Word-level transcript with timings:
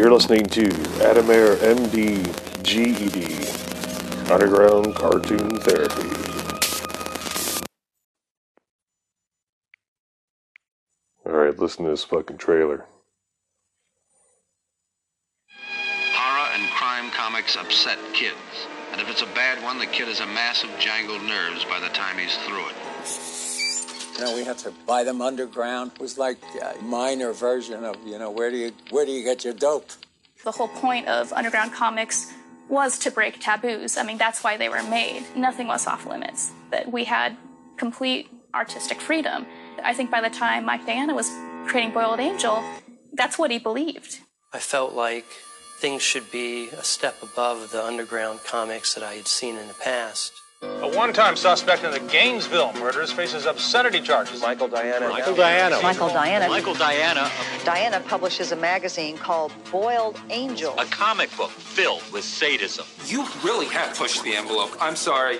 You're 0.00 0.10
listening 0.10 0.46
to 0.46 0.62
Adamair 1.04 1.56
MD 1.56 2.24
GED 2.62 4.32
Underground 4.32 4.94
Cartoon 4.94 5.60
Therapy. 5.60 6.08
Alright, 11.26 11.58
listen 11.58 11.84
to 11.84 11.90
this 11.90 12.04
fucking 12.04 12.38
trailer. 12.38 12.86
Horror 16.14 16.48
and 16.54 16.70
crime 16.70 17.10
comics 17.10 17.56
upset 17.56 17.98
kids. 18.14 18.38
And 18.92 19.02
if 19.02 19.10
it's 19.10 19.20
a 19.20 19.26
bad 19.26 19.62
one, 19.62 19.78
the 19.78 19.84
kid 19.84 20.08
has 20.08 20.20
a 20.20 20.26
mass 20.26 20.64
of 20.64 20.70
jangled 20.78 21.24
nerves 21.24 21.66
by 21.66 21.78
the 21.78 21.90
time 21.90 22.16
he's 22.16 22.38
through 22.46 22.66
it. 22.70 22.89
You 24.20 24.26
know, 24.26 24.36
we 24.36 24.44
had 24.44 24.58
to 24.58 24.70
buy 24.86 25.02
them 25.02 25.22
underground. 25.22 25.92
It 25.94 26.00
was 26.02 26.18
like 26.18 26.36
a 26.60 26.76
minor 26.82 27.32
version 27.32 27.84
of, 27.84 27.96
you 28.06 28.18
know, 28.18 28.30
where 28.30 28.50
do 28.50 28.58
you 28.58 28.70
where 28.90 29.06
do 29.06 29.12
you 29.12 29.24
get 29.24 29.46
your 29.46 29.54
dope? 29.54 29.92
The 30.44 30.50
whole 30.50 30.68
point 30.68 31.08
of 31.08 31.32
underground 31.32 31.72
comics 31.72 32.30
was 32.68 32.98
to 32.98 33.10
break 33.10 33.40
taboos. 33.40 33.96
I 33.96 34.02
mean, 34.02 34.18
that's 34.18 34.44
why 34.44 34.58
they 34.58 34.68
were 34.68 34.82
made. 34.82 35.24
Nothing 35.34 35.68
was 35.68 35.86
off 35.86 36.04
limits. 36.04 36.52
That 36.70 36.92
we 36.92 37.04
had 37.04 37.34
complete 37.78 38.28
artistic 38.52 39.00
freedom. 39.00 39.46
I 39.82 39.94
think 39.94 40.10
by 40.10 40.20
the 40.20 40.28
time 40.28 40.66
Mike 40.66 40.84
Diana 40.84 41.14
was 41.14 41.30
creating 41.66 41.94
Boiled 41.94 42.20
Angel, 42.20 42.62
that's 43.14 43.38
what 43.38 43.50
he 43.50 43.58
believed. 43.58 44.18
I 44.52 44.58
felt 44.58 44.92
like 44.92 45.24
things 45.78 46.02
should 46.02 46.30
be 46.30 46.68
a 46.68 46.84
step 46.84 47.22
above 47.22 47.70
the 47.70 47.82
underground 47.82 48.40
comics 48.44 48.92
that 48.92 49.02
I 49.02 49.14
had 49.14 49.26
seen 49.26 49.56
in 49.56 49.66
the 49.66 49.80
past. 49.82 50.34
A 50.62 50.94
one-time 50.94 51.36
suspect 51.36 51.84
in 51.84 51.90
the 51.90 52.00
Gainesville 52.00 52.74
murders 52.74 53.10
faces 53.10 53.46
obscenity 53.46 53.98
charges. 54.00 54.42
Michael 54.42 54.68
Diana. 54.68 55.08
Michael 55.08 55.34
Diana. 55.34 55.80
Michael 55.82 56.08
Diana. 56.08 56.48
Michael 56.48 56.74
Diana, 56.74 57.30
Diana 57.64 58.00
publishes 58.00 58.52
a 58.52 58.56
magazine 58.56 59.16
called 59.16 59.52
Boiled 59.72 60.20
Angel. 60.28 60.78
a 60.78 60.84
comic 60.84 61.34
book 61.34 61.48
filled 61.48 62.02
with 62.12 62.24
sadism. 62.24 62.84
You 63.06 63.26
really 63.42 63.66
have 63.68 63.96
pushed 63.96 64.22
the 64.22 64.34
envelope. 64.34 64.76
I'm 64.82 64.96
sorry. 64.96 65.38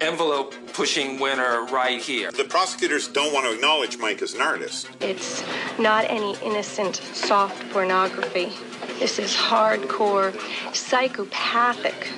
Envelope 0.00 0.52
pushing 0.72 1.20
winner 1.20 1.66
right 1.66 2.02
here. 2.02 2.32
The 2.32 2.42
prosecutors 2.42 3.06
don't 3.06 3.32
want 3.32 3.46
to 3.46 3.54
acknowledge 3.54 3.98
Mike 3.98 4.20
as 4.20 4.34
an 4.34 4.40
artist. 4.40 4.88
It's 5.00 5.44
not 5.78 6.06
any 6.08 6.36
innocent 6.42 6.96
soft 6.96 7.70
pornography. 7.70 8.52
This 8.98 9.20
is 9.20 9.32
hardcore 9.36 10.34
psychopathic 10.74 12.10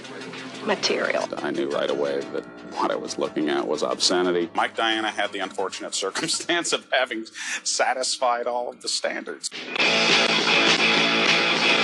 material. 0.67 1.29
I 1.39 1.51
knew 1.51 1.71
right 1.71 1.91
away 1.91 2.21
that 2.33 2.45
what 2.75 2.91
I 2.91 2.97
was 2.97 3.19
looking 3.19 3.49
at 3.49 3.67
was 3.67 3.83
obscenity. 3.83 4.49
Mike 4.55 4.77
Diana 4.77 5.11
had 5.11 5.33
the 5.33 5.39
unfortunate 5.41 5.95
circumstance 6.05 6.73
of 6.73 6.87
having 6.93 7.25
satisfied 7.63 8.47
all 8.47 8.69
of 8.71 8.83
the 8.83 8.89
standards. 8.89 9.51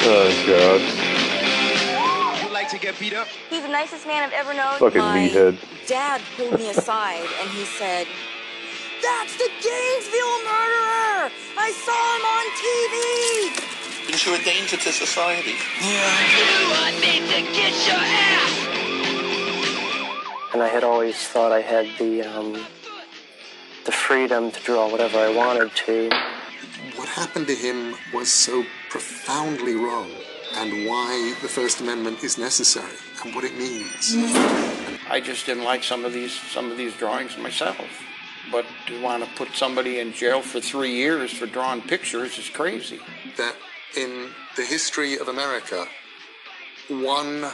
Oh, 0.04 0.44
God. 0.46 0.80
You 2.44 2.50
like 2.52 2.68
to 2.70 2.78
get 2.78 2.98
beat 2.98 3.14
up? 3.14 3.28
He's 3.48 3.62
the 3.62 3.68
nicest 3.68 4.06
man 4.06 4.22
I've 4.24 4.32
ever 4.32 4.52
known. 4.54 4.78
Fucking 4.78 4.98
My 5.00 5.28
meathead. 5.28 5.58
dad 5.86 6.20
pulled 6.36 6.58
me 6.58 6.70
aside 6.70 7.26
and 7.40 7.50
he 7.50 7.64
said, 7.64 8.06
That's 9.02 9.36
the 9.36 9.48
Gainesville 9.62 10.38
murderer! 10.44 11.30
I 11.56 11.70
saw 11.84 12.16
him 12.16 12.24
on 12.26 12.44
TV! 12.58 13.81
Because 14.12 14.26
you're 14.26 14.36
a 14.38 14.44
danger 14.44 14.76
to 14.76 14.92
society. 14.92 15.54
Yeah. 15.80 15.96
And 20.52 20.62
I 20.62 20.68
had 20.68 20.84
always 20.84 21.16
thought 21.16 21.50
I 21.50 21.62
had 21.62 21.86
the 21.98 22.20
um, 22.20 22.52
the 23.86 23.92
freedom 23.92 24.50
to 24.50 24.60
draw 24.64 24.90
whatever 24.90 25.16
I 25.16 25.34
wanted 25.34 25.74
to. 25.86 26.10
What 26.96 27.08
happened 27.08 27.46
to 27.46 27.54
him 27.54 27.94
was 28.12 28.30
so 28.30 28.66
profoundly 28.90 29.76
wrong, 29.76 30.10
and 30.56 30.86
why 30.86 31.34
the 31.40 31.48
First 31.48 31.80
Amendment 31.80 32.22
is 32.22 32.36
necessary 32.36 32.98
and 33.24 33.34
what 33.34 33.44
it 33.44 33.56
means. 33.56 34.14
I 35.08 35.22
just 35.24 35.46
didn't 35.46 35.64
like 35.64 35.82
some 35.82 36.04
of 36.04 36.12
these 36.12 36.38
some 36.38 36.70
of 36.70 36.76
these 36.76 36.94
drawings 36.98 37.38
myself. 37.38 37.88
But 38.50 38.66
to 38.88 39.00
want 39.00 39.24
to 39.24 39.30
put 39.36 39.56
somebody 39.56 40.00
in 40.00 40.12
jail 40.12 40.42
for 40.42 40.60
three 40.60 40.92
years 40.92 41.32
for 41.32 41.46
drawing 41.46 41.80
pictures 41.80 42.38
is 42.38 42.50
crazy. 42.50 43.00
That 43.38 43.56
in 43.96 44.30
the 44.56 44.62
history 44.64 45.18
of 45.18 45.28
America, 45.28 45.86
one 46.88 47.46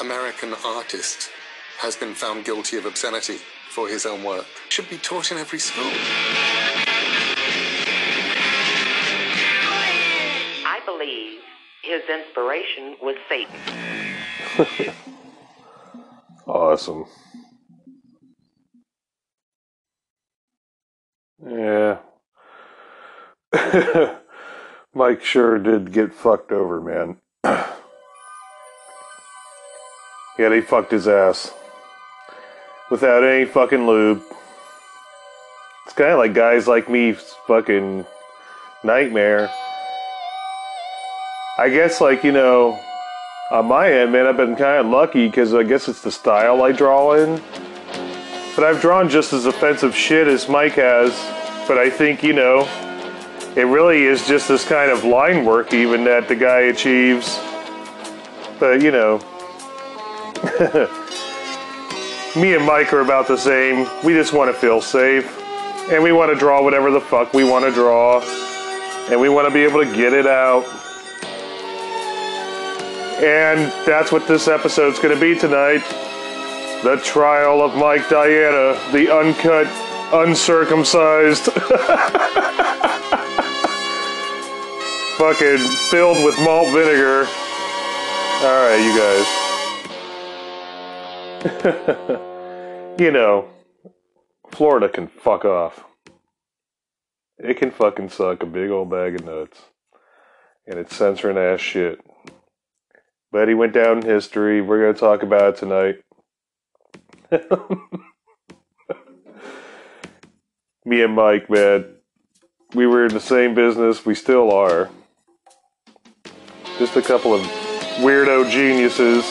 American 0.00 0.54
artist 0.64 1.30
has 1.78 1.96
been 1.96 2.14
found 2.14 2.44
guilty 2.44 2.76
of 2.76 2.86
obscenity 2.86 3.38
for 3.70 3.88
his 3.88 4.06
own 4.06 4.22
work. 4.24 4.46
Should 4.68 4.88
be 4.90 4.98
taught 4.98 5.32
in 5.32 5.38
every 5.38 5.58
school. 5.58 5.90
I 10.66 10.80
believe 10.84 11.40
his 11.82 12.02
inspiration 12.08 12.96
was 13.02 13.16
Satan. 13.28 14.94
Awesome. 16.46 17.04
Yeah. 21.46 21.98
Mike 24.92 25.22
sure 25.24 25.56
did 25.58 25.92
get 25.92 26.12
fucked 26.12 26.50
over, 26.50 26.80
man. 26.80 27.16
yeah, 27.44 27.68
they 30.36 30.60
fucked 30.60 30.90
his 30.90 31.06
ass. 31.06 31.52
Without 32.90 33.22
any 33.22 33.44
fucking 33.44 33.86
lube. 33.86 34.20
It's 35.86 35.94
kind 35.94 36.10
of 36.10 36.18
like 36.18 36.34
guys 36.34 36.66
like 36.66 36.88
me 36.90 37.12
fucking 37.46 38.04
nightmare. 38.82 39.48
I 41.56 41.68
guess, 41.68 42.00
like, 42.00 42.24
you 42.24 42.32
know, 42.32 42.76
on 43.52 43.66
my 43.66 43.92
end, 43.92 44.10
man, 44.10 44.26
I've 44.26 44.36
been 44.36 44.56
kind 44.56 44.84
of 44.84 44.86
lucky 44.86 45.28
because 45.28 45.54
I 45.54 45.62
guess 45.62 45.86
it's 45.86 46.02
the 46.02 46.10
style 46.10 46.62
I 46.64 46.72
draw 46.72 47.12
in. 47.12 47.40
But 48.56 48.64
I've 48.64 48.80
drawn 48.80 49.08
just 49.08 49.32
as 49.32 49.46
offensive 49.46 49.94
shit 49.94 50.26
as 50.26 50.48
Mike 50.48 50.74
has. 50.74 51.12
But 51.68 51.78
I 51.78 51.90
think, 51.90 52.24
you 52.24 52.32
know, 52.32 52.66
it 53.56 53.66
really 53.66 54.04
is 54.04 54.26
just 54.26 54.48
this 54.48 54.64
kind 54.64 54.90
of 54.90 55.04
line 55.04 55.44
work 55.44 55.72
even 55.72 56.04
that 56.04 56.28
the 56.28 56.36
guy 56.36 56.60
achieves. 56.60 57.38
But, 58.58 58.82
you 58.82 58.90
know, 58.90 59.18
me 62.36 62.54
and 62.54 62.64
Mike 62.64 62.92
are 62.92 63.00
about 63.00 63.26
the 63.26 63.36
same. 63.36 63.88
We 64.04 64.12
just 64.12 64.32
want 64.32 64.54
to 64.54 64.58
feel 64.58 64.80
safe. 64.80 65.38
And 65.90 66.02
we 66.02 66.12
want 66.12 66.32
to 66.32 66.38
draw 66.38 66.62
whatever 66.62 66.90
the 66.90 67.00
fuck 67.00 67.34
we 67.34 67.42
want 67.42 67.64
to 67.64 67.72
draw. 67.72 68.20
And 69.10 69.20
we 69.20 69.28
want 69.28 69.48
to 69.48 69.52
be 69.52 69.64
able 69.64 69.84
to 69.84 69.96
get 69.96 70.12
it 70.12 70.26
out. 70.26 70.64
And 73.22 73.72
that's 73.84 74.12
what 74.12 74.26
this 74.28 74.46
episode's 74.48 74.98
going 74.98 75.14
to 75.14 75.20
be 75.20 75.38
tonight. 75.38 75.82
The 76.82 77.00
trial 77.04 77.60
of 77.60 77.74
Mike 77.74 78.08
Diana, 78.08 78.80
the 78.92 79.12
uncut, 79.14 79.66
uncircumcised, 80.14 81.46
fucking 85.20 85.58
filled 85.90 86.24
with 86.24 86.34
malt 86.40 86.66
vinegar. 86.68 87.26
All 88.40 88.64
right, 88.64 88.80
you 88.80 88.96
guys. 88.98 89.26
you 92.98 93.10
know, 93.10 93.50
Florida 94.50 94.88
can 94.88 95.08
fuck 95.08 95.44
off. 95.44 95.84
It 97.36 97.58
can 97.58 97.70
fucking 97.70 98.08
suck 98.08 98.42
a 98.42 98.46
big 98.46 98.70
old 98.70 98.88
bag 98.88 99.16
of 99.16 99.26
nuts. 99.26 99.60
And 100.66 100.78
it's 100.78 100.96
censoring 100.96 101.36
ass 101.36 101.60
shit. 101.60 102.00
But 103.30 103.48
he 103.48 103.52
went 103.52 103.74
down 103.74 103.98
in 103.98 104.06
history. 104.06 104.62
We're 104.62 104.80
going 104.80 104.94
to 104.94 105.00
talk 105.00 105.22
about 105.22 105.52
it 105.52 105.58
tonight. 105.58 105.96
Me 110.86 111.02
and 111.02 111.14
Mike, 111.14 111.50
man, 111.50 111.96
we 112.72 112.86
were 112.86 113.04
in 113.04 113.12
the 113.12 113.20
same 113.20 113.54
business. 113.54 114.06
We 114.06 114.14
still 114.14 114.50
are. 114.50 114.88
Just 116.80 116.96
a 116.96 117.02
couple 117.02 117.34
of 117.34 117.42
weirdo 117.98 118.50
geniuses 118.50 119.22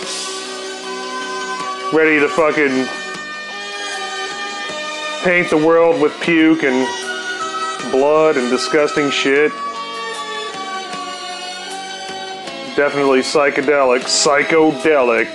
ready 1.92 2.20
to 2.20 2.30
fucking 2.30 2.86
paint 5.24 5.50
the 5.50 5.58
world 5.58 6.00
with 6.00 6.14
puke 6.22 6.62
and 6.62 6.88
blood 7.92 8.38
and 8.38 8.52
disgusting 8.52 9.10
shit. 9.10 9.52
Definitely 12.76 13.22
psychedelic. 13.22 14.02
Psychodelic. 14.02 15.34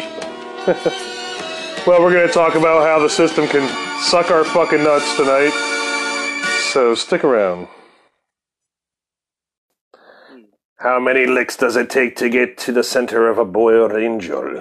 well, 1.85 2.01
we're 2.01 2.13
going 2.13 2.29
to 2.29 2.33
talk 2.33 2.55
about 2.55 2.87
how 2.87 3.01
the 3.01 3.11
system 3.11 3.49
can 3.49 3.69
suck 4.05 4.31
our 4.31 4.45
fucking 4.45 4.85
nuts 4.85 5.17
tonight. 5.17 5.51
So 6.71 6.95
stick 6.95 7.25
around. 7.25 7.67
How 10.85 11.01
many 11.01 11.25
licks 11.25 11.57
does 11.57 11.77
it 11.77 11.89
take 11.89 12.15
to 12.17 12.29
get 12.29 12.59
to 12.59 12.71
the 12.71 12.83
center 12.83 13.27
of 13.31 13.39
a 13.39 13.45
boiled 13.47 13.93
angel? 13.93 14.61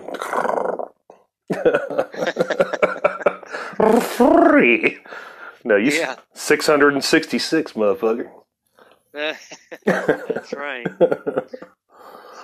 Three. 4.00 5.00
No, 5.66 5.76
you 5.76 5.92
Yeah. 5.92 6.16
666, 6.34 7.74
motherfucker. 7.74 8.30
That's 9.14 10.54
right. 10.54 10.88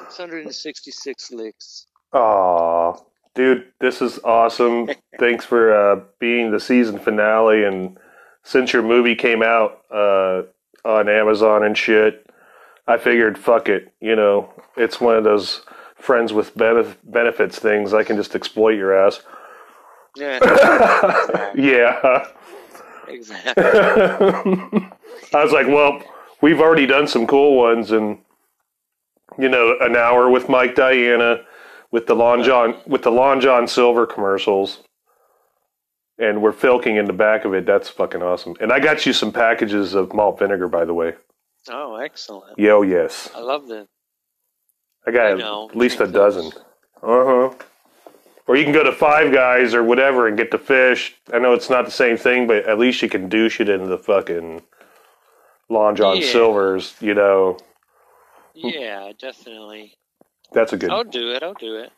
666 0.09 1.31
licks. 1.31 1.85
Aw, 2.11 2.93
dude, 3.33 3.65
this 3.79 4.01
is 4.01 4.19
awesome. 4.25 4.89
Thanks 5.19 5.45
for 5.45 5.73
uh, 5.73 6.01
being 6.19 6.51
the 6.51 6.59
season 6.59 6.99
finale. 6.99 7.63
And 7.63 7.97
since 8.43 8.73
your 8.73 8.83
movie 8.83 9.15
came 9.15 9.41
out 9.41 9.79
uh, 9.89 10.41
on 10.83 11.07
Amazon 11.07 11.63
and 11.63 11.77
shit, 11.77 12.28
I 12.89 12.97
figured, 12.97 13.37
fuck 13.37 13.69
it. 13.69 13.93
You 14.01 14.15
know, 14.15 14.51
it's 14.75 14.99
one 14.99 15.15
of 15.15 15.23
those 15.23 15.61
friends 15.95 16.33
with 16.33 16.57
benef- 16.57 16.97
benefits 17.03 17.59
things. 17.59 17.93
I 17.93 18.03
can 18.03 18.17
just 18.17 18.35
exploit 18.35 18.71
your 18.71 18.97
ass. 18.97 19.21
Yeah. 20.17 20.39
yeah. 21.55 22.25
exactly. 23.07 23.63
I 25.33 25.43
was 25.43 25.51
like, 25.51 25.67
well, 25.67 26.01
we've 26.41 26.59
already 26.59 26.87
done 26.87 27.07
some 27.07 27.27
cool 27.27 27.55
ones, 27.55 27.91
and 27.91 28.17
you 29.37 29.49
know, 29.49 29.77
an 29.81 29.95
hour 29.95 30.27
with 30.27 30.49
Mike 30.49 30.73
Diana, 30.73 31.41
with 31.91 32.07
the 32.07 32.15
Long 32.15 32.41
John, 32.41 32.75
with 32.87 33.03
the 33.03 33.11
Long 33.11 33.39
John 33.39 33.67
Silver 33.67 34.07
commercials, 34.07 34.81
and 36.17 36.41
we're 36.41 36.53
filking 36.53 36.97
in 36.97 37.05
the 37.05 37.13
back 37.13 37.45
of 37.45 37.53
it. 37.53 37.67
That's 37.67 37.87
fucking 37.87 38.23
awesome. 38.23 38.55
And 38.59 38.73
I 38.73 38.79
got 38.79 39.05
you 39.05 39.13
some 39.13 39.31
packages 39.31 39.93
of 39.93 40.11
malt 40.11 40.39
vinegar, 40.39 40.67
by 40.67 40.85
the 40.85 40.93
way. 40.95 41.13
Oh, 41.69 41.95
excellent. 41.97 42.57
Yo, 42.57 42.81
yes, 42.83 43.29
I 43.35 43.39
love 43.39 43.67
the. 43.67 43.87
I 45.07 45.11
got 45.11 45.31
I 45.31 45.33
know, 45.35 45.69
at 45.69 45.75
least 45.75 45.99
a 45.99 46.07
dozen. 46.07 46.47
Uh 47.01 47.25
huh. 47.51 47.53
Or 48.47 48.55
you 48.57 48.63
can 48.63 48.73
go 48.73 48.83
to 48.83 48.91
Five 48.91 49.31
Guys 49.31 49.73
or 49.75 49.83
whatever 49.83 50.27
and 50.27 50.35
get 50.37 50.49
the 50.51 50.57
fish. 50.57 51.15
I 51.31 51.37
know 51.39 51.53
it's 51.53 51.69
not 51.69 51.85
the 51.85 51.91
same 51.91 52.17
thing, 52.17 52.47
but 52.47 52.65
at 52.67 52.79
least 52.79 53.01
you 53.01 53.09
can 53.09 53.29
douche 53.29 53.61
it 53.61 53.69
into 53.69 53.85
the 53.87 53.97
fucking 53.97 54.63
Long 55.69 55.95
John 55.95 56.17
Yeah. 56.17 56.31
Silvers. 56.31 56.95
You 56.99 57.13
know, 57.13 57.57
Yeah, 58.55 59.11
definitely. 59.19 59.93
that's 60.51 60.73
a 60.73 60.77
good. 60.77 60.89
I'll 60.89 61.03
do 61.03 61.31
it. 61.33 61.43
I'll 61.43 61.53
do 61.53 61.75
it. 61.75 61.91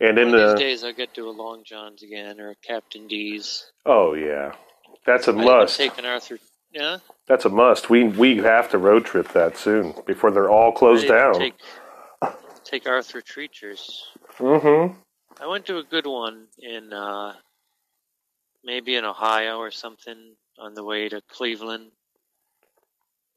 And 0.00 0.16
in 0.18 0.30
the 0.30 0.50
these 0.54 0.58
days, 0.58 0.84
I'll 0.84 0.92
get 0.94 1.12
to 1.14 1.28
a 1.28 1.30
Long 1.32 1.62
John's 1.64 2.02
again 2.02 2.40
or 2.40 2.50
a 2.50 2.54
Captain 2.56 3.06
D's. 3.08 3.70
oh 3.84 4.14
yeah, 4.14 4.52
that's 5.04 5.28
a 5.28 5.32
I 5.32 5.44
must. 5.44 5.76
taken 5.76 6.04
Arthur. 6.06 6.38
Yeah. 6.72 6.98
That's 7.28 7.44
a 7.44 7.50
must. 7.50 7.90
We 7.90 8.04
we 8.04 8.38
have 8.38 8.70
to 8.70 8.78
road 8.78 9.04
trip 9.04 9.28
that 9.34 9.56
soon 9.56 9.94
before 10.06 10.30
they're 10.30 10.50
all 10.50 10.72
closed 10.72 11.06
down. 11.06 11.34
Take, 11.34 11.54
take 12.64 12.88
Arthur 12.88 13.20
Treachers. 13.20 14.00
Mm-hmm. 14.38 14.94
I 15.40 15.46
went 15.46 15.66
to 15.66 15.76
a 15.76 15.84
good 15.84 16.06
one 16.06 16.46
in 16.58 16.92
uh, 16.92 17.34
maybe 18.64 18.96
in 18.96 19.04
Ohio 19.04 19.58
or 19.58 19.70
something 19.70 20.34
on 20.58 20.74
the 20.74 20.82
way 20.82 21.08
to 21.08 21.20
Cleveland. 21.28 21.90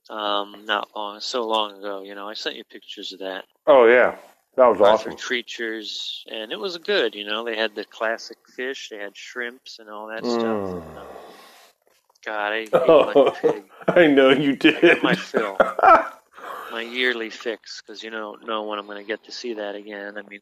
Um, 0.10 0.64
not 0.66 0.90
long, 0.96 1.20
so 1.20 1.48
long 1.48 1.78
ago. 1.78 2.02
You 2.02 2.16
know, 2.16 2.28
I 2.28 2.34
sent 2.34 2.56
you 2.56 2.64
pictures 2.64 3.12
of 3.12 3.20
that. 3.20 3.44
Oh 3.68 3.88
yeah, 3.88 4.16
that 4.56 4.68
was 4.68 4.80
Arthur 4.80 5.12
awesome. 5.12 5.18
Treachers, 5.18 6.22
and 6.32 6.52
it 6.52 6.60
was 6.60 6.78
good. 6.78 7.14
You 7.14 7.26
know, 7.26 7.44
they 7.44 7.58
had 7.58 7.76
the 7.76 7.86
classic 7.86 8.38
fish, 8.56 8.90
they 8.90 8.98
had 8.98 9.16
shrimps 9.16 9.80
and 9.80 9.90
all 9.90 10.08
that 10.08 10.26
stuff. 10.26 10.44
Mm. 10.44 11.06
God, 12.26 12.54
I 12.54 12.68
oh, 12.74 13.10
ate 13.10 13.16
like 13.16 13.28
a 13.28 13.32
pig. 13.54 13.64
I 13.88 14.08
know 14.08 14.30
you 14.30 14.56
did. 14.56 15.02
my 15.04 15.16
fill, 15.16 15.58
my 16.72 16.82
yearly 16.82 17.30
fix, 17.30 17.82
because 17.82 18.04
you 18.04 18.10
don't 18.10 18.46
know 18.46 18.64
when 18.64 18.80
I'm 18.80 18.86
going 18.86 18.98
to 18.98 19.08
get 19.08 19.24
to 19.26 19.32
see 19.32 19.56
that 19.56 19.76
again. 19.76 20.18
I 20.18 20.22
mean, 20.28 20.42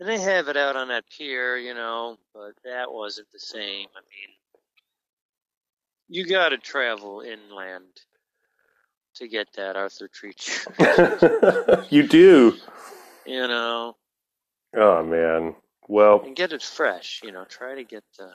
and 0.00 0.08
they 0.08 0.18
have 0.20 0.48
it 0.48 0.56
out 0.56 0.76
on 0.76 0.88
that 0.88 1.04
pier, 1.10 1.56
you 1.56 1.74
know, 1.74 2.16
but 2.34 2.52
that 2.64 2.92
wasn't 2.92 3.30
the 3.32 3.40
same. 3.40 3.88
I 3.96 4.00
mean, 4.00 4.34
you 6.08 6.26
got 6.26 6.50
to 6.50 6.58
travel 6.58 7.20
inland 7.20 7.84
to 9.16 9.26
get 9.28 9.48
that 9.56 9.76
Arthur 9.76 10.08
Treacher. 10.08 11.86
you 11.90 12.06
do. 12.06 12.54
you 13.26 13.48
know, 13.48 13.96
Oh 14.76 15.02
man. 15.02 15.54
Well, 15.88 16.20
and 16.24 16.36
get 16.36 16.52
it 16.52 16.62
fresh. 16.62 17.20
You 17.24 17.32
know, 17.32 17.44
try 17.44 17.74
to 17.74 17.84
get 17.84 18.04
the. 18.18 18.32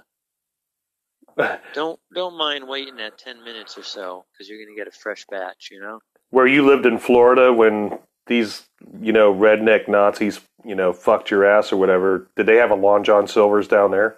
Don't 1.73 1.99
don't 2.13 2.37
mind 2.37 2.67
waiting 2.67 2.95
that 2.97 3.17
ten 3.17 3.43
minutes 3.43 3.77
or 3.77 3.83
so 3.83 4.25
because 4.31 4.47
you're 4.49 4.63
gonna 4.63 4.75
get 4.77 4.87
a 4.87 4.91
fresh 4.97 5.25
batch. 5.31 5.69
You 5.71 5.79
know. 5.81 5.99
where 6.29 6.47
you 6.47 6.65
lived 6.65 6.85
in 6.85 6.97
Florida 6.99 7.51
when 7.51 7.97
these 8.27 8.67
you 9.01 9.11
know 9.11 9.33
redneck 9.33 9.87
Nazis 9.87 10.39
you 10.63 10.75
know 10.75 10.93
fucked 10.93 11.31
your 11.31 11.43
ass 11.45 11.71
or 11.73 11.77
whatever, 11.77 12.27
did 12.35 12.45
they 12.45 12.57
have 12.57 12.71
a 12.71 12.75
Long 12.75 13.03
John 13.03 13.27
Silver's 13.27 13.67
down 13.67 13.91
there? 13.91 14.17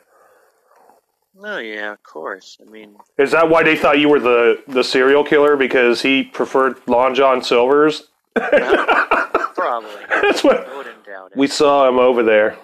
Oh 1.44 1.58
yeah, 1.58 1.92
of 1.94 2.04
course. 2.04 2.58
I 2.66 2.70
mean, 2.70 2.96
Is 3.18 3.32
that 3.32 3.50
why 3.50 3.64
they 3.64 3.76
thought 3.76 4.00
you 4.00 4.10
were 4.10 4.20
the 4.20 4.62
the 4.68 4.84
serial 4.84 5.24
killer 5.24 5.56
because 5.56 6.02
he 6.02 6.24
preferred 6.24 6.78
Long 6.88 7.14
John 7.16 7.42
Silver's? 7.44 8.04
probably. 8.36 9.90
That's 10.10 10.44
what 10.44 10.68
I 10.68 10.78
wouldn't 10.78 11.06
doubt 11.06 11.32
it. 11.32 11.38
we 11.38 11.48
saw 11.48 11.88
him 11.88 11.98
over 12.00 12.24
there. 12.24 12.58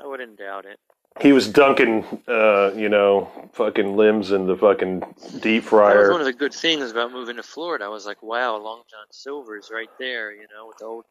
I 0.00 0.06
wouldn't 0.06 0.38
doubt 0.38 0.66
it. 0.66 0.78
He 1.20 1.32
was 1.32 1.48
dunking, 1.48 2.04
uh, 2.26 2.72
you 2.74 2.88
know, 2.88 3.30
fucking 3.52 3.96
limbs 3.96 4.32
in 4.32 4.46
the 4.46 4.56
fucking 4.56 5.04
deep 5.40 5.62
fryer. 5.62 5.94
That 5.94 6.00
was 6.00 6.10
one 6.10 6.20
of 6.20 6.26
the 6.26 6.32
good 6.32 6.52
things 6.52 6.90
about 6.90 7.12
moving 7.12 7.36
to 7.36 7.42
Florida. 7.42 7.84
I 7.84 7.88
was 7.88 8.04
like, 8.04 8.20
wow, 8.20 8.56
Long 8.56 8.82
John 8.90 9.06
Silver's 9.12 9.70
right 9.72 9.88
there, 9.98 10.32
you 10.32 10.46
know, 10.52 10.66
with 10.66 10.78
the 10.78 10.86
old 10.86 11.04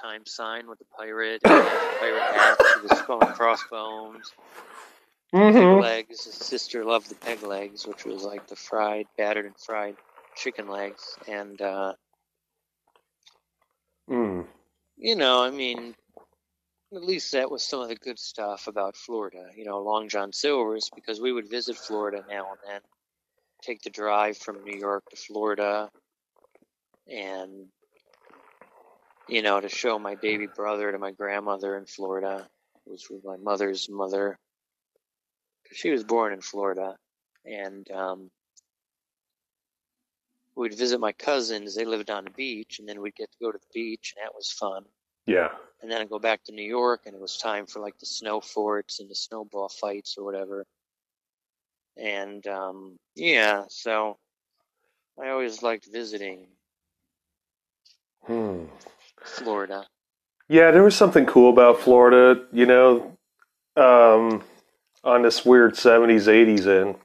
time 0.00 0.26
sign 0.26 0.68
with 0.68 0.78
the 0.78 0.84
pirate, 0.96 1.40
the 1.42 1.48
pirate 1.48 2.22
hat 2.22 2.58
with 2.82 2.90
the 2.90 2.96
skull 2.96 3.22
and 3.22 3.34
crossbones, 3.34 4.30
peg 5.32 5.54
Mhm. 5.54 5.80
legs. 5.80 6.24
His 6.24 6.34
sister 6.34 6.84
loved 6.84 7.08
the 7.08 7.14
peg 7.14 7.42
legs, 7.42 7.86
which 7.86 8.04
was 8.04 8.24
like 8.24 8.46
the 8.48 8.56
fried, 8.56 9.06
battered 9.16 9.46
and 9.46 9.58
fried 9.58 9.96
chicken 10.36 10.68
legs. 10.68 11.18
And, 11.26 11.60
uh, 11.62 11.94
Mm. 14.10 14.46
you 14.98 15.16
know, 15.16 15.42
I 15.42 15.50
mean, 15.50 15.96
at 16.94 17.02
least 17.02 17.32
that 17.32 17.50
was 17.50 17.64
some 17.64 17.80
of 17.80 17.88
the 17.88 17.96
good 17.96 18.18
stuff 18.18 18.68
about 18.68 18.96
Florida, 18.96 19.46
you 19.56 19.64
know, 19.64 19.80
Long 19.80 20.08
John 20.08 20.32
Silver's, 20.32 20.88
because 20.94 21.20
we 21.20 21.32
would 21.32 21.50
visit 21.50 21.76
Florida 21.76 22.24
now 22.28 22.50
and 22.50 22.58
then, 22.66 22.80
take 23.62 23.82
the 23.82 23.90
drive 23.90 24.36
from 24.36 24.62
New 24.62 24.78
York 24.78 25.02
to 25.10 25.16
Florida, 25.16 25.90
and, 27.08 27.66
you 29.28 29.42
know, 29.42 29.60
to 29.60 29.68
show 29.68 29.98
my 29.98 30.14
baby 30.14 30.46
brother 30.46 30.92
to 30.92 30.98
my 30.98 31.10
grandmother 31.10 31.76
in 31.76 31.86
Florida, 31.86 32.46
who 32.84 32.92
was 32.92 33.08
my 33.24 33.36
mother's 33.36 33.88
mother, 33.90 34.38
she 35.72 35.90
was 35.90 36.04
born 36.04 36.32
in 36.32 36.40
Florida, 36.40 36.96
and, 37.44 37.90
um, 37.90 38.30
we'd 40.54 40.74
visit 40.74 41.00
my 41.00 41.12
cousins. 41.12 41.74
They 41.74 41.84
lived 41.84 42.10
on 42.10 42.24
the 42.24 42.30
beach, 42.30 42.78
and 42.78 42.88
then 42.88 43.00
we'd 43.00 43.16
get 43.16 43.30
to 43.32 43.38
go 43.40 43.50
to 43.50 43.58
the 43.58 43.66
beach, 43.74 44.14
and 44.16 44.24
that 44.24 44.34
was 44.34 44.50
fun 44.52 44.84
Yeah. 45.26 45.50
and 45.82 45.90
then 45.90 46.00
I'd 46.00 46.10
go 46.10 46.18
back 46.18 46.44
to 46.44 46.52
New 46.52 46.64
York, 46.66 47.02
and 47.06 47.14
it 47.14 47.20
was 47.20 47.38
time 47.38 47.66
for 47.66 47.80
like 47.80 47.98
the 47.98 48.06
snow 48.06 48.40
forts 48.40 49.00
and 49.00 49.10
the 49.10 49.14
snowball 49.16 49.68
fights 49.68 50.16
or 50.18 50.24
whatever. 50.24 50.66
And 51.96 52.46
um, 52.46 52.98
yeah, 53.16 53.64
so 53.68 54.18
I 55.22 55.30
always 55.30 55.62
liked 55.62 55.88
visiting 55.92 56.48
Hmm. 58.26 58.64
Florida. 59.24 59.86
Yeah, 60.48 60.70
there 60.72 60.84
was 60.84 60.96
something 60.96 61.26
cool 61.26 61.50
about 61.50 61.80
Florida, 61.80 62.46
you 62.52 62.66
know, 62.66 63.18
um, 63.76 64.44
on 65.04 65.22
this 65.22 65.44
weird 65.44 65.74
70s, 65.74 66.28
80s 66.28 66.66
end. 66.66 66.96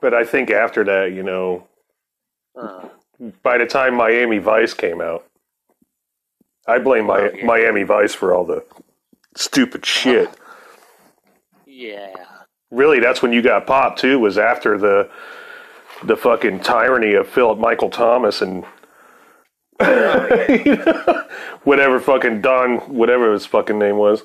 But 0.00 0.14
I 0.14 0.24
think 0.24 0.50
after 0.50 0.84
that, 0.84 1.12
you 1.12 1.22
know, 1.22 1.68
Uh, 2.56 2.88
by 3.42 3.58
the 3.58 3.66
time 3.66 3.94
Miami 3.94 4.38
Vice 4.38 4.74
came 4.74 5.00
out, 5.00 5.26
I 6.68 6.78
blame 6.78 7.06
my, 7.06 7.30
Miami 7.44 7.82
Vice 7.84 8.14
for 8.14 8.34
all 8.34 8.44
the 8.44 8.64
stupid 9.34 9.84
shit. 9.86 10.28
yeah, 11.66 12.12
Really, 12.70 12.98
that's 13.00 13.22
when 13.22 13.32
you 13.32 13.42
got 13.42 13.66
popped 13.66 14.00
too. 14.00 14.18
Was 14.18 14.36
after 14.38 14.76
the 14.78 15.08
the 16.04 16.16
fucking 16.16 16.60
tyranny 16.60 17.14
of 17.14 17.28
Philip 17.28 17.58
Michael 17.58 17.88
Thomas 17.90 18.42
and 18.42 18.64
whatever 21.64 22.00
fucking 22.00 22.40
Don, 22.40 22.78
whatever 22.92 23.32
his 23.32 23.46
fucking 23.46 23.78
name 23.78 23.96
was. 23.96 24.22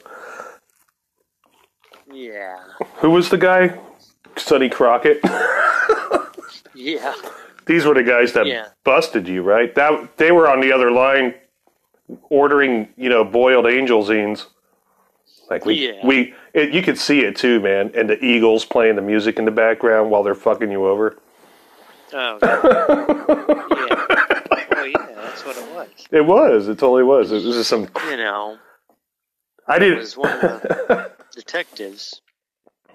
yeah, 2.11 2.57
Who 2.97 3.11
was 3.11 3.29
the 3.29 3.37
guy? 3.37 3.77
Sonny 4.37 4.69
Crockett. 4.69 5.19
yeah. 6.73 7.13
These 7.67 7.85
were 7.85 7.93
the 7.93 8.03
guys 8.03 8.33
that 8.33 8.47
Yeah. 8.47 8.67
busted 8.83 9.27
you, 9.27 9.43
right? 9.43 9.73
That 9.75 10.17
they 10.17 10.31
were 10.31 10.49
on 10.49 10.61
the 10.61 10.71
other 10.73 10.89
line, 10.91 11.35
ordering 12.29 12.89
you 12.97 13.09
know 13.09 13.23
boiled 13.23 13.65
angel 13.67 14.03
zines. 14.03 14.47
Like 15.49 15.65
we 15.65 15.87
Yeah. 15.89 16.05
we 16.05 16.33
it, 16.53 16.73
you 16.73 16.81
could 16.81 16.97
see 16.97 17.21
it 17.21 17.35
too, 17.35 17.59
man. 17.59 17.91
And 17.95 18.09
the 18.09 18.23
Eagles 18.23 18.65
playing 18.65 18.95
the 18.95 19.01
music 19.01 19.37
in 19.39 19.45
the 19.45 19.51
background 19.51 20.09
while 20.11 20.23
they're 20.23 20.35
fucking 20.35 20.71
you 20.71 20.87
over. 20.87 21.17
Oh, 22.13 22.37
yeah. 22.43 24.05
Oh, 24.77 24.83
yeah, 24.83 25.07
that's 25.15 25.45
what 25.45 25.55
it 25.57 25.71
was. 25.73 25.89
It 26.11 26.21
was. 26.25 26.67
It 26.67 26.77
totally 26.77 27.03
was. 27.03 27.31
It 27.31 27.35
was 27.35 27.43
just 27.55 27.69
some. 27.69 27.87
You 28.09 28.17
know, 28.17 28.57
I 29.67 29.79
didn't. 29.79 29.99
was 29.99 30.17
one 30.17 30.31
of 30.31 30.61
the 30.61 31.11
detectives, 31.35 32.21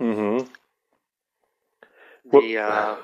Mm-hmm. 0.01 0.47
the 2.31 2.59
uh, 2.59 2.97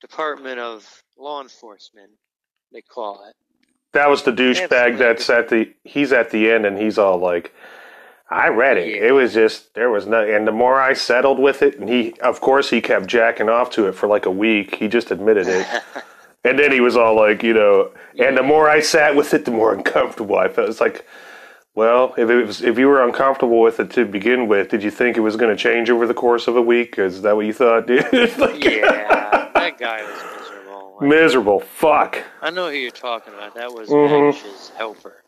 Department 0.00 0.60
of 0.60 1.02
Law 1.18 1.40
Enforcement, 1.42 2.10
they 2.72 2.82
call 2.82 3.24
it. 3.28 3.34
That 3.92 4.10
was 4.10 4.22
the 4.22 4.32
douchebag 4.32 4.98
that's 4.98 5.28
at 5.30 5.48
the 5.48 5.72
he's 5.84 6.12
at 6.12 6.30
the 6.30 6.50
end 6.50 6.66
and 6.66 6.78
he's 6.78 6.98
all 6.98 7.18
like 7.18 7.54
I 8.30 8.48
read 8.48 8.76
it. 8.76 9.02
It 9.02 9.12
was 9.12 9.32
just 9.32 9.74
there 9.74 9.90
was 9.90 10.06
no 10.06 10.22
and 10.22 10.46
the 10.46 10.52
more 10.52 10.80
I 10.80 10.92
settled 10.92 11.38
with 11.38 11.62
it 11.62 11.78
and 11.78 11.88
he 11.88 12.12
of 12.20 12.40
course 12.40 12.70
he 12.70 12.80
kept 12.80 13.06
jacking 13.06 13.48
off 13.48 13.70
to 13.70 13.86
it 13.86 13.94
for 13.94 14.06
like 14.06 14.26
a 14.26 14.30
week. 14.30 14.74
He 14.74 14.88
just 14.88 15.10
admitted 15.10 15.46
it. 15.48 15.66
and 16.44 16.58
then 16.58 16.70
he 16.70 16.80
was 16.80 16.96
all 16.96 17.16
like, 17.16 17.42
you 17.42 17.54
know, 17.54 17.90
and 18.18 18.36
the 18.36 18.42
more 18.42 18.68
I 18.68 18.80
sat 18.80 19.16
with 19.16 19.32
it, 19.32 19.44
the 19.44 19.50
more 19.50 19.72
uncomfortable 19.76 20.36
I 20.36 20.48
felt. 20.48 20.68
It's 20.68 20.80
like 20.80 21.06
well, 21.78 22.12
if 22.18 22.28
it 22.28 22.44
was 22.44 22.60
if 22.60 22.76
you 22.76 22.88
were 22.88 23.04
uncomfortable 23.04 23.60
with 23.60 23.78
it 23.78 23.90
to 23.92 24.04
begin 24.04 24.48
with, 24.48 24.68
did 24.68 24.82
you 24.82 24.90
think 24.90 25.16
it 25.16 25.20
was 25.20 25.36
going 25.36 25.56
to 25.56 25.62
change 25.62 25.90
over 25.90 26.08
the 26.08 26.14
course 26.14 26.48
of 26.48 26.56
a 26.56 26.60
week? 26.60 26.98
Is 26.98 27.22
that 27.22 27.36
what 27.36 27.46
you 27.46 27.52
thought, 27.52 27.86
dude? 27.86 28.04
Like, 28.36 28.64
Yeah, 28.64 29.48
that 29.54 29.78
guy 29.78 30.02
was. 30.02 30.37
Like, 31.00 31.08
miserable. 31.08 31.60
Fuck. 31.60 32.22
I 32.42 32.50
know 32.50 32.70
who 32.70 32.76
you're 32.76 32.90
talking 32.90 33.34
about. 33.34 33.54
That 33.54 33.72
was. 33.72 33.88
Baggish's 33.88 34.70
helper. 34.76 35.22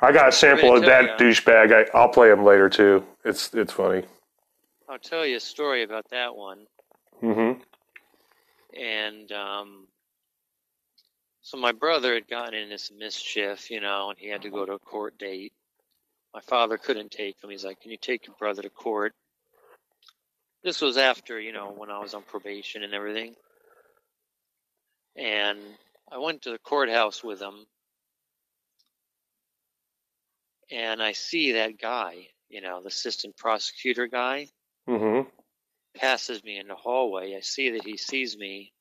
I 0.00 0.10
got 0.10 0.28
a 0.28 0.32
sample 0.32 0.76
of 0.76 0.82
that 0.82 1.16
douchebag. 1.18 1.72
I, 1.72 1.96
I'll 1.96 2.08
play 2.08 2.30
him 2.30 2.44
later 2.44 2.68
too. 2.68 3.04
It's 3.24 3.54
it's 3.54 3.72
funny. 3.72 4.02
I'll 4.88 4.98
tell 4.98 5.24
you 5.24 5.36
a 5.36 5.40
story 5.40 5.84
about 5.84 6.10
that 6.10 6.34
one. 6.34 6.66
Mm-hmm. 7.22 7.60
And 8.78 9.32
um, 9.32 9.86
so 11.42 11.56
my 11.56 11.70
brother 11.70 12.14
had 12.14 12.26
gotten 12.26 12.54
into 12.54 12.78
some 12.78 12.98
mischief, 12.98 13.70
you 13.70 13.80
know, 13.80 14.10
and 14.10 14.18
he 14.18 14.28
had 14.28 14.42
to 14.42 14.50
go 14.50 14.66
to 14.66 14.72
a 14.72 14.78
court 14.80 15.16
date. 15.18 15.52
My 16.34 16.40
father 16.40 16.78
couldn't 16.78 17.12
take 17.12 17.36
him. 17.42 17.50
He's 17.50 17.64
like, 17.64 17.80
"Can 17.80 17.92
you 17.92 17.96
take 17.96 18.26
your 18.26 18.34
brother 18.36 18.62
to 18.62 18.70
court?" 18.70 19.14
This 20.64 20.80
was 20.80 20.96
after, 20.96 21.40
you 21.40 21.52
know, 21.52 21.72
when 21.76 21.90
I 21.90 21.98
was 21.98 22.14
on 22.14 22.22
probation 22.22 22.82
and 22.82 22.94
everything. 22.94 23.34
And 25.16 25.60
I 26.10 26.18
went 26.18 26.42
to 26.42 26.50
the 26.50 26.58
courthouse 26.58 27.22
with 27.22 27.40
him, 27.40 27.66
and 30.70 31.02
I 31.02 31.12
see 31.12 31.52
that 31.52 31.78
guy, 31.78 32.28
you 32.48 32.60
know, 32.60 32.80
the 32.80 32.88
assistant 32.88 33.36
prosecutor 33.36 34.06
guy 34.06 34.48
Mm-hmm. 34.88 35.28
passes 35.96 36.42
me 36.44 36.58
in 36.58 36.68
the 36.68 36.74
hallway. 36.74 37.36
I 37.36 37.40
see 37.40 37.70
that 37.70 37.84
he 37.84 37.96
sees 37.96 38.36
me, 38.36 38.72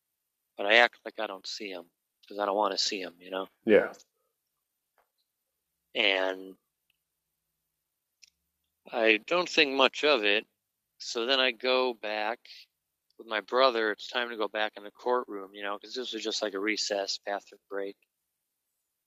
but 0.57 0.65
I 0.65 0.75
act 0.75 0.97
like 1.05 1.19
I 1.19 1.27
don't 1.27 1.45
see 1.47 1.69
him 1.69 1.83
because 2.21 2.39
I 2.39 2.45
don't 2.45 2.55
want 2.55 2.71
to 2.73 2.83
see 2.83 3.01
him, 3.01 3.13
you 3.19 3.31
know. 3.31 3.47
Yeah. 3.65 3.93
And 5.95 6.55
I 8.91 9.19
don't 9.27 9.49
think 9.49 9.73
much 9.73 10.03
of 10.03 10.23
it. 10.23 10.45
So 10.99 11.25
then 11.25 11.39
I 11.39 11.51
go 11.51 11.93
back 11.93 12.39
with 13.21 13.29
my 13.29 13.41
brother. 13.41 13.91
It's 13.91 14.07
time 14.07 14.29
to 14.29 14.37
go 14.37 14.47
back 14.47 14.73
in 14.77 14.83
the 14.83 14.91
courtroom, 14.91 15.51
you 15.53 15.63
know, 15.63 15.77
because 15.79 15.95
this 15.95 16.11
was 16.11 16.23
just 16.23 16.41
like 16.41 16.55
a 16.55 16.59
recess, 16.59 17.19
bathroom 17.25 17.59
break. 17.69 17.95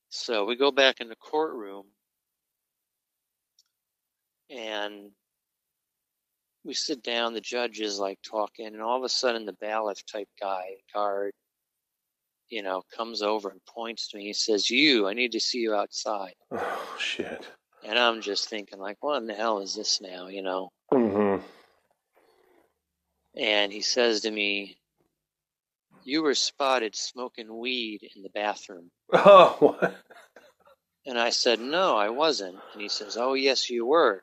So 0.08 0.44
we 0.44 0.56
go 0.56 0.70
back 0.70 1.00
in 1.00 1.08
the 1.08 1.16
courtroom 1.16 1.86
and 4.48 5.10
we 6.64 6.74
sit 6.74 7.02
down, 7.02 7.34
the 7.34 7.40
judge 7.40 7.80
is 7.80 7.98
like 7.98 8.20
talking, 8.22 8.66
and 8.66 8.80
all 8.80 8.96
of 8.96 9.04
a 9.04 9.08
sudden 9.08 9.44
the 9.44 9.52
bailiff 9.52 10.06
type 10.06 10.28
guy, 10.40 10.76
guard, 10.94 11.32
you 12.48 12.62
know, 12.62 12.82
comes 12.96 13.20
over 13.20 13.50
and 13.50 13.60
points 13.66 14.08
to 14.08 14.16
me. 14.16 14.26
He 14.26 14.32
says, 14.32 14.70
You, 14.70 15.08
I 15.08 15.14
need 15.14 15.32
to 15.32 15.40
see 15.40 15.58
you 15.58 15.74
outside. 15.74 16.34
Oh 16.52 16.96
shit. 16.98 17.44
And 17.82 17.98
I'm 17.98 18.22
just 18.22 18.48
thinking, 18.48 18.78
like, 18.78 18.96
what 19.00 19.20
in 19.20 19.26
the 19.26 19.34
hell 19.34 19.58
is 19.58 19.74
this 19.74 20.00
now, 20.00 20.28
you 20.28 20.40
know? 20.40 20.70
Mm-hmm. 20.92 21.23
And 23.36 23.72
he 23.72 23.80
says 23.80 24.20
to 24.22 24.30
me, 24.30 24.76
You 26.04 26.22
were 26.22 26.34
spotted 26.34 26.94
smoking 26.94 27.56
weed 27.58 28.08
in 28.14 28.22
the 28.22 28.30
bathroom. 28.30 28.90
Oh, 29.12 29.56
what? 29.58 29.96
And 31.06 31.18
I 31.18 31.30
said, 31.30 31.60
No, 31.60 31.96
I 31.96 32.08
wasn't. 32.08 32.58
And 32.72 32.82
he 32.82 32.88
says, 32.88 33.16
Oh, 33.16 33.34
yes, 33.34 33.68
you 33.68 33.86
were. 33.86 34.22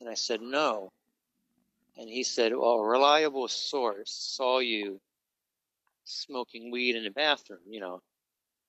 And 0.00 0.08
I 0.08 0.14
said, 0.14 0.40
No. 0.40 0.92
And 1.96 2.08
he 2.08 2.24
said, 2.24 2.52
Well, 2.52 2.80
a 2.80 2.86
reliable 2.86 3.48
source 3.48 4.12
saw 4.12 4.58
you 4.58 5.00
smoking 6.04 6.70
weed 6.70 6.96
in 6.96 7.04
the 7.04 7.10
bathroom, 7.10 7.60
you 7.68 7.80
know. 7.80 8.02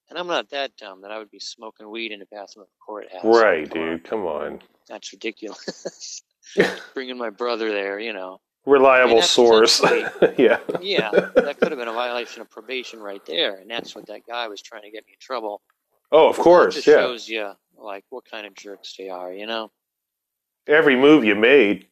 And 0.09 0.17
I'm 0.17 0.27
not 0.27 0.49
that 0.51 0.77
dumb 0.77 1.01
that 1.01 1.11
I 1.11 1.17
would 1.17 1.31
be 1.31 1.39
smoking 1.39 1.89
weed 1.89 2.11
in 2.11 2.19
the 2.19 2.25
bathroom 2.27 2.63
of 2.63 2.67
the 2.67 2.85
courthouse. 2.85 3.23
Right, 3.25 3.69
dude. 3.69 4.05
Come 4.05 4.25
on. 4.25 4.61
That's 4.87 5.11
ridiculous. 5.11 6.23
Bringing 6.93 7.17
my 7.17 7.29
brother 7.29 7.69
there, 7.71 7.99
you 7.99 8.13
know. 8.13 8.39
Reliable 8.67 9.21
source. 9.21 9.81
yeah. 10.37 10.59
Yeah, 10.81 11.09
that 11.11 11.57
could 11.59 11.71
have 11.71 11.79
been 11.79 11.87
a 11.87 11.93
violation 11.93 12.41
of 12.41 12.49
probation 12.49 12.99
right 12.99 13.25
there. 13.25 13.55
And 13.55 13.69
that's 13.69 13.95
what 13.95 14.07
that 14.07 14.27
guy 14.27 14.47
was 14.49 14.61
trying 14.61 14.81
to 14.81 14.91
get 14.91 15.05
me 15.07 15.13
in 15.13 15.19
trouble. 15.21 15.61
Oh, 16.11 16.29
of 16.29 16.37
It 16.37 16.41
course. 16.41 16.75
just 16.75 16.87
Yeah. 16.87 16.95
shows 16.95 17.29
you, 17.29 17.51
like, 17.77 18.03
what 18.09 18.25
kind 18.29 18.45
of 18.45 18.53
jerks 18.55 18.93
they 18.97 19.09
are, 19.09 19.31
you 19.31 19.45
know? 19.45 19.71
Every 20.67 20.97
move 20.97 21.23
you 21.23 21.33
made, 21.33 21.87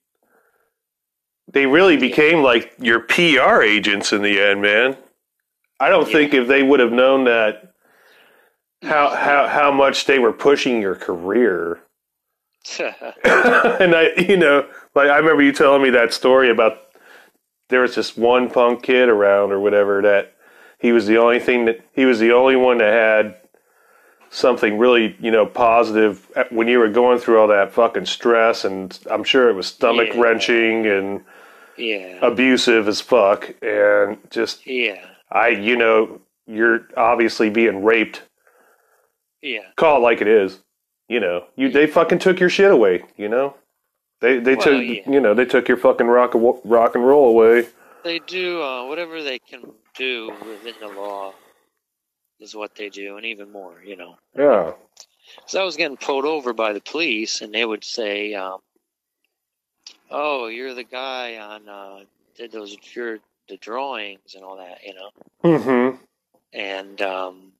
they 1.51 1.65
really 1.65 1.96
became 1.96 2.44
like 2.44 2.74
your 2.77 3.00
PR 3.00 3.62
agents 3.62 4.12
in 4.12 4.22
the 4.22 4.41
end, 4.41 4.62
man. 4.62 4.98
I 5.79 5.89
don't 5.89 6.10
think 6.10 6.34
if 6.34 6.48
they 6.48 6.62
would 6.62 6.82
have 6.82 6.91
known 6.91 7.24
that 7.25 7.74
how 8.84 9.08
mm-hmm. 9.08 9.24
how 9.24 9.48
how 9.48 9.72
much 9.72 10.05
they 10.05 10.20
were 10.20 10.34
pushing 10.34 10.82
your 10.82 10.96
career. 10.96 11.79
and 12.79 13.95
I, 13.95 14.10
you 14.17 14.38
know, 14.38 14.67
like 14.95 15.10
I 15.10 15.17
remember 15.17 15.43
you 15.43 15.51
telling 15.51 15.81
me 15.81 15.89
that 15.91 16.13
story 16.13 16.50
about 16.50 16.77
there 17.69 17.81
was 17.81 17.95
this 17.95 18.15
one 18.17 18.50
punk 18.50 18.84
kid 18.84 19.10
around 19.10 19.51
or 19.51 19.60
whatever 19.60 20.01
that 20.01 20.34
he 20.79 20.91
was 20.91 21.07
the 21.07 21.17
only 21.17 21.39
thing 21.39 21.65
that 21.65 21.79
he 21.93 22.05
was 22.05 22.19
the 22.19 22.31
only 22.31 22.55
one 22.55 22.77
that 22.79 22.91
had 22.93 23.36
something 24.29 24.77
really, 24.77 25.15
you 25.19 25.31
know, 25.31 25.45
positive 25.45 26.27
when 26.50 26.67
you 26.67 26.79
were 26.79 26.89
going 26.89 27.19
through 27.19 27.39
all 27.39 27.48
that 27.48 27.72
fucking 27.72 28.05
stress 28.05 28.65
and 28.65 28.98
I'm 29.10 29.24
sure 29.24 29.50
it 29.50 29.53
was 29.53 29.67
stomach 29.67 30.10
Yeah. 30.13 30.19
wrenching 30.22 30.86
and 30.88 31.24
yeah. 31.77 32.19
abusive 32.22 32.88
as 32.88 33.00
fuck 33.01 33.53
and 33.62 34.17
just 34.29 34.65
Yeah. 34.67 35.05
I, 35.31 35.50
you 35.50 35.75
know, 35.75 36.22
you're 36.48 36.88
obviously 36.98 37.50
being 37.50 37.84
raped. 37.84 38.24
Yeah. 39.41 39.62
Call 39.75 39.98
it 39.98 40.01
like 40.01 40.22
it 40.22 40.27
is. 40.27 40.60
You 41.07 41.19
know, 41.19 41.45
you 41.55 41.69
they 41.71 41.88
fucking 41.88 42.19
took 42.19 42.39
your 42.39 42.50
shit 42.50 42.71
away. 42.71 43.03
You 43.17 43.29
know, 43.29 43.55
they 44.21 44.39
they 44.39 44.55
Well, 44.55 44.63
took 44.65 44.83
yeah. 44.83 45.09
you 45.09 45.19
know 45.19 45.33
they 45.33 45.45
took 45.45 45.67
your 45.67 45.77
fucking 45.77 46.07
rock 46.07 46.33
and- 46.35 46.59
rock 46.63 46.95
and 46.95 47.05
roll 47.05 47.29
away. 47.29 47.67
They 48.03 48.19
do 48.19 48.62
uh, 48.62 48.88
whatever 48.88 49.21
they 49.24 49.39
can 49.39 49.71
do 49.95 50.31
within 50.47 50.75
the 50.79 50.88
law 50.88 51.33
is 52.39 52.55
what 52.55 52.75
they 52.75 52.89
do, 52.89 53.17
and 53.17 53.25
even 53.25 53.51
more, 53.51 53.81
you 53.83 53.95
know. 53.95 54.17
Yeah. 54.38 54.74
So 55.47 55.62
I 55.62 55.63
was 55.63 55.75
getting 55.75 55.97
pulled 55.97 56.25
over 56.25 56.53
by 56.53 56.74
the 56.74 56.81
police, 56.81 57.41
and 57.41 57.53
they 57.53 57.65
would 57.65 57.83
say, 57.83 58.33
um, 58.33 58.59
"Oh, 60.12 60.47
you're 60.47 60.74
the 60.75 60.83
guy 60.83 61.38
on 61.38 61.67
uh, 61.69 62.00
did 62.35 62.51
those 62.51 62.75
your 62.95 63.19
the 63.47 63.57
drawings 63.57 64.35
and 64.35 64.43
all 64.43 64.57
that," 64.57 64.79
you 64.83 64.93
know. 64.93 65.09
Mm-hmm. 65.43 65.97
And 66.53 67.01
um, 67.01 67.51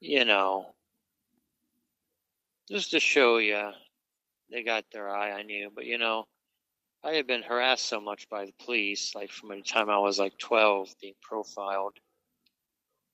you 0.00 0.24
know, 0.24 0.66
just 2.68 2.90
to 2.92 3.00
show 3.00 3.38
you, 3.38 3.70
they 4.50 4.62
got 4.62 4.84
their 4.92 5.08
eye 5.08 5.32
on 5.32 5.48
you. 5.48 5.70
But 5.74 5.86
you 5.86 5.98
know, 5.98 6.26
I 7.04 7.12
had 7.12 7.26
been 7.26 7.42
harassed 7.42 7.86
so 7.86 8.00
much 8.00 8.28
by 8.28 8.46
the 8.46 8.52
police, 8.64 9.14
like 9.14 9.30
from 9.30 9.50
the 9.50 9.62
time 9.62 9.90
I 9.90 9.98
was 9.98 10.18
like 10.18 10.38
12, 10.38 10.94
being 11.00 11.14
profiled, 11.20 11.94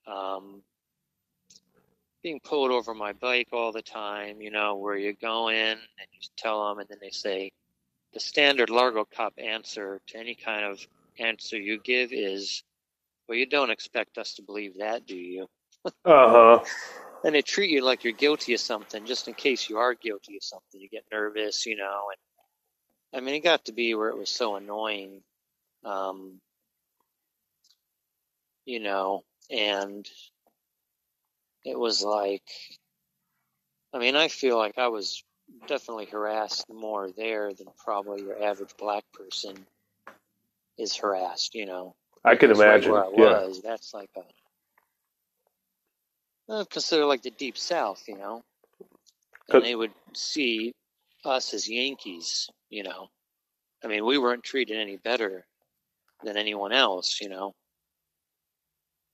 um, 0.06 0.62
being 2.22 2.40
pulled 2.40 2.70
over 2.70 2.94
my 2.94 3.12
bike 3.12 3.48
all 3.52 3.72
the 3.72 3.82
time. 3.82 4.40
You 4.40 4.50
know, 4.50 4.76
where 4.76 4.96
you're 4.96 5.12
going, 5.14 5.56
and 5.56 6.08
you 6.12 6.28
tell 6.36 6.68
them, 6.68 6.80
and 6.80 6.88
then 6.88 6.98
they 7.00 7.10
say, 7.10 7.52
the 8.12 8.20
standard 8.20 8.70
Largo 8.70 9.04
cop 9.04 9.34
answer 9.38 10.00
to 10.08 10.18
any 10.18 10.34
kind 10.34 10.64
of 10.64 10.86
answer 11.18 11.58
you 11.58 11.78
give 11.80 12.12
is, 12.12 12.62
"Well, 13.28 13.38
you 13.38 13.46
don't 13.46 13.70
expect 13.70 14.18
us 14.18 14.34
to 14.34 14.42
believe 14.42 14.78
that, 14.78 15.06
do 15.06 15.16
you?" 15.16 15.46
Uh 16.04 16.58
huh. 16.58 16.64
And 17.24 17.34
they 17.34 17.42
treat 17.42 17.70
you 17.70 17.84
like 17.84 18.04
you're 18.04 18.12
guilty 18.12 18.54
of 18.54 18.60
something 18.60 19.04
just 19.06 19.28
in 19.28 19.34
case 19.34 19.68
you 19.68 19.78
are 19.78 19.94
guilty 19.94 20.36
of 20.36 20.44
something. 20.44 20.80
You 20.80 20.88
get 20.88 21.04
nervous, 21.12 21.66
you 21.66 21.76
know, 21.76 22.02
and 22.10 23.22
I 23.22 23.24
mean, 23.24 23.34
it 23.36 23.40
got 23.40 23.64
to 23.66 23.72
be 23.72 23.94
where 23.94 24.10
it 24.10 24.18
was 24.18 24.30
so 24.30 24.56
annoying, 24.56 25.22
um, 25.84 26.40
you 28.66 28.80
know, 28.80 29.24
and 29.50 30.06
it 31.64 31.78
was 31.78 32.02
like, 32.02 32.42
I 33.94 33.98
mean, 33.98 34.16
I 34.16 34.28
feel 34.28 34.58
like 34.58 34.78
I 34.78 34.88
was 34.88 35.24
definitely 35.66 36.06
harassed 36.06 36.66
more 36.68 37.10
there 37.10 37.52
than 37.54 37.68
probably 37.84 38.22
your 38.22 38.42
average 38.42 38.76
black 38.78 39.04
person 39.14 39.66
is 40.78 40.94
harassed, 40.96 41.54
you 41.54 41.66
know. 41.66 41.94
I 42.24 42.36
can 42.36 42.50
Because 42.50 42.58
right 42.64 42.82
imagine. 42.82 42.92
Where 42.92 43.04
I 43.04 43.08
Yeah. 43.08 43.40
was, 43.40 43.62
that's 43.62 43.94
like 43.94 44.10
a 44.16 44.20
uh, 46.48 46.64
consider 46.70 47.04
like 47.04 47.22
the 47.22 47.30
deep 47.30 47.56
south, 47.58 48.04
you 48.08 48.16
know. 48.16 48.42
And 49.50 49.64
they 49.64 49.74
would 49.74 49.92
see 50.14 50.72
us 51.24 51.54
as 51.54 51.68
Yankees, 51.68 52.48
you 52.70 52.82
know. 52.82 53.08
I 53.82 53.86
mean, 53.86 54.04
we 54.04 54.18
weren't 54.18 54.42
treated 54.42 54.78
any 54.78 54.96
better 54.96 55.46
than 56.22 56.36
anyone 56.36 56.72
else, 56.72 57.18
you 57.20 57.28
know. 57.28 57.54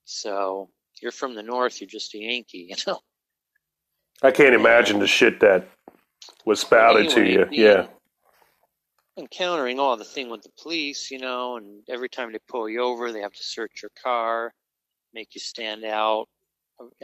So 0.05 0.71
you're 1.00 1.12
from 1.12 1.35
the 1.35 1.43
north, 1.43 1.81
you're 1.81 1.88
just 1.88 2.14
a 2.14 2.19
Yankee, 2.19 2.67
you 2.71 2.76
know. 2.87 3.00
I 4.23 4.31
can't 4.31 4.55
imagine 4.55 4.99
the 5.00 5.07
shit 5.07 5.41
that 5.41 5.69
was 6.45 6.61
spouted 6.61 7.11
to 7.11 7.21
you. 7.21 7.43
Anyway, 7.43 7.57
Yeah. 7.57 7.87
Encountering 9.17 9.79
all 9.79 9.97
the 9.97 10.05
thing 10.05 10.29
with 10.29 10.43
the 10.43 10.50
police, 10.61 11.11
you 11.11 11.19
know, 11.19 11.57
and 11.57 11.83
every 11.88 12.09
time 12.09 12.33
they 12.33 12.38
pull 12.49 12.69
you 12.69 12.83
over, 12.83 13.12
they 13.12 13.21
have 13.21 13.33
to 13.33 13.43
search 13.45 13.83
your 13.83 13.93
car, 14.03 14.53
make 15.12 15.35
you 15.35 15.41
stand 15.41 15.85
out 15.85 16.26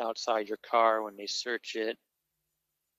outside 0.01 0.49
your 0.49 0.59
car 0.71 1.03
when 1.03 1.17
they 1.17 1.27
search 1.27 1.77
it. 1.77 1.97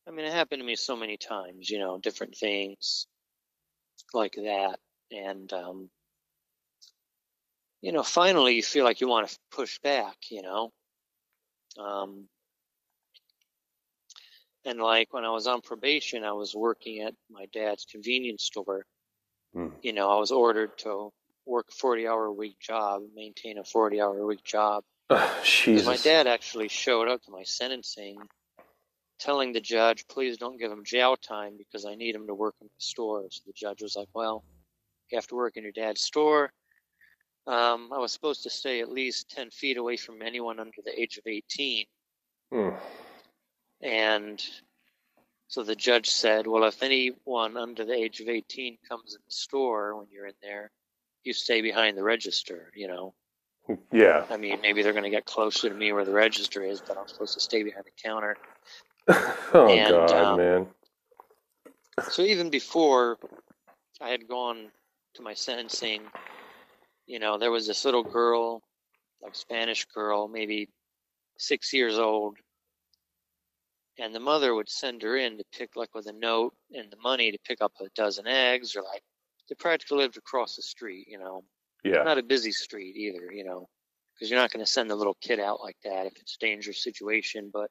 I 0.08 0.12
mean, 0.12 0.26
it 0.26 0.34
happened 0.34 0.62
to 0.62 0.66
me 0.66 0.76
so 0.76 0.96
many 0.96 1.18
times, 1.18 1.70
you 1.70 1.80
know, 1.80 2.00
different 2.00 2.36
things 2.36 3.08
like 4.14 4.34
that. 4.34 4.80
And, 5.12 5.52
um, 5.54 5.90
you 7.82 7.92
know, 7.92 8.04
finally 8.04 8.56
you 8.56 8.64
feel 8.64 8.86
like 8.86 9.02
you 9.02 9.08
want 9.08 9.30
to 9.30 9.38
push 9.52 9.80
back, 9.80 10.16
you 10.30 10.42
know. 10.42 10.72
Um, 11.78 12.28
and 14.66 14.80
like 14.80 15.14
when 15.14 15.26
I 15.26 15.32
was 15.32 15.48
on 15.48 15.62
probation, 15.62 16.24
I 16.24 16.34
was 16.34 16.56
working 16.56 17.02
at 17.02 17.14
my 17.30 17.46
dad's 17.54 17.86
convenience 17.86 18.44
store. 18.44 18.86
Hmm. 19.54 19.70
You 19.82 19.94
know, 19.94 20.10
I 20.10 20.20
was 20.20 20.32
ordered 20.32 20.78
to 20.80 21.10
work 21.46 21.68
a 21.70 21.74
40 21.74 22.08
hour 22.08 22.26
a 22.26 22.34
week 22.34 22.60
job, 22.60 23.02
maintain 23.16 23.58
a 23.58 23.64
40 23.64 24.00
hour 24.00 24.20
a 24.20 24.26
week 24.26 24.44
job. 24.44 24.84
Because 25.12 25.44
Jesus. 25.44 25.86
my 25.86 25.98
dad 25.98 26.26
actually 26.26 26.70
showed 26.70 27.10
up 27.10 27.22
to 27.24 27.32
my 27.32 27.44
sentencing 27.44 28.18
telling 29.20 29.54
the 29.54 29.62
judge, 29.62 30.08
please 30.08 30.38
don't 30.38 30.58
give 30.58 30.72
him 30.72 30.84
jail 30.84 31.16
time 31.16 31.56
because 31.58 31.86
I 31.86 31.96
need 31.96 32.16
him 32.16 32.28
to 32.28 32.34
work 32.34 32.56
in 32.62 32.68
the 32.68 32.84
store. 32.84 33.26
So 33.30 33.42
the 33.46 33.54
judge 33.54 33.82
was 33.82 33.96
like, 33.96 34.08
well, 34.16 34.44
you 35.12 35.18
have 35.18 35.28
to 35.28 35.36
work 35.36 35.58
in 35.58 35.64
your 35.64 35.72
dad's 35.72 36.02
store. 36.02 36.52
Um, 37.46 37.90
I 37.94 38.00
was 38.00 38.12
supposed 38.12 38.44
to 38.44 38.50
stay 38.50 38.82
at 38.82 38.90
least 38.90 39.30
10 39.30 39.52
feet 39.52 39.78
away 39.78 39.98
from 39.98 40.22
anyone 40.22 40.60
under 40.60 40.82
the 40.84 41.00
age 41.00 41.18
of 41.18 41.28
18. 41.28 41.86
Hmm. 42.52 42.70
And 43.82 44.44
so 45.48 45.64
the 45.64 45.76
judge 45.76 46.10
said, 46.10 46.48
well, 46.48 46.64
if 46.64 46.82
anyone 46.82 47.58
under 47.58 47.86
the 47.86 47.94
age 47.94 48.22
of 48.22 48.30
18 48.30 48.78
comes 48.88 49.14
in 49.14 49.22
the 49.26 49.34
store 49.34 49.98
when 49.98 50.08
you're 50.10 50.28
in 50.28 50.34
there, 50.42 50.72
you 51.24 51.34
stay 51.34 51.62
behind 51.62 51.98
the 51.98 52.04
register, 52.04 52.72
you 52.76 52.88
know. 52.88 53.14
Yeah. 53.92 54.26
I 54.30 54.38
mean, 54.38 54.62
maybe 54.62 54.82
they're 54.82 54.94
going 54.94 55.04
to 55.04 55.10
get 55.10 55.26
closer 55.26 55.70
to 55.70 55.76
me 55.76 55.92
where 55.94 56.06
the 56.06 56.12
register 56.12 56.64
is, 56.64 56.82
but 56.82 56.98
I'm 56.98 57.08
supposed 57.08 57.34
to 57.36 57.40
stay 57.40 57.64
behind 57.64 57.86
the 57.86 57.92
counter. 58.02 58.38
Oh 59.54 59.68
And, 59.68 59.92
God, 59.92 60.12
um, 60.14 60.38
man. 60.38 60.68
So 62.10 62.22
even 62.22 62.50
before 62.50 63.18
I 64.00 64.10
had 64.10 64.28
gone 64.28 64.72
to 65.16 65.22
my 65.22 65.34
sentencing, 65.34 66.04
you 67.08 67.20
know, 67.20 67.38
there 67.38 67.52
was 67.52 67.68
this 67.68 67.84
little 67.84 68.04
girl, 68.04 68.62
like 69.22 69.36
Spanish 69.36 69.86
girl, 69.86 70.28
maybe 70.28 70.70
six 71.38 71.74
years 71.74 71.98
old, 72.00 72.38
and 74.00 74.16
the 74.16 74.20
mother 74.20 74.56
would 74.56 74.70
send 74.70 75.02
her 75.02 75.18
in 75.18 75.38
to 75.38 75.44
pick, 75.52 75.76
like, 75.76 75.94
with 75.94 76.08
a 76.08 76.14
note 76.14 76.54
and 76.74 76.90
the 76.90 76.98
money 76.98 77.32
to 77.32 77.38
pick 77.46 77.62
up 77.62 77.74
a 77.82 77.90
dozen 77.96 78.28
eggs, 78.28 78.76
or 78.76 78.84
like, 78.84 79.04
they 79.50 79.56
practically 79.56 79.98
lived 79.98 80.18
across 80.18 80.56
the 80.56 80.62
street, 80.62 81.08
you 81.10 81.20
know. 81.20 81.44
Yeah. 81.84 82.04
Not 82.04 82.18
a 82.18 82.24
busy 82.24 82.52
street 82.52 82.96
either, 82.96 83.32
you 83.32 83.44
know, 83.44 83.68
because 84.14 84.30
you're 84.30 84.40
not 84.40 84.52
going 84.52 84.64
to 84.64 84.72
send 84.72 84.90
the 84.90 84.96
little 84.96 85.18
kid 85.22 85.40
out 85.40 85.62
like 85.62 85.78
that 85.84 86.06
if 86.06 86.14
it's 86.18 86.36
a 86.36 86.46
dangerous 86.46 86.84
situation. 86.84 87.50
But 87.52 87.70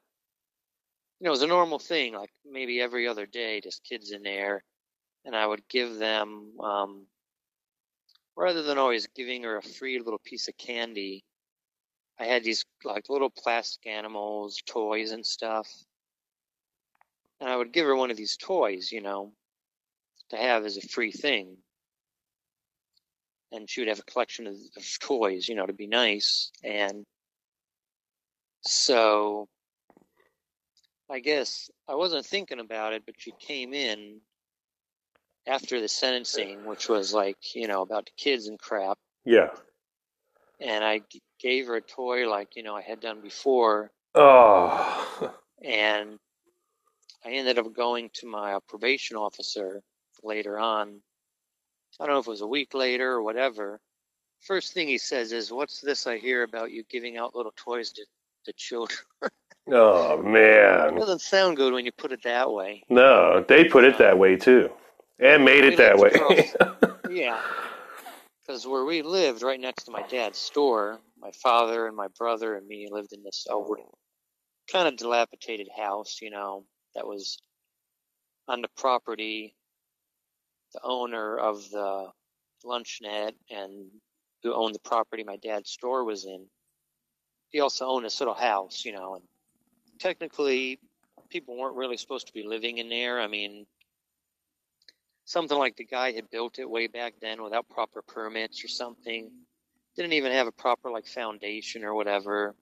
you 1.19 1.25
know, 1.25 1.29
it 1.29 1.31
was 1.31 1.43
a 1.43 1.47
normal 1.47 1.79
thing, 1.79 2.13
like 2.13 2.31
maybe 2.45 2.81
every 2.81 3.07
other 3.07 3.25
day, 3.25 3.61
just 3.61 3.83
kids 3.83 4.11
in 4.11 4.23
there, 4.23 4.63
and 5.23 5.35
I 5.35 5.45
would 5.45 5.67
give 5.69 5.95
them, 5.97 6.53
um, 6.59 7.07
rather 8.35 8.63
than 8.63 8.77
always 8.77 9.07
giving 9.15 9.43
her 9.43 9.57
a 9.57 9.61
free 9.61 9.99
little 9.99 10.19
piece 10.25 10.47
of 10.47 10.57
candy, 10.57 11.23
I 12.19 12.25
had 12.25 12.43
these 12.43 12.65
like 12.83 13.09
little 13.09 13.29
plastic 13.29 13.85
animals, 13.87 14.61
toys 14.65 15.11
and 15.11 15.25
stuff, 15.25 15.67
and 17.39 17.49
I 17.49 17.55
would 17.55 17.71
give 17.71 17.85
her 17.85 17.95
one 17.95 18.11
of 18.11 18.17
these 18.17 18.37
toys, 18.37 18.91
you 18.91 19.01
know, 19.01 19.33
to 20.29 20.37
have 20.37 20.65
as 20.65 20.77
a 20.77 20.81
free 20.81 21.11
thing. 21.11 21.57
And 23.51 23.69
she 23.69 23.81
would 23.81 23.89
have 23.89 23.99
a 23.99 24.03
collection 24.03 24.47
of, 24.47 24.55
of 24.77 24.85
toys, 24.99 25.47
you 25.47 25.55
know, 25.55 25.65
to 25.65 25.73
be 25.73 25.87
nice. 25.87 26.51
And 26.63 27.05
so 28.61 29.47
I 31.09 31.19
guess 31.19 31.69
I 31.87 31.95
wasn't 31.95 32.25
thinking 32.25 32.59
about 32.59 32.93
it, 32.93 33.03
but 33.05 33.15
she 33.17 33.33
came 33.39 33.73
in 33.73 34.21
after 35.47 35.81
the 35.81 35.87
sentencing, 35.87 36.65
which 36.65 36.87
was 36.87 37.13
like, 37.13 37.55
you 37.55 37.67
know, 37.67 37.81
about 37.81 38.05
the 38.05 38.11
kids 38.15 38.47
and 38.47 38.59
crap. 38.59 38.97
Yeah. 39.25 39.49
And 40.59 40.83
I 40.83 40.99
g- 40.99 41.21
gave 41.39 41.67
her 41.67 41.75
a 41.75 41.81
toy 41.81 42.29
like, 42.29 42.55
you 42.55 42.63
know, 42.63 42.75
I 42.75 42.81
had 42.81 43.01
done 43.01 43.21
before. 43.21 43.91
Oh. 44.15 45.33
And 45.63 46.17
I 47.23 47.33
ended 47.33 47.59
up 47.59 47.71
going 47.71 48.09
to 48.15 48.25
my 48.25 48.57
probation 48.67 49.15
officer 49.15 49.83
later 50.23 50.57
on. 50.57 51.01
I 52.01 52.05
don't 52.07 52.15
know 52.15 52.19
if 52.19 52.27
it 52.27 52.31
was 52.31 52.41
a 52.41 52.47
week 52.47 52.73
later 52.73 53.11
or 53.11 53.21
whatever. 53.21 53.79
First 54.39 54.73
thing 54.73 54.87
he 54.87 54.97
says 54.97 55.31
is, 55.31 55.51
What's 55.51 55.81
this 55.81 56.07
I 56.07 56.17
hear 56.17 56.41
about 56.41 56.71
you 56.71 56.83
giving 56.89 57.17
out 57.17 57.35
little 57.35 57.53
toys 57.55 57.91
to, 57.93 58.05
to 58.45 58.53
children? 58.53 58.99
Oh 59.71 60.19
it 60.19 60.25
man. 60.25 60.95
doesn't 60.95 61.21
sound 61.21 61.55
good 61.55 61.71
when 61.71 61.85
you 61.85 61.91
put 61.91 62.11
it 62.11 62.23
that 62.23 62.51
way. 62.51 62.83
No, 62.89 63.45
they 63.47 63.63
put 63.63 63.83
it 63.83 63.99
that 63.99 64.17
way 64.17 64.35
too, 64.35 64.71
and 65.19 65.45
made 65.45 65.63
it 65.63 65.77
that 65.77 65.97
way. 65.99 66.11
Yeah. 67.11 67.39
Because 68.41 68.65
where 68.65 68.85
we 68.85 69.01
lived, 69.01 69.43
right 69.43 69.59
next 69.59 69.83
to 69.83 69.91
my 69.91 70.01
dad's 70.07 70.39
store, 70.39 70.99
my 71.19 71.31
father 71.31 71.87
and 71.87 71.95
my 71.95 72.07
brother 72.17 72.55
and 72.55 72.67
me 72.67 72.87
lived 72.89 73.13
in 73.13 73.21
this 73.21 73.45
old, 73.49 73.77
kind 74.71 74.87
of 74.87 74.97
dilapidated 74.97 75.67
house, 75.77 76.19
you 76.21 76.31
know, 76.31 76.65
that 76.95 77.05
was 77.05 77.37
on 78.47 78.61
the 78.61 78.69
property. 78.77 79.53
The 80.73 80.81
owner 80.83 81.37
of 81.37 81.69
the 81.69 82.11
lunch 82.63 82.99
net 83.01 83.33
and 83.49 83.87
who 84.43 84.53
owned 84.53 84.75
the 84.75 84.79
property 84.79 85.23
my 85.23 85.37
dad's 85.37 85.69
store 85.69 86.03
was 86.03 86.25
in, 86.25 86.45
he 87.49 87.59
also 87.59 87.85
owned 87.85 88.05
this 88.05 88.19
little 88.19 88.33
house, 88.33 88.85
you 88.85 88.93
know, 88.93 89.15
and 89.15 89.23
technically 89.99 90.79
people 91.29 91.57
weren't 91.57 91.75
really 91.75 91.97
supposed 91.97 92.27
to 92.27 92.33
be 92.33 92.43
living 92.43 92.77
in 92.77 92.89
there. 92.89 93.19
I 93.19 93.27
mean, 93.27 93.65
something 95.25 95.57
like 95.57 95.75
the 95.75 95.85
guy 95.85 96.11
had 96.11 96.29
built 96.29 96.59
it 96.59 96.69
way 96.69 96.87
back 96.87 97.15
then 97.21 97.43
without 97.43 97.69
proper 97.69 98.01
permits 98.01 98.63
or 98.63 98.67
something. 98.67 99.29
Didn't 99.95 100.13
even 100.13 100.31
have 100.31 100.47
a 100.47 100.51
proper 100.51 100.89
like 100.89 101.05
foundation 101.05 101.83
or 101.83 101.93
whatever. 101.93 102.55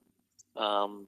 Um, 0.56 1.06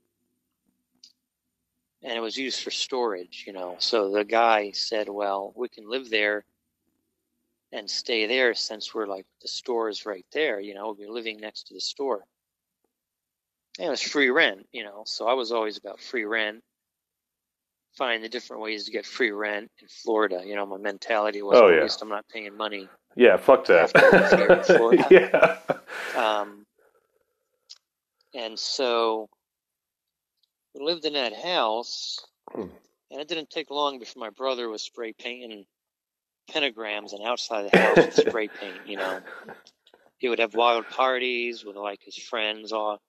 and 2.02 2.12
it 2.12 2.20
was 2.20 2.36
used 2.36 2.62
for 2.62 2.70
storage, 2.70 3.44
you 3.46 3.52
know. 3.52 3.76
So 3.78 4.10
the 4.10 4.24
guy 4.24 4.72
said, 4.72 5.08
"Well, 5.08 5.52
we 5.56 5.68
can 5.68 5.88
live 5.88 6.10
there 6.10 6.44
and 7.72 7.88
stay 7.90 8.26
there 8.26 8.54
since 8.54 8.94
we're 8.94 9.06
like 9.06 9.26
the 9.40 9.48
store 9.48 9.88
is 9.88 10.04
right 10.06 10.26
there, 10.32 10.60
you 10.60 10.74
know. 10.74 10.94
We're 10.98 11.10
living 11.10 11.38
next 11.40 11.68
to 11.68 11.74
the 11.74 11.80
store." 11.80 12.24
And 13.78 13.86
it 13.88 13.90
was 13.90 14.02
free 14.02 14.28
rent, 14.30 14.66
you 14.72 14.84
know. 14.84 15.02
So 15.06 15.26
I 15.26 15.32
was 15.32 15.50
always 15.52 15.78
about 15.78 16.00
free 16.00 16.24
rent. 16.24 16.62
Find 17.96 18.22
the 18.24 18.28
different 18.28 18.62
ways 18.62 18.84
to 18.86 18.90
get 18.92 19.04
free 19.06 19.30
rent 19.32 19.70
in 19.80 19.88
Florida. 19.88 20.42
You 20.44 20.54
know, 20.56 20.64
my 20.66 20.78
mentality 20.78 21.42
was 21.42 21.58
Oh, 21.58 21.68
at 21.68 21.76
yeah. 21.76 21.82
least 21.82 22.00
I'm 22.02 22.08
not 22.08 22.26
paying 22.28 22.56
money. 22.56 22.88
yeah, 23.16 23.36
fuck 23.36 23.64
that. 23.66 23.90
here 24.36 24.46
in 24.46 24.62
Florida. 24.64 25.06
yeah. 25.10 25.58
Um, 26.40 26.64
and 28.34 28.58
so 28.58 29.28
we 30.74 30.82
lived 30.84 31.04
in 31.04 31.12
that 31.14 31.34
house, 31.34 32.18
Hmm. 32.50 32.68
and 33.10 33.20
it 33.20 33.28
didn't 33.28 33.50
take 33.50 33.70
long 33.70 33.98
before 33.98 34.20
my 34.22 34.30
brother 34.30 34.68
was 34.70 34.82
spray 34.82 35.12
painting 35.12 35.64
pentagrams 36.50 37.12
and 37.12 37.26
outside 37.26 37.70
the 37.70 37.78
house 37.78 37.96
with 37.96 38.14
spray 38.28 38.48
paint. 38.48 38.86
You 38.86 38.96
know, 38.96 39.20
he 40.18 40.28
would 40.28 40.38
have 40.38 40.54
wild 40.54 40.88
parties 40.88 41.64
with 41.64 41.76
like 41.76 42.00
his 42.02 42.16
friends, 42.16 42.72
all 42.72 43.00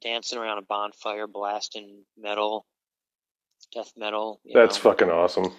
dancing 0.00 0.38
around 0.38 0.58
a 0.58 0.62
bonfire, 0.62 1.26
blasting 1.26 2.04
metal, 2.16 2.66
death 3.72 3.92
metal. 3.96 4.40
That's 4.52 4.76
know? 4.76 4.90
fucking 4.90 5.10
awesome. 5.10 5.52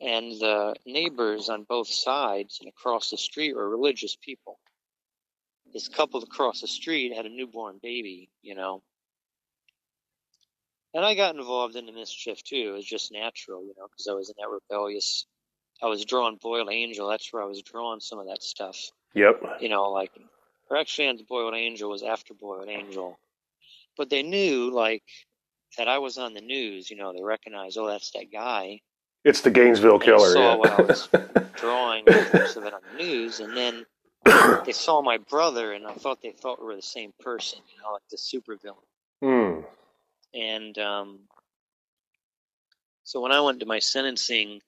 and 0.00 0.32
the 0.32 0.74
neighbors 0.86 1.48
on 1.48 1.64
both 1.64 1.88
sides 1.88 2.58
and 2.60 2.68
across 2.68 3.10
the 3.10 3.16
street 3.16 3.54
were 3.56 3.68
religious 3.68 4.16
people. 4.16 4.58
This 5.72 5.88
couple 5.88 6.22
across 6.22 6.60
the 6.60 6.68
street 6.68 7.14
had 7.14 7.26
a 7.26 7.30
newborn 7.30 7.78
baby, 7.82 8.30
you 8.42 8.54
know. 8.54 8.82
And 10.94 11.04
I 11.04 11.14
got 11.14 11.34
involved 11.34 11.76
in 11.76 11.86
the 11.86 11.92
mischief 11.92 12.42
too. 12.42 12.70
It 12.70 12.76
was 12.76 12.84
just 12.86 13.12
natural, 13.12 13.62
you 13.62 13.74
know, 13.76 13.86
because 13.90 14.08
I 14.08 14.14
was 14.14 14.30
in 14.30 14.34
that 14.38 14.48
rebellious. 14.48 15.26
I 15.82 15.86
was 15.86 16.04
drawing 16.04 16.36
Boiled 16.40 16.70
Angel. 16.70 17.08
That's 17.08 17.32
where 17.32 17.42
I 17.42 17.46
was 17.46 17.62
drawing 17.62 18.00
some 18.00 18.18
of 18.18 18.26
that 18.26 18.42
stuff. 18.42 18.78
Yep. 19.14 19.42
You 19.60 19.68
know, 19.68 19.90
like, 19.90 20.10
or 20.70 20.76
actually, 20.76 21.08
on 21.08 21.18
Boiled 21.28 21.54
Angel 21.54 21.90
was 21.90 22.02
after 22.02 22.34
Boiled 22.34 22.68
Angel. 22.68 23.18
But 23.96 24.10
they 24.10 24.22
knew, 24.22 24.70
like, 24.70 25.02
that 25.78 25.88
I 25.88 25.98
was 25.98 26.18
on 26.18 26.34
the 26.34 26.40
news. 26.40 26.90
You 26.90 26.96
know, 26.96 27.12
they 27.12 27.22
recognized, 27.22 27.76
oh, 27.78 27.86
that's 27.86 28.10
that 28.12 28.30
guy 28.32 28.80
It's 29.24 29.40
the 29.42 29.50
Gainesville 29.50 29.94
and 29.94 30.02
killer. 30.02 30.32
saw 30.32 30.38
Yeah. 30.52 30.56
what 30.56 30.70
I 30.70 30.82
was 30.82 31.08
drawing 31.56 32.04
most 32.06 32.56
of 32.56 32.64
it 32.64 32.72
on 32.74 32.80
the 32.92 33.02
news, 33.02 33.40
and 33.40 33.56
then 33.56 33.84
they 34.64 34.72
saw 34.72 35.02
my 35.02 35.18
brother, 35.18 35.72
and 35.72 35.86
I 35.86 35.92
thought 35.94 36.20
they 36.22 36.32
thought 36.32 36.60
we 36.60 36.66
were 36.66 36.76
the 36.76 36.82
same 36.82 37.12
person, 37.20 37.60
you 37.74 37.82
know, 37.82 37.92
like 37.92 38.02
the 38.10 38.16
supervillain. 38.16 38.76
Hmm. 39.22 39.60
And 40.34 40.78
um, 40.78 41.18
so 43.04 43.20
when 43.20 43.32
I 43.32 43.40
went 43.40 43.60
to 43.60 43.66
my 43.66 43.78
sentencing, 43.78 44.60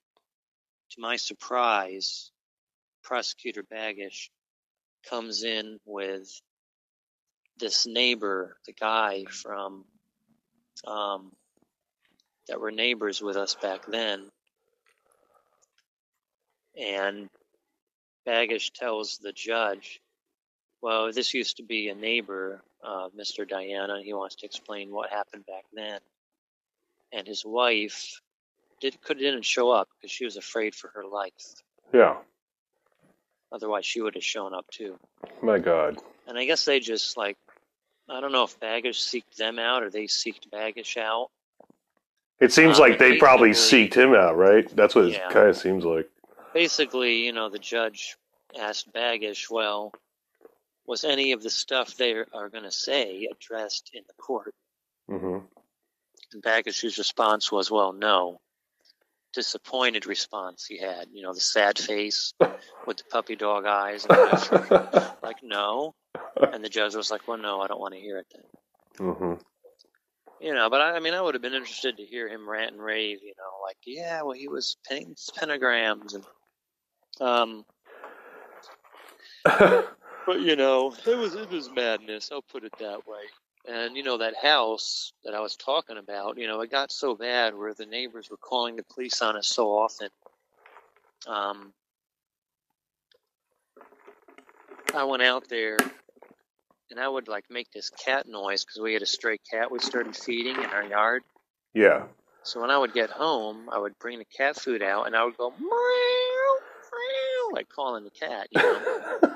to 0.91 1.01
my 1.01 1.15
surprise, 1.15 2.31
prosecutor 3.03 3.63
Baggish 3.63 4.29
comes 5.09 5.43
in 5.43 5.79
with 5.85 6.41
this 7.57 7.85
neighbor, 7.85 8.57
the 8.65 8.73
guy 8.73 9.25
from 9.25 9.85
um, 10.85 11.31
that 12.47 12.59
were 12.59 12.71
neighbors 12.71 13.21
with 13.21 13.35
us 13.35 13.55
back 13.55 13.85
then, 13.87 14.31
and 16.79 17.29
Baggish 18.25 18.71
tells 18.71 19.17
the 19.17 19.33
judge, 19.33 20.01
"Well, 20.81 21.11
this 21.11 21.33
used 21.33 21.57
to 21.57 21.63
be 21.63 21.89
a 21.89 21.95
neighbor, 21.95 22.63
uh, 22.83 23.09
Mr. 23.09 23.47
Diana. 23.47 24.01
He 24.01 24.13
wants 24.13 24.35
to 24.35 24.45
explain 24.45 24.91
what 24.91 25.09
happened 25.09 25.45
back 25.45 25.65
then." 25.73 25.99
And 27.11 27.27
his 27.27 27.43
wife 27.43 28.21
did 28.79 29.01
could 29.01 29.17
didn't 29.19 29.45
show 29.45 29.71
up 29.71 29.89
because 29.95 30.11
she 30.11 30.25
was 30.25 30.37
afraid 30.37 30.75
for 30.75 30.89
her 30.95 31.05
life. 31.05 31.55
Yeah. 31.93 32.17
Otherwise, 33.51 33.85
she 33.85 34.01
would 34.01 34.15
have 34.15 34.23
shown 34.23 34.53
up 34.53 34.65
too. 34.71 34.97
My 35.41 35.57
God. 35.59 35.97
And 36.27 36.37
I 36.37 36.45
guess 36.45 36.65
they 36.65 36.79
just 36.79 37.17
like, 37.17 37.37
I 38.07 38.19
don't 38.21 38.31
know 38.31 38.43
if 38.43 38.59
Baggish 38.59 38.97
seeked 38.99 39.35
them 39.37 39.59
out 39.59 39.83
or 39.83 39.89
they 39.89 40.03
seeked 40.05 40.49
Baggish 40.51 40.97
out. 40.97 41.29
It 42.39 42.53
seems 42.53 42.77
Um, 42.79 42.89
like 42.89 42.99
they 42.99 43.17
probably 43.17 43.49
seeked 43.51 43.95
him 43.95 44.13
out, 44.13 44.37
right? 44.37 44.67
That's 44.75 44.95
what 44.95 45.05
Yeah. 45.05 45.27
it 45.27 45.33
kind 45.33 45.49
of 45.49 45.57
seems 45.57 45.83
like. 45.83 46.09
Basically, 46.53 47.25
you 47.25 47.31
know, 47.33 47.49
the 47.49 47.59
judge 47.59 48.15
asked 48.57 48.91
Baggish, 48.93 49.49
well, 49.49 49.93
was 50.85 51.03
any 51.03 51.31
of 51.33 51.43
the 51.43 51.49
stuff 51.49 51.95
they 51.97 52.13
are 52.13 52.49
going 52.49 52.63
to 52.63 52.71
say 52.71 53.27
addressed 53.31 53.91
in 53.93 54.03
the 54.07 54.13
court? 54.13 54.55
Mm-hmm. 55.09 55.45
And 56.33 56.43
Baggish's 56.43 56.97
response 56.97 57.51
was, 57.51 57.69
well, 57.69 57.93
no. 57.93 58.39
Disappointed 59.33 60.05
response 60.07 60.65
he 60.65 60.77
had, 60.79 61.07
you 61.13 61.21
know, 61.21 61.33
the 61.33 61.39
sad 61.39 61.77
face 61.77 62.33
with 62.87 62.97
the 62.97 63.03
puppy 63.11 63.35
dog 63.35 63.65
eyes. 63.65 64.05
And 64.09 64.17
like, 65.23 65.43
no. 65.43 65.93
And 66.51 66.63
the 66.63 66.69
judge 66.69 66.95
was 66.95 67.11
like, 67.11 67.27
well, 67.27 67.37
no, 67.37 67.61
I 67.61 67.67
don't 67.67 67.79
want 67.79 67.93
to 67.93 67.99
hear 67.99 68.17
it 68.17 68.27
then. 68.33 69.07
hmm 69.15 69.33
You 70.41 70.53
know, 70.53 70.69
but 70.69 70.81
I, 70.81 70.95
I 70.95 70.99
mean, 70.99 71.13
I 71.13 71.21
would 71.21 71.35
have 71.35 71.41
been 71.41 71.53
interested 71.53 71.97
to 71.97 72.05
hear 72.05 72.27
him 72.27 72.49
rant 72.49 72.71
and 72.71 72.81
rave. 72.81 73.19
You 73.21 73.33
know, 73.37 73.65
like, 73.65 73.77
yeah, 73.85 74.21
well, 74.23 74.33
he 74.33 74.47
was 74.47 74.77
painting 74.89 75.15
pentagrams 75.37 76.15
and, 76.15 76.25
um, 77.21 77.65
but 79.45 80.41
you 80.41 80.55
know, 80.55 80.93
it 81.05 81.17
was 81.17 81.35
it 81.35 81.49
was 81.49 81.69
madness. 81.69 82.29
I'll 82.31 82.41
put 82.41 82.63
it 82.63 82.73
that 82.79 83.07
way. 83.07 83.23
And 83.69 83.95
you 83.95 84.01
know 84.01 84.17
that 84.17 84.33
house 84.35 85.13
that 85.23 85.35
I 85.35 85.41
was 85.41 85.55
talking 85.55 85.97
about, 85.97 86.39
you 86.39 86.47
know, 86.47 86.61
it 86.61 86.71
got 86.71 86.91
so 86.91 87.13
bad 87.13 87.55
where 87.55 87.75
the 87.75 87.85
neighbors 87.85 88.29
were 88.31 88.37
calling 88.37 88.75
the 88.75 88.83
police 88.83 89.21
on 89.21 89.37
us 89.37 89.47
so 89.47 89.67
often. 89.67 90.09
Um, 91.27 91.71
I 94.95 95.03
went 95.03 95.21
out 95.21 95.49
there 95.49 95.77
and 96.89 96.99
I 96.99 97.07
would 97.07 97.27
like 97.27 97.45
make 97.51 97.71
this 97.71 97.91
cat 97.91 98.27
noise 98.27 98.65
because 98.65 98.81
we 98.81 98.93
had 98.93 99.03
a 99.03 99.07
stray 99.07 99.37
cat 99.37 99.69
we 99.69 99.77
started 99.77 100.15
feeding 100.15 100.55
in 100.55 100.69
our 100.71 100.85
yard. 100.85 101.21
Yeah. 101.75 102.05
So 102.41 102.61
when 102.61 102.71
I 102.71 102.77
would 102.79 102.93
get 102.93 103.11
home, 103.11 103.69
I 103.71 103.77
would 103.77 103.99
bring 103.99 104.17
the 104.17 104.25
cat 104.25 104.55
food 104.55 104.81
out 104.81 105.05
and 105.05 105.15
I 105.15 105.23
would 105.23 105.37
go 105.37 105.51
meow, 105.51 105.59
meow, 105.61 107.49
like 107.53 107.69
calling 107.69 108.03
the 108.03 108.09
cat, 108.09 108.47
you 108.49 108.61
know. 108.61 109.19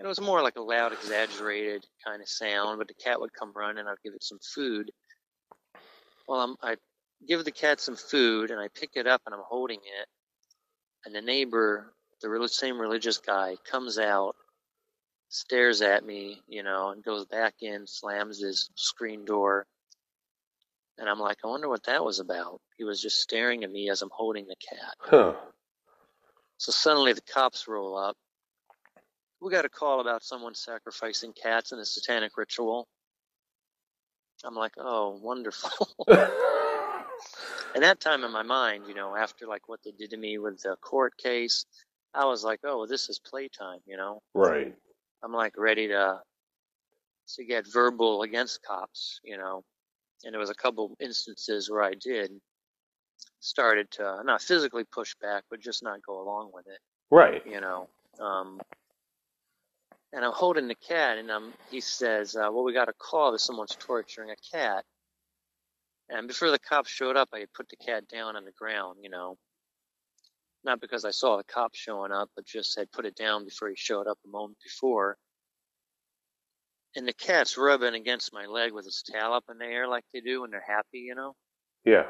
and 0.00 0.06
it 0.06 0.08
was 0.08 0.20
more 0.20 0.42
like 0.42 0.56
a 0.56 0.62
loud, 0.62 0.94
exaggerated 0.94 1.84
kind 2.02 2.22
of 2.22 2.28
sound, 2.28 2.78
but 2.78 2.88
the 2.88 2.94
cat 2.94 3.20
would 3.20 3.34
come 3.34 3.52
running. 3.54 3.86
I'd 3.86 4.00
give 4.02 4.14
it 4.14 4.24
some 4.24 4.38
food. 4.54 4.90
Well, 6.26 6.40
I'm, 6.40 6.56
I 6.62 6.76
give 7.28 7.44
the 7.44 7.52
cat 7.52 7.80
some 7.80 7.96
food 7.96 8.50
and 8.50 8.58
I 8.58 8.68
pick 8.68 8.92
it 8.94 9.06
up 9.06 9.20
and 9.26 9.34
I'm 9.34 9.42
holding 9.46 9.80
it, 9.80 10.08
and 11.04 11.14
the 11.14 11.20
neighbor, 11.20 11.92
the 12.22 12.48
same 12.48 12.80
religious 12.80 13.18
guy, 13.18 13.56
comes 13.70 13.98
out, 13.98 14.36
stares 15.28 15.82
at 15.82 16.02
me, 16.02 16.40
you 16.48 16.62
know, 16.62 16.92
and 16.92 17.04
goes 17.04 17.26
back 17.26 17.56
in, 17.60 17.86
slams 17.86 18.40
his 18.40 18.70
screen 18.76 19.26
door. 19.26 19.66
And 20.96 21.10
I'm 21.10 21.20
like, 21.20 21.38
I 21.44 21.48
wonder 21.48 21.68
what 21.68 21.84
that 21.84 22.02
was 22.02 22.20
about. 22.20 22.62
He 22.78 22.84
was 22.84 23.02
just 23.02 23.20
staring 23.20 23.64
at 23.64 23.70
me 23.70 23.90
as 23.90 24.00
I'm 24.00 24.10
holding 24.10 24.46
the 24.46 24.56
cat. 24.66 24.94
Huh. 24.98 25.34
So 26.56 26.72
suddenly 26.72 27.12
the 27.12 27.20
cops 27.20 27.68
roll 27.68 27.98
up. 27.98 28.16
We 29.40 29.50
got 29.50 29.64
a 29.64 29.70
call 29.70 30.00
about 30.00 30.22
someone 30.22 30.54
sacrificing 30.54 31.32
cats 31.32 31.72
in 31.72 31.78
a 31.78 31.84
satanic 31.84 32.36
ritual. 32.36 32.86
I'm 34.44 34.54
like, 34.54 34.72
oh, 34.78 35.18
wonderful. 35.22 35.88
and 37.74 37.82
that 37.82 38.00
time 38.00 38.24
in 38.24 38.32
my 38.32 38.42
mind, 38.42 38.84
you 38.86 38.94
know, 38.94 39.16
after 39.16 39.46
like 39.46 39.68
what 39.68 39.80
they 39.84 39.92
did 39.92 40.10
to 40.10 40.16
me 40.16 40.38
with 40.38 40.62
the 40.62 40.76
court 40.80 41.16
case, 41.16 41.64
I 42.14 42.24
was 42.26 42.44
like, 42.44 42.60
oh, 42.64 42.86
this 42.86 43.08
is 43.08 43.18
playtime, 43.18 43.80
you 43.86 43.96
know? 43.96 44.20
Right. 44.34 44.74
I'm 45.22 45.32
like 45.32 45.54
ready 45.56 45.88
to 45.88 46.20
to 47.36 47.44
get 47.44 47.64
verbal 47.72 48.22
against 48.22 48.62
cops, 48.62 49.20
you 49.22 49.36
know. 49.36 49.62
And 50.24 50.34
there 50.34 50.40
was 50.40 50.50
a 50.50 50.54
couple 50.54 50.96
instances 51.00 51.70
where 51.70 51.82
I 51.82 51.94
did 51.94 52.32
started 53.38 53.90
to 53.92 54.22
not 54.24 54.42
physically 54.42 54.84
push 54.84 55.14
back, 55.20 55.44
but 55.50 55.60
just 55.60 55.82
not 55.82 56.00
go 56.06 56.20
along 56.20 56.50
with 56.52 56.66
it, 56.66 56.78
Right. 57.10 57.46
you 57.46 57.60
know. 57.60 57.88
Um, 58.18 58.60
and 60.12 60.24
I'm 60.24 60.32
holding 60.32 60.68
the 60.68 60.74
cat, 60.74 61.18
and 61.18 61.30
um, 61.30 61.52
he 61.70 61.80
says, 61.80 62.36
uh, 62.36 62.48
"Well, 62.52 62.64
we 62.64 62.72
got 62.72 62.88
a 62.88 62.92
call 62.92 63.32
that 63.32 63.40
someone's 63.40 63.76
torturing 63.78 64.30
a 64.30 64.56
cat." 64.56 64.84
And 66.08 66.26
before 66.26 66.50
the 66.50 66.58
cops 66.58 66.90
showed 66.90 67.16
up, 67.16 67.28
I 67.32 67.38
had 67.38 67.52
put 67.52 67.68
the 67.68 67.76
cat 67.76 68.08
down 68.08 68.34
on 68.34 68.44
the 68.44 68.50
ground, 68.50 68.98
you 69.02 69.10
know, 69.10 69.38
not 70.64 70.80
because 70.80 71.04
I 71.04 71.10
saw 71.10 71.36
the 71.36 71.44
cops 71.44 71.78
showing 71.78 72.10
up, 72.10 72.30
but 72.34 72.44
just 72.44 72.76
had 72.76 72.90
put 72.90 73.06
it 73.06 73.14
down 73.14 73.44
before 73.44 73.68
he 73.68 73.76
showed 73.76 74.08
up 74.08 74.18
a 74.24 74.28
moment 74.28 74.58
before. 74.62 75.16
And 76.96 77.06
the 77.06 77.12
cat's 77.12 77.56
rubbing 77.56 77.94
against 77.94 78.32
my 78.32 78.46
leg 78.46 78.72
with 78.72 78.86
its 78.86 79.02
tail 79.02 79.32
up 79.32 79.44
in 79.48 79.58
the 79.58 79.64
air 79.64 79.86
like 79.86 80.04
they 80.12 80.20
do 80.20 80.40
when 80.40 80.50
they're 80.50 80.64
happy, 80.66 80.98
you 80.98 81.14
know. 81.14 81.36
Yeah. 81.84 82.06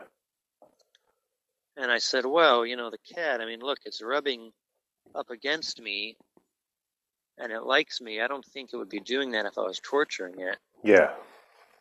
And 1.76 1.92
I 1.92 1.98
said, 1.98 2.24
well, 2.24 2.64
you 2.64 2.76
know, 2.76 2.90
the 2.90 3.14
cat, 3.14 3.42
I 3.42 3.46
mean, 3.46 3.60
look, 3.60 3.78
it's 3.84 4.02
rubbing 4.02 4.52
up 5.14 5.28
against 5.28 5.80
me 5.80 6.16
and 7.40 7.52
it 7.52 7.62
likes 7.64 8.00
me. 8.00 8.20
I 8.20 8.26
don't 8.28 8.44
think 8.44 8.70
it 8.72 8.76
would 8.76 8.88
be 8.88 9.00
doing 9.00 9.30
that 9.32 9.46
if 9.46 9.56
I 9.58 9.62
was 9.62 9.80
torturing 9.82 10.40
it. 10.40 10.58
Yeah. 10.84 11.10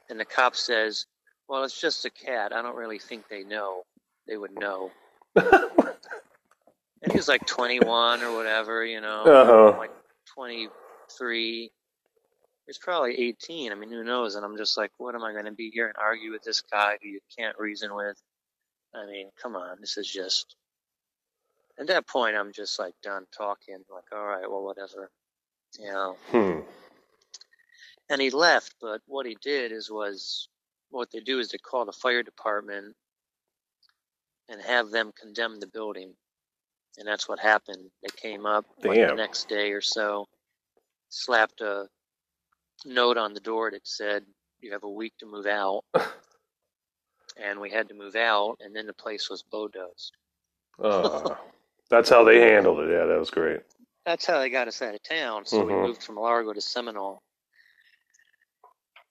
And 0.10 0.20
the 0.20 0.26
cop 0.26 0.56
says, 0.56 1.06
well, 1.48 1.64
it's 1.64 1.80
just 1.80 2.06
a 2.06 2.10
cat. 2.10 2.54
I 2.54 2.62
don't 2.62 2.76
really 2.76 3.00
think 3.00 3.28
they 3.28 3.44
know. 3.44 3.84
They 4.28 4.38
would 4.38 4.54
know. 4.58 4.92
and 5.36 7.12
he 7.12 7.18
was 7.18 7.28
like 7.28 7.46
21 7.46 8.22
or 8.24 8.36
whatever, 8.36 8.86
you 8.86 9.02
know, 9.02 9.24
Uh-huh. 9.24 9.78
like 9.78 9.92
23. 10.36 11.72
He's 12.68 12.78
probably 12.78 13.20
18. 13.20 13.72
I 13.72 13.76
mean, 13.76 13.90
who 13.90 14.04
knows? 14.04 14.36
And 14.36 14.46
I'm 14.46 14.58
just 14.58 14.78
like, 14.78 14.92
what 14.98 15.16
am 15.16 15.24
I 15.24 15.32
going 15.32 15.46
to 15.46 15.52
be 15.52 15.72
here 15.72 15.88
and 15.88 15.96
argue 16.00 16.32
with 16.32 16.44
this 16.44 16.62
guy 16.62 16.98
who 17.02 17.10
you 17.10 17.20
can't 17.36 17.58
reason 17.58 17.96
with? 17.96 18.22
I 18.94 19.06
mean, 19.08 19.30
come 19.42 19.56
on. 19.56 19.78
This 19.82 19.98
is 19.98 20.10
just. 20.12 20.56
At 21.80 21.88
that 21.88 22.08
point, 22.08 22.36
I'm 22.36 22.52
just 22.52 22.78
like 22.78 22.94
done 23.02 23.26
talking. 23.36 23.78
Like, 23.92 24.04
all 24.12 24.26
right, 24.26 24.50
well, 24.50 24.64
whatever. 24.64 25.10
You 25.78 25.92
know. 25.92 26.16
Hmm. 26.32 26.60
And 28.10 28.22
he 28.22 28.32
left, 28.32 28.76
but 28.82 29.02
what 29.06 29.26
he 29.26 29.38
did 29.42 29.72
is 29.72 29.92
was 29.92 30.50
what 30.90 31.12
they 31.12 31.20
do 31.20 31.40
is 31.40 31.50
they 31.50 31.60
call 31.60 31.86
the 31.86 31.92
fire 31.92 32.24
department 32.24 32.96
and 34.50 34.62
have 34.62 34.90
them 34.90 35.12
condemn 35.20 35.60
the 35.60 35.68
building. 35.68 36.14
And 36.98 37.08
that's 37.08 37.30
what 37.30 37.40
happened. 37.40 37.92
They 38.02 38.10
came 38.16 38.48
up 38.48 38.66
like, 38.84 38.98
the 38.98 39.14
next 39.14 39.48
day 39.48 39.72
or 39.72 39.82
so, 39.82 40.28
slapped 41.10 41.62
a 41.62 41.88
note 42.84 43.18
on 43.18 43.36
the 43.36 43.40
door 43.40 43.70
that 43.72 43.88
said, 43.88 44.24
You 44.60 44.72
have 44.72 44.84
a 44.84 44.90
week 44.90 45.14
to 45.20 45.28
move 45.28 45.46
out. 45.46 45.84
and 47.42 47.60
we 47.60 47.70
had 47.70 47.88
to 47.90 47.94
move 47.94 48.16
out, 48.16 48.58
and 48.60 48.76
then 48.76 48.86
the 48.86 48.94
place 48.94 49.30
was 49.30 49.44
bulldozed. 49.44 50.16
Uh, 50.82 51.36
that's 51.90 52.10
how 52.10 52.24
they 52.24 52.40
handled 52.42 52.80
it. 52.80 52.92
Yeah, 52.92 53.06
that 53.06 53.20
was 53.20 53.30
great. 53.30 53.62
That's 54.10 54.26
how 54.26 54.40
they 54.40 54.50
got 54.50 54.68
us 54.68 54.82
out 54.82 54.96
of 54.96 55.04
town. 55.04 55.46
So 55.46 55.64
we 55.64 55.74
Mhm. 55.74 55.84
moved 55.86 56.02
from 56.02 56.16
Largo 56.16 56.52
to 56.52 56.62
Seminole. 56.62 57.22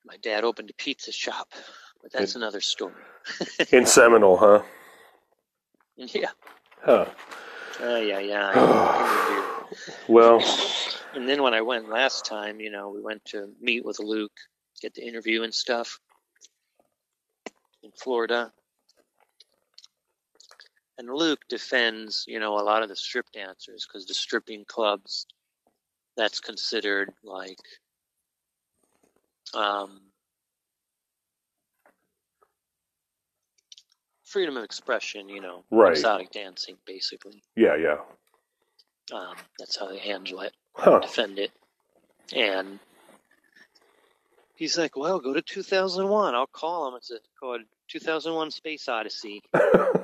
My 0.04 0.16
dad 0.16 0.42
opened 0.42 0.70
a 0.70 0.74
pizza 0.74 1.12
shop, 1.12 1.54
but 2.02 2.10
that's 2.10 2.34
another 2.34 2.60
story. 2.60 3.00
In 3.72 3.86
Seminole, 3.86 4.36
huh? 4.36 4.62
Yeah. 5.94 6.32
Huh. 6.82 7.06
Uh, 7.80 7.94
yeah, 7.98 8.18
yeah. 8.18 9.64
Well, 10.08 10.40
and 11.12 11.28
then 11.28 11.44
when 11.44 11.54
I 11.54 11.60
went 11.60 11.88
last 11.88 12.24
time, 12.24 12.58
you 12.58 12.70
know, 12.70 12.88
we 12.88 13.00
went 13.00 13.24
to 13.26 13.54
meet 13.60 13.84
with 13.84 14.00
Luke, 14.00 14.36
get 14.80 14.94
the 14.94 15.06
interview 15.06 15.44
and 15.44 15.54
stuff 15.54 16.00
in 17.84 17.92
Florida. 17.92 18.52
And 20.98 21.08
Luke 21.14 21.40
defends, 21.48 22.24
you 22.26 22.40
know, 22.40 22.58
a 22.58 22.62
lot 22.62 22.82
of 22.82 22.88
the 22.88 22.96
strip 22.96 23.30
dancers 23.32 23.86
because 23.86 24.04
the 24.06 24.14
stripping 24.14 24.64
clubs, 24.64 25.26
that's 26.16 26.40
considered 26.40 27.14
like, 27.22 27.60
um, 29.54 30.00
freedom 34.24 34.56
of 34.56 34.64
expression, 34.64 35.28
you 35.28 35.40
know, 35.40 35.64
Right. 35.70 35.92
exotic 35.96 36.32
dancing, 36.32 36.76
basically. 36.84 37.42
Yeah, 37.54 37.76
yeah. 37.76 37.98
Um, 39.12 39.36
that's 39.58 39.78
how 39.78 39.86
they 39.86 39.98
handle 39.98 40.40
it, 40.40 40.54
Huh. 40.74 40.98
defend 40.98 41.38
it. 41.38 41.52
And 42.34 42.80
he's 44.56 44.76
like, 44.76 44.96
well, 44.96 45.20
go 45.20 45.32
to 45.32 45.40
2001. 45.40 46.34
I'll 46.34 46.46
call 46.48 46.88
him. 46.88 46.94
It's 46.96 47.10
a, 47.10 47.20
called 47.38 47.62
2001 47.86 48.50
Space 48.50 48.88
Odyssey. 48.88 49.42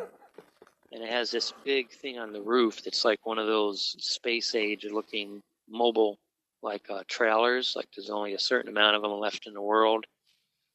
and 0.95 1.03
it 1.03 1.11
has 1.11 1.33
this 1.33 1.53
big 1.65 1.91
thing 1.91 2.21
on 2.21 2.33
the 2.33 2.41
roof 2.41 2.81
that's 2.85 3.05
like 3.05 3.27
one 3.27 3.39
of 3.39 3.49
those 3.49 3.97
space 3.99 4.55
age 4.55 4.87
looking 4.89 5.43
mobile 5.69 6.21
like 6.63 6.89
uh, 6.89 7.03
trailers. 7.09 7.75
Like 7.75 7.89
there's 7.95 8.11
only 8.11 8.35
a 8.35 8.39
certain 8.39 8.71
amount 8.71 8.95
of 8.95 9.03
them 9.03 9.11
left 9.11 9.49
in 9.49 9.55
the 9.55 9.61
world. 9.61 10.07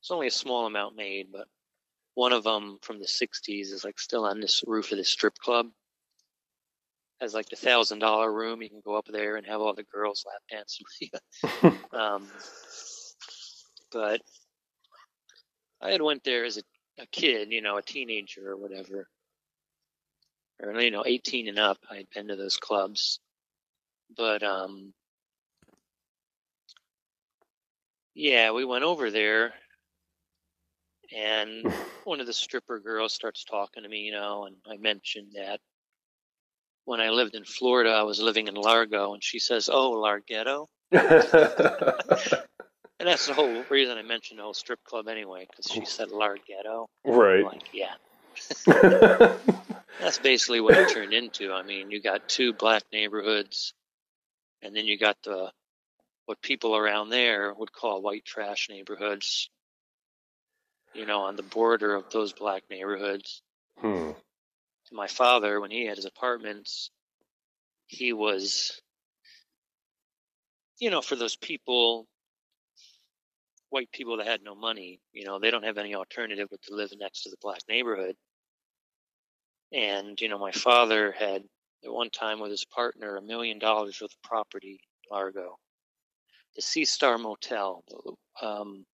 It's 0.02 0.12
only 0.12 0.28
a 0.28 0.32
small 0.32 0.66
amount 0.66 0.98
made, 0.98 1.28
but 1.32 1.48
one 2.16 2.34
of 2.34 2.44
them 2.44 2.80
from 2.82 3.00
the 3.00 3.06
60s 3.06 3.72
is 3.72 3.86
like 3.86 3.98
still 3.98 4.26
on 4.26 4.42
this 4.42 4.62
roof 4.68 4.92
of 4.92 4.98
this 4.98 5.08
strip 5.08 5.38
club. 5.38 5.68
Has 7.22 7.34
like 7.34 7.48
the 7.48 7.56
thousand 7.56 8.00
dollar 8.00 8.32
room. 8.32 8.62
You 8.62 8.70
can 8.70 8.82
go 8.84 8.96
up 8.96 9.08
there 9.10 9.38
and 9.38 9.46
have 9.48 9.62
all 9.62 9.74
the 9.74 9.84
girls 9.84 10.26
lap 10.28 10.42
dance. 10.52 10.80
um, 11.94 12.28
but 13.92 14.22
I 15.82 15.92
had 15.92 16.02
went 16.02 16.26
there 16.26 16.44
as 16.44 16.58
a, 16.58 16.62
a 17.02 17.06
kid, 17.08 17.52
you 17.52 17.62
know, 17.62 17.78
a 17.78 17.82
teenager 17.82 18.52
or 18.52 18.58
whatever, 18.58 19.08
or 20.62 20.80
you 20.82 20.92
know, 20.92 21.04
18 21.06 21.48
and 21.48 21.60
up. 21.60 21.78
I 21.90 21.98
had 21.98 22.10
been 22.14 22.28
to 22.28 22.36
those 22.36 22.58
clubs, 22.58 23.20
but 24.16 24.44
um, 24.44 24.94
yeah, 28.14 28.52
we 28.52 28.66
went 28.66 28.84
over 28.84 29.12
there, 29.12 29.54
and 31.16 31.72
one 32.04 32.20
of 32.20 32.28
the 32.28 32.34
stripper 32.34 32.80
girls 32.80 33.14
starts 33.14 33.44
talking 33.44 33.84
to 33.84 33.90
me, 33.90 34.00
you 34.00 34.12
know, 34.12 34.46
and 34.46 34.56
I 34.70 34.78
mentioned 34.78 35.34
that 35.36 35.60
when 36.86 37.02
I 37.02 37.10
lived 37.10 37.36
in 37.36 37.46
Florida, 37.46 37.92
I 37.92 38.04
was 38.04 38.20
living 38.20 38.48
in 38.48 38.56
Largo, 38.56 39.14
and 39.14 39.24
she 39.24 39.40
says, 39.40 39.70
"Oh, 39.72 39.92
Larghetto." 39.92 40.68
And 43.00 43.08
that's 43.08 43.28
the 43.28 43.34
whole 43.34 43.64
reason 43.70 43.98
I 43.98 44.02
mentioned 44.02 44.40
the 44.40 44.44
whole 44.44 44.54
strip 44.54 44.84
club 44.84 45.08
anyway, 45.08 45.48
because 45.50 45.72
she 45.72 45.86
said 45.86 46.10
Larghetto. 46.10 46.88
Right. 47.06 47.40
I'm 47.40 47.46
like, 47.46 47.70
yeah. 47.72 47.94
That's 50.00 50.18
basically 50.18 50.62
what 50.62 50.78
it 50.78 50.90
turned 50.94 51.14
into. 51.14 51.52
I 51.52 51.64
mean, 51.64 51.92
you 51.92 52.02
got 52.02 52.30
two 52.30 52.54
black 52.54 52.84
neighborhoods, 52.94 53.74
and 54.62 54.76
then 54.76 54.86
you 54.86 54.98
got 54.98 55.18
the 55.24 55.52
what 56.26 56.42
people 56.42 56.76
around 56.76 57.10
there 57.10 57.54
would 57.54 57.74
call 57.74 58.02
white 58.02 58.24
trash 58.24 58.70
neighborhoods. 58.70 59.50
You 60.94 61.06
know, 61.06 61.22
on 61.22 61.36
the 61.36 61.44
border 61.44 61.96
of 61.96 62.10
those 62.12 62.34
black 62.34 62.64
neighborhoods. 62.70 63.42
Hmm. 63.78 64.12
My 64.92 65.08
father, 65.08 65.62
when 65.62 65.70
he 65.70 65.86
had 65.86 65.98
his 65.98 66.06
apartments, 66.06 66.90
he 67.86 68.12
was, 68.12 68.82
you 70.80 70.90
know, 70.90 71.02
for 71.02 71.16
those 71.16 71.36
people, 71.36 72.08
white 73.70 73.92
people 73.92 74.18
that 74.18 74.26
had 74.26 74.42
no 74.42 74.56
money, 74.56 75.00
you 75.14 75.26
know, 75.26 75.40
they 75.40 75.52
don't 75.52 75.64
have 75.64 75.78
any 75.78 75.94
alternative 75.94 76.48
but 76.50 76.62
to 76.64 76.76
live 76.76 76.92
next 77.00 77.24
to 77.24 77.30
the 77.30 77.38
black 77.40 77.62
neighborhood. 77.70 78.16
And, 79.72 80.20
you 80.20 80.30
know, 80.30 80.40
my 80.40 80.52
father 80.52 81.12
had 81.12 81.44
at 81.84 81.92
one 81.94 82.10
time 82.10 82.40
with 82.40 82.52
his 82.52 82.66
partner 82.66 83.16
a 83.18 83.22
million 83.22 83.60
dollars 83.60 84.00
worth 84.02 84.12
of 84.12 84.22
property 84.24 84.80
in 84.82 85.16
Largo. 85.16 85.58
The 86.56 86.62
Sea 86.62 86.86
Star 86.86 87.18
Motel, 87.18 87.84
um, 88.42 88.86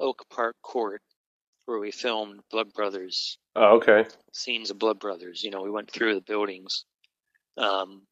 Oak 0.00 0.24
Park 0.30 0.56
Court, 0.62 1.00
where 1.66 1.78
we 1.78 1.90
filmed 1.90 2.40
Blood 2.50 2.72
Brothers, 2.74 3.38
Oh, 3.56 3.76
okay. 3.76 4.04
scenes 4.32 4.70
of 4.70 4.78
Blood 4.78 4.98
Brothers. 4.98 5.42
You 5.42 5.50
know, 5.50 5.62
we 5.62 5.70
went 5.70 5.90
through 5.90 6.14
the 6.16 6.20
buildings. 6.20 6.84
Um, 7.56 8.02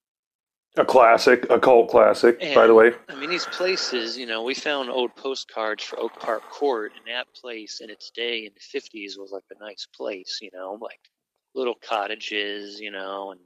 A 0.78 0.84
classic, 0.84 1.44
a 1.50 1.58
cult 1.58 1.90
classic, 1.90 2.38
by 2.54 2.66
the 2.66 2.74
way. 2.74 2.92
I 3.08 3.16
mean, 3.16 3.28
these 3.28 3.44
places, 3.46 4.16
you 4.16 4.24
know, 4.24 4.42
we 4.44 4.54
found 4.54 4.88
old 4.88 5.14
postcards 5.16 5.82
for 5.82 5.98
Oak 5.98 6.18
Park 6.20 6.48
Court, 6.48 6.92
and 6.96 7.06
that 7.08 7.26
place 7.34 7.80
in 7.80 7.90
its 7.90 8.10
day 8.12 8.46
in 8.46 8.52
the 8.54 8.78
50s 8.80 9.18
was 9.18 9.32
like 9.32 9.44
a 9.50 9.62
nice 9.62 9.86
place, 9.94 10.38
you 10.40 10.48
know, 10.54 10.78
like 10.80 11.00
little 11.54 11.74
cottages, 11.74 12.80
you 12.80 12.90
know, 12.90 13.32
and 13.32 13.40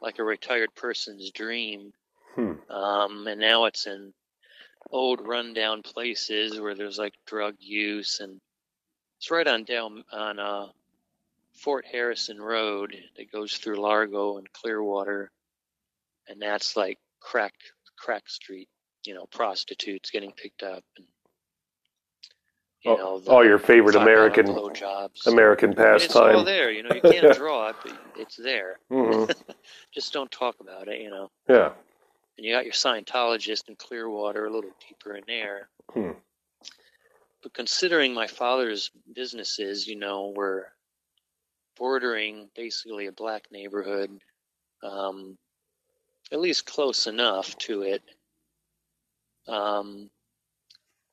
like 0.00 0.18
a 0.18 0.24
retired 0.24 0.74
person's 0.74 1.30
dream. 1.30 1.92
Hmm. 2.34 2.52
Um, 2.70 3.26
and 3.26 3.40
now 3.40 3.66
it's 3.66 3.86
in 3.86 4.12
old 4.90 5.26
rundown 5.26 5.82
places 5.82 6.58
where 6.60 6.74
there's 6.74 6.98
like 6.98 7.14
drug 7.26 7.54
use, 7.58 8.20
and 8.20 8.40
it's 9.18 9.30
right 9.30 9.46
on 9.46 9.64
down 9.64 10.04
on 10.10 10.38
uh, 10.38 10.66
Fort 11.54 11.84
Harrison 11.90 12.40
Road 12.40 12.96
that 13.16 13.30
goes 13.30 13.56
through 13.56 13.80
Largo 13.80 14.38
and 14.38 14.52
Clearwater 14.52 15.30
and 16.28 16.40
that's 16.40 16.76
like 16.76 16.98
crack 17.20 17.54
crack 17.96 18.28
street 18.28 18.68
you 19.04 19.14
know 19.14 19.26
prostitutes 19.26 20.10
getting 20.10 20.32
picked 20.32 20.62
up 20.62 20.84
and 20.96 21.06
you 22.84 22.92
Oh, 22.92 22.96
know 22.96 23.18
the 23.20 23.30
all 23.30 23.44
your 23.44 23.58
favorite 23.58 23.94
American 23.96 24.46
blowjobs. 24.46 25.26
American 25.26 25.70
mean, 25.70 25.86
it's 25.96 26.16
all 26.16 26.44
there 26.44 26.70
you 26.70 26.82
know 26.82 26.92
you 26.94 27.00
can't 27.00 27.32
draw 27.36 27.68
it 27.68 27.76
but 27.84 27.92
it's 28.16 28.36
there 28.36 28.78
Mhm. 28.90 29.32
just 29.94 30.12
don't 30.12 30.30
talk 30.30 30.56
about 30.60 30.88
it 30.88 31.00
you 31.00 31.10
know 31.10 31.30
Yeah. 31.48 31.72
and 32.36 32.46
you 32.46 32.52
got 32.54 32.64
your 32.64 32.72
Scientologist 32.74 33.68
in 33.68 33.76
Clearwater 33.76 34.46
a 34.46 34.50
little 34.50 34.72
deeper 34.88 35.14
in 35.16 35.24
there 35.26 35.68
Hmm. 35.92 36.12
but 37.42 37.52
considering 37.54 38.14
my 38.14 38.26
father's 38.28 38.90
businesses, 39.14 39.86
you 39.86 39.96
know, 39.96 40.32
were 40.36 40.68
bordering 41.76 42.48
basically 42.54 43.06
a 43.06 43.12
black 43.12 43.44
neighborhood, 43.50 44.10
um, 44.84 45.36
at 46.30 46.38
least 46.40 46.66
close 46.66 47.06
enough 47.08 47.56
to 47.58 47.82
it. 47.82 48.02
Um, 49.48 50.08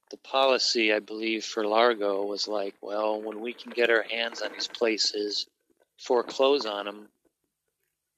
the 0.10 0.17
policy, 0.17 0.93
I 0.93 1.00
believe, 1.00 1.45
for 1.45 1.65
Largo 1.65 2.26
was 2.26 2.48
like, 2.48 2.76
well, 2.82 3.22
when 3.22 3.41
we 3.41 3.54
can 3.54 3.72
get 3.72 3.89
our 3.89 4.04
hands 4.04 4.41
on 4.41 4.52
these 4.54 4.67
places, 4.67 5.45
foreclose 6.00 6.65
on 6.65 6.86
them, 6.86 7.10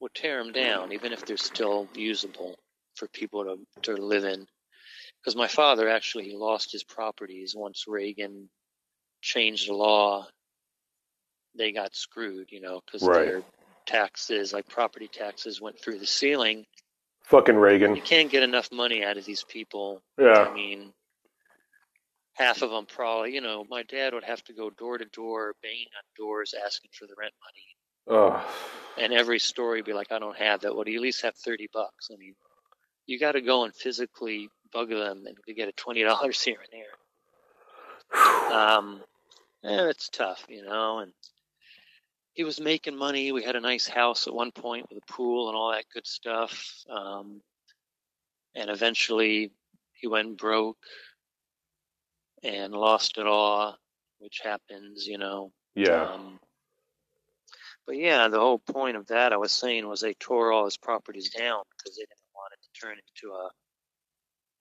we'll 0.00 0.10
tear 0.14 0.42
them 0.42 0.52
down, 0.52 0.92
even 0.92 1.12
if 1.12 1.24
they're 1.24 1.36
still 1.36 1.88
usable 1.94 2.56
for 2.94 3.08
people 3.08 3.44
to, 3.44 3.92
to 3.94 4.02
live 4.02 4.24
in 4.24 4.46
because 5.22 5.36
my 5.36 5.46
father 5.46 5.88
actually 5.88 6.24
he 6.24 6.36
lost 6.36 6.72
his 6.72 6.82
properties 6.82 7.54
once 7.54 7.84
Reagan 7.86 8.48
changed 9.20 9.68
the 9.68 9.74
law. 9.74 10.26
They 11.54 11.72
got 11.72 11.94
screwed, 11.94 12.50
you 12.50 12.60
know, 12.60 12.80
because 12.84 13.06
Right. 13.06 13.26
their 13.26 13.42
taxes, 13.86 14.52
like 14.52 14.68
property 14.68 15.08
taxes, 15.08 15.60
went 15.60 15.78
through 15.78 15.98
the 15.98 16.06
ceiling. 16.06 16.66
Fucking 17.24 17.56
Reagan. 17.56 17.94
You 17.94 18.02
can't 18.02 18.30
get 18.30 18.42
enough 18.42 18.72
money 18.72 19.04
out 19.04 19.16
of 19.16 19.24
these 19.24 19.44
people. 19.44 20.02
Yeah. 20.18 20.48
I 20.48 20.52
mean, 20.52 20.92
half 22.34 22.62
of 22.62 22.70
them 22.70 22.86
probably, 22.86 23.34
you 23.34 23.40
know, 23.40 23.64
my 23.68 23.82
dad 23.82 24.14
would 24.14 24.24
have 24.24 24.42
to 24.44 24.52
go 24.52 24.70
door 24.70 24.98
to 24.98 25.04
door, 25.06 25.54
banging 25.62 25.88
on 25.96 26.02
doors, 26.16 26.54
asking 26.64 26.90
for 26.92 27.06
the 27.06 27.14
rent 27.18 27.34
money. 27.44 27.76
Oh, 28.08 28.44
And 28.98 29.12
every 29.12 29.38
story 29.38 29.78
would 29.78 29.86
be 29.86 29.92
like, 29.92 30.10
I 30.10 30.18
don't 30.18 30.36
have 30.36 30.60
that. 30.62 30.74
Well, 30.74 30.84
do 30.84 30.90
you 30.90 30.98
at 30.98 31.02
least 31.02 31.22
have 31.22 31.36
30 31.36 31.68
bucks? 31.72 32.08
I 32.12 32.16
mean, 32.16 32.34
you 33.06 33.18
got 33.18 33.32
to 33.32 33.40
go 33.40 33.64
and 33.64 33.74
physically 33.74 34.48
bug 34.72 34.88
them 34.88 35.24
and 35.26 35.36
you 35.46 35.54
get 35.54 35.68
a 35.68 35.72
$20 35.72 36.44
here 36.44 36.58
and 36.60 36.72
there. 36.72 38.52
Um, 38.52 39.02
eh, 39.64 39.88
it's 39.88 40.08
tough, 40.08 40.44
you 40.48 40.62
know, 40.64 40.98
and 40.98 41.12
he 42.34 42.44
was 42.44 42.60
making 42.60 42.96
money. 42.96 43.30
We 43.30 43.42
had 43.44 43.56
a 43.56 43.60
nice 43.60 43.86
house 43.86 44.26
at 44.26 44.34
one 44.34 44.52
point 44.52 44.86
with 44.88 45.02
a 45.02 45.12
pool 45.12 45.48
and 45.48 45.56
all 45.56 45.70
that 45.72 45.84
good 45.92 46.06
stuff. 46.06 46.84
Um, 46.90 47.40
and 48.54 48.70
eventually 48.70 49.52
he 49.94 50.06
went 50.08 50.36
broke 50.36 50.78
and 52.42 52.72
lost 52.72 53.18
it 53.18 53.26
all, 53.26 53.76
which 54.18 54.40
happens, 54.42 55.06
you 55.06 55.18
know. 55.18 55.52
Yeah. 55.74 56.02
Um, 56.02 56.38
but 57.86 57.96
yeah, 57.96 58.28
the 58.28 58.38
whole 58.38 58.58
point 58.58 58.96
of 58.96 59.08
that 59.08 59.32
I 59.32 59.36
was 59.36 59.52
saying 59.52 59.88
was 59.88 60.00
they 60.00 60.14
tore 60.14 60.52
all 60.52 60.64
his 60.64 60.76
properties 60.76 61.30
down 61.30 61.62
because 61.76 61.96
they 61.96 62.02
didn't 62.02 62.34
want 62.34 62.52
it 62.52 62.60
to 62.62 62.80
turn 62.80 62.96
into 62.96 63.34
a, 63.34 63.50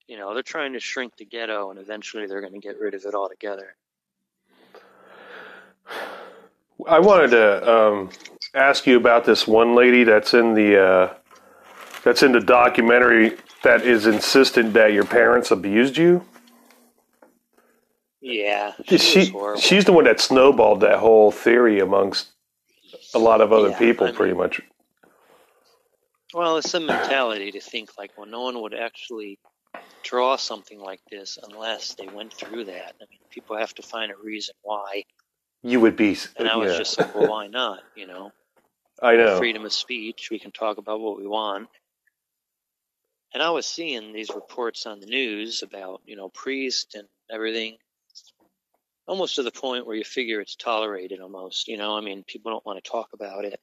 you 0.07 0.17
know, 0.17 0.33
they're 0.33 0.43
trying 0.43 0.73
to 0.73 0.79
shrink 0.79 1.15
the 1.17 1.25
ghetto 1.25 1.69
and 1.69 1.79
eventually 1.79 2.25
they're 2.25 2.41
going 2.41 2.53
to 2.53 2.59
get 2.59 2.79
rid 2.79 2.93
of 2.93 3.05
it 3.05 3.13
altogether. 3.13 3.75
I 6.87 6.99
wanted 6.99 7.31
to 7.31 7.71
um, 7.71 8.09
ask 8.55 8.87
you 8.87 8.97
about 8.97 9.25
this 9.25 9.47
one 9.47 9.75
lady 9.75 10.03
that's 10.03 10.33
in 10.33 10.55
the 10.55 10.81
uh, 10.81 11.13
that's 12.03 12.23
in 12.23 12.31
the 12.31 12.39
documentary 12.39 13.37
that 13.63 13.83
is 13.83 14.07
insistent 14.07 14.73
that 14.73 14.93
your 14.93 15.05
parents 15.05 15.51
abused 15.51 15.97
you. 15.97 16.25
Yeah, 18.21 18.73
she, 18.87 18.97
She, 18.97 19.33
she's 19.59 19.85
the 19.85 19.93
one 19.93 20.03
that 20.05 20.19
snowballed 20.19 20.81
that 20.81 20.99
whole 20.99 21.31
theory 21.31 21.79
amongst 21.79 22.29
a 23.15 23.19
lot 23.19 23.41
of 23.41 23.51
other 23.51 23.69
Yeah, 23.69 23.79
people, 23.79 24.07
I 24.07 24.11
pretty 24.11 24.33
much. 24.33 24.61
Well, 26.33 26.57
it's 26.57 26.73
a 26.73 26.79
mentality 26.79 27.51
to 27.51 27.59
think 27.59 27.97
like, 27.97 28.11
well, 28.17 28.27
no 28.27 28.41
one 28.41 28.61
would 28.61 28.73
actually 28.73 29.39
draw 30.03 30.35
something 30.35 30.79
like 30.79 31.01
this 31.09 31.37
unless 31.41 31.95
they 31.95 32.07
went 32.07 32.33
through 32.33 32.65
that. 32.65 32.95
I 33.01 33.05
mean, 33.09 33.19
people 33.29 33.57
have 33.57 33.73
to 33.75 33.81
find 33.81 34.11
a 34.11 34.15
reason 34.23 34.55
why. 34.61 35.03
You 35.63 35.79
would 35.81 35.95
be. 35.95 36.17
And 36.37 36.47
I 36.47 36.55
was 36.57 36.71
yeah. 36.71 36.77
just 36.77 36.99
like, 36.99 37.13
well, 37.13 37.29
why 37.29 37.47
not? 37.47 37.81
You 37.95 38.07
know, 38.07 38.31
I 39.01 39.15
know. 39.15 39.37
freedom 39.37 39.65
of 39.65 39.73
speech. 39.73 40.29
We 40.31 40.39
can 40.39 40.51
talk 40.51 40.77
about 40.77 40.99
what 40.99 41.17
we 41.17 41.27
want. 41.27 41.69
And 43.33 43.41
I 43.41 43.49
was 43.51 43.65
seeing 43.65 44.11
these 44.11 44.29
reports 44.29 44.85
on 44.85 44.99
the 44.99 45.05
news 45.05 45.63
about, 45.63 46.01
you 46.05 46.15
know, 46.15 46.29
priest 46.29 46.95
and 46.95 47.07
everything, 47.31 47.77
almost 49.11 49.35
to 49.35 49.43
the 49.43 49.51
point 49.51 49.85
where 49.85 49.95
you 49.97 50.05
figure 50.05 50.39
it's 50.39 50.55
tolerated 50.55 51.19
almost. 51.19 51.67
You 51.67 51.75
know, 51.75 51.97
I 51.97 52.01
mean, 52.01 52.23
people 52.23 52.49
don't 52.49 52.65
want 52.65 52.81
to 52.81 52.89
talk 52.89 53.09
about 53.13 53.43
it. 53.43 53.59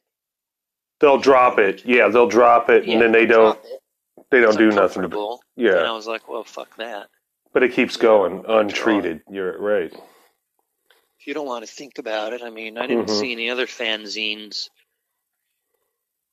They'll 1.01 1.17
drop 1.19 1.59
it. 1.59 1.87
Yeah, 1.87 2.09
they'll 2.09 2.29
drop 2.29 2.69
it, 2.69 2.85
Yeah, 2.85 2.93
and 2.93 3.03
then 3.03 3.13
they 3.13 3.25
don't. 3.25 3.59
They 4.31 4.41
don't 4.41 4.51
It's 4.51 4.57
do 4.59 4.67
nothing. 4.67 4.77
To, 4.77 4.83
uncomfortable. 5.07 5.41
And 5.57 5.69
I 5.71 5.93
was 5.93 6.07
like, 6.07 6.29
well, 6.29 6.45
fuck 6.45 6.77
that. 6.77 7.09
but 7.55 7.63
it 7.63 7.73
keeps 7.73 7.97
going 7.97 8.45
untreated. 8.47 9.23
You're 9.31 9.59
right. 9.59 9.91
If 11.19 11.27
you 11.27 11.33
don't 11.33 11.47
want 11.47 11.65
to 11.67 11.73
think 11.73 11.99
about 11.99 12.35
it, 12.35 12.43
I 12.43 12.51
mean, 12.51 12.77
I 12.77 12.87
didn't 12.87 13.07
Mhm. 13.07 13.19
see 13.21 13.33
any 13.33 13.49
other 13.49 13.67
fanzines, 13.67 14.69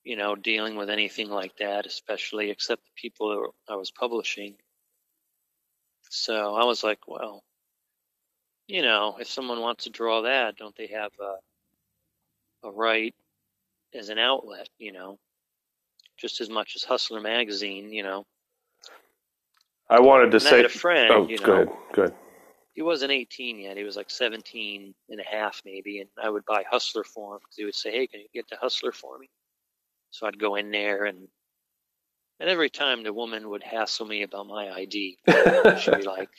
you 0.04 0.18
know, 0.18 0.36
dealing 0.36 0.76
with 0.76 0.90
anything 0.90 1.30
like 1.30 1.56
that, 1.58 1.86
especially 1.86 2.50
except 2.52 2.84
the 2.84 2.92
people 3.02 3.30
that 3.30 3.74
I 3.74 3.78
was 3.78 3.92
publishing. 3.92 4.58
So 6.10 6.54
I 6.56 6.66
was 6.66 6.84
like, 6.84 7.08
well, 7.08 7.44
you 8.68 8.82
know, 8.82 9.18
if 9.20 9.28
someone 9.28 9.62
wants 9.62 9.84
to 9.86 9.90
draw 9.90 10.22
that, 10.24 10.58
don't 10.58 10.76
they 10.76 10.88
have 10.88 11.12
a, 11.20 12.68
a 12.68 12.72
right 12.72 13.14
as 13.94 14.10
an 14.10 14.18
outlet, 14.18 14.70
you 14.78 14.92
know, 14.92 15.20
just 16.18 16.42
as 16.42 16.50
much 16.50 16.76
as 16.76 16.84
Hustler 16.84 17.22
magazine, 17.22 17.92
you 17.92 18.04
know. 18.04 18.26
I 19.90 20.00
wanted 20.00 20.32
to 20.32 20.38
And 20.38 20.48
I 20.48 20.50
say. 20.50 20.58
had 20.58 20.66
a 20.66 20.70
friend, 20.70 21.14
oh, 21.14 21.28
you 21.28 21.38
know. 21.40 21.46
good, 21.46 21.70
good. 21.94 22.14
He 22.74 22.82
wasn't 22.82 23.12
18 23.12 23.60
yet. 23.60 23.78
He 23.78 23.84
was 23.84 23.96
like 23.96 24.10
17 24.10 24.94
and 25.10 25.20
a 25.20 25.24
half, 25.24 25.62
maybe. 25.64 26.02
And 26.02 26.10
I 26.22 26.30
would 26.30 26.44
buy 26.46 26.64
Hustler 26.70 27.06
for 27.06 27.36
him 27.36 27.40
because 27.44 27.56
he 27.56 27.64
would 27.64 27.76
say, 27.76 27.92
Hey, 27.92 28.08
can 28.08 28.20
you 28.20 28.28
get 28.34 28.50
the 28.50 28.58
Hustler 28.58 28.92
for 28.92 29.18
me? 29.18 29.30
So 30.12 30.28
I'd 30.28 30.40
go 30.40 30.56
in 30.56 30.72
there 30.72 31.06
and 31.06 31.28
and 32.40 32.50
every 32.50 32.70
time 32.70 33.04
the 33.04 33.14
woman 33.14 33.50
would 33.50 33.64
hassle 33.64 34.06
me 34.06 34.24
about 34.24 34.48
my 34.48 34.70
ID, 34.70 35.18
she'd 35.80 35.96
be 35.96 36.04
like, 36.04 36.30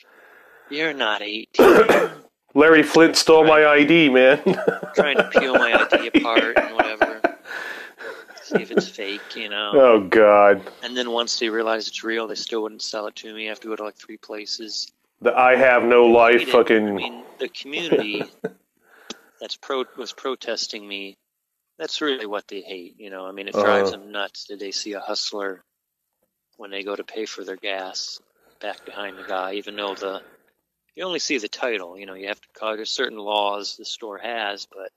You're 0.69 0.93
not 0.93 1.21
18. 1.21 1.47
Larry 2.53 2.83
Flynt 2.83 3.15
stole 3.15 3.45
my 3.45 3.65
ID, 3.65 4.09
man. 4.09 4.41
Trying 4.95 5.17
to 5.17 5.29
peel 5.29 5.53
my 5.55 5.87
ID 5.91 6.07
apart 6.07 6.57
and 6.57 6.73
whatever. 6.75 7.21
See 8.43 8.61
if 8.61 8.71
it's 8.71 8.87
fake, 8.87 9.35
you 9.35 9.49
know. 9.49 9.71
oh 9.75 9.99
God, 10.07 10.61
And 10.81 10.95
then 10.97 11.11
once 11.11 11.37
they 11.39 11.49
realized 11.49 11.89
it's 11.89 12.03
real, 12.03 12.27
they 12.27 12.35
still 12.35 12.63
wouldn't 12.63 12.81
sell 12.81 13.05
it 13.07 13.15
to 13.17 13.33
me. 13.33 13.45
I 13.45 13.49
have 13.49 13.59
to 13.61 13.67
go 13.67 13.75
to 13.75 13.83
like 13.83 13.95
three 13.97 14.17
places. 14.17 14.91
the 15.21 15.37
I 15.37 15.55
have 15.55 15.83
no 15.83 16.05
life 16.05 16.47
fucking. 16.49 16.87
I 16.87 16.91
mean, 16.93 17.23
the 17.39 17.49
community 17.49 18.31
that's 19.41 19.57
pro 19.57 19.83
was 19.97 20.13
protesting 20.13 20.87
me. 20.87 21.17
That's 21.77 22.01
really 22.01 22.25
what 22.25 22.47
they 22.47 22.61
hate. 22.61 22.95
You 22.97 23.09
know, 23.11 23.25
I 23.27 23.31
mean, 23.33 23.47
it 23.47 23.53
drives 23.53 23.91
Uh-huh. 23.91 24.01
them 24.01 24.11
nuts 24.11 24.45
that 24.45 24.59
they 24.59 24.71
see 24.71 24.93
a 24.93 24.99
hustler 24.99 25.63
when 26.55 26.71
they 26.71 26.83
go 26.83 26.95
to 26.95 27.03
pay 27.03 27.25
for 27.25 27.43
their 27.43 27.57
gas 27.57 28.19
back 28.61 28.83
behind 28.85 29.17
the 29.17 29.23
guy, 29.23 29.53
even 29.53 29.75
though 29.75 29.93
the 29.93 30.21
you 30.97 31.05
only 31.05 31.19
see 31.19 31.37
the 31.37 31.47
title. 31.47 31.97
You 31.97 32.07
know, 32.07 32.15
you 32.15 32.27
have 32.27 32.41
to 32.41 32.47
call. 32.57 32.75
There's 32.75 32.89
certain 32.89 33.19
laws 33.19 33.77
the 33.77 33.85
store 33.85 34.17
has, 34.17 34.65
but 34.65 34.91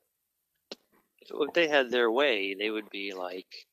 if, 1.20 1.54
they 1.54 1.68
had 1.68 1.90
their 1.90 2.10
way, 2.10 2.54
they 2.54 2.70
would 2.70 2.88
be 2.90 3.12
like 3.12 3.66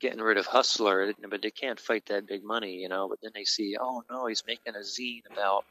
getting 0.00 0.20
rid 0.20 0.38
of 0.38 0.46
Hustler, 0.46 1.12
but 1.28 1.42
they 1.42 1.50
can't 1.50 1.80
fight 1.80 2.06
that 2.06 2.26
big 2.26 2.44
money, 2.44 2.76
you 2.76 2.88
know. 2.88 3.08
But 3.08 3.18
then 3.22 3.32
they 3.34 3.44
see, 3.44 3.76
oh 3.80 4.02
no, 4.08 4.26
he's 4.26 4.44
making 4.46 4.76
a 4.76 4.78
zine 4.78 5.22
about 5.32 5.64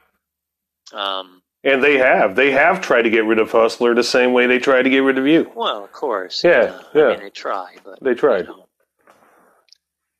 um, 0.92 1.42
and 1.64 1.82
they 1.82 1.96
have, 1.98 2.34
they 2.34 2.50
have 2.50 2.80
tried 2.80 3.02
to 3.02 3.10
get 3.10 3.24
rid 3.24 3.38
of 3.38 3.50
Hustler 3.50 3.94
the 3.94 4.02
same 4.02 4.32
way 4.32 4.46
they 4.46 4.58
tried 4.58 4.82
to 4.82 4.90
get 4.90 4.98
rid 4.98 5.16
of 5.16 5.26
you. 5.26 5.50
Well, 5.54 5.84
of 5.84 5.92
course. 5.92 6.42
Yeah, 6.42 6.80
I 6.94 6.98
yeah. 6.98 7.08
mean, 7.10 7.20
they 7.20 7.30
try, 7.30 7.76
but 7.84 8.02
They 8.02 8.14
tried. 8.14 8.48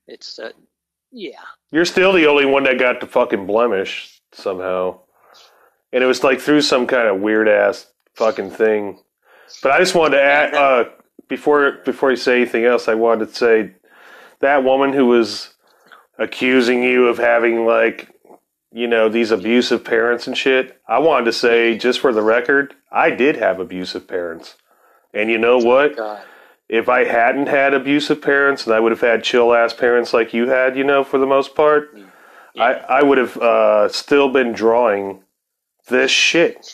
it's 0.06 0.38
uh, 0.38 0.52
yeah. 1.10 1.40
You're 1.72 1.84
still 1.84 2.12
the 2.12 2.26
only 2.26 2.46
one 2.46 2.64
that 2.64 2.78
got 2.78 3.00
the 3.00 3.06
fucking 3.06 3.46
blemish 3.46 4.20
somehow. 4.32 5.00
And 5.92 6.02
it 6.02 6.06
was 6.06 6.24
like 6.24 6.40
through 6.40 6.62
some 6.62 6.86
kind 6.86 7.08
of 7.08 7.20
weird 7.20 7.48
ass 7.48 7.86
fucking 8.14 8.50
thing. 8.50 8.98
But 9.62 9.72
I 9.72 9.78
just 9.78 9.94
wanted 9.94 10.16
to 10.16 10.22
add 10.22 10.54
uh 10.54 10.84
before 11.28 11.72
before 11.84 12.10
you 12.10 12.16
say 12.16 12.36
anything 12.36 12.64
else, 12.64 12.88
I 12.88 12.94
wanted 12.94 13.28
to 13.28 13.34
say 13.34 13.72
that 14.40 14.64
woman 14.64 14.92
who 14.92 15.06
was 15.06 15.54
accusing 16.18 16.82
you 16.82 17.08
of 17.08 17.18
having 17.18 17.66
like 17.66 18.08
you 18.72 18.86
know, 18.86 19.08
these 19.08 19.30
abusive 19.30 19.84
parents 19.84 20.26
and 20.26 20.36
shit. 20.36 20.80
I 20.88 20.98
wanted 20.98 21.26
to 21.26 21.32
say, 21.32 21.76
just 21.76 22.00
for 22.00 22.12
the 22.12 22.22
record, 22.22 22.74
I 22.90 23.10
did 23.10 23.36
have 23.36 23.60
abusive 23.60 24.08
parents. 24.08 24.56
And 25.12 25.30
you 25.30 25.38
know 25.38 25.58
what? 25.58 25.94
If 26.68 26.88
I 26.88 27.04
hadn't 27.04 27.48
had 27.48 27.74
abusive 27.74 28.22
parents 28.22 28.64
and 28.64 28.74
I 28.74 28.80
would 28.80 28.92
have 28.92 29.00
had 29.02 29.22
chill 29.24 29.52
ass 29.52 29.74
parents 29.74 30.14
like 30.14 30.32
you 30.32 30.48
had, 30.48 30.74
you 30.76 30.84
know, 30.84 31.04
for 31.04 31.18
the 31.18 31.26
most 31.26 31.54
part, 31.54 31.94
I, 32.58 32.72
I 32.72 33.02
would 33.02 33.18
have 33.18 33.36
uh, 33.36 33.88
still 33.88 34.30
been 34.30 34.52
drawing 34.52 35.22
this 35.88 36.10
shit. 36.10 36.72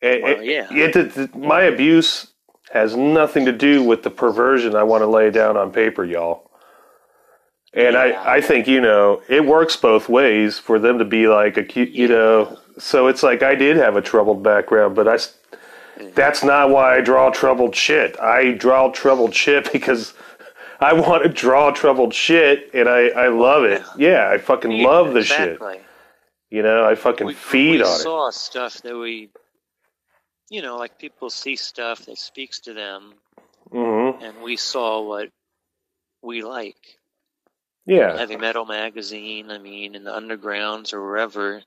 It- 0.00 0.22
Well, 0.22 0.42
yeah. 0.42 0.66
it- 0.70 0.96
it- 0.96 1.34
my 1.36 1.62
abuse 1.62 2.28
has 2.72 2.96
nothing 2.96 3.44
to 3.46 3.52
do 3.52 3.82
with 3.82 4.02
the 4.02 4.10
perversion 4.10 4.74
I 4.74 4.82
want 4.82 5.02
to 5.02 5.06
lay 5.06 5.30
down 5.30 5.56
on 5.56 5.70
paper, 5.72 6.04
y'all. 6.04 6.50
And 7.72 7.96
I, 7.96 8.36
I 8.36 8.40
think, 8.40 8.66
you 8.66 8.80
know, 8.80 9.22
it 9.28 9.44
works 9.44 9.76
both 9.76 10.08
ways 10.08 10.58
for 10.58 10.78
them 10.78 10.98
to 10.98 11.04
be 11.04 11.28
like, 11.28 11.54
acu- 11.56 11.92
you 11.92 12.08
know, 12.08 12.58
so 12.78 13.06
it's 13.06 13.22
like 13.22 13.42
I 13.42 13.54
did 13.54 13.76
have 13.76 13.96
a 13.96 14.02
troubled 14.02 14.42
background, 14.42 14.94
but 14.94 15.06
I, 15.06 15.16
mm. 15.16 16.14
that's 16.14 16.42
not 16.42 16.70
why 16.70 16.96
I 16.96 17.00
draw 17.02 17.30
troubled 17.30 17.74
shit. 17.74 18.18
I 18.18 18.52
draw 18.52 18.90
troubled 18.90 19.34
shit 19.34 19.70
because 19.72 20.14
I 20.80 20.92
want 20.94 21.22
to 21.24 21.28
draw 21.28 21.70
troubled 21.70 22.14
shit 22.14 22.70
and 22.74 22.88
I, 22.88 23.08
I 23.08 23.28
love 23.28 23.64
it. 23.64 23.82
Yeah, 23.96 24.30
I 24.30 24.38
fucking 24.38 24.72
Yeah, 24.72 24.86
love 24.88 25.12
the 25.14 25.22
shit. 25.24 25.60
You 26.50 26.62
know, 26.62 26.84
I 26.88 26.94
fucking 26.94 27.32
feed 27.34 27.78
we 27.78 27.82
on 27.82 27.86
it. 27.88 28.02
saw 28.02 28.30
stuff 28.30 28.82
that 28.82 28.96
we, 28.96 29.30
you 30.48 30.62
know, 30.62 30.76
like 30.78 30.98
people 30.98 31.28
see 31.30 31.56
stuff 31.56 32.06
that 32.06 32.18
speaks 32.18 32.60
to 32.60 32.72
them, 32.74 33.14
hmm 33.70 34.22
and 34.22 34.40
we 34.42 34.56
saw 34.56 35.02
what 35.02 35.30
we 36.22 36.42
like. 36.42 36.98
Yeah. 37.84 38.16
Heavy 38.16 38.36
Metal 38.36 38.64
magazine. 38.64 39.50
I 39.50 39.58
mean, 39.58 39.94
in 39.94 40.04
the 40.04 40.10
undergrounds 40.12 40.92
or 40.92 41.04
wherever. 41.04 41.62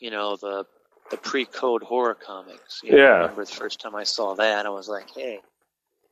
You 0.00 0.10
know 0.10 0.36
the 0.36 0.66
the 1.10 1.16
pre-code 1.16 1.82
horror 1.82 2.14
comics. 2.14 2.80
You 2.82 2.92
know, 2.92 2.98
Yeah. 2.98 3.04
I 3.10 3.20
remember 3.22 3.44
the 3.44 3.52
first 3.52 3.80
time 3.80 3.94
I 3.94 4.04
saw 4.04 4.34
that, 4.34 4.66
I 4.66 4.70
was 4.70 4.88
like, 4.88 5.10
hey, 5.14 5.40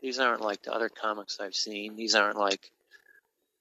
these 0.00 0.18
aren't 0.18 0.42
like 0.42 0.62
the 0.62 0.72
other 0.72 0.88
comics 0.88 1.38
I've 1.40 1.54
seen. 1.54 1.96
These 1.96 2.14
aren't 2.14 2.36
like 2.38 2.70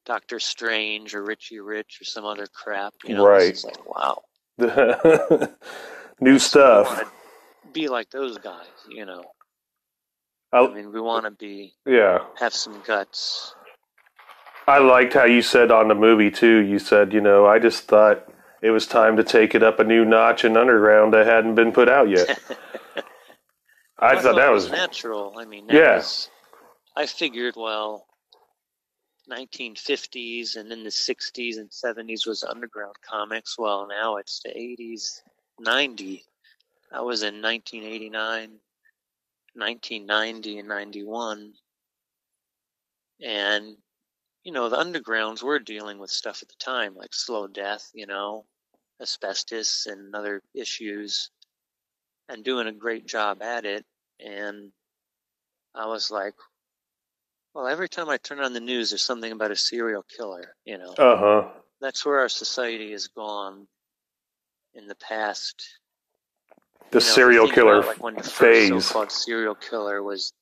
Doctor 0.05 0.39
Strange 0.39 1.13
or 1.15 1.23
Richie 1.23 1.59
Rich 1.59 1.99
or 2.01 2.05
some 2.05 2.25
other 2.25 2.47
crap. 2.47 2.93
You 3.05 3.15
know, 3.15 3.25
Right. 3.27 3.49
It's 3.49 3.63
like, 3.63 3.85
wow. 3.85 4.21
New 6.19 6.39
stuff. 6.39 7.03
be 7.73 7.87
like 7.87 8.09
those 8.11 8.37
guys, 8.37 8.67
you 8.89 9.05
know. 9.05 9.23
I- 10.53 10.59
I 10.65 10.73
mean, 10.73 10.91
we 10.91 10.99
want 10.99 11.25
to 11.25 11.31
be 11.31 11.73
Yeah. 11.85 12.19
have 12.37 12.53
some 12.53 12.81
guts. 12.85 13.55
I 14.67 14.77
liked 14.79 15.13
how 15.13 15.25
you 15.25 15.41
said 15.41 15.71
on 15.71 15.87
the 15.87 15.95
movie 15.95 16.29
too. 16.31 16.57
You 16.59 16.77
said, 16.79 17.13
you 17.13 17.21
know, 17.21 17.45
I 17.47 17.57
just 17.59 17.83
thought 17.87 18.27
it 18.61 18.69
was 18.71 18.85
time 18.85 19.17
to 19.17 19.23
take 19.23 19.55
it 19.55 19.63
up 19.63 19.79
a 19.79 19.83
new 19.83 20.05
notch 20.05 20.45
in 20.45 20.55
underground 20.57 21.13
that 21.13 21.25
hadn't 21.25 21.55
been 21.55 21.71
put 21.71 21.89
out 21.89 22.09
yet. 22.09 22.39
I 23.99 24.19
thought 24.21 24.35
that 24.35 24.51
was 24.51 24.69
natural. 24.69 25.35
I 25.37 25.45
mean, 25.45 25.67
Yeah. 25.69 25.97
was- 25.97 26.29
I 26.95 27.05
figured, 27.05 27.53
well, 27.55 28.05
1950s 29.31 30.57
and 30.57 30.69
then 30.69 30.83
the 30.83 30.89
60s 30.89 31.57
and 31.57 31.69
70s 31.69 32.27
was 32.27 32.43
underground 32.43 32.95
comics. 33.09 33.57
Well, 33.57 33.87
now 33.87 34.17
it's 34.17 34.41
the 34.43 34.49
80s, 34.49 35.21
90. 35.59 36.23
I 36.91 37.01
was 37.01 37.23
in 37.23 37.41
1989, 37.41 38.59
1990, 39.55 40.59
and 40.59 40.67
91. 40.67 41.53
And, 43.23 43.77
you 44.43 44.51
know, 44.51 44.67
the 44.67 44.77
undergrounds 44.77 45.41
were 45.41 45.59
dealing 45.59 45.99
with 45.99 46.09
stuff 46.09 46.41
at 46.41 46.49
the 46.49 46.55
time, 46.59 46.95
like 46.95 47.13
slow 47.13 47.47
death, 47.47 47.89
you 47.93 48.07
know, 48.07 48.45
asbestos 49.01 49.85
and 49.85 50.13
other 50.13 50.41
issues, 50.53 51.29
and 52.27 52.43
doing 52.43 52.67
a 52.67 52.73
great 52.73 53.05
job 53.05 53.41
at 53.41 53.65
it. 53.65 53.85
And 54.19 54.71
I 55.73 55.85
was 55.85 56.11
like, 56.11 56.33
well, 57.53 57.67
every 57.67 57.89
time 57.89 58.09
I 58.09 58.17
turn 58.17 58.39
on 58.39 58.53
the 58.53 58.59
news, 58.59 58.91
there's 58.91 59.01
something 59.01 59.31
about 59.31 59.51
a 59.51 59.55
serial 59.55 60.03
killer, 60.03 60.55
you 60.65 60.77
know. 60.77 60.93
Uh 60.97 61.17
huh. 61.17 61.49
That's 61.79 62.05
where 62.05 62.19
our 62.19 62.29
society 62.29 62.91
has 62.91 63.07
gone 63.07 63.67
in 64.73 64.87
the 64.87 64.95
past. 64.95 65.79
The 66.91 66.99
you 66.99 67.05
know, 67.05 67.11
serial 67.13 67.47
killer 67.47 67.79
about, 67.79 67.87
like 67.87 68.03
when 68.03 68.15
the 68.15 68.23
first 68.23 68.35
phase. 68.35 68.85
so-called 68.85 69.11
serial 69.11 69.55
killer 69.55 70.03
was 70.03 70.33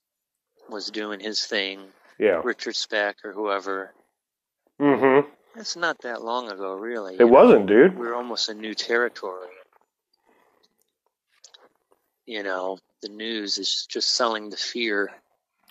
was 0.70 0.90
doing 0.92 1.20
his 1.20 1.46
thing. 1.46 1.82
Yeah. 2.18 2.42
Richard 2.44 2.76
Speck 2.76 3.18
or 3.24 3.32
whoever. 3.32 3.94
Mm-hmm. 4.80 5.28
It's 5.60 5.76
not 5.76 6.02
that 6.02 6.22
long 6.22 6.52
ago, 6.52 6.74
really. 6.74 7.16
It 7.20 7.30
wasn't, 7.30 7.68
dude. 7.68 7.98
We're 7.98 8.14
almost 8.14 8.50
in 8.50 8.60
new 8.60 8.74
territory. 8.74 9.48
you 12.30 12.44
know, 12.44 12.78
the 13.02 13.10
news 13.10 13.58
is 13.58 13.88
just 13.88 14.12
selling 14.16 14.52
the 14.52 14.56
fear. 14.56 15.10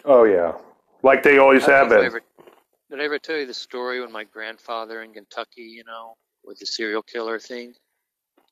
Oh 0.05 0.25
yeah, 0.25 0.55
like 1.03 1.23
they 1.23 1.39
always 1.39 1.67
I 1.69 1.73
have 1.73 1.89
don't 1.89 1.91
know 1.91 1.95
if 1.97 2.01
I 2.01 2.03
been. 2.03 2.07
ever- 2.07 2.23
did 2.91 3.01
I 3.01 3.05
ever 3.05 3.19
tell 3.19 3.37
you 3.37 3.47
the 3.47 3.55
story 3.55 4.01
when 4.01 4.11
my 4.11 4.25
grandfather 4.25 5.03
in 5.03 5.13
Kentucky, 5.13 5.63
you 5.63 5.85
know, 5.85 6.15
with 6.45 6.59
the 6.59 6.67
serial 6.67 7.03
killer 7.03 7.39
thing? 7.39 7.75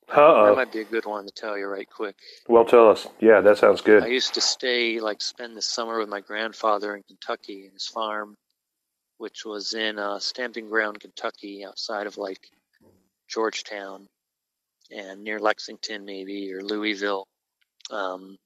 That 0.09 0.19
Uh-uh. 0.19 0.55
might 0.55 0.71
be 0.73 0.81
a 0.81 0.85
good 0.85 1.07
one 1.07 1.25
to 1.27 1.33
tell 1.33 1.57
you 1.59 1.67
right 1.67 1.89
quick. 1.91 2.17
Well, 2.47 2.65
tell 2.65 2.89
us. 2.91 3.09
Yeah, 3.19 3.41
that 3.41 3.59
sounds 3.59 3.81
good. 3.81 4.03
I 4.05 4.09
used 4.09 4.35
to 4.35 4.41
stay, 4.41 5.01
like, 5.01 5.21
spend 5.23 5.57
the 5.57 5.63
summer 5.63 5.99
with 5.99 6.09
my 6.09 6.21
grandfather 6.21 6.95
in 6.95 7.03
Kentucky 7.05 7.65
in 7.67 7.73
his 7.73 7.89
farm, 7.89 8.37
which 9.19 9.45
was 9.45 9.73
in 9.75 9.99
uh, 9.99 10.19
Stamping 10.21 10.69
Ground, 10.69 11.01
Kentucky, 11.01 11.65
outside 11.65 12.07
of, 12.07 12.19
like, 12.19 12.51
Georgetown 13.29 14.07
and 14.93 15.25
near 15.25 15.41
Lexington, 15.41 16.05
maybe, 16.05 16.53
or 16.53 16.63
Louisville. 16.63 17.27
Um, 17.91 18.37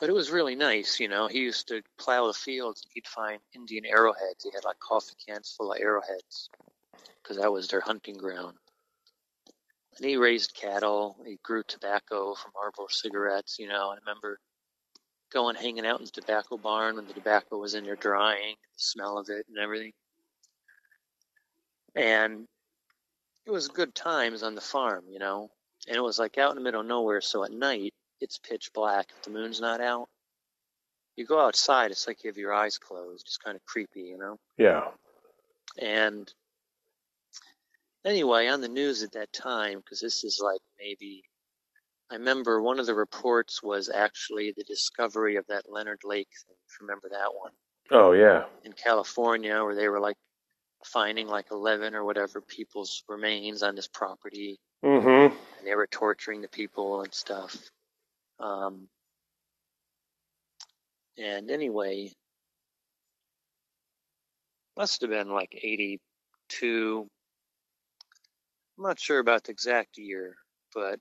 but 0.00 0.08
it 0.08 0.14
was 0.14 0.30
really 0.30 0.54
nice, 0.54 1.00
you 1.00 1.08
know. 1.08 1.26
He 1.26 1.40
used 1.40 1.68
to 1.68 1.82
plow 1.98 2.26
the 2.26 2.32
fields 2.32 2.82
and 2.82 2.90
he'd 2.94 3.06
find 3.06 3.40
Indian 3.54 3.84
arrowheads. 3.84 4.44
He 4.44 4.50
had, 4.54 4.64
like, 4.64 4.78
coffee 4.78 5.16
cans 5.26 5.54
full 5.56 5.72
of 5.72 5.80
arrowheads 5.80 6.50
because 7.22 7.36
that 7.38 7.52
was 7.52 7.68
their 7.68 7.80
hunting 7.80 8.16
ground. 8.16 8.56
And 9.96 10.06
he 10.06 10.16
raised 10.16 10.54
cattle. 10.54 11.16
He 11.26 11.38
grew 11.42 11.64
tobacco 11.64 12.34
from 12.34 12.52
Marlboro 12.54 12.86
cigarettes, 12.88 13.58
you 13.58 13.66
know. 13.66 13.90
I 13.90 13.96
remember 13.96 14.38
going 15.32 15.56
hanging 15.56 15.84
out 15.84 15.98
in 15.98 16.06
the 16.06 16.12
tobacco 16.12 16.56
barn 16.56 16.96
when 16.96 17.06
the 17.06 17.12
tobacco 17.12 17.58
was 17.58 17.74
in 17.74 17.84
there 17.84 17.96
drying, 17.96 18.54
the 18.74 18.80
smell 18.80 19.18
of 19.18 19.28
it 19.28 19.46
and 19.48 19.58
everything. 19.58 19.92
And 21.96 22.46
it 23.44 23.50
was 23.50 23.66
good 23.66 23.94
times 23.94 24.44
on 24.44 24.54
the 24.54 24.60
farm, 24.60 25.04
you 25.10 25.18
know. 25.18 25.50
And 25.88 25.96
it 25.96 26.02
was 26.02 26.18
like 26.18 26.38
out 26.38 26.50
in 26.50 26.56
the 26.56 26.62
middle 26.62 26.82
of 26.82 26.86
nowhere, 26.86 27.20
so 27.20 27.44
at 27.44 27.50
night 27.50 27.94
it's 28.20 28.38
pitch 28.38 28.70
black 28.74 29.06
if 29.16 29.22
the 29.22 29.30
moon's 29.30 29.60
not 29.60 29.80
out. 29.80 30.08
You 31.16 31.26
go 31.26 31.40
outside, 31.40 31.90
it's 31.90 32.06
like 32.06 32.22
you 32.22 32.30
have 32.30 32.36
your 32.38 32.52
eyes 32.52 32.78
closed. 32.78 33.26
It's 33.26 33.38
kind 33.38 33.56
of 33.56 33.64
creepy, 33.64 34.02
you 34.02 34.18
know. 34.18 34.38
Yeah. 34.56 34.82
And 35.80 36.32
anyway, 38.04 38.46
on 38.48 38.60
the 38.60 38.68
news 38.68 39.02
at 39.02 39.12
that 39.12 39.32
time, 39.32 39.78
because 39.78 40.00
this 40.00 40.24
is 40.24 40.40
like 40.42 40.60
maybe, 40.78 41.22
I 42.10 42.14
remember 42.14 42.62
one 42.62 42.78
of 42.78 42.86
the 42.86 42.94
reports 42.94 43.62
was 43.62 43.88
actually 43.88 44.52
the 44.56 44.64
discovery 44.64 45.36
of 45.36 45.46
that 45.48 45.64
Leonard 45.70 46.00
Lake 46.04 46.28
thing. 46.46 46.56
If 46.68 46.80
you 46.80 46.86
remember 46.86 47.08
that 47.10 47.34
one 47.36 47.52
Oh 47.90 48.12
yeah. 48.12 48.44
in 48.64 48.72
California, 48.72 49.62
where 49.64 49.74
they 49.74 49.88
were 49.88 50.00
like 50.00 50.16
finding 50.84 51.26
like 51.26 51.46
11 51.50 51.94
or 51.94 52.04
whatever 52.04 52.40
people's 52.40 53.02
remains 53.08 53.62
on 53.62 53.74
this 53.74 53.88
property, 53.88 54.58
Mm-hmm. 54.84 55.34
and 55.58 55.66
they 55.66 55.74
were 55.74 55.88
torturing 55.88 56.40
the 56.40 56.46
people 56.48 57.00
and 57.02 57.12
stuff. 57.12 57.56
Um, 58.40 58.88
and 61.16 61.50
anyway, 61.50 62.12
must 64.76 65.00
have 65.00 65.10
been 65.10 65.28
like 65.28 65.58
82. 65.60 67.08
I'm 68.76 68.84
not 68.84 69.00
sure 69.00 69.18
about 69.18 69.44
the 69.44 69.50
exact 69.50 69.98
year, 69.98 70.36
but 70.72 71.00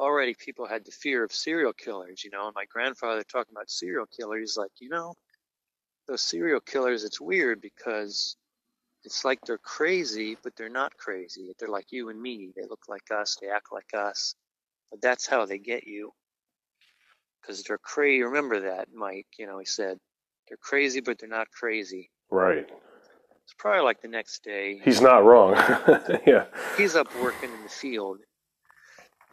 already 0.00 0.34
people 0.34 0.66
had 0.66 0.84
the 0.84 0.90
fear 0.90 1.22
of 1.22 1.32
serial 1.32 1.74
killers, 1.74 2.24
you 2.24 2.30
know. 2.30 2.46
And 2.46 2.54
my 2.54 2.64
grandfather 2.64 3.22
talking 3.22 3.52
about 3.54 3.70
serial 3.70 4.06
killers, 4.06 4.56
like, 4.56 4.72
you 4.80 4.88
know, 4.88 5.14
those 6.08 6.22
serial 6.22 6.60
killers, 6.60 7.04
it's 7.04 7.20
weird 7.20 7.60
because 7.60 8.36
it's 9.04 9.24
like 9.24 9.40
they're 9.42 9.58
crazy, 9.58 10.36
but 10.42 10.56
they're 10.56 10.68
not 10.68 10.96
crazy. 10.96 11.52
They're 11.58 11.68
like 11.68 11.92
you 11.92 12.08
and 12.08 12.20
me. 12.20 12.52
They 12.56 12.62
look 12.68 12.84
like 12.88 13.10
us, 13.10 13.36
they 13.40 13.48
act 13.48 13.68
like 13.72 13.92
us, 13.94 14.34
but 14.90 15.00
that's 15.02 15.26
how 15.26 15.46
they 15.46 15.58
get 15.58 15.86
you. 15.86 16.12
Because 17.40 17.62
they're 17.62 17.78
crazy. 17.78 18.22
Remember 18.22 18.60
that, 18.62 18.88
Mike? 18.94 19.26
You 19.38 19.46
know, 19.46 19.58
he 19.58 19.64
said 19.66 19.98
they're 20.48 20.58
crazy, 20.60 21.00
but 21.00 21.18
they're 21.18 21.28
not 21.28 21.48
crazy. 21.50 22.10
Right. 22.30 22.68
It's 23.44 23.54
probably 23.58 23.82
like 23.82 24.02
the 24.02 24.08
next 24.08 24.42
day. 24.42 24.80
He's 24.84 25.00
not 25.00 25.24
wrong. 25.24 25.54
yeah. 26.26 26.46
He's 26.76 26.96
up 26.96 27.06
working 27.22 27.50
in 27.52 27.62
the 27.62 27.68
field, 27.68 28.18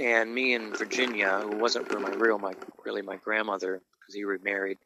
and 0.00 0.32
me 0.34 0.54
and 0.54 0.76
Virginia, 0.76 1.40
who 1.42 1.56
wasn't 1.58 1.88
really 1.88 2.02
my 2.02 2.14
real 2.14 2.38
my 2.38 2.54
really 2.84 3.02
my 3.02 3.16
grandmother 3.16 3.80
because 4.00 4.14
he 4.14 4.24
remarried. 4.24 4.78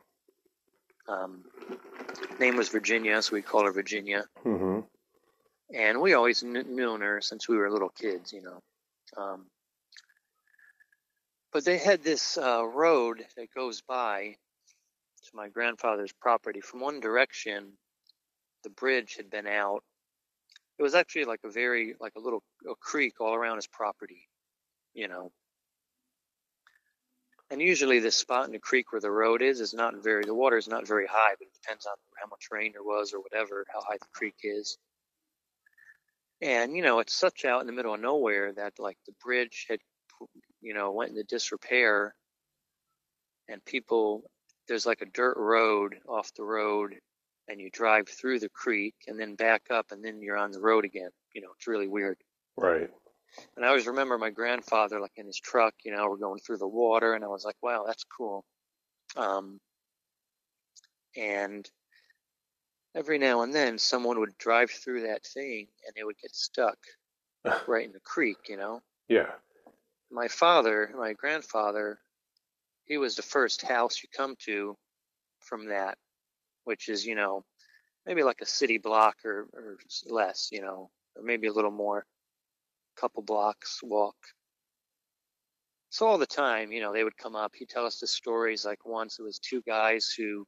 Um, 1.09 1.43
name 2.39 2.57
was 2.57 2.69
Virginia, 2.69 3.21
so 3.21 3.35
we 3.35 3.43
called 3.43 3.67
her 3.67 3.73
Virginia, 3.73 4.25
Mm-hmm. 4.47 4.81
and 5.75 6.01
we 6.01 6.15
always 6.15 6.41
kn- 6.41 6.75
known 6.77 7.01
her 7.01 7.21
since 7.21 7.49
we 7.49 7.57
were 7.57 7.71
little 7.71 7.89
kids, 7.91 8.33
you 8.33 8.41
know. 8.43 8.63
Um, 9.21 9.47
but 11.53 11.65
they 11.65 11.79
had 11.79 12.03
this 12.03 12.39
uh, 12.39 12.65
road 12.65 13.25
that 13.37 13.53
goes 13.55 13.83
by 13.83 14.37
to 15.25 15.31
my 15.35 15.49
grandfather's 15.49 16.13
property 16.13 16.61
from 16.61 16.81
one 16.81 17.01
direction. 17.01 17.73
The 18.65 18.71
bridge 18.71 19.17
had 19.17 19.31
been 19.31 19.47
out. 19.47 19.83
It 20.79 20.83
was 20.83 20.95
actually 20.95 21.27
like 21.27 21.41
a 21.45 21.51
very 21.51 21.95
like 22.01 22.15
a 22.17 22.21
little 22.21 22.43
a 22.69 22.75
creek 22.75 23.21
all 23.21 23.35
around 23.35 23.57
his 23.57 23.67
property, 23.67 24.29
you 24.95 25.09
know. 25.09 25.31
And 27.51 27.61
usually, 27.61 27.99
this 27.99 28.17
spot 28.17 28.47
in 28.47 28.53
the 28.53 28.59
creek 28.59 28.93
where 28.93 29.01
the 29.01 29.11
road 29.11 29.43
is 29.43 29.61
is 29.61 29.75
not 29.75 29.95
very 30.03 30.25
the 30.25 30.35
water 30.35 30.57
is 30.57 30.69
not 30.69 30.89
very 30.89 31.07
high, 31.07 31.35
but 31.39 31.47
it 31.47 31.55
depends 31.63 31.87
on 31.87 31.95
how 32.19 32.27
much 32.29 32.49
rain 32.51 32.73
there 32.73 32.83
was 32.83 33.13
or 33.13 33.21
whatever, 33.21 33.67
how 33.73 33.83
high 33.83 33.99
the 34.01 34.07
creek 34.15 34.37
is. 34.43 34.79
And 36.41 36.75
you 36.75 36.83
know, 36.83 36.99
it's 37.01 37.15
such 37.15 37.45
out 37.45 37.61
in 37.61 37.67
the 37.67 37.73
middle 37.75 37.95
of 37.95 38.01
nowhere 38.01 38.53
that 38.55 38.73
like 38.79 38.97
the 39.07 39.13
bridge 39.23 39.67
had, 39.69 39.81
you 40.63 40.75
know, 40.75 40.93
went 40.93 41.11
into 41.11 41.25
disrepair, 41.25 42.15
and 43.49 43.65
people 43.65 44.25
there's 44.69 44.87
like 44.87 45.03
a 45.03 45.07
dirt 45.07 45.37
road 45.37 45.97
off 46.09 46.33
the 46.35 46.45
road, 46.45 46.95
and 47.49 47.61
you 47.61 47.71
drive 47.71 48.09
through 48.09 48.39
the 48.39 48.49
creek 48.49 48.95
and 49.07 49.19
then 49.19 49.35
back 49.35 49.63
up, 49.71 49.93
and 49.93 50.05
then 50.05 50.23
you're 50.23 50.37
on 50.37 50.53
the 50.53 50.61
road 50.61 50.85
again. 50.85 51.11
You 51.35 51.43
know, 51.43 51.49
it's 51.57 51.67
really 51.67 51.89
weird. 51.89 52.19
Right. 52.57 52.89
And 53.57 53.65
I 53.65 53.69
always 53.69 53.87
remember 53.87 54.19
my 54.19 54.31
grandfather, 54.31 55.01
like 55.01 55.13
in 55.17 55.27
his 55.27 55.41
truck, 55.41 55.75
you 55.85 55.95
know, 55.95 56.09
we're 56.09 56.17
going 56.17 56.41
through 56.41 56.59
the 56.59 56.69
water, 56.69 57.15
and 57.15 57.25
I 57.25 57.29
was 57.29 57.45
like, 57.45 57.57
wow, 57.63 57.85
that's 57.87 58.05
cool. 58.05 58.45
Um, 59.17 59.59
and 61.17 61.69
every 62.95 63.19
now 63.19 63.43
and 63.43 63.55
then, 63.55 63.79
someone 63.79 64.21
would 64.21 64.37
drive 64.39 64.71
through 64.71 65.03
that 65.03 65.25
thing, 65.25 65.67
and 65.87 65.95
they 65.97 66.05
would 66.05 66.19
get 66.19 66.35
stuck 66.35 66.79
right 67.67 67.87
in 67.87 67.93
the 67.93 68.01
creek, 68.01 68.37
you 68.49 68.57
know. 68.57 68.81
Yeah. 69.09 69.31
My 70.13 70.29
father, 70.29 70.93
my 70.97 71.15
grandfather, 71.15 71.99
he 72.85 72.99
was 72.99 73.17
the 73.17 73.23
first 73.23 73.63
house 73.63 74.03
you 74.03 74.11
come 74.15 74.37
to 74.45 74.77
from 75.41 75.69
that, 75.69 75.97
which 76.65 76.91
is, 76.91 77.07
you 77.07 77.15
know, 77.15 77.45
maybe 78.05 78.23
like 78.23 78.43
a 78.43 78.47
city 78.47 78.77
block 78.77 79.17
or, 79.25 79.49
or 79.55 79.79
less, 80.07 80.51
you 80.53 80.61
know, 80.61 80.91
or 81.17 81.23
maybe 81.23 81.47
a 81.47 81.53
little 81.53 81.71
more 81.71 82.05
couple 82.95 83.23
blocks 83.23 83.81
walk. 83.83 84.17
So 85.89 86.07
all 86.07 86.19
the 86.19 86.27
time, 86.27 86.73
you 86.73 86.81
know, 86.83 86.93
they 86.93 87.05
would 87.05 87.17
come 87.17 87.35
up. 87.35 87.53
He'd 87.55 87.71
tell 87.71 87.87
us 87.87 87.99
the 87.99 88.07
stories. 88.07 88.67
Like 88.67 88.85
once 88.85 89.19
it 89.19 89.23
was 89.23 89.39
two 89.39 89.63
guys 89.63 90.15
who 90.17 90.47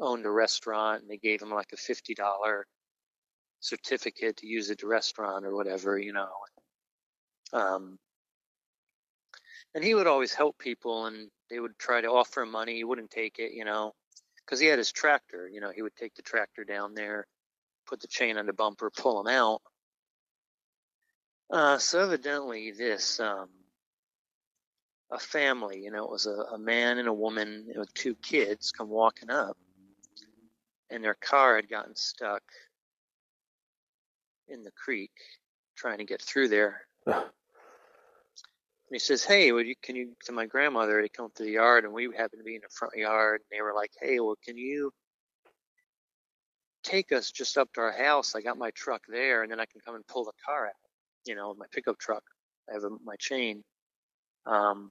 owned 0.00 0.26
a 0.26 0.30
restaurant 0.30 1.02
and 1.02 1.10
they 1.10 1.16
gave 1.16 1.40
him 1.40 1.50
like 1.50 1.72
a 1.72 1.76
fifty 1.76 2.14
dollar 2.14 2.66
certificate 3.60 4.36
to 4.38 4.46
use 4.46 4.70
at 4.70 4.78
the 4.78 4.86
restaurant 4.86 5.44
or 5.46 5.54
whatever, 5.54 5.96
you 5.96 6.12
know. 6.12 6.28
Um, 7.52 7.98
and 9.76 9.84
he 9.84 9.94
would 9.94 10.06
always 10.06 10.32
help 10.32 10.58
people, 10.58 11.04
and 11.04 11.28
they 11.50 11.60
would 11.60 11.78
try 11.78 12.00
to 12.00 12.08
offer 12.08 12.42
him 12.42 12.50
money. 12.50 12.76
He 12.76 12.84
wouldn't 12.84 13.10
take 13.10 13.38
it, 13.38 13.52
you 13.52 13.66
know, 13.66 13.92
because 14.38 14.58
he 14.58 14.66
had 14.66 14.78
his 14.78 14.90
tractor. 14.90 15.50
You 15.52 15.60
know, 15.60 15.70
he 15.70 15.82
would 15.82 15.94
take 15.94 16.14
the 16.14 16.22
tractor 16.22 16.64
down 16.64 16.94
there, 16.94 17.26
put 17.86 18.00
the 18.00 18.08
chain 18.08 18.38
on 18.38 18.46
the 18.46 18.54
bumper, 18.54 18.90
pull 18.90 19.20
him 19.20 19.26
out. 19.26 19.60
Uh, 21.50 21.76
so 21.76 22.00
evidently, 22.00 22.72
this 22.72 23.20
um, 23.20 23.50
a 25.10 25.18
family, 25.18 25.82
you 25.82 25.90
know, 25.90 26.04
it 26.04 26.10
was 26.10 26.24
a, 26.24 26.54
a 26.54 26.58
man 26.58 26.96
and 26.96 27.06
a 27.06 27.12
woman 27.12 27.66
with 27.76 27.92
two 27.92 28.14
kids 28.14 28.72
come 28.72 28.88
walking 28.88 29.28
up, 29.28 29.58
and 30.88 31.04
their 31.04 31.18
car 31.20 31.56
had 31.56 31.68
gotten 31.68 31.94
stuck 31.94 32.42
in 34.48 34.64
the 34.64 34.72
creek 34.72 35.12
trying 35.76 35.98
to 35.98 36.04
get 36.04 36.22
through 36.22 36.48
there. 36.48 36.86
He 38.90 38.98
says, 38.98 39.24
"Hey, 39.24 39.52
would 39.52 39.66
you 39.66 39.74
can 39.82 39.96
you 39.96 40.14
to 40.24 40.32
my 40.32 40.46
grandmother 40.46 41.02
to 41.02 41.08
come 41.08 41.30
to 41.34 41.42
the 41.42 41.50
yard?" 41.52 41.84
And 41.84 41.92
we 41.92 42.04
happened 42.16 42.40
to 42.40 42.44
be 42.44 42.56
in 42.56 42.62
the 42.62 42.68
front 42.70 42.94
yard, 42.96 43.40
and 43.40 43.58
they 43.58 43.62
were 43.62 43.74
like, 43.74 43.90
"Hey, 44.00 44.20
well, 44.20 44.36
can 44.44 44.56
you 44.56 44.92
take 46.84 47.12
us 47.12 47.30
just 47.30 47.58
up 47.58 47.72
to 47.74 47.80
our 47.80 47.92
house? 47.92 48.34
I 48.36 48.40
got 48.42 48.58
my 48.58 48.70
truck 48.72 49.02
there, 49.08 49.42
and 49.42 49.50
then 49.50 49.60
I 49.60 49.66
can 49.66 49.80
come 49.84 49.96
and 49.96 50.06
pull 50.06 50.24
the 50.24 50.32
car 50.44 50.66
out." 50.66 50.72
you 51.26 51.34
know, 51.34 51.54
my 51.58 51.66
pickup 51.72 51.98
truck. 51.98 52.22
I 52.70 52.74
have 52.74 52.84
a, 52.84 52.90
my 53.04 53.16
chain. 53.18 53.62
Um, 54.46 54.90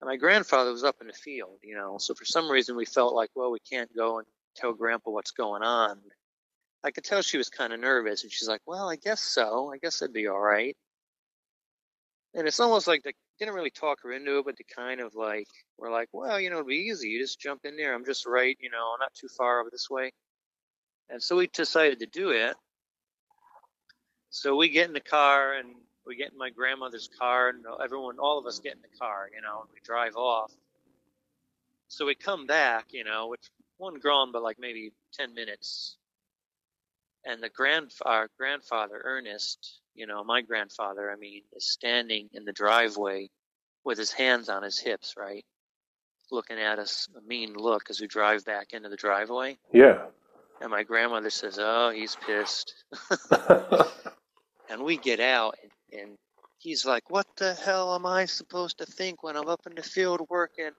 and 0.00 0.08
my 0.08 0.16
grandfather 0.16 0.72
was 0.72 0.84
up 0.84 0.96
in 1.00 1.06
the 1.06 1.12
field, 1.12 1.58
you 1.62 1.76
know, 1.76 1.96
so 1.98 2.14
for 2.14 2.24
some 2.24 2.50
reason 2.50 2.76
we 2.76 2.84
felt 2.84 3.14
like, 3.14 3.30
well, 3.34 3.50
we 3.50 3.60
can't 3.60 3.94
go 3.96 4.18
and 4.18 4.26
tell 4.56 4.72
grandpa 4.72 5.10
what's 5.10 5.30
going 5.30 5.62
on. 5.62 6.00
I 6.82 6.90
could 6.90 7.04
tell 7.04 7.22
she 7.22 7.38
was 7.38 7.48
kind 7.48 7.72
of 7.72 7.80
nervous 7.80 8.22
and 8.22 8.32
she's 8.32 8.48
like, 8.48 8.60
well, 8.66 8.90
I 8.90 8.96
guess 8.96 9.20
so. 9.20 9.72
I 9.72 9.78
guess 9.78 10.02
it'd 10.02 10.12
be 10.12 10.28
all 10.28 10.40
right. 10.40 10.76
And 12.34 12.48
it's 12.48 12.58
almost 12.58 12.88
like 12.88 13.02
they 13.04 13.14
didn't 13.38 13.54
really 13.54 13.70
talk 13.70 13.98
her 14.02 14.12
into 14.12 14.38
it, 14.38 14.44
but 14.44 14.56
they 14.58 14.64
kind 14.74 15.00
of 15.00 15.14
like 15.14 15.46
were 15.78 15.90
like, 15.90 16.08
well, 16.12 16.40
you 16.40 16.50
know, 16.50 16.56
it'd 16.56 16.66
be 16.66 16.88
easy. 16.90 17.08
You 17.08 17.20
just 17.20 17.40
jump 17.40 17.60
in 17.64 17.76
there. 17.76 17.94
I'm 17.94 18.04
just 18.04 18.26
right, 18.26 18.56
you 18.60 18.70
know, 18.70 18.96
not 18.98 19.14
too 19.14 19.28
far 19.28 19.60
over 19.60 19.70
this 19.70 19.88
way. 19.88 20.12
And 21.08 21.22
so 21.22 21.36
we 21.36 21.46
decided 21.46 22.00
to 22.00 22.06
do 22.06 22.30
it. 22.30 22.56
So 24.30 24.56
we 24.56 24.68
get 24.68 24.88
in 24.88 24.94
the 24.94 25.00
car 25.00 25.54
and 25.54 25.68
we 26.06 26.16
get 26.16 26.32
in 26.32 26.38
my 26.38 26.50
grandmother's 26.50 27.08
car 27.18 27.50
and 27.50 27.64
everyone, 27.82 28.18
all 28.18 28.38
of 28.38 28.46
us 28.46 28.58
get 28.58 28.74
in 28.74 28.82
the 28.82 28.98
car, 28.98 29.30
you 29.34 29.40
know, 29.40 29.60
and 29.60 29.70
we 29.72 29.78
drive 29.84 30.16
off. 30.16 30.52
So 31.86 32.06
we 32.06 32.16
come 32.16 32.46
back, 32.46 32.86
you 32.90 33.04
know, 33.04 33.28
which 33.28 33.48
one 33.76 34.00
gone, 34.00 34.32
but 34.32 34.42
like 34.42 34.58
maybe 34.58 34.92
10 35.12 35.34
minutes. 35.34 35.96
And 37.24 37.40
the 37.40 37.48
grand, 37.48 37.92
grandfather, 38.36 39.00
Ernest, 39.04 39.80
you 39.94 40.06
know, 40.06 40.24
my 40.24 40.42
grandfather, 40.42 41.10
I 41.10 41.16
mean, 41.16 41.42
is 41.54 41.70
standing 41.70 42.28
in 42.32 42.44
the 42.44 42.52
driveway 42.52 43.30
with 43.84 43.98
his 43.98 44.12
hands 44.12 44.48
on 44.48 44.62
his 44.62 44.78
hips, 44.78 45.14
right? 45.16 45.44
Looking 46.30 46.58
at 46.58 46.78
us, 46.78 47.08
a 47.16 47.20
mean 47.26 47.54
look 47.54 47.90
as 47.90 48.00
we 48.00 48.06
drive 48.06 48.44
back 48.44 48.72
into 48.72 48.88
the 48.88 48.96
driveway. 48.96 49.58
Yeah. 49.72 50.06
And 50.60 50.70
my 50.70 50.82
grandmother 50.82 51.30
says, 51.30 51.58
Oh, 51.60 51.90
he's 51.90 52.16
pissed. 52.26 52.74
and 54.70 54.82
we 54.82 54.96
get 54.96 55.20
out, 55.20 55.56
and, 55.62 56.00
and 56.00 56.18
he's 56.58 56.84
like, 56.84 57.10
What 57.10 57.26
the 57.36 57.54
hell 57.54 57.94
am 57.94 58.06
I 58.06 58.24
supposed 58.24 58.78
to 58.78 58.86
think 58.86 59.22
when 59.22 59.36
I'm 59.36 59.48
up 59.48 59.66
in 59.66 59.74
the 59.74 59.82
field 59.82 60.22
working 60.28 60.70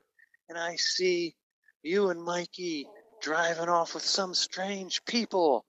and 0.49 0.57
I 0.57 0.76
see 0.76 1.36
you 1.84 2.09
and 2.09 2.22
Mikey 2.22 2.88
driving 3.22 3.70
off 3.70 3.93
with 3.93 4.03
some 4.03 4.34
strange 4.34 5.05
people? 5.05 5.63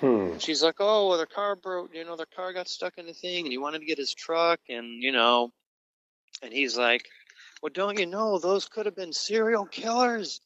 Hmm. 0.00 0.38
She's 0.38 0.62
like, 0.62 0.76
Oh, 0.78 1.08
well, 1.08 1.16
their 1.16 1.26
car 1.26 1.56
broke, 1.56 1.94
you 1.94 2.04
know, 2.04 2.16
their 2.16 2.26
car 2.26 2.52
got 2.52 2.68
stuck 2.68 2.98
in 2.98 3.06
the 3.06 3.12
thing, 3.12 3.44
and 3.44 3.52
he 3.52 3.58
wanted 3.58 3.80
to 3.80 3.86
get 3.86 3.98
his 3.98 4.14
truck, 4.14 4.60
and, 4.68 5.02
you 5.02 5.12
know, 5.12 5.52
and 6.42 6.52
he's 6.52 6.76
like, 6.76 7.04
Well, 7.62 7.72
don't 7.72 7.98
you 7.98 8.06
know 8.06 8.38
those 8.38 8.68
could 8.68 8.86
have 8.86 8.96
been 8.96 9.12
serial 9.12 9.66
killers? 9.66 10.40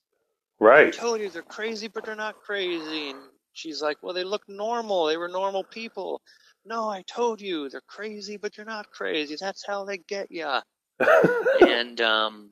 Right. 0.58 0.88
I 0.88 0.90
told 0.90 1.20
you 1.20 1.28
they're 1.28 1.42
crazy, 1.42 1.88
but 1.88 2.04
they're 2.04 2.14
not 2.14 2.36
crazy. 2.40 3.10
And 3.10 3.18
she's 3.52 3.82
like, 3.82 3.98
Well, 4.02 4.14
they 4.14 4.24
look 4.24 4.48
normal. 4.48 5.06
They 5.06 5.16
were 5.16 5.28
normal 5.28 5.64
people. 5.64 6.20
No, 6.64 6.88
I 6.88 7.02
told 7.02 7.40
you 7.40 7.68
they're 7.68 7.80
crazy, 7.86 8.36
but 8.36 8.54
they're 8.54 8.64
not 8.64 8.90
crazy. 8.90 9.36
That's 9.38 9.66
how 9.66 9.84
they 9.84 9.98
get 9.98 10.30
ya. 10.30 10.60
and, 11.60 12.00
um, 12.00 12.50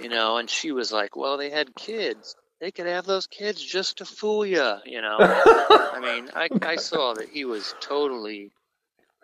you 0.00 0.08
know, 0.08 0.36
and 0.36 0.48
she 0.48 0.70
was 0.72 0.92
like, 0.92 1.16
Well, 1.16 1.36
they 1.36 1.50
had 1.50 1.74
kids. 1.74 2.36
They 2.62 2.70
could 2.70 2.86
have 2.86 3.06
those 3.06 3.26
kids 3.26 3.60
just 3.60 3.98
to 3.98 4.04
fool 4.04 4.46
you, 4.46 4.76
you 4.84 5.02
know. 5.02 5.16
I 5.20 5.98
mean, 6.00 6.30
I, 6.32 6.48
I 6.62 6.76
saw 6.76 7.12
that 7.14 7.28
he 7.28 7.44
was 7.44 7.74
totally 7.80 8.52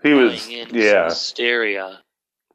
He 0.03 0.13
was, 0.13 0.49
yeah. 0.49 1.05
hysteria. 1.05 2.01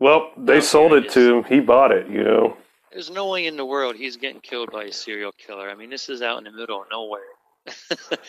Well, 0.01 0.31
they 0.35 0.59
sold 0.59 0.91
it 0.91 1.09
to 1.11 1.37
him. 1.37 1.43
He 1.45 1.61
bought 1.61 1.93
it, 1.93 2.09
you 2.09 2.21
know. 2.21 2.57
There's 2.91 3.09
no 3.09 3.29
way 3.29 3.45
in 3.47 3.55
the 3.55 3.65
world 3.65 3.95
he's 3.95 4.17
getting 4.17 4.41
killed 4.41 4.73
by 4.73 4.83
a 4.83 4.91
serial 4.91 5.31
killer. 5.31 5.69
I 5.69 5.75
mean, 5.75 5.89
this 5.89 6.09
is 6.09 6.21
out 6.21 6.37
in 6.39 6.43
the 6.43 6.51
middle 6.51 6.81
of 6.81 6.87
nowhere. 6.91 7.21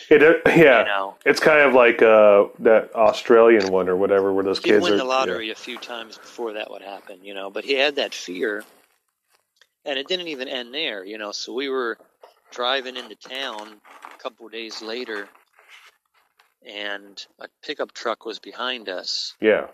It, 0.09 0.23
uh, 0.23 0.49
yeah. 0.51 0.81
You 0.81 0.85
know. 0.85 1.17
It's 1.27 1.41
kind 1.41 1.59
of 1.59 1.75
like 1.75 2.03
uh, 2.03 2.45
that 2.61 2.95
Australian 2.95 3.73
one 3.73 3.89
or 3.89 3.97
whatever, 3.97 4.33
where 4.33 4.45
those 4.45 4.59
He'd 4.59 4.71
kids 4.71 4.85
win 4.85 4.93
are. 4.93 4.99
the 4.99 5.03
lottery 5.05 5.51
a 5.51 5.57
few 5.57 5.77
times 5.77 6.19
before 6.19 6.53
that 6.53 6.71
would 6.71 6.83
happen, 6.83 7.19
you 7.25 7.35
know. 7.35 7.51
But 7.51 7.65
he 7.65 7.73
had 7.75 7.97
that 7.97 8.15
fear, 8.15 8.63
and 9.85 9.99
it 9.99 10.07
didn't 10.07 10.29
even 10.29 10.47
end 10.47 10.73
there, 10.73 11.05
you 11.05 11.19
know. 11.19 11.33
So 11.33 11.53
we 11.53 11.69
were 11.69 11.99
driving 12.55 12.97
into 12.97 13.17
town 13.17 13.81
a 14.15 14.23
couple 14.23 14.47
of 14.47 14.53
days 14.53 14.81
later, 14.81 15.29
and 16.67 17.27
a 17.41 17.49
pickup 17.63 17.93
truck 17.93 18.25
was 18.25 18.39
behind 18.39 18.89
us. 18.89 19.35
Yeah. 19.41 19.67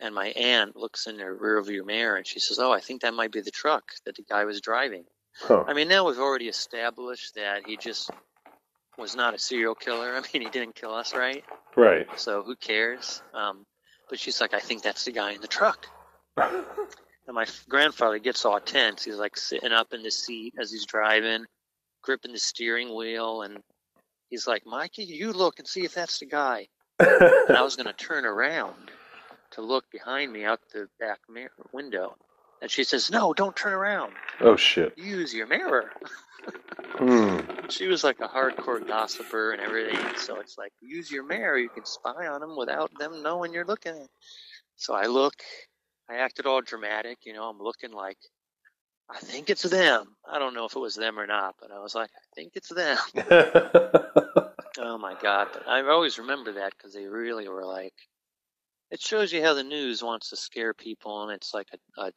And 0.00 0.14
my 0.14 0.28
aunt 0.28 0.76
looks 0.76 1.06
in 1.06 1.18
her 1.20 1.34
rearview 1.34 1.86
mirror 1.86 2.16
and 2.16 2.26
she 2.26 2.40
says, 2.40 2.58
"Oh, 2.58 2.72
I 2.72 2.80
think 2.80 3.02
that 3.02 3.14
might 3.14 3.32
be 3.32 3.40
the 3.40 3.50
truck 3.50 3.92
that 4.04 4.16
the 4.16 4.22
guy 4.22 4.44
was 4.44 4.60
driving." 4.60 5.04
Huh. 5.40 5.64
I 5.66 5.72
mean, 5.72 5.88
now 5.88 6.06
we've 6.06 6.18
already 6.18 6.48
established 6.48 7.34
that 7.36 7.66
he 7.66 7.76
just 7.76 8.10
was 8.98 9.16
not 9.16 9.34
a 9.34 9.38
serial 9.38 9.74
killer. 9.74 10.14
I 10.16 10.20
mean, 10.20 10.42
he 10.42 10.50
didn't 10.50 10.74
kill 10.74 10.94
us, 10.94 11.14
right? 11.14 11.44
Right. 11.76 12.06
So 12.16 12.42
who 12.42 12.56
cares? 12.56 13.22
Um, 13.32 13.64
but 14.08 14.18
she's 14.18 14.40
like, 14.40 14.54
I 14.54 14.60
think 14.60 14.82
that's 14.82 15.04
the 15.04 15.12
guy 15.12 15.32
in 15.32 15.40
the 15.40 15.48
truck. 15.48 15.86
and 16.36 16.64
my 17.28 17.46
grandfather 17.68 18.18
gets 18.18 18.44
all 18.44 18.60
tense. 18.60 19.04
He's 19.04 19.16
like 19.16 19.36
sitting 19.36 19.72
up 19.72 19.92
in 19.92 20.02
the 20.02 20.10
seat 20.10 20.54
as 20.60 20.70
he's 20.70 20.86
driving, 20.86 21.46
gripping 22.04 22.32
the 22.32 22.38
steering 22.38 22.94
wheel, 22.94 23.42
and 23.42 23.58
he's 24.28 24.46
like, 24.46 24.66
Mikey, 24.66 25.04
you 25.04 25.32
look 25.32 25.58
and 25.58 25.66
see 25.66 25.84
if 25.84 25.94
that's 25.94 26.18
the 26.18 26.26
guy. 26.26 26.68
and 27.00 27.56
I 27.56 27.62
was 27.62 27.76
going 27.76 27.86
to 27.94 27.94
turn 27.94 28.24
around 28.24 28.74
to 29.52 29.62
look 29.62 29.90
behind 29.90 30.32
me 30.32 30.44
out 30.44 30.60
the 30.72 30.88
back 31.00 31.20
mirror 31.28 31.50
window. 31.72 32.16
And 32.60 32.70
she 32.70 32.84
says, 32.84 33.10
No, 33.10 33.32
don't 33.32 33.56
turn 33.56 33.72
around. 33.72 34.12
Oh, 34.40 34.56
shit. 34.56 34.96
Use 34.96 35.34
your 35.34 35.46
mirror. 35.46 35.90
Hmm. 36.96 37.40
She 37.70 37.86
was 37.86 38.04
like 38.04 38.20
a 38.20 38.28
hardcore 38.28 38.86
gossiper 38.86 39.52
and 39.52 39.60
everything. 39.62 39.98
So 40.18 40.38
it's 40.38 40.58
like, 40.58 40.72
use 40.82 41.10
your 41.10 41.24
mirror. 41.24 41.56
You 41.56 41.70
can 41.70 41.86
spy 41.86 42.26
on 42.26 42.40
them 42.42 42.56
without 42.58 42.90
them 42.98 43.22
knowing 43.22 43.54
you're 43.54 43.64
looking. 43.64 44.06
So 44.76 44.92
I 44.92 45.06
look. 45.06 45.32
I 46.10 46.16
acted 46.16 46.44
all 46.44 46.60
dramatic. 46.60 47.20
You 47.24 47.32
know, 47.32 47.44
I'm 47.44 47.58
looking 47.58 47.90
like, 47.90 48.18
I 49.10 49.18
think 49.18 49.50
it's 49.50 49.62
them. 49.62 50.16
I 50.30 50.38
don't 50.38 50.54
know 50.54 50.64
if 50.64 50.74
it 50.76 50.80
was 50.80 50.94
them 50.94 51.18
or 51.18 51.26
not, 51.26 51.56
but 51.60 51.70
I 51.70 51.78
was 51.78 51.94
like, 51.94 52.10
I 52.16 52.24
think 52.34 52.52
it's 52.54 52.70
them. 52.70 52.98
oh 54.78 54.98
my 54.98 55.14
God. 55.20 55.48
But 55.52 55.68
I 55.68 55.82
always 55.88 56.18
remember 56.18 56.52
that 56.52 56.72
because 56.76 56.94
they 56.94 57.06
really 57.06 57.48
were 57.48 57.64
like, 57.66 57.94
it 58.90 59.00
shows 59.00 59.32
you 59.32 59.42
how 59.42 59.54
the 59.54 59.62
news 59.64 60.02
wants 60.02 60.30
to 60.30 60.36
scare 60.36 60.72
people, 60.72 61.22
and 61.22 61.32
it's 61.32 61.52
like 61.52 61.68
a, 61.98 62.00
a 62.00 62.12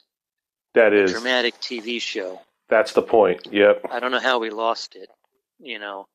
That 0.74 0.92
is. 0.92 1.12
dramatic 1.12 1.54
TV 1.60 2.00
show. 2.00 2.40
That's 2.68 2.92
the 2.92 3.02
point. 3.02 3.48
Yep. 3.50 3.86
I 3.90 4.00
don't 4.00 4.10
know 4.10 4.20
how 4.20 4.38
we 4.38 4.50
lost 4.50 4.94
it. 4.96 5.08
You 5.58 5.78
know, 5.78 6.06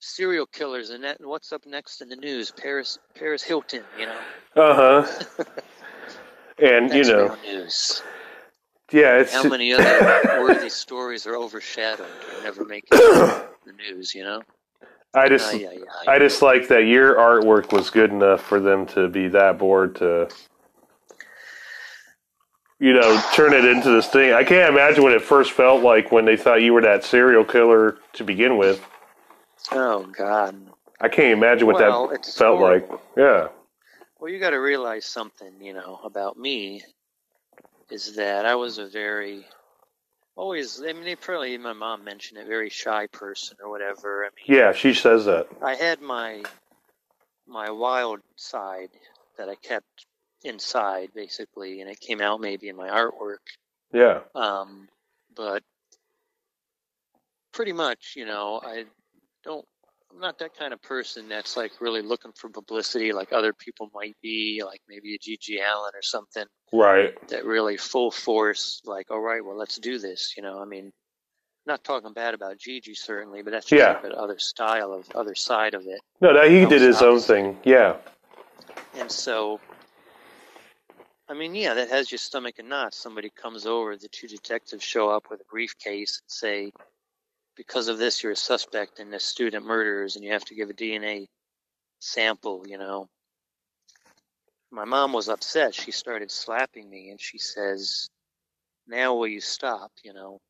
serial 0.00 0.46
killers 0.46 0.90
and 0.90 1.04
that. 1.04 1.18
What's 1.20 1.52
up 1.52 1.64
next 1.66 2.02
in 2.02 2.08
the 2.08 2.16
news? 2.16 2.50
Paris 2.50 2.98
Paris 3.14 3.42
Hilton. 3.42 3.82
You 3.98 4.06
know. 4.06 4.18
Uh 4.56 5.04
huh. 5.04 5.44
and 6.62 6.92
you 6.92 7.04
know, 7.04 7.36
news. 7.44 8.02
Yeah, 8.90 9.18
it's 9.18 9.32
How 9.32 9.42
many 9.44 9.72
other 9.72 10.40
worthy 10.40 10.70
stories 10.70 11.26
are 11.26 11.36
overshadowed 11.36 12.06
or 12.06 12.42
never 12.42 12.64
make 12.64 12.88
the 12.88 13.46
news? 13.76 14.14
You 14.14 14.24
know. 14.24 14.42
I 15.14 15.28
just, 15.28 15.54
ay, 15.54 15.68
ay. 16.06 16.12
I 16.12 16.18
just 16.18 16.42
like 16.42 16.68
that 16.68 16.82
your 16.82 17.14
artwork 17.16 17.72
was 17.72 17.90
good 17.90 18.10
enough 18.10 18.42
for 18.42 18.60
them 18.60 18.86
to 18.88 19.08
be 19.08 19.28
that 19.28 19.58
bored 19.58 19.96
to, 19.96 20.28
you 22.78 22.92
know, 22.92 23.22
turn 23.34 23.54
it 23.54 23.64
into 23.64 23.90
this 23.90 24.06
thing. 24.08 24.32
I 24.32 24.44
can't 24.44 24.72
imagine 24.72 25.02
what 25.02 25.12
it 25.12 25.22
first 25.22 25.52
felt 25.52 25.82
like 25.82 26.12
when 26.12 26.26
they 26.26 26.36
thought 26.36 26.62
you 26.62 26.74
were 26.74 26.82
that 26.82 27.04
serial 27.04 27.44
killer 27.44 27.98
to 28.14 28.24
begin 28.24 28.58
with. 28.58 28.84
Oh 29.72 30.06
God. 30.06 30.70
I 31.00 31.08
can't 31.08 31.32
imagine 31.32 31.66
what 31.66 31.76
Well, 31.76 32.08
that 32.08 32.26
felt 32.26 32.60
like. 32.60 32.88
Yeah. 33.16 33.48
Well, 34.18 34.30
you 34.30 34.38
got 34.38 34.50
to 34.50 34.60
realize 34.60 35.06
something. 35.06 35.52
You 35.60 35.74
know 35.74 36.00
about 36.04 36.36
me 36.36 36.82
is 37.90 38.16
that 38.16 38.46
I 38.46 38.54
was 38.54 38.78
a 38.78 38.86
very 38.86 39.44
always. 40.36 40.80
I 40.82 40.92
mean, 40.92 41.04
they 41.04 41.16
probably 41.16 41.56
my 41.58 41.72
mom 41.72 42.04
mentioned 42.04 42.40
it. 42.40 42.46
Very 42.46 42.70
shy 42.70 43.06
person 43.08 43.56
or 43.62 43.70
whatever. 43.70 44.24
I 44.24 44.28
mean, 44.28 44.58
Yeah, 44.58 44.72
she 44.72 44.94
says 44.94 45.24
that. 45.26 45.48
I 45.62 45.74
had 45.74 46.00
my 46.00 46.42
my 47.46 47.70
wild 47.70 48.20
side 48.36 48.90
that 49.36 49.48
I 49.48 49.54
kept 49.56 50.06
inside 50.44 51.10
basically, 51.14 51.80
and 51.80 51.90
it 51.90 52.00
came 52.00 52.20
out 52.20 52.40
maybe 52.40 52.68
in 52.68 52.76
my 52.76 52.88
artwork. 52.88 53.38
Yeah. 53.92 54.20
Um, 54.34 54.88
but 55.34 55.62
pretty 57.52 57.72
much, 57.72 58.14
you 58.16 58.26
know, 58.26 58.60
I 58.62 58.84
don't. 59.44 59.66
I'm 60.18 60.22
not 60.22 60.40
that 60.40 60.58
kind 60.58 60.72
of 60.72 60.82
person 60.82 61.28
that's 61.28 61.56
like 61.56 61.70
really 61.80 62.02
looking 62.02 62.32
for 62.32 62.48
publicity 62.48 63.12
like 63.12 63.32
other 63.32 63.52
people 63.52 63.88
might 63.94 64.16
be, 64.20 64.60
like 64.66 64.80
maybe 64.88 65.14
a 65.14 65.18
G.G. 65.18 65.60
Allin 65.60 65.92
or 65.94 66.02
something 66.02 66.44
Right. 66.72 67.14
that 67.28 67.44
really 67.44 67.76
full 67.76 68.10
force, 68.10 68.82
like, 68.84 69.12
all 69.12 69.20
right, 69.20 69.44
well, 69.44 69.56
let's 69.56 69.78
do 69.78 69.96
this. 70.00 70.34
You 70.36 70.42
know, 70.42 70.60
I 70.60 70.64
mean, 70.64 70.90
not 71.66 71.84
talking 71.84 72.12
bad 72.14 72.34
about 72.34 72.58
Gigi 72.58 72.94
certainly, 72.94 73.42
but 73.42 73.52
that's 73.52 73.66
just 73.66 73.78
Yeah. 73.78 73.92
like 73.92 74.02
the 74.02 74.16
other 74.16 74.40
style 74.40 74.92
of 74.92 75.08
other 75.14 75.36
side 75.36 75.74
of 75.74 75.86
it. 75.86 76.00
No, 76.20 76.34
that 76.34 76.50
he 76.50 76.66
did 76.66 76.82
his 76.82 77.00
own 77.00 77.20
thing. 77.20 77.56
Yeah. 77.62 77.98
And 78.94 79.12
so, 79.12 79.60
I 81.28 81.34
mean, 81.34 81.54
yeah, 81.54 81.74
that 81.74 81.90
has 81.90 82.10
your 82.10 82.18
stomach 82.18 82.58
in 82.58 82.68
knots. 82.68 82.96
Somebody 82.96 83.30
comes 83.30 83.66
over, 83.66 83.96
the 83.96 84.08
two 84.08 84.26
detectives 84.26 84.82
show 84.82 85.10
up 85.10 85.30
with 85.30 85.42
a 85.42 85.44
briefcase 85.44 86.20
and 86.24 86.28
say, 86.28 86.72
because 87.58 87.88
of 87.88 87.98
this, 87.98 88.22
you're 88.22 88.32
a 88.32 88.36
suspect 88.36 89.00
in 89.00 89.10
this 89.10 89.24
student 89.24 89.66
murders 89.66 90.14
and 90.14 90.24
you 90.24 90.32
have 90.32 90.44
to 90.44 90.54
give 90.54 90.70
a 90.70 90.74
DNA 90.74 91.26
sample, 91.98 92.62
you 92.66 92.78
know. 92.78 93.08
My 94.70 94.84
mom 94.84 95.12
was 95.12 95.28
upset. 95.28 95.74
She 95.74 95.90
started 95.90 96.30
slapping 96.30 96.88
me 96.88 97.10
and 97.10 97.20
she 97.20 97.36
says, 97.36 98.08
now 98.86 99.16
will 99.16 99.26
you 99.26 99.40
stop, 99.40 99.90
you 100.04 100.12
know? 100.12 100.40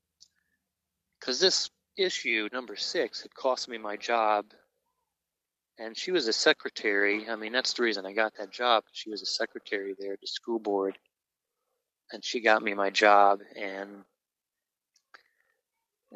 Because 1.18 1.40
this 1.40 1.70
issue, 1.96 2.50
number 2.52 2.76
six, 2.76 3.22
had 3.22 3.34
cost 3.34 3.70
me 3.70 3.78
my 3.78 3.96
job 3.96 4.44
and 5.78 5.96
she 5.96 6.12
was 6.12 6.28
a 6.28 6.32
secretary. 6.32 7.26
I 7.26 7.36
mean, 7.36 7.52
that's 7.52 7.72
the 7.72 7.84
reason 7.84 8.04
I 8.04 8.12
got 8.12 8.34
that 8.36 8.50
job. 8.50 8.84
She 8.92 9.08
was 9.08 9.22
a 9.22 9.26
secretary 9.26 9.94
there 9.98 10.12
at 10.12 10.20
the 10.20 10.26
school 10.26 10.58
board, 10.58 10.98
and 12.12 12.22
she 12.22 12.40
got 12.40 12.62
me 12.62 12.74
my 12.74 12.90
job. 12.90 13.40
And 13.56 14.04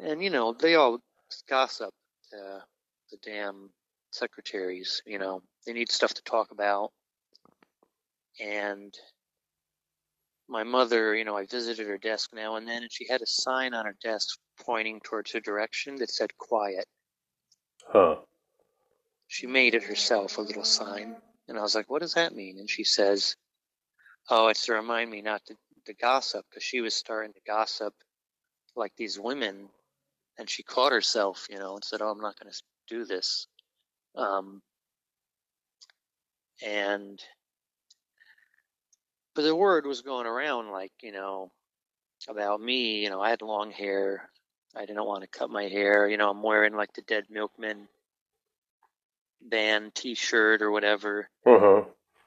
and 0.01 0.23
you 0.23 0.29
know, 0.29 0.53
they 0.53 0.75
all 0.75 0.99
gossip. 1.47 1.93
Uh, 2.33 2.59
the 3.11 3.17
damn 3.29 3.69
secretaries. 4.11 5.01
You 5.05 5.19
know, 5.19 5.41
they 5.65 5.73
need 5.73 5.91
stuff 5.91 6.13
to 6.15 6.23
talk 6.23 6.51
about. 6.51 6.91
And 8.39 8.93
my 10.49 10.63
mother, 10.63 11.15
you 11.15 11.23
know, 11.23 11.37
I 11.37 11.45
visited 11.45 11.87
her 11.87 11.97
desk 11.97 12.31
now 12.33 12.55
and 12.55 12.67
then, 12.67 12.81
and 12.81 12.91
she 12.91 13.07
had 13.07 13.21
a 13.21 13.27
sign 13.27 13.73
on 13.73 13.85
her 13.85 13.95
desk 14.03 14.37
pointing 14.65 14.99
towards 15.01 15.31
her 15.31 15.39
direction 15.39 15.95
that 15.97 16.09
said 16.09 16.37
"quiet." 16.37 16.85
Huh. 17.87 18.17
She 19.27 19.47
made 19.47 19.75
it 19.75 19.83
herself, 19.83 20.37
a 20.37 20.41
little 20.41 20.65
sign. 20.65 21.15
And 21.47 21.57
I 21.57 21.61
was 21.61 21.75
like, 21.75 21.89
what 21.89 22.01
does 22.01 22.13
that 22.13 22.35
mean? 22.35 22.59
And 22.59 22.69
she 22.69 22.83
says, 22.83 23.35
oh, 24.29 24.47
it's 24.47 24.65
to 24.65 24.73
remind 24.73 25.09
me 25.09 25.21
not 25.21 25.43
to, 25.47 25.55
to 25.85 25.93
gossip 25.93 26.45
because 26.49 26.63
she 26.63 26.81
was 26.81 26.93
starting 26.93 27.33
to 27.33 27.39
gossip 27.45 27.93
like 28.75 28.93
these 28.95 29.19
women. 29.19 29.69
And 30.37 30.49
she 30.49 30.63
caught 30.63 30.91
herself, 30.91 31.47
you 31.49 31.59
know, 31.59 31.75
and 31.75 31.83
said, 31.83 32.01
oh, 32.01 32.09
I'm 32.09 32.21
not 32.21 32.39
going 32.39 32.51
to 32.51 32.61
do 32.87 33.05
this. 33.05 33.47
Um, 34.15 34.61
and, 36.65 37.21
but 39.35 39.43
the 39.43 39.55
word 39.55 39.85
was 39.85 40.01
going 40.01 40.25
around 40.25 40.71
like, 40.71 40.91
you 41.01 41.11
know, 41.11 41.51
about 42.27 42.61
me, 42.61 43.03
you 43.03 43.09
know, 43.09 43.21
I 43.21 43.29
had 43.29 43.41
long 43.41 43.71
hair. 43.71 44.29
I 44.75 44.85
didn't 44.85 45.05
want 45.05 45.21
to 45.21 45.27
cut 45.27 45.49
my 45.49 45.63
hair. 45.63 46.07
You 46.07 46.17
know, 46.17 46.29
I'm 46.29 46.41
wearing 46.41 46.73
like 46.73 46.93
the 46.93 47.03
Dead 47.03 47.25
Milkmen 47.29 47.87
band 49.41 49.93
T-shirt 49.93 50.61
or 50.61 50.71
whatever. 50.71 51.29
Uh 51.45 51.59
huh. 51.59 51.81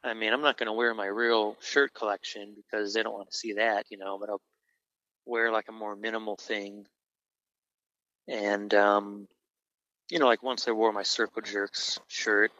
I 0.04 0.14
mean, 0.14 0.32
I'm 0.32 0.42
not 0.42 0.58
going 0.58 0.68
to 0.68 0.72
wear 0.72 0.94
my 0.94 1.06
real 1.06 1.56
shirt 1.60 1.92
collection 1.92 2.54
because 2.54 2.94
they 2.94 3.02
don't 3.02 3.14
want 3.14 3.30
to 3.30 3.36
see 3.36 3.54
that, 3.54 3.86
you 3.90 3.98
know. 3.98 4.18
But 4.18 4.30
I'll 4.30 4.40
wear 5.24 5.50
like 5.50 5.66
a 5.68 5.72
more 5.72 5.96
minimal 5.96 6.36
thing. 6.36 6.86
And 8.28 8.72
um, 8.74 9.28
you 10.10 10.18
know, 10.18 10.26
like 10.26 10.42
once 10.42 10.68
I 10.68 10.72
wore 10.72 10.92
my 10.92 11.02
Circle 11.02 11.42
Jerks 11.42 11.98
shirt. 12.08 12.52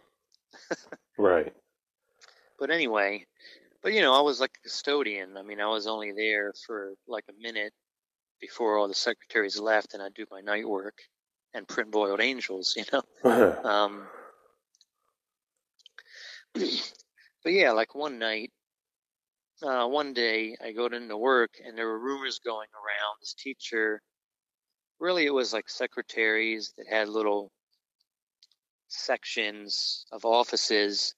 Right. 1.18 1.54
But 2.58 2.70
anyway, 2.70 3.24
but 3.82 3.94
you 3.94 4.02
know, 4.02 4.12
I 4.12 4.20
was 4.20 4.38
like 4.38 4.50
a 4.50 4.62
custodian. 4.64 5.38
I 5.38 5.42
mean, 5.42 5.60
I 5.60 5.66
was 5.68 5.86
only 5.86 6.12
there 6.12 6.52
for 6.66 6.92
like 7.08 7.24
a 7.30 7.40
minute 7.40 7.72
before 8.40 8.76
all 8.76 8.88
the 8.88 8.94
secretaries 8.94 9.58
left, 9.58 9.94
and 9.94 10.02
I'd 10.02 10.12
do 10.12 10.26
my 10.30 10.40
night 10.40 10.68
work 10.68 10.98
and 11.54 11.66
print 11.66 11.90
boiled 11.90 12.20
angels, 12.20 12.74
you 12.76 12.84
know. 12.92 13.60
um, 13.64 14.06
but 16.54 17.52
yeah, 17.52 17.72
like 17.72 17.94
one 17.94 18.18
night, 18.18 18.52
uh, 19.62 19.86
one 19.86 20.12
day 20.12 20.56
I 20.62 20.72
go 20.72 20.86
into 20.86 21.16
work 21.16 21.52
and 21.64 21.76
there 21.76 21.86
were 21.86 21.98
rumors 21.98 22.40
going 22.40 22.68
around. 22.74 23.16
This 23.20 23.34
teacher, 23.34 24.02
really, 25.00 25.26
it 25.26 25.34
was 25.34 25.52
like 25.52 25.68
secretaries 25.68 26.72
that 26.76 26.86
had 26.88 27.08
little 27.08 27.50
sections 28.88 30.06
of 30.12 30.24
offices, 30.24 31.14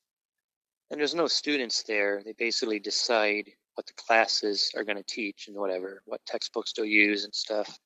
and 0.91 0.99
there's 0.99 1.15
no 1.15 1.27
students 1.27 1.83
there. 1.83 2.23
They 2.25 2.33
basically 2.33 2.79
decide 2.79 3.51
what 3.75 3.87
the 3.87 3.93
classes 3.95 4.73
are 4.77 4.85
going 4.85 4.97
to 4.97 5.05
teach 5.05 5.47
and 5.49 5.57
whatever, 5.57 6.03
what 6.05 6.25
textbooks 6.27 6.73
they'll 6.73 6.85
use 6.85 7.25
and 7.25 7.35
stuff. 7.35 7.79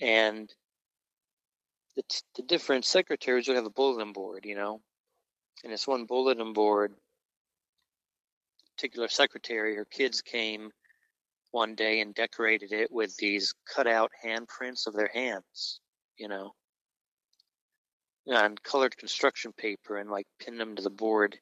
And 0.00 0.52
the, 1.94 2.02
t- 2.08 2.22
the 2.36 2.42
different 2.42 2.84
secretaries 2.84 3.46
would 3.48 3.56
have 3.56 3.66
a 3.66 3.70
bulletin 3.70 4.12
board, 4.12 4.44
you 4.44 4.54
know, 4.54 4.80
and 5.62 5.72
this 5.72 5.86
one 5.86 6.06
bulletin 6.06 6.52
board, 6.52 6.94
particular 8.76 9.08
secretary, 9.08 9.74
her 9.74 9.84
kids 9.84 10.22
came 10.22 10.70
one 11.50 11.74
day 11.74 12.00
and 12.00 12.14
decorated 12.14 12.72
it 12.72 12.90
with 12.90 13.16
these 13.16 13.54
cutout 13.74 14.10
handprints 14.24 14.86
of 14.86 14.94
their 14.94 15.10
hands, 15.12 15.80
you 16.16 16.28
know, 16.28 16.52
on 18.26 18.56
colored 18.56 18.96
construction 18.96 19.52
paper 19.52 19.96
and 19.96 20.10
like 20.10 20.26
pinned 20.38 20.60
them 20.60 20.76
to 20.76 20.82
the 20.82 20.90
board. 20.90 21.38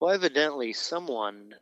Well, 0.00 0.12
evidently, 0.12 0.72
someone, 0.72 1.54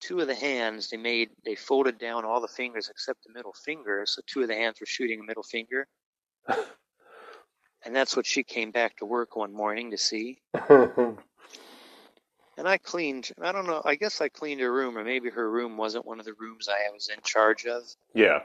two 0.00 0.20
of 0.20 0.28
the 0.28 0.34
hands, 0.34 0.90
they 0.90 0.96
made, 0.96 1.30
they 1.44 1.56
folded 1.56 1.98
down 1.98 2.24
all 2.24 2.40
the 2.40 2.48
fingers 2.48 2.88
except 2.88 3.24
the 3.24 3.32
middle 3.32 3.54
finger, 3.64 4.04
so 4.06 4.22
two 4.26 4.42
of 4.42 4.48
the 4.48 4.54
hands 4.54 4.78
were 4.80 4.86
shooting 4.86 5.20
a 5.20 5.24
middle 5.24 5.42
finger. 5.42 5.86
And 7.84 7.94
that's 7.94 8.16
what 8.16 8.26
she 8.26 8.42
came 8.42 8.70
back 8.70 8.96
to 8.96 9.06
work 9.06 9.36
one 9.36 9.52
morning 9.52 9.92
to 9.92 9.98
see. 9.98 10.40
and 12.58 12.68
I 12.68 12.76
cleaned, 12.76 13.30
I 13.40 13.52
don't 13.52 13.68
know, 13.68 13.80
I 13.84 13.94
guess 13.94 14.20
I 14.20 14.28
cleaned 14.28 14.60
her 14.60 14.72
room, 14.72 14.98
or 14.98 15.04
maybe 15.04 15.30
her 15.30 15.48
room 15.48 15.76
wasn't 15.76 16.04
one 16.04 16.18
of 16.18 16.26
the 16.26 16.34
rooms 16.34 16.68
I 16.68 16.92
was 16.92 17.08
in 17.08 17.20
charge 17.22 17.66
of. 17.66 17.84
Yeah. 18.14 18.40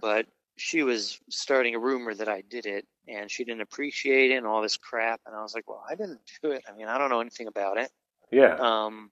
But 0.00 0.26
she 0.56 0.82
was 0.82 1.20
starting 1.28 1.74
a 1.74 1.78
rumor 1.78 2.14
that 2.14 2.30
I 2.30 2.42
did 2.48 2.64
it, 2.64 2.86
and 3.06 3.30
she 3.30 3.44
didn't 3.44 3.60
appreciate 3.60 4.30
it 4.30 4.36
and 4.36 4.46
all 4.46 4.62
this 4.62 4.78
crap. 4.78 5.20
And 5.26 5.36
I 5.36 5.42
was 5.42 5.54
like, 5.54 5.68
well, 5.68 5.84
I 5.88 5.94
didn't 5.94 6.20
do 6.42 6.50
it. 6.50 6.64
I 6.66 6.74
mean, 6.74 6.88
I 6.88 6.96
don't 6.96 7.10
know 7.10 7.20
anything 7.20 7.46
about 7.46 7.76
it. 7.76 7.90
Yeah. 8.32 8.56
Um, 8.58 9.10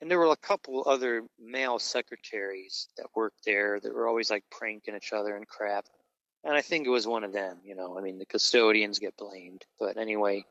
and 0.00 0.10
there 0.10 0.18
were 0.18 0.32
a 0.32 0.36
couple 0.36 0.82
other 0.86 1.24
male 1.38 1.78
secretaries 1.78 2.88
that 2.96 3.06
worked 3.14 3.44
there 3.44 3.78
that 3.80 3.94
were 3.94 4.08
always 4.08 4.30
like 4.30 4.44
pranking 4.50 4.96
each 4.96 5.12
other 5.12 5.36
and 5.36 5.46
crap. 5.46 5.84
And 6.42 6.54
I 6.54 6.62
think 6.62 6.86
it 6.86 6.90
was 6.90 7.06
one 7.06 7.22
of 7.22 7.34
them, 7.34 7.58
you 7.62 7.74
know. 7.74 7.98
I 7.98 8.00
mean, 8.00 8.18
the 8.18 8.24
custodians 8.24 8.98
get 8.98 9.14
blamed, 9.18 9.66
but 9.78 9.98
anyway, 9.98 10.46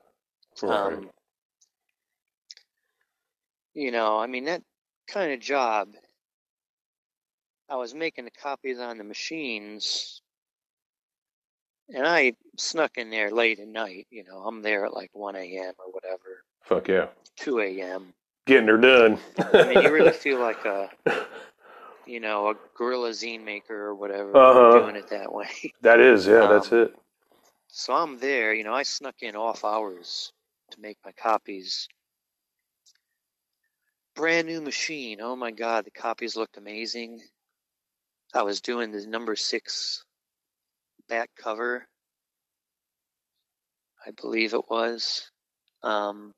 Right. 0.61 0.77
um, 0.77 1.09
you 3.73 3.91
know, 3.91 4.17
I 4.19 4.27
mean 4.27 4.45
that 4.45 4.61
kind 5.07 5.31
of 5.31 5.39
job. 5.39 5.89
I 7.69 7.75
was 7.75 7.93
making 7.93 8.25
the 8.25 8.31
copies 8.31 8.79
on 8.79 8.97
the 8.97 9.03
machines, 9.03 10.21
and 11.89 12.05
I 12.07 12.33
snuck 12.57 12.97
in 12.97 13.09
there 13.11 13.29
late 13.31 13.59
at 13.59 13.67
night. 13.67 14.07
You 14.09 14.23
know, 14.23 14.39
I'm 14.39 14.61
there 14.61 14.85
at 14.85 14.93
like 14.93 15.11
1 15.13 15.35
a.m. 15.35 15.73
or 15.77 15.91
whatever, 15.91 16.43
Fuck 16.63 16.87
yeah. 16.87 17.07
2 17.37 17.59
a.m. 17.59 18.13
Getting 18.47 18.67
her 18.69 18.77
done. 18.77 19.19
I 19.37 19.67
mean, 19.67 19.81
you 19.81 19.93
really 19.93 20.11
feel 20.13 20.39
like 20.39 20.65
a, 20.65 20.89
you 22.07 22.19
know, 22.19 22.49
a 22.49 22.55
guerrilla 22.75 23.09
zine 23.11 23.43
maker 23.43 23.75
or 23.75 23.93
whatever, 23.95 24.35
Uh-huh. 24.35 24.79
doing 24.79 24.95
it 24.95 25.09
that 25.09 25.31
way. 25.31 25.49
that 25.81 25.99
is, 25.99 26.25
yeah, 26.25 26.47
that's 26.47 26.71
Um, 26.71 26.79
it. 26.79 26.95
So 27.67 27.93
I'm 27.93 28.17
there, 28.17 28.51
you 28.53 28.63
know, 28.63 28.73
I 28.73 28.81
snuck 28.81 29.21
in 29.21 29.35
off 29.35 29.63
hours 29.63 30.33
to 30.71 30.81
make 30.81 30.97
my 31.05 31.11
copies. 31.11 31.87
Brand 34.19 34.47
new 34.47 34.59
machine. 34.59 35.19
Oh 35.21 35.37
my 35.37 35.49
God, 35.49 35.85
the 35.85 35.91
copies 35.91 36.35
looked 36.35 36.57
amazing. 36.57 37.21
I 38.33 38.43
was 38.43 38.59
doing 38.59 38.91
the 38.91 39.07
number 39.07 39.37
six 39.37 40.03
back 41.07 41.29
cover, 41.41 41.87
I 44.05 44.11
believe 44.21 44.53
it 44.53 44.69
was. 44.69 45.31
Um, 45.83 46.33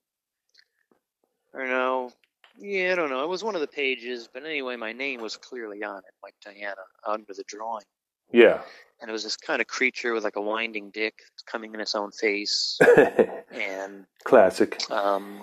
or 1.56 1.66
no, 1.66 2.12
yeah, 2.60 2.92
I 2.92 2.96
don't 2.96 3.10
know. 3.10 3.24
It 3.24 3.30
was 3.30 3.44
one 3.44 3.56
of 3.56 3.62
the 3.62 3.68
pages, 3.68 4.30
but 4.32 4.46
anyway, 4.46 4.76
my 4.76 4.94
name 4.94 5.20
was 5.20 5.36
clearly 5.36 5.84
on 5.84 5.98
it, 5.98 6.14
like 6.22 6.36
Diana, 6.46 6.76
under 7.08 7.34
the 7.34 7.44
drawing 7.48 7.84
Yeah. 8.32 8.62
and 9.02 9.10
it 9.10 9.12
was 9.12 9.24
this 9.24 9.38
kind 9.38 9.60
of 9.60 9.66
creature 9.66 10.14
with 10.14 10.24
like 10.24 10.36
a 10.36 10.42
winding 10.42 10.92
dick 10.92 11.16
coming 11.48 11.74
in 11.74 11.80
its 11.80 11.96
own 11.96 12.12
face 12.12 12.78
and 13.52 14.06
Classic. 14.24 14.80
um 14.92 15.42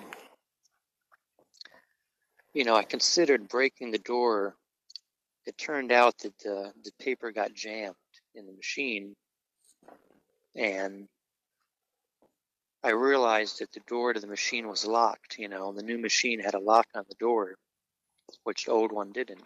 you 2.59 2.65
know 2.65 2.75
i 2.75 2.83
considered 2.83 3.47
breaking 3.47 3.89
the 3.89 3.99
door 3.99 4.53
it 5.45 5.57
turned 5.57 5.93
out 5.93 6.17
that 6.17 6.37
the, 6.39 6.73
the 6.83 6.91
paper 6.99 7.31
got 7.31 7.53
jammed 7.53 7.95
in 8.35 8.45
the 8.45 8.51
machine 8.51 9.15
and 10.57 11.07
i 12.83 12.89
realized 12.89 13.59
that 13.61 13.71
the 13.71 13.79
door 13.87 14.11
to 14.11 14.19
the 14.19 14.27
machine 14.27 14.67
was 14.67 14.85
locked 14.85 15.39
you 15.39 15.47
know 15.47 15.71
the 15.71 15.81
new 15.81 15.97
machine 15.97 16.41
had 16.41 16.53
a 16.53 16.59
lock 16.59 16.85
on 16.93 17.05
the 17.07 17.15
door 17.15 17.55
which 18.43 18.65
the 18.65 18.71
old 18.71 18.91
one 18.91 19.13
didn't 19.13 19.45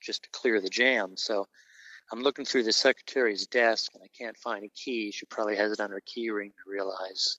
just 0.00 0.22
to 0.22 0.28
clear 0.30 0.60
the 0.60 0.68
jam 0.68 1.16
so 1.16 1.44
I'm 2.12 2.22
looking 2.22 2.44
through 2.44 2.64
the 2.64 2.72
secretary's 2.72 3.46
desk 3.46 3.92
and 3.94 4.02
I 4.02 4.08
can't 4.08 4.36
find 4.36 4.64
a 4.64 4.68
key. 4.68 5.12
She 5.12 5.24
probably 5.24 5.56
has 5.56 5.72
it 5.72 5.80
on 5.80 5.90
her 5.90 6.02
key 6.04 6.28
ring 6.28 6.50
to 6.50 6.70
realize, 6.70 7.38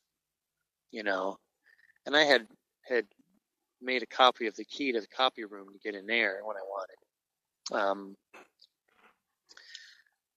you 0.89 1.03
know. 1.03 1.38
And 2.07 2.17
I 2.17 2.23
had 2.23 2.47
had 2.88 3.05
made 3.84 4.03
a 4.03 4.07
copy 4.07 4.47
of 4.47 4.55
the 4.55 4.65
key 4.65 4.91
to 4.93 5.01
the 5.01 5.07
copy 5.07 5.45
room 5.45 5.67
to 5.73 5.79
get 5.79 5.95
in 5.95 6.07
there 6.07 6.41
when 6.43 6.57
I 6.57 6.61
wanted. 6.61 7.89
Um, 7.89 8.15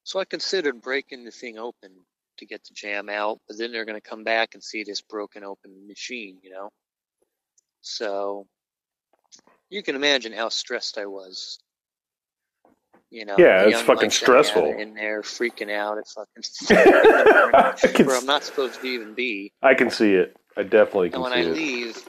so 0.04 0.20
I 0.20 0.24
considered 0.26 0.82
breaking 0.82 1.24
the 1.24 1.30
thing 1.32 1.58
open 1.58 1.90
to 2.38 2.46
get 2.46 2.64
the 2.64 2.74
jam 2.74 3.08
out, 3.08 3.40
but 3.48 3.58
then 3.58 3.72
they're 3.72 3.84
going 3.86 4.00
to 4.00 4.08
come 4.08 4.24
back 4.24 4.54
and 4.54 4.62
see 4.62 4.84
this 4.84 5.02
broken 5.02 5.44
open 5.44 5.86
machine, 5.88 6.38
you 6.42 6.50
know. 6.50 6.70
So 7.82 8.46
you 9.70 9.82
can 9.82 9.96
imagine 9.96 10.32
how 10.32 10.48
stressed 10.50 10.98
I 10.98 11.06
was 11.06 11.58
You 13.10 13.24
know, 13.24 13.36
Yeah, 13.38 13.64
it's 13.64 13.80
fucking 13.82 14.10
stressful. 14.10 14.74
In 14.78 14.94
there 14.94 15.22
freaking 15.22 15.70
out. 15.72 15.98
It's 15.98 16.14
fucking 16.14 16.44
where 18.06 18.16
I'm 18.18 18.26
not 18.26 18.44
supposed 18.44 18.80
to 18.80 18.86
even 18.88 19.14
be. 19.14 19.52
I 19.62 19.74
can 19.74 19.90
see 19.90 20.14
it. 20.14 20.36
I 20.56 20.64
definitely 20.64 21.10
And 21.12 21.14
can 21.14 21.22
when 21.22 21.32
see 21.32 21.38
I 21.38 21.42
leave, 21.52 22.08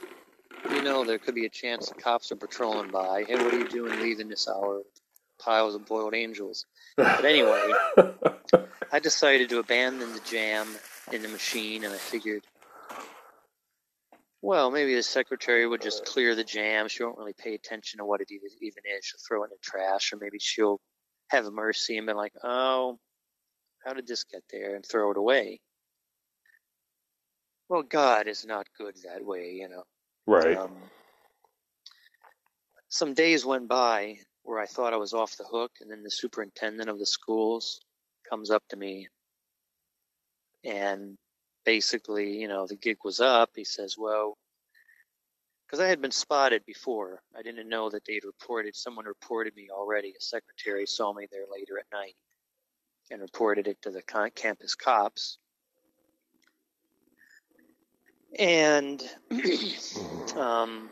you 0.71 0.81
know, 0.83 1.03
there 1.03 1.19
could 1.19 1.35
be 1.35 1.45
a 1.45 1.49
chance 1.49 1.89
the 1.89 1.95
cops 1.95 2.31
are 2.31 2.35
patrolling 2.35 2.91
by. 2.91 3.23
Hey, 3.27 3.35
what 3.35 3.53
are 3.53 3.57
you 3.59 3.67
doing 3.67 3.99
leaving 3.99 4.27
this 4.29 4.47
hour? 4.47 4.81
Piles 5.39 5.75
of 5.75 5.85
boiled 5.85 6.15
angels. 6.15 6.65
But 6.95 7.25
anyway, 7.25 7.71
I 8.91 8.99
decided 8.99 9.49
to 9.49 9.59
abandon 9.59 10.13
the 10.13 10.21
jam 10.21 10.67
in 11.11 11.21
the 11.21 11.27
machine, 11.27 11.83
and 11.83 11.93
I 11.93 11.97
figured, 11.97 12.43
well, 14.41 14.71
maybe 14.71 14.95
the 14.95 15.03
secretary 15.03 15.67
would 15.67 15.81
just 15.81 16.05
clear 16.05 16.35
the 16.35 16.43
jam. 16.43 16.87
She 16.87 17.03
won't 17.03 17.17
really 17.17 17.35
pay 17.37 17.53
attention 17.53 17.99
to 17.99 18.05
what 18.05 18.21
it 18.21 18.31
even 18.31 18.49
even 18.61 18.83
is. 18.97 19.05
She'll 19.05 19.19
throw 19.27 19.43
it 19.43 19.45
in 19.45 19.51
the 19.51 19.57
trash, 19.61 20.11
or 20.11 20.17
maybe 20.17 20.39
she'll 20.39 20.79
have 21.29 21.45
mercy 21.51 21.97
and 21.97 22.07
be 22.07 22.13
like, 22.13 22.33
oh, 22.43 22.97
how 23.85 23.93
did 23.93 24.07
this 24.07 24.23
get 24.23 24.43
there? 24.51 24.75
And 24.75 24.85
throw 24.85 25.11
it 25.11 25.17
away. 25.17 25.59
Well, 27.69 27.83
God 27.83 28.27
is 28.27 28.45
not 28.45 28.67
good 28.77 28.95
that 29.03 29.25
way, 29.25 29.51
you 29.59 29.67
know. 29.67 29.83
Right. 30.27 30.57
Um, 30.57 30.75
some 32.89 33.13
days 33.13 33.45
went 33.45 33.67
by 33.67 34.17
where 34.43 34.59
I 34.59 34.65
thought 34.65 34.93
I 34.93 34.97
was 34.97 35.13
off 35.13 35.37
the 35.37 35.43
hook, 35.43 35.71
and 35.81 35.89
then 35.89 36.03
the 36.03 36.11
superintendent 36.11 36.89
of 36.89 36.99
the 36.99 37.05
schools 37.05 37.81
comes 38.29 38.51
up 38.51 38.63
to 38.69 38.77
me 38.77 39.07
and 40.67 41.17
basically, 41.65 42.37
you 42.37 42.47
know, 42.47 42.67
the 42.67 42.75
gig 42.75 42.97
was 43.03 43.19
up. 43.19 43.51
He 43.55 43.63
says, 43.63 43.95
Well, 43.97 44.37
because 45.65 45.79
I 45.79 45.87
had 45.87 46.01
been 46.01 46.11
spotted 46.11 46.63
before, 46.65 47.21
I 47.37 47.41
didn't 47.41 47.69
know 47.69 47.89
that 47.89 48.03
they'd 48.05 48.23
reported, 48.23 48.75
someone 48.75 49.05
reported 49.05 49.55
me 49.55 49.69
already. 49.71 50.09
A 50.09 50.21
secretary 50.21 50.85
saw 50.85 51.13
me 51.13 51.27
there 51.31 51.45
later 51.51 51.77
at 51.79 51.85
night 51.91 52.15
and 53.11 53.21
reported 53.21 53.67
it 53.67 53.81
to 53.81 53.91
the 53.91 54.01
campus 54.35 54.75
cops. 54.75 55.39
And 58.37 59.01
um, 60.37 60.89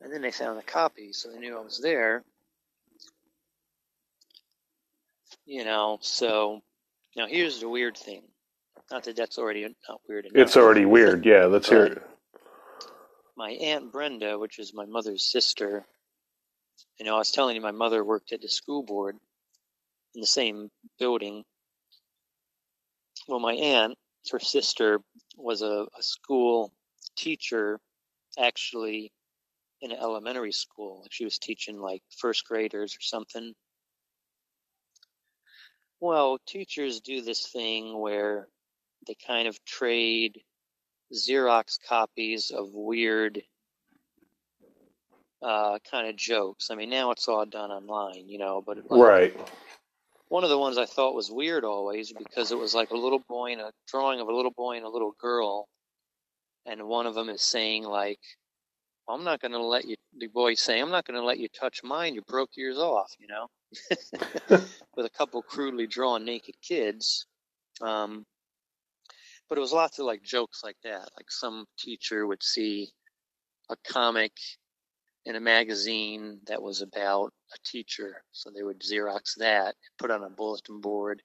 and 0.00 0.12
then 0.12 0.22
they 0.22 0.30
found 0.30 0.58
the 0.58 0.62
copy, 0.62 1.12
so 1.12 1.30
they 1.30 1.38
knew 1.38 1.56
I 1.56 1.60
was 1.60 1.80
there. 1.80 2.24
You 5.44 5.64
know, 5.64 5.98
so 6.02 6.62
now 7.16 7.26
here's 7.26 7.60
the 7.60 7.68
weird 7.68 7.96
thing. 7.96 8.22
Not 8.90 9.04
that 9.04 9.16
that's 9.16 9.38
already 9.38 9.62
not 9.88 10.00
weird 10.08 10.26
enough. 10.26 10.36
It's 10.36 10.56
already 10.56 10.84
weird. 10.84 11.26
Yeah, 11.26 11.46
let's 11.46 11.68
hear 11.68 11.84
it. 11.84 12.02
My 13.36 13.50
aunt 13.50 13.92
Brenda, 13.92 14.38
which 14.38 14.58
is 14.58 14.72
my 14.74 14.86
mother's 14.86 15.30
sister, 15.30 15.84
you 16.98 17.06
know, 17.06 17.14
I 17.14 17.18
was 17.18 17.30
telling 17.30 17.54
you 17.54 17.62
my 17.62 17.70
mother 17.70 18.04
worked 18.04 18.32
at 18.32 18.40
the 18.40 18.48
school 18.48 18.82
board 18.82 19.16
in 20.14 20.20
the 20.20 20.26
same 20.26 20.70
building. 20.98 21.44
Well, 23.26 23.40
my 23.40 23.52
aunt, 23.52 23.96
her 24.30 24.40
sister, 24.40 25.00
was 25.36 25.62
a, 25.62 25.86
a 25.96 26.02
school 26.02 26.72
teacher, 27.16 27.80
actually 28.38 29.12
in 29.80 29.92
an 29.92 29.98
elementary 29.98 30.52
school. 30.52 31.06
She 31.10 31.24
was 31.24 31.38
teaching 31.38 31.78
like 31.78 32.02
first 32.16 32.46
graders 32.46 32.94
or 32.96 33.00
something. 33.00 33.54
Well, 36.00 36.38
teachers 36.46 37.00
do 37.00 37.22
this 37.22 37.46
thing 37.46 37.98
where 37.98 38.48
they 39.06 39.16
kind 39.26 39.48
of 39.48 39.64
trade 39.64 40.40
Xerox 41.12 41.78
copies 41.88 42.50
of 42.50 42.68
weird 42.72 43.42
uh, 45.42 45.78
kind 45.90 46.08
of 46.08 46.16
jokes. 46.16 46.70
I 46.70 46.74
mean, 46.74 46.90
now 46.90 47.10
it's 47.10 47.28
all 47.28 47.46
done 47.46 47.70
online, 47.70 48.28
you 48.28 48.38
know, 48.38 48.62
but 48.64 48.78
like, 48.90 49.00
Right. 49.00 49.50
One 50.28 50.44
of 50.44 50.50
the 50.50 50.58
ones 50.58 50.78
I 50.78 50.86
thought 50.86 51.14
was 51.14 51.30
weird 51.30 51.64
always 51.64 52.12
because 52.12 52.52
it 52.52 52.58
was 52.58 52.74
like 52.74 52.90
a 52.90 52.96
little 52.96 53.22
boy 53.28 53.52
and 53.52 53.60
a 53.60 53.72
drawing 53.86 54.20
of 54.20 54.28
a 54.28 54.34
little 54.34 54.50
boy 54.50 54.76
and 54.76 54.84
a 54.84 54.90
little 54.90 55.14
girl, 55.20 55.68
and 56.66 56.86
one 56.86 57.06
of 57.06 57.14
them 57.14 57.28
is 57.28 57.42
saying 57.42 57.84
like, 57.84 58.20
"I'm 59.08 59.24
not 59.24 59.40
going 59.40 59.52
to 59.52 59.62
let 59.62 59.86
you." 59.86 59.96
The 60.16 60.26
boy 60.28 60.54
saying, 60.54 60.82
"I'm 60.82 60.90
not 60.90 61.06
going 61.06 61.18
to 61.18 61.24
let 61.24 61.38
you 61.38 61.48
touch 61.48 61.82
mine. 61.82 62.14
You 62.14 62.22
broke 62.22 62.50
yours 62.56 62.78
off," 62.78 63.12
you 63.18 63.26
know, 63.26 63.48
with 64.96 65.06
a 65.06 65.10
couple 65.16 65.42
crudely 65.42 65.86
drawn 65.86 66.24
naked 66.24 66.56
kids. 66.62 67.26
Um, 67.80 68.26
but 69.48 69.56
it 69.56 69.62
was 69.62 69.72
lots 69.72 69.98
of 69.98 70.04
like 70.04 70.22
jokes 70.22 70.62
like 70.62 70.76
that. 70.84 71.08
Like 71.16 71.30
some 71.30 71.66
teacher 71.78 72.26
would 72.26 72.42
see 72.42 72.90
a 73.70 73.76
comic 73.86 74.32
in 75.28 75.36
a 75.36 75.40
magazine 75.40 76.40
that 76.46 76.62
was 76.62 76.80
about 76.80 77.34
a 77.54 77.58
teacher. 77.62 78.22
So 78.32 78.50
they 78.50 78.62
would 78.62 78.80
Xerox 78.80 79.34
that, 79.36 79.74
put 79.98 80.10
it 80.10 80.14
on 80.14 80.24
a 80.24 80.30
bulletin 80.30 80.80
board, 80.80 81.20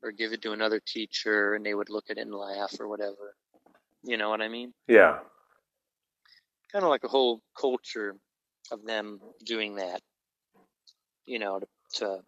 or 0.00 0.12
give 0.12 0.32
it 0.32 0.42
to 0.42 0.52
another 0.52 0.80
teacher, 0.86 1.54
and 1.54 1.66
they 1.66 1.74
would 1.74 1.90
look 1.90 2.04
at 2.08 2.18
it 2.18 2.20
and 2.20 2.32
laugh 2.32 2.72
or 2.78 2.86
whatever. 2.86 3.34
You 4.04 4.16
know 4.16 4.30
what 4.30 4.42
I 4.42 4.48
mean? 4.48 4.72
Yeah. 4.86 5.18
Kind 6.70 6.84
of 6.84 6.90
like 6.90 7.02
a 7.02 7.08
whole 7.08 7.42
culture 7.60 8.14
of 8.70 8.84
them 8.84 9.18
doing 9.44 9.76
that. 9.76 10.00
You 11.26 11.40
know, 11.40 11.58
to, 11.58 11.66
to 11.94 12.18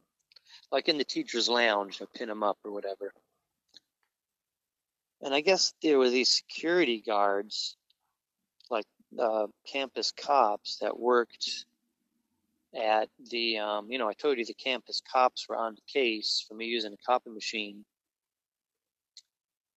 like 0.73 0.89
in 0.89 0.99
the 0.99 1.05
teacher's 1.05 1.49
lounge, 1.49 1.99
to 1.99 2.07
pin 2.07 2.29
them 2.29 2.43
up 2.43 2.59
or 2.65 2.73
whatever. 2.73 3.13
And 5.23 5.33
I 5.33 5.43
guess 5.43 5.75
there 5.81 5.99
were 5.99 6.11
these 6.11 6.29
security 6.29 7.01
guards, 7.07 7.77
uh, 9.19 9.47
campus 9.71 10.13
cops, 10.13 10.79
that 10.79 10.99
worked 10.99 11.67
at 12.75 13.09
the, 13.31 13.59
um, 13.59 13.91
you 13.91 13.99
know, 13.99 14.09
I 14.09 14.15
told 14.15 14.39
you 14.39 14.45
the 14.45 14.55
campus 14.55 15.01
cops 15.11 15.49
were 15.49 15.57
on 15.57 15.75
the 15.75 16.01
case 16.01 16.45
for 16.47 16.55
me 16.55 16.67
using 16.67 16.93
a 16.93 17.07
copy 17.07 17.31
machine. 17.31 17.85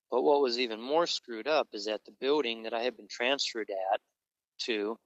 But 0.09 0.23
what 0.23 0.41
was 0.41 0.57
even 0.59 0.81
more 0.81 1.05
screwed 1.05 1.47
up 1.47 1.67
is 1.73 1.85
that 1.85 2.05
the 2.05 2.13
building 2.19 2.63
that 2.63 2.73
I 2.73 2.81
had 2.81 2.95
been 2.95 3.07
transferred 3.09 3.69
at 3.69 3.99
to, 4.65 4.97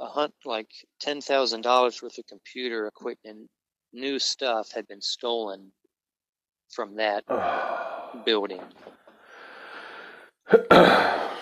a 0.00 0.06
hunt 0.06 0.34
like 0.44 0.70
ten 1.00 1.20
thousand 1.20 1.62
dollars 1.62 2.02
worth 2.02 2.18
of 2.18 2.26
computer 2.26 2.86
equipment, 2.86 3.48
new 3.92 4.18
stuff 4.18 4.72
had 4.72 4.86
been 4.88 5.00
stolen 5.00 5.72
from 6.70 6.96
that 6.96 7.24
building. 8.24 8.62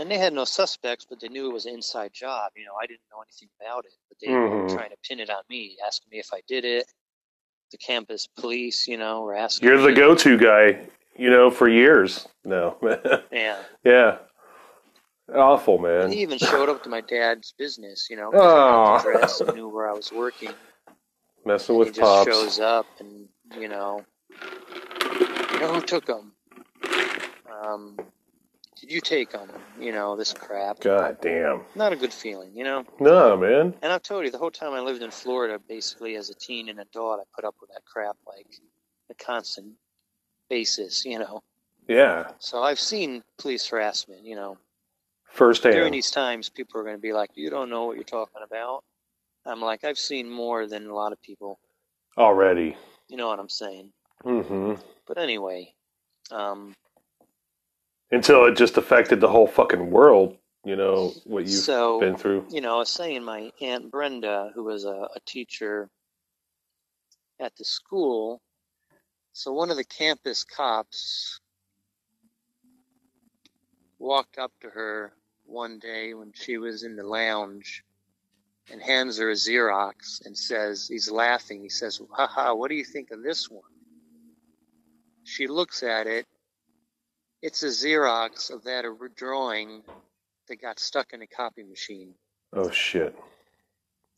and 0.00 0.10
they 0.10 0.18
had 0.18 0.32
no 0.32 0.44
suspects, 0.44 1.06
but 1.08 1.20
they 1.20 1.28
knew 1.28 1.48
it 1.50 1.52
was 1.52 1.66
an 1.66 1.74
inside 1.74 2.12
job. 2.12 2.52
You 2.56 2.64
know, 2.64 2.72
I 2.80 2.86
didn't 2.86 3.00
know 3.12 3.22
anything 3.22 3.48
about 3.60 3.84
it, 3.84 3.92
but 4.08 4.18
they 4.20 4.32
were 4.32 4.48
Mhm. 4.48 4.72
trying 4.74 4.90
to 4.90 4.96
pin 5.06 5.20
it 5.20 5.30
on 5.30 5.42
me, 5.48 5.76
asking 5.86 6.08
me 6.10 6.18
if 6.18 6.32
I 6.32 6.40
did 6.48 6.64
it. 6.64 6.86
The 7.70 7.78
campus 7.78 8.26
police, 8.26 8.88
you 8.88 8.96
know, 8.96 9.22
were 9.22 9.34
asking. 9.34 9.68
You're 9.68 9.80
the 9.80 9.92
go-to 9.92 10.36
guy, 10.36 10.88
you 11.16 11.30
know, 11.30 11.50
for 11.50 11.68
years. 11.68 12.26
No. 12.44 12.76
Yeah. 13.30 13.62
yeah. 13.84 14.18
Awful, 15.32 15.74
And 15.74 15.82
man. 15.84 16.10
he 16.12 16.22
even 16.22 16.38
showed 16.38 16.68
up 16.68 16.82
to 16.82 16.88
my 16.88 17.00
dad's 17.02 17.52
business, 17.52 18.08
you 18.10 18.16
know, 18.16 18.30
Aw. 18.30 18.32
because 18.32 19.06
I 19.06 19.10
had 19.12 19.18
the 19.18 19.18
address 19.20 19.40
and 19.42 19.54
knew 19.54 19.68
where 19.68 19.88
I 19.88 19.92
was 19.92 20.10
working. 20.10 20.52
Messing 21.44 21.76
he 21.76 21.78
with 21.78 21.88
just 21.94 22.00
pops. 22.00 22.28
shows 22.28 22.58
up 22.60 22.86
and 22.98 23.28
you 23.56 23.68
know 23.68 24.04
you 25.52 25.60
know 25.60 25.72
who 25.74 25.80
took 25.80 26.04
them 26.04 26.32
um 27.50 27.96
did 28.80 28.90
you 28.90 29.00
take 29.00 29.30
them 29.30 29.48
you 29.78 29.92
know 29.92 30.16
this 30.16 30.32
crap 30.32 30.80
God 30.80 31.18
damn. 31.20 31.62
not 31.74 31.92
a 31.92 31.96
good 31.96 32.12
feeling 32.12 32.50
you 32.54 32.64
know 32.64 32.84
No, 32.98 33.36
man. 33.36 33.74
and 33.82 33.92
i've 33.92 34.02
told 34.02 34.24
you 34.24 34.30
the 34.30 34.38
whole 34.38 34.50
time 34.50 34.72
i 34.72 34.80
lived 34.80 35.02
in 35.02 35.10
florida 35.10 35.58
basically 35.68 36.16
as 36.16 36.30
a 36.30 36.34
teen 36.34 36.68
and 36.68 36.80
adult 36.80 37.20
i 37.20 37.24
put 37.34 37.44
up 37.44 37.56
with 37.60 37.70
that 37.70 37.84
crap 37.84 38.16
like 38.26 38.46
a 39.10 39.14
constant 39.14 39.74
basis 40.48 41.04
you 41.04 41.18
know 41.18 41.42
Yeah. 41.88 42.30
so 42.38 42.62
i've 42.62 42.80
seen 42.80 43.22
police 43.38 43.66
harassment 43.68 44.24
you 44.24 44.34
know 44.36 44.56
Firsthand. 45.24 45.74
during 45.74 45.92
these 45.92 46.10
times 46.10 46.48
people 46.48 46.80
are 46.80 46.84
going 46.84 46.96
to 46.96 47.00
be 47.02 47.12
like 47.12 47.30
you 47.34 47.50
don't 47.50 47.70
know 47.70 47.84
what 47.84 47.96
you're 47.96 48.04
talking 48.04 48.42
about 48.44 48.82
i'm 49.46 49.60
like 49.60 49.84
i've 49.84 49.98
seen 49.98 50.28
more 50.30 50.66
than 50.66 50.86
a 50.86 50.94
lot 50.94 51.12
of 51.12 51.20
people 51.22 51.58
Already. 52.18 52.76
you 53.08 53.16
know 53.16 53.28
what 53.28 53.38
i'm 53.38 53.48
saying 53.48 53.92
hmm 54.22 54.74
But 55.06 55.18
anyway, 55.18 55.72
um, 56.30 56.74
Until 58.12 58.44
it 58.46 58.56
just 58.56 58.76
affected 58.76 59.20
the 59.20 59.28
whole 59.28 59.46
fucking 59.46 59.90
world, 59.90 60.36
you 60.64 60.76
know, 60.76 61.12
what 61.24 61.46
you've 61.46 61.62
so 61.62 62.00
been 62.00 62.16
through. 62.16 62.46
you 62.50 62.60
know, 62.60 62.76
I 62.76 62.78
was 62.78 62.90
saying 62.90 63.24
my 63.24 63.50
aunt 63.60 63.90
Brenda, 63.90 64.50
who 64.54 64.64
was 64.64 64.84
a, 64.84 65.08
a 65.14 65.20
teacher 65.26 65.88
at 67.40 67.56
the 67.56 67.64
school. 67.64 68.40
So 69.32 69.52
one 69.52 69.70
of 69.70 69.76
the 69.76 69.84
campus 69.84 70.44
cops 70.44 71.40
walked 73.98 74.38
up 74.38 74.52
to 74.60 74.68
her 74.70 75.12
one 75.46 75.78
day 75.78 76.14
when 76.14 76.32
she 76.34 76.58
was 76.58 76.82
in 76.82 76.96
the 76.96 77.04
lounge 77.06 77.84
and 78.70 78.82
hands 78.82 79.18
her 79.18 79.30
a 79.30 79.34
Xerox 79.34 80.24
and 80.26 80.36
says, 80.36 80.86
he's 80.88 81.10
laughing. 81.10 81.62
He 81.62 81.68
says, 81.68 82.00
haha, 82.12 82.54
what 82.54 82.68
do 82.70 82.76
you 82.76 82.84
think 82.84 83.10
of 83.10 83.22
this 83.22 83.50
one? 83.50 83.62
She 85.24 85.46
looks 85.46 85.82
at 85.82 86.06
it. 86.06 86.26
It's 87.42 87.62
a 87.62 87.66
Xerox 87.66 88.50
of 88.50 88.64
that 88.64 88.84
drawing 89.16 89.82
that 90.48 90.60
got 90.60 90.78
stuck 90.78 91.12
in 91.12 91.22
a 91.22 91.26
copy 91.26 91.62
machine. 91.62 92.14
Oh 92.52 92.70
shit. 92.70 93.14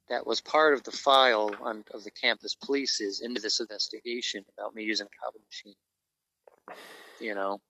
that 0.09 0.27
was 0.27 0.41
part 0.41 0.75
of 0.75 0.83
the 0.83 0.91
file 0.91 1.55
on, 1.63 1.85
of 1.93 2.05
the 2.05 2.11
campus 2.11 2.55
police's 2.55 3.21
into 3.21 3.41
this 3.41 3.61
investigation 3.61 4.45
about 4.57 4.75
me 4.75 4.83
using 4.85 5.07
a 5.07 5.25
copy 5.25 5.39
machine. 5.47 5.75
You 7.21 7.35
know, 7.35 7.61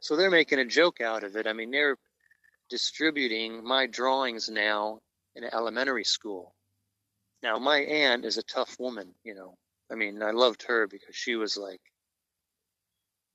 so 0.00 0.16
they're 0.16 0.30
making 0.30 0.58
a 0.58 0.66
joke 0.66 1.00
out 1.00 1.24
of 1.24 1.36
it. 1.36 1.46
I 1.46 1.54
mean, 1.54 1.70
they're 1.70 1.96
distributing 2.68 3.64
my 3.64 3.86
drawings 3.86 4.50
now 4.50 5.00
in 5.34 5.44
elementary 5.44 6.04
school. 6.04 6.54
Now, 7.42 7.58
my 7.58 7.78
aunt 7.78 8.24
is 8.24 8.36
a 8.36 8.42
tough 8.42 8.76
woman, 8.78 9.14
you 9.24 9.34
know. 9.34 9.56
I 9.90 9.94
mean, 9.94 10.22
I 10.22 10.32
loved 10.32 10.64
her 10.64 10.86
because 10.86 11.14
she 11.14 11.36
was 11.36 11.56
like 11.56 11.80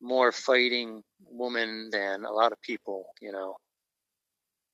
more 0.01 0.31
fighting 0.31 1.03
woman 1.29 1.89
than 1.91 2.25
a 2.25 2.31
lot 2.31 2.51
of 2.51 2.61
people, 2.61 3.07
you 3.21 3.31
know. 3.31 3.55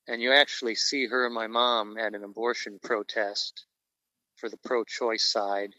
And 0.07 0.21
you 0.21 0.31
actually 0.31 0.75
see 0.75 1.07
her 1.07 1.25
and 1.25 1.33
my 1.33 1.47
mom 1.47 1.97
at 1.97 2.13
an 2.13 2.23
abortion 2.23 2.79
protest 2.83 3.65
for 4.35 4.49
the 4.49 4.57
pro 4.63 4.83
choice 4.83 5.31
side 5.31 5.73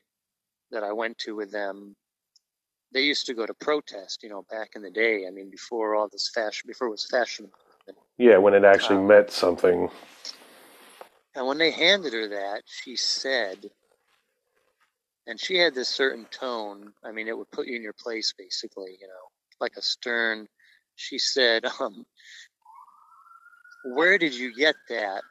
that 0.71 0.83
I 0.83 0.93
went 0.93 1.19
to 1.19 1.37
with 1.37 1.53
them. 1.53 1.95
They 2.93 3.03
used 3.03 3.27
to 3.27 3.35
go 3.35 3.47
to 3.47 3.55
protest, 3.55 4.23
you 4.23 4.29
know, 4.29 4.45
back 4.51 4.71
in 4.75 4.83
the 4.83 4.91
day. 4.91 5.27
I 5.27 5.31
mean, 5.31 5.51
before 5.51 5.95
all 5.95 6.09
this 6.11 6.31
fashion, 6.35 6.65
before 6.67 6.89
it 6.89 6.93
was 6.93 7.07
fashionable. 7.07 7.55
Yeah, 8.19 8.39
when 8.39 8.55
it 8.55 8.65
actually 8.65 8.97
um, 8.97 9.07
meant 9.07 9.31
something. 9.31 9.89
And 11.35 11.47
when 11.47 11.59
they 11.59 11.71
handed 11.71 12.15
her 12.15 12.29
that, 12.29 12.63
she 12.65 12.97
said, 12.97 13.59
and 15.27 15.39
she 15.39 15.57
had 15.59 15.75
this 15.75 15.89
certain 15.89 16.25
tone. 16.31 16.93
I 17.05 17.13
mean, 17.13 17.29
it 17.29 17.37
would 17.37 17.51
put 17.51 17.67
you 17.67 17.77
in 17.77 17.83
your 17.83 17.93
place, 17.93 18.33
basically, 18.37 18.97
you 19.01 19.07
know, 19.07 19.29
like 19.61 19.73
a 19.77 19.83
stern. 19.83 20.49
She 20.97 21.19
said, 21.19 21.65
um, 21.81 22.05
Where 23.85 24.19
did 24.19 24.35
you 24.35 24.55
get 24.55 24.75
that? 24.89 25.23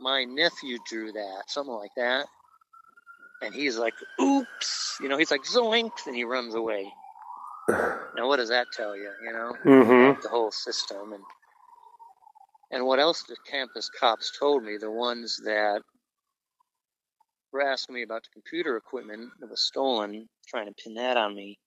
My 0.00 0.24
nephew 0.24 0.78
drew 0.88 1.12
that, 1.12 1.44
something 1.48 1.74
like 1.74 1.94
that. 1.96 2.26
And 3.42 3.54
he's 3.54 3.76
like, 3.78 3.94
Oops, 4.20 4.98
you 5.00 5.08
know, 5.08 5.18
he's 5.18 5.30
like, 5.30 5.44
Zoink, 5.44 6.06
and 6.06 6.14
he 6.16 6.24
runs 6.24 6.54
away. 6.54 6.92
Now, 8.16 8.28
what 8.28 8.36
does 8.36 8.48
that 8.48 8.68
tell 8.72 8.96
you, 8.96 9.10
you 9.22 9.30
know? 9.30 9.52
Mhm. 9.64 10.22
The 10.22 10.28
whole 10.30 10.50
system. 10.50 11.12
And 11.12 11.22
and 12.70 12.86
what 12.86 12.98
else 12.98 13.22
the 13.24 13.36
campus 13.50 13.90
cops 13.90 14.32
told 14.38 14.64
me, 14.64 14.76
the 14.78 14.90
ones 14.90 15.38
that 15.44 15.82
were 17.52 17.62
asking 17.62 17.94
me 17.94 18.02
about 18.02 18.22
the 18.24 18.30
computer 18.32 18.76
equipment 18.76 19.30
that 19.40 19.50
was 19.50 19.60
stolen, 19.60 20.28
trying 20.48 20.66
to 20.66 20.74
pin 20.82 20.94
that 20.94 21.16
on 21.16 21.34
me. 21.34 21.58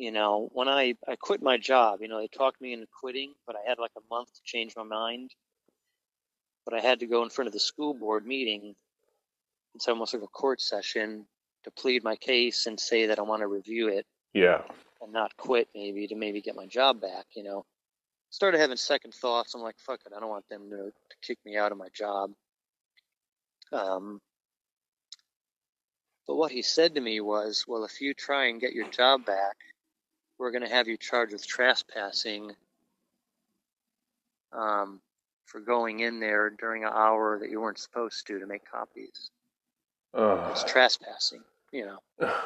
You 0.00 0.10
know, 0.10 0.48
when 0.54 0.66
I, 0.66 0.94
I 1.06 1.16
quit 1.16 1.42
my 1.42 1.58
job, 1.58 2.00
you 2.00 2.08
know, 2.08 2.18
they 2.18 2.26
talked 2.28 2.58
me 2.58 2.72
into 2.72 2.86
quitting, 2.86 3.34
but 3.46 3.54
I 3.54 3.68
had 3.68 3.78
like 3.78 3.90
a 3.98 4.14
month 4.14 4.32
to 4.32 4.40
change 4.42 4.72
my 4.74 4.82
mind. 4.82 5.32
But 6.64 6.72
I 6.72 6.80
had 6.80 7.00
to 7.00 7.06
go 7.06 7.22
in 7.22 7.28
front 7.28 7.48
of 7.48 7.52
the 7.52 7.60
school 7.60 7.92
board 7.92 8.24
meeting. 8.26 8.74
It's 9.74 9.88
almost 9.88 10.14
like 10.14 10.22
a 10.22 10.26
court 10.26 10.62
session 10.62 11.26
to 11.64 11.70
plead 11.70 12.02
my 12.02 12.16
case 12.16 12.64
and 12.66 12.80
say 12.80 13.08
that 13.08 13.18
I 13.18 13.22
want 13.22 13.40
to 13.40 13.46
review 13.46 13.88
it 13.88 14.06
Yeah. 14.32 14.62
and 15.02 15.12
not 15.12 15.36
quit 15.36 15.68
maybe 15.74 16.06
to 16.06 16.14
maybe 16.14 16.40
get 16.40 16.56
my 16.56 16.64
job 16.66 17.02
back, 17.02 17.26
you 17.36 17.42
know. 17.42 17.66
Started 18.30 18.58
having 18.58 18.78
second 18.78 19.12
thoughts. 19.12 19.54
I'm 19.54 19.60
like, 19.60 19.78
fuck 19.78 20.00
it, 20.06 20.12
I 20.16 20.20
don't 20.20 20.30
want 20.30 20.48
them 20.48 20.70
to, 20.70 20.76
to 20.76 21.16
kick 21.20 21.36
me 21.44 21.58
out 21.58 21.72
of 21.72 21.78
my 21.78 21.88
job. 21.92 22.30
Um, 23.70 24.22
but 26.26 26.36
what 26.36 26.52
he 26.52 26.62
said 26.62 26.94
to 26.94 27.02
me 27.02 27.20
was, 27.20 27.66
well, 27.68 27.84
if 27.84 28.00
you 28.00 28.14
try 28.14 28.46
and 28.46 28.62
get 28.62 28.72
your 28.72 28.88
job 28.88 29.26
back, 29.26 29.56
we're 30.40 30.50
going 30.50 30.66
to 30.66 30.74
have 30.74 30.88
you 30.88 30.96
charged 30.96 31.34
with 31.34 31.46
trespassing 31.46 32.50
um, 34.54 34.98
for 35.44 35.60
going 35.60 36.00
in 36.00 36.18
there 36.18 36.48
during 36.48 36.82
an 36.82 36.90
hour 36.92 37.38
that 37.38 37.50
you 37.50 37.60
weren't 37.60 37.78
supposed 37.78 38.26
to 38.26 38.38
to 38.38 38.46
make 38.46 38.62
copies. 38.64 39.30
It's 40.50 40.64
trespassing, 40.64 41.42
you 41.72 41.86
know. 41.86 42.32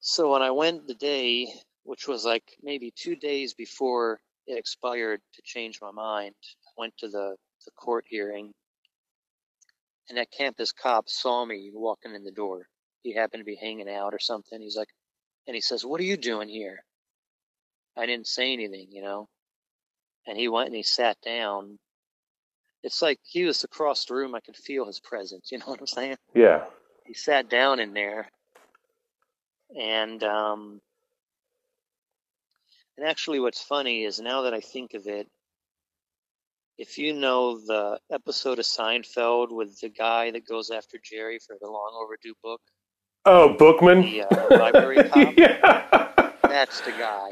So 0.00 0.32
when 0.32 0.40
I 0.40 0.52
went 0.52 0.86
the 0.86 0.94
day, 0.94 1.52
which 1.82 2.08
was 2.08 2.24
like 2.24 2.44
maybe 2.62 2.94
two 2.96 3.14
days 3.14 3.52
before 3.52 4.20
it 4.46 4.56
expired 4.56 5.20
to 5.34 5.42
change 5.44 5.80
my 5.82 5.90
mind, 5.90 6.34
I 6.66 6.70
went 6.78 6.96
to 6.98 7.08
the, 7.08 7.36
the 7.66 7.70
court 7.72 8.06
hearing, 8.08 8.52
and 10.08 10.16
that 10.16 10.30
campus 10.30 10.72
cop 10.72 11.10
saw 11.10 11.44
me 11.44 11.72
walking 11.74 12.14
in 12.14 12.24
the 12.24 12.30
door. 12.30 12.68
He 13.02 13.12
happened 13.12 13.40
to 13.40 13.44
be 13.44 13.58
hanging 13.60 13.90
out 13.90 14.14
or 14.14 14.18
something. 14.18 14.62
He's 14.62 14.76
like, 14.76 14.88
and 15.48 15.54
he 15.54 15.60
says, 15.62 15.84
What 15.84 16.00
are 16.00 16.04
you 16.04 16.16
doing 16.16 16.48
here? 16.48 16.84
I 17.96 18.06
didn't 18.06 18.28
say 18.28 18.52
anything, 18.52 18.88
you 18.92 19.02
know. 19.02 19.28
And 20.26 20.38
he 20.38 20.46
went 20.46 20.68
and 20.68 20.76
he 20.76 20.82
sat 20.84 21.16
down. 21.22 21.78
It's 22.84 23.02
like 23.02 23.18
he 23.24 23.44
was 23.44 23.64
across 23.64 24.04
the 24.04 24.14
room. 24.14 24.34
I 24.36 24.40
could 24.40 24.56
feel 24.56 24.86
his 24.86 25.00
presence. 25.00 25.50
You 25.50 25.58
know 25.58 25.64
what 25.66 25.80
I'm 25.80 25.86
saying? 25.86 26.16
Yeah. 26.34 26.66
he 27.06 27.14
sat 27.14 27.48
down 27.48 27.80
in 27.80 27.94
there 27.94 28.28
and 29.76 30.22
um 30.22 30.80
and 32.96 33.06
actually 33.06 33.40
what's 33.40 33.62
funny 33.62 34.04
is 34.04 34.20
now 34.20 34.42
that 34.42 34.54
I 34.54 34.60
think 34.60 34.94
of 34.94 35.06
it 35.06 35.28
if 36.78 36.96
you 36.96 37.12
know 37.12 37.58
the 37.58 37.98
episode 38.10 38.58
of 38.58 38.64
Seinfeld 38.64 39.50
with 39.50 39.80
the 39.80 39.88
guy 39.88 40.30
that 40.30 40.46
goes 40.46 40.70
after 40.70 40.98
Jerry 41.02 41.38
for 41.44 41.56
the 41.60 41.66
long 41.68 41.92
overdue 42.02 42.34
book 42.42 42.60
Oh, 43.24 43.54
Bookman? 43.58 44.02
the 44.02 44.22
uh, 44.30 44.58
library 44.58 44.96
cop 45.08 45.34
yeah. 45.36 46.08
that's 46.42 46.80
the 46.80 46.92
guy 46.92 47.28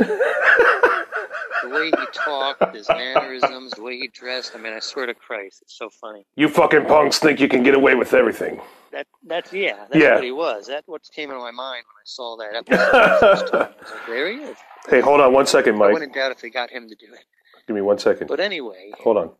the 1.63 1.69
way 1.71 1.87
he 1.87 2.07
talked 2.13 2.75
his 2.75 2.89
mannerisms 2.89 3.73
the 3.73 3.83
way 3.83 3.97
he 3.97 4.09
dressed 4.09 4.53
I 4.55 4.59
mean 4.59 4.73
I 4.75 4.79
swear 4.81 5.07
to 5.07 5.15
Christ 5.15 5.63
it's 5.63 5.77
so 5.79 5.89
funny 5.89 6.27
You 6.37 6.49
fucking 6.49 6.85
punks 6.87 7.19
think 7.19 7.41
you 7.41 7.49
can 7.49 7.63
get 7.63 7.75
away 7.75 7.95
with 7.95 8.13
everything. 8.13 8.61
that 8.93 9.07
that's 9.27 9.53
yeah 9.53 9.87
that's 9.91 9.97
Yeah. 10.03 10.15
what 10.17 10.25
he 10.25 10.33
was 10.33 10.67
that 10.67 10.85
what 10.87 11.03
came 11.15 11.31
into 11.31 11.41
my 11.41 11.51
mind 11.51 11.85
when 11.87 12.01
I 12.01 12.05
saw 12.05 12.37
that 12.37 12.55
episode 12.55 12.93
the 12.93 13.19
first 13.21 13.53
time. 13.53 13.61
I 13.63 13.67
was 13.67 13.91
like, 13.91 14.07
there 14.07 14.31
he 14.33 14.39
is 14.39 14.57
Hey, 14.89 15.01
hold 15.01 15.21
on 15.21 15.33
one 15.33 15.47
second, 15.47 15.77
Mike. 15.79 15.91
I 15.91 15.93
wouldn't 15.95 16.15
doubt 16.15 16.31
if 16.31 16.41
they 16.41 16.51
got 16.51 16.71
him 16.71 16.89
to 16.89 16.95
do 16.95 17.07
it. 17.13 17.25
Give 17.67 17.75
me 17.75 17.83
one 17.83 17.99
second. 17.99 18.29
But 18.29 18.39
anyway, 18.39 18.93
Hold 19.01 19.17
on. 19.17 19.31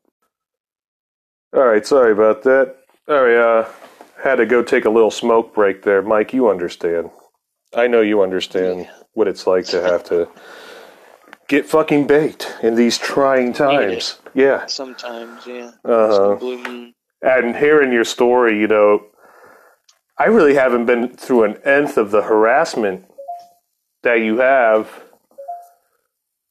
All 1.55 1.63
right, 1.65 1.87
sorry 1.87 2.11
about 2.11 2.43
that. 2.43 2.75
All 3.09 3.23
right, 3.23 3.37
uh, 3.37 3.69
had 4.23 4.37
to 4.37 4.47
go 4.47 4.63
take 4.63 4.85
a 4.85 4.91
little 4.91 5.11
smoke 5.11 5.55
break 5.55 5.83
there. 5.83 6.03
Mike, 6.03 6.33
you 6.33 6.49
understand. 6.49 7.11
I 7.75 7.87
know 7.87 8.01
you 8.01 8.23
understand 8.23 8.89
what 9.13 9.29
it's 9.29 9.47
like 9.47 9.67
to 9.67 9.83
have 9.83 10.05
to 10.05 10.29
get 11.49 11.67
fucking 11.67 12.07
baked 12.07 12.57
in 12.63 12.75
these 12.75 12.99
trying 12.99 13.53
times. 13.53 14.19
Yeah. 14.35 14.67
sometimes, 14.67 15.47
yeah. 15.47 15.73
Uh-huh. 15.85 16.37
Blue 16.37 16.63
moon. 16.63 16.95
And 17.23 17.57
hearing 17.57 17.93
your 17.93 18.05
story, 18.05 18.59
you 18.59 18.67
know, 18.69 19.07
I 20.19 20.27
really 20.27 20.55
haven't 20.55 20.87
been 20.87 21.09
through 21.09 21.45
an 21.45 21.57
nth 21.65 21.97
of 21.97 22.11
the 22.11 22.23
harassment 22.23 23.05
that 24.03 24.21
you 24.21 24.39
have. 24.39 25.03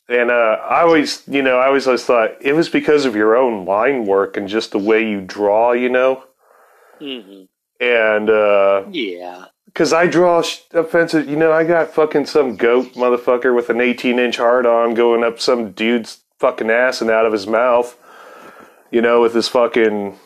And 0.08 0.30
uh, 0.30 0.58
I 0.70 0.82
always, 0.82 1.24
you 1.28 1.42
know, 1.42 1.58
I 1.58 1.68
always, 1.68 1.88
always 1.88 2.04
thought 2.04 2.32
it 2.40 2.54
was 2.54 2.70
because 2.70 3.06
of 3.06 3.16
your 3.16 3.36
own 3.36 3.66
line 3.66 4.06
work 4.06 4.38
and 4.38 4.48
just 4.48 4.72
the 4.72 4.80
way 4.80 5.08
you 5.10 5.22
draw, 5.22 5.72
you 5.72 5.90
know. 5.90 6.24
hmm 7.00 7.46
And 7.80 8.30
uh, 8.30 8.84
Yeah. 8.90 9.46
because 9.66 9.92
I 9.94 10.08
draw 10.08 10.42
offensive, 10.74 11.30
you 11.30 11.36
know, 11.36 11.52
I 11.52 11.64
got 11.64 11.94
fucking 11.94 12.26
some 12.28 12.56
goat 12.56 12.94
motherfucker 12.94 13.54
with 13.56 13.70
an 13.70 13.82
18 13.82 14.18
inch 14.20 14.38
hard 14.38 14.66
on 14.66 14.94
going 14.94 15.24
up 15.24 15.40
some 15.40 15.72
dude's 15.72 16.22
fucking 16.40 16.70
ass 16.70 17.02
and 17.02 17.10
out 17.10 17.26
of 17.26 17.34
his 17.34 17.48
mouth, 17.48 17.98
you 18.92 19.02
know, 19.02 19.22
with 19.22 19.34
his 19.34 19.48
fucking, 19.48 20.18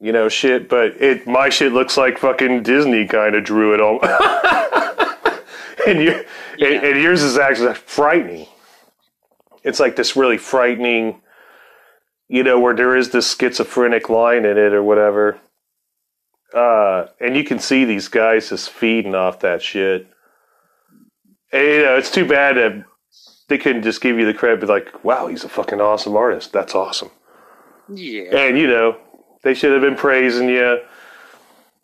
you 0.00 0.12
know, 0.12 0.28
shit. 0.28 0.68
But 0.68 1.00
it, 1.00 1.26
my 1.26 1.48
shit 1.48 1.72
looks 1.72 1.96
like 1.96 2.18
fucking 2.18 2.62
Disney 2.64 3.06
kind 3.06 3.34
of 3.36 3.44
drew 3.44 3.74
it 3.74 3.80
all. 3.80 4.00
and, 5.86 6.02
you, 6.02 6.24
and, 6.60 6.84
and 6.84 7.00
yours 7.00 7.22
is 7.22 7.38
actually 7.38 7.74
frightening. 7.74 8.46
It's 9.64 9.80
like 9.80 9.96
this 9.96 10.16
really 10.16 10.38
frightening, 10.38 11.20
you 12.28 12.42
know, 12.42 12.58
where 12.60 12.74
there 12.74 12.96
is 12.96 13.10
this 13.10 13.36
schizophrenic 13.36 14.08
line 14.08 14.44
in 14.44 14.56
it 14.58 14.72
or 14.72 14.82
whatever. 14.82 15.38
Uh, 16.54 17.06
and 17.20 17.36
you 17.36 17.44
can 17.44 17.58
see 17.58 17.84
these 17.84 18.08
guys 18.08 18.48
just 18.48 18.70
feeding 18.70 19.14
off 19.14 19.40
that 19.40 19.62
shit. 19.62 20.06
And, 21.52 21.66
you 21.66 21.82
know, 21.82 21.96
it's 21.96 22.10
too 22.10 22.26
bad 22.26 22.56
that 22.56 22.84
they 23.48 23.58
couldn't 23.58 23.82
just 23.82 24.00
give 24.00 24.18
you 24.18 24.26
the 24.26 24.34
credit, 24.34 24.60
be 24.60 24.66
like, 24.66 25.04
wow, 25.04 25.26
he's 25.26 25.44
a 25.44 25.48
fucking 25.48 25.80
awesome 25.80 26.16
artist. 26.16 26.52
That's 26.52 26.74
awesome. 26.74 27.10
Yeah. 27.88 28.34
And, 28.36 28.58
you 28.58 28.66
know, 28.66 28.98
they 29.42 29.54
should 29.54 29.72
have 29.72 29.80
been 29.82 29.96
praising 29.96 30.48
you. 30.48 30.78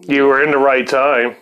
You 0.02 0.24
were 0.26 0.42
in 0.42 0.50
the 0.50 0.58
right 0.58 0.86
time, 0.86 1.36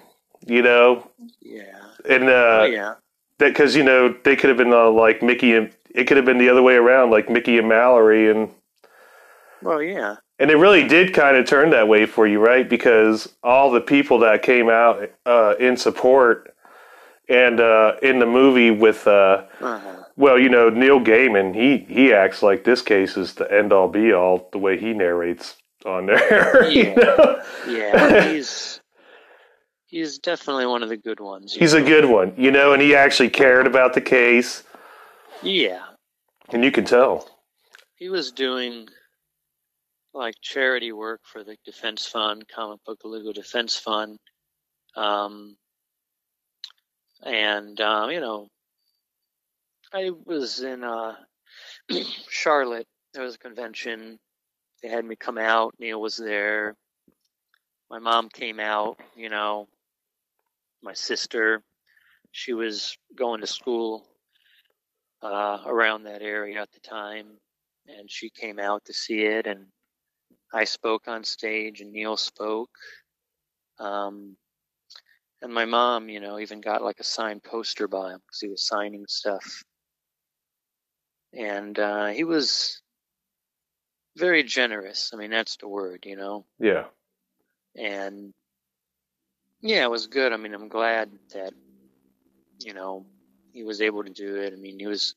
you 0.47 0.63
know. 0.63 1.09
Yeah. 1.41 1.79
And, 2.09 2.25
uh, 2.25 2.59
Oh, 2.63 2.65
yeah. 2.65 2.95
that 3.39 3.49
because, 3.49 3.75
you 3.75 3.83
know, 3.83 4.15
they 4.25 4.37
could 4.37 4.49
have 4.49 4.57
been 4.57 4.73
uh, 4.73 4.91
like 4.91 5.23
Mickey 5.23 5.55
and 5.55 5.73
it 5.95 6.05
could 6.05 6.17
have 6.17 6.27
been 6.27 6.39
the 6.39 6.49
other 6.49 6.63
way 6.63 6.75
around, 6.75 7.11
like 7.11 7.29
Mickey 7.29 7.59
and 7.59 7.69
Mallory. 7.69 8.31
And, 8.31 8.51
Well, 9.63 9.83
yeah. 9.83 10.17
And 10.43 10.51
it 10.51 10.57
really 10.57 10.89
did 10.89 11.15
kind 11.15 11.37
of 11.37 11.47
turn 11.47 11.71
that 11.71 11.87
way 11.87 12.05
for 12.05 12.27
you, 12.27 12.41
right? 12.41 12.69
Because 12.69 13.33
all 13.45 13.71
the 13.71 13.81
people 13.81 14.19
that 14.19 14.43
came 14.43 14.69
out 14.69 15.09
uh, 15.25 15.55
in 15.61 15.77
support 15.77 16.53
and 17.29 17.61
uh, 17.61 17.93
in 18.03 18.19
the 18.19 18.27
movie 18.27 18.73
with, 18.73 19.07
uh, 19.07 19.45
Uh-huh. 19.61 20.03
well, 20.17 20.37
you 20.37 20.49
know, 20.49 20.69
Neil 20.69 20.99
Gaiman, 20.99 21.55
he, 21.55 21.87
he 21.89 22.13
acts 22.13 22.43
like 22.43 22.65
this 22.65 22.83
case 22.83 23.17
is 23.17 23.35
the 23.35 23.49
end 23.53 23.73
all 23.73 23.87
be 23.87 24.13
all, 24.13 24.49
the 24.51 24.59
way 24.59 24.77
he 24.81 24.93
narrates 24.93 25.55
on 25.87 26.07
there. 26.07 26.65
you 26.69 26.87
Yeah. 26.87 26.95
know? 26.97 27.43
Yeah, 27.69 28.25
he's 28.33 28.81
he's 29.87 30.19
definitely 30.19 30.67
one 30.67 30.83
of 30.83 30.89
the 30.89 30.97
good 30.97 31.21
ones. 31.21 31.55
He's 31.55 31.75
a 31.75 31.83
good 31.83 32.07
one, 32.07 32.35
you 32.37 32.51
know, 32.51 32.73
and 32.73 32.83
he 32.83 32.97
actually 32.97 33.31
cared 33.31 33.69
about 33.69 33.95
the 33.95 34.01
case, 34.01 34.65
Yeah, 35.41 35.83
and 36.51 36.65
you 36.65 36.73
can 36.73 36.85
tell. 36.85 37.29
he 37.95 38.09
was 38.09 38.33
doing 38.33 38.89
like 40.15 40.35
charity 40.41 40.93
work 40.93 41.21
for 41.25 41.43
the 41.45 41.57
Defense 41.65 42.07
Fund, 42.07 42.47
Comic 42.49 42.81
Book 42.85 43.01
Legal 43.05 43.33
Defense 43.33 43.77
Fund, 43.77 44.19
um, 44.97 45.57
and 47.25 47.81
um, 47.81 48.11
you 48.11 48.21
know, 48.21 48.49
I 49.93 50.11
was 50.25 50.61
in 50.61 50.85
uh, 50.85 51.15
Charlotte. 52.29 52.87
There 53.15 53.25
was 53.25 53.37
a 53.37 53.39
convention. 53.39 54.19
They 54.83 54.89
had 54.89 55.05
me 55.05 55.17
come 55.17 55.39
out. 55.39 55.75
Neil 55.79 56.01
was 56.01 56.17
there. 56.17 56.75
My 57.91 57.99
mom 57.99 58.29
came 58.29 58.59
out. 58.59 58.99
You 59.17 59.29
know, 59.29 59.69
my 60.83 60.95
sister. 60.95 61.63
She 62.35 62.55
was 62.55 62.97
going 63.15 63.43
to 63.43 63.47
school 63.47 64.07
uh, 65.23 65.59
around 65.67 66.05
that 66.05 66.23
area 66.23 66.61
at 66.61 66.73
the 66.73 66.81
time, 66.81 67.27
and 67.87 68.11
she 68.11 68.31
came 68.31 68.59
out 68.59 68.87
to 68.87 68.95
see 68.95 69.21
it. 69.21 69.47
And 69.47 69.67
I 70.53 70.65
spoke 70.65 71.09
on 71.09 71.25
stage, 71.25 71.81
and 71.81 71.93
Neil 71.93 72.17
spoke. 72.17 72.71
Um, 73.79 74.37
and 75.41 75.53
my 75.53 75.65
mom, 75.65 76.09
you 76.09 76.21
know, 76.21 76.39
even 76.39 76.61
got 76.61 76.83
like 76.83 77.01
a 77.01 77.05
signed 77.05 77.43
poster 77.43 77.89
by 77.89 78.13
him 78.13 78.21
because 78.27 78.41
he 78.41 78.49
was 78.49 78.67
signing 78.67 79.07
stuff. 79.09 79.65
And 81.33 81.79
uh, 81.79 82.09
he 82.09 82.25
was 82.25 82.81
very 84.17 84.43
generous. 84.43 85.11
I 85.13 85.17
mean, 85.17 85.31
that's 85.31 85.57
the 85.57 85.69
word, 85.69 86.05
you 86.07 86.17
know. 86.17 86.45
Yeah. 86.61 86.85
And 87.77 88.33
yeah, 89.63 89.85
it 89.85 89.91
was 89.91 90.07
good. 90.07 90.33
I 90.33 90.37
mean, 90.37 90.55
I'm 90.55 90.69
glad 90.69 91.11
that 91.33 91.55
you 92.61 92.75
know 92.75 93.07
he 93.53 93.65
was 93.65 93.81
able 93.81 94.05
to 94.05 94.11
do 94.11 94.37
it. 94.37 94.53
I 94.53 94.57
mean, 94.57 94.79
he 94.79 94.87
was 94.87 95.15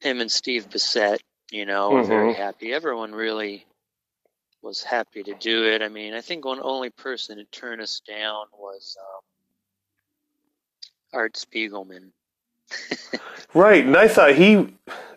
him 0.00 0.20
and 0.20 0.30
Steve 0.32 0.68
Bissette. 0.68 1.20
You 1.50 1.66
know, 1.66 1.90
were 1.90 2.02
very 2.02 2.32
happy. 2.32 2.72
Everyone 2.72 3.12
really 3.12 3.66
was 4.62 4.82
happy 4.82 5.22
to 5.22 5.34
do 5.34 5.64
it. 5.64 5.82
I 5.82 5.88
mean, 5.88 6.14
I 6.14 6.20
think 6.20 6.44
one 6.44 6.60
only 6.62 6.90
person 6.90 7.38
to 7.38 7.44
turn 7.44 7.80
us 7.80 8.00
down 8.06 8.46
was 8.56 8.96
um, 9.00 9.20
Art 11.12 11.34
Spiegelman. 11.34 12.10
Right, 13.54 13.84
and 13.84 13.96
I 13.96 14.08
thought 14.08 14.34
he, 14.34 14.74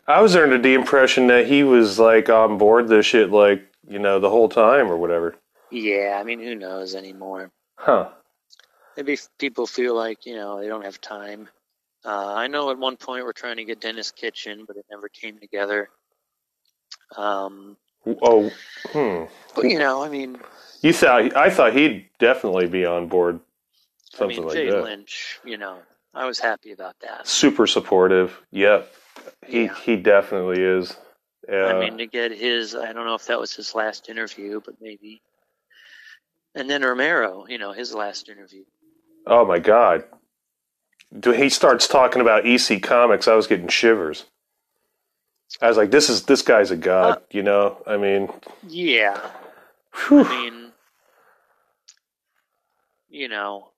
I 0.08 0.22
was 0.22 0.36
under 0.36 0.58
the 0.58 0.74
impression 0.74 1.28
that 1.28 1.48
he 1.48 1.64
was 1.64 1.98
like 1.98 2.28
on 2.30 2.58
board 2.58 2.88
this 2.90 3.06
shit, 3.06 3.32
like 3.32 3.66
you 3.88 4.00
know, 4.00 4.20
the 4.20 4.30
whole 4.30 4.50
time 4.50 4.92
or 4.92 4.98
whatever. 4.98 5.36
Yeah, 5.72 6.18
I 6.20 6.24
mean, 6.24 6.40
who 6.40 6.56
knows 6.56 6.96
anymore? 6.96 7.52
Huh? 7.78 8.10
Maybe 8.98 9.18
people 9.40 9.68
feel 9.68 9.96
like 9.96 10.26
you 10.26 10.36
know 10.36 10.60
they 10.60 10.68
don't 10.68 10.84
have 10.84 11.00
time. 11.00 11.48
Uh, 12.04 12.34
I 12.36 12.48
know 12.48 12.72
at 12.72 12.78
one 12.78 12.98
point 12.98 13.24
we're 13.24 13.32
trying 13.32 13.58
to 13.58 13.66
get 13.66 13.80
Denis 13.80 14.12
Kitchen, 14.12 14.66
but 14.68 14.76
it 14.76 14.86
never 14.92 15.08
came 15.08 15.40
together. 15.40 15.90
Um, 17.16 17.78
Oh, 18.22 18.52
hmm. 18.92 19.24
but 19.56 19.66
you 19.66 19.80
know, 19.80 20.04
I 20.04 20.10
mean, 20.10 20.38
You 20.82 20.94
thought 20.94 21.36
I 21.36 21.50
thought 21.50 21.74
he'd 21.74 22.08
definitely 22.20 22.68
be 22.68 22.86
on 22.86 23.08
board, 23.08 23.40
I 24.14 24.18
something 24.18 24.38
mean 24.40 24.48
like 24.48 24.56
Jay 24.56 24.70
that. 24.70 24.84
Lynch. 24.84 25.40
You 25.44 25.58
know, 25.58 25.80
I 26.14 26.26
was 26.26 26.40
happy 26.40 26.72
about 26.72 26.96
that. 27.02 27.28
Super 27.28 27.68
supportive. 27.68 28.40
Yep, 28.52 28.92
he 29.46 29.68
he 29.84 29.96
definitely 29.96 30.62
is. 30.62 30.96
Yeah. 31.50 31.66
I 31.66 31.80
mean, 31.80 31.98
to 32.00 32.08
get 32.08 32.32
his, 32.32 32.74
I 32.76 32.92
don't 32.94 33.06
know 33.06 33.14
if 33.16 33.28
that 33.28 33.40
was 33.40 33.54
his 33.54 33.76
last 33.76 34.10
interview, 34.10 34.62
but 34.66 34.76
maybe. 34.82 35.22
And 36.56 36.70
then 36.70 36.82
Romero, 36.84 37.46
you 37.48 37.58
know, 37.58 37.72
his 37.74 37.94
last 37.94 38.30
interview. 38.30 38.64
oh 39.28 39.46
my 39.46 39.60
god, 39.60 40.06
when 41.12 41.36
he 41.36 41.50
starts 41.50 41.88
talking 41.88 42.22
about 42.22 42.46
EC 42.46 42.82
Comics, 42.82 43.28
I 43.28 43.36
was 43.36 43.48
getting 43.48 43.68
shivers. 43.68 44.26
I 45.62 45.68
was 45.68 45.78
like, 45.78 45.92
"This 45.92 46.10
is 46.10 46.24
this 46.24 46.42
guy's 46.42 46.72
a 46.72 46.76
god," 46.76 47.22
you 47.32 47.44
know. 47.44 47.78
I 47.88 47.98
mean, 47.98 48.30
Yeah. 48.68 49.20
I 50.10 50.24
mean, 50.52 50.72
you 53.08 53.30
know, 53.30 53.70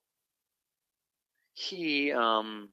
he, 1.54 2.12
um, 2.12 2.70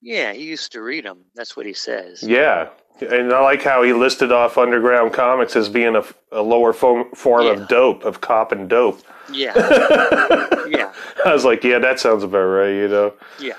yeah, 0.00 0.32
he 0.32 0.44
used 0.44 0.72
to 0.72 0.82
read 0.82 1.04
them. 1.04 1.24
That's 1.34 1.56
what 1.56 1.66
he 1.66 1.72
says. 1.72 2.22
yeah, 2.22 2.68
and 3.00 3.32
I 3.32 3.40
like 3.42 3.62
how 3.62 3.82
he 3.82 3.92
listed 3.92 4.30
off 4.30 4.56
Underground 4.56 5.12
Comics 5.12 5.56
as 5.56 5.68
being 5.68 5.96
a, 5.96 6.04
a 6.30 6.42
lower 6.42 6.72
form, 6.72 7.10
form 7.14 7.46
of 7.46 7.66
dope, 7.68 8.04
of 8.04 8.20
cop 8.20 8.52
and 8.52 8.68
dope. 8.68 9.02
Yeah. 9.32 9.52
yeah. 10.68 10.92
I 11.24 11.32
was 11.32 11.44
like, 11.44 11.64
"Yeah, 11.64 11.80
that 11.80 11.98
sounds 11.98 12.22
about 12.22 12.38
right," 12.44 12.70
you 12.70 12.86
know. 12.88 13.14
Yeah. 13.40 13.54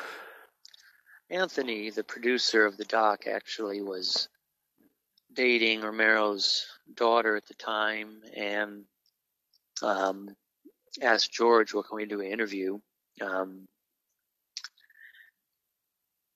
Anthony, 1.30 1.90
the 1.90 2.04
producer 2.04 2.66
of 2.66 2.78
the 2.78 2.86
doc, 2.86 3.28
actually 3.28 3.82
was 3.82 4.30
dating 5.34 5.82
Romero's 5.82 6.66
daughter 6.94 7.36
at 7.36 7.46
the 7.48 7.54
time 7.54 8.22
and 8.36 8.86
um, 9.82 10.30
asked 11.02 11.32
George, 11.32 11.74
"What 11.74 11.88
can 11.88 11.98
we 11.98 12.06
do 12.06 12.22
an 12.22 12.28
interview? 12.28 12.80
Um, 13.22 13.68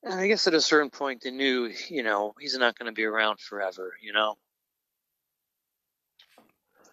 and 0.04 0.20
I 0.20 0.28
guess 0.28 0.48
at 0.48 0.54
a 0.54 0.62
certain 0.62 0.90
point 0.90 1.22
they 1.22 1.32
knew, 1.32 1.72
you 1.90 2.04
know, 2.04 2.34
he's 2.40 2.58
not 2.58 2.78
going 2.78 2.88
to 2.88 2.96
be 2.96 3.06
around 3.06 3.40
forever, 3.40 3.94
you 4.02 4.14
know? 4.14 4.36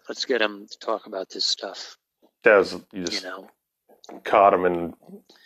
Let's 0.09 0.25
get 0.25 0.43
him 0.43 0.67
to 0.71 0.79
talk 0.79 1.07
about 1.07 1.29
this 1.31 1.45
stuff, 1.45 1.97
That 2.45 2.57
was 2.59 2.73
you 2.93 3.05
you 3.11 3.21
know? 3.23 3.49
Caught 4.25 4.55
him 4.55 4.65
in 4.67 4.95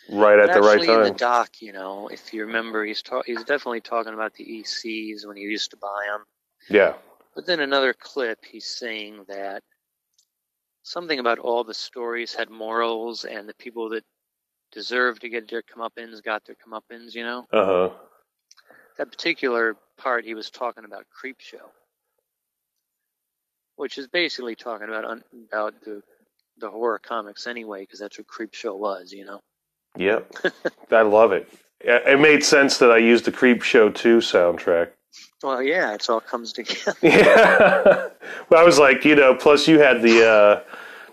right 0.09 0.39
at 0.39 0.41
But 0.41 0.51
the 0.53 0.61
right 0.61 0.79
time. 0.79 0.79
actually, 0.79 0.93
in 0.93 1.03
the 1.03 1.11
doc, 1.11 1.61
you 1.61 1.73
know, 1.73 2.09
if 2.09 2.33
you 2.33 2.47
remember, 2.47 2.85
he's 2.85 3.03
ta- 3.03 3.23
he's 3.25 3.45
definitely 3.45 3.81
talking 3.81 4.15
about 4.15 4.35
the 4.35 4.45
ECs 4.45 5.27
when 5.27 5.37
he 5.37 5.43
used 5.45 5.71
to 5.73 5.77
buy 5.77 6.07
them. 6.09 6.27
Yeah, 6.69 6.95
But 7.35 7.47
then 7.47 7.61
another 7.61 7.93
clip, 7.95 8.45
he's 8.45 8.67
saying 8.67 9.25
that 9.29 9.63
something 10.83 11.19
about 11.19 11.39
all 11.39 11.65
the 11.65 11.75
stories 11.75 12.35
had 12.35 12.51
morals, 12.51 13.25
and 13.25 13.49
the 13.49 13.55
people 13.55 13.89
that 13.91 14.05
deserved 14.73 15.23
to 15.23 15.29
get 15.29 15.49
their 15.49 15.63
comeuppance 15.63 16.23
got 16.23 16.45
their 16.45 16.57
comeuppance. 16.57 17.15
You 17.15 17.25
know, 17.25 17.49
uh 17.53 17.65
huh. 17.65 17.91
that 18.99 19.11
particular 19.11 19.77
part, 19.99 20.25
he 20.25 20.35
was 20.35 20.51
talking 20.51 20.85
about 20.85 21.07
Creepshow, 21.11 21.71
which 23.77 23.99
is 23.99 24.09
basically 24.09 24.55
talking 24.57 24.89
about 24.89 25.05
un- 25.05 25.25
about 25.49 25.81
the 25.83 26.03
the 26.63 26.71
horror 26.71 26.99
comics 26.99 27.47
anyway, 27.47 27.83
because 27.83 27.99
that's 28.01 28.17
what 28.17 28.27
Creepshow 28.27 28.79
was. 28.79 29.13
You 29.13 29.27
know. 29.27 29.41
Yep, 29.99 30.35
I 30.91 31.03
love 31.03 31.33
it. 31.33 31.47
It 31.81 32.21
made 32.21 32.45
sense 32.45 32.79
that 32.79 32.91
I 32.91 32.99
used 32.99 33.25
the 33.25 33.33
Creepshow 33.33 33.93
2 33.93 34.19
soundtrack. 34.19 34.91
Well, 35.43 35.61
yeah, 35.61 35.93
it 35.95 36.09
all 36.09 36.21
comes 36.21 36.53
together. 36.53 36.95
Yeah. 37.03 38.09
well, 38.49 38.61
I 38.61 38.65
was 38.65 38.79
like, 38.79 39.05
you 39.05 39.17
know, 39.17 39.35
plus 39.35 39.67
you 39.67 39.81
had 39.81 40.01
the 40.01 40.25
uh, 40.27 40.61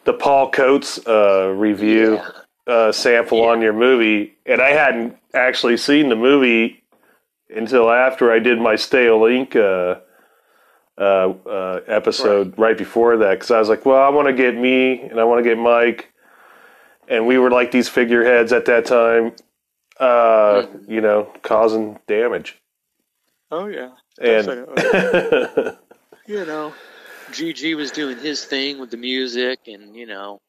the 0.05 0.13
Paul 0.13 0.51
Coates 0.51 1.05
uh, 1.07 1.53
review 1.55 2.21
uh, 2.67 2.91
sample 2.91 3.41
on 3.41 3.61
your 3.61 3.73
movie, 3.73 4.37
and 4.45 4.61
I 4.61 4.69
hadn't 4.69 5.17
actually 5.33 5.77
seen 5.77 6.09
the 6.09 6.15
movie 6.15 6.83
until 7.49 7.89
after 7.89 8.31
I 8.31 8.39
did 8.39 8.59
my 8.59 8.75
Stale 8.75 9.21
Link 9.21 9.55
uh, 9.55 9.95
uh, 10.99 11.33
uh, 11.47 11.79
episode 11.87 12.57
right. 12.57 12.77
before 12.77 13.17
that, 13.17 13.35
because 13.35 13.51
I 13.51 13.59
was 13.59 13.69
like, 13.69 13.85
well, 13.85 14.01
I 14.03 14.09
want 14.09 14.27
to 14.27 14.33
get 14.33 14.55
me 14.55 15.01
and 15.01 15.19
I 15.19 15.23
want 15.23 15.43
to 15.43 15.49
get 15.49 15.57
Mike, 15.57 16.11
and 17.07 17.25
we 17.25 17.37
were 17.37 17.49
like 17.49 17.71
these 17.71 17.89
figureheads 17.89 18.51
at 18.51 18.65
that 18.65 18.85
time, 18.85 19.33
uh, 19.99 20.67
you 20.87 21.01
know, 21.01 21.31
causing 21.41 21.97
damage. 22.07 22.57
Oh 23.51 23.67
yeah. 23.67 23.91
And 24.21 24.47
you 26.27 26.45
know, 26.45 26.73
GG 27.31 27.75
was 27.75 27.91
doing 27.91 28.17
his 28.17 28.43
thing 28.45 28.79
with 28.79 28.91
the 28.91 28.97
music, 28.97 29.59
and 29.67 29.95
you 29.95 30.05
know, 30.05 30.39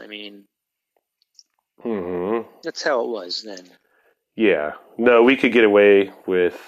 I 0.00 0.06
mean, 0.06 0.44
Mhm. 1.84 2.46
that's 2.62 2.82
how 2.82 3.02
it 3.02 3.08
was 3.08 3.42
then. 3.42 3.68
Yeah. 4.36 4.72
No, 4.96 5.22
we 5.22 5.36
could 5.36 5.52
get 5.52 5.64
away 5.64 6.12
with 6.26 6.58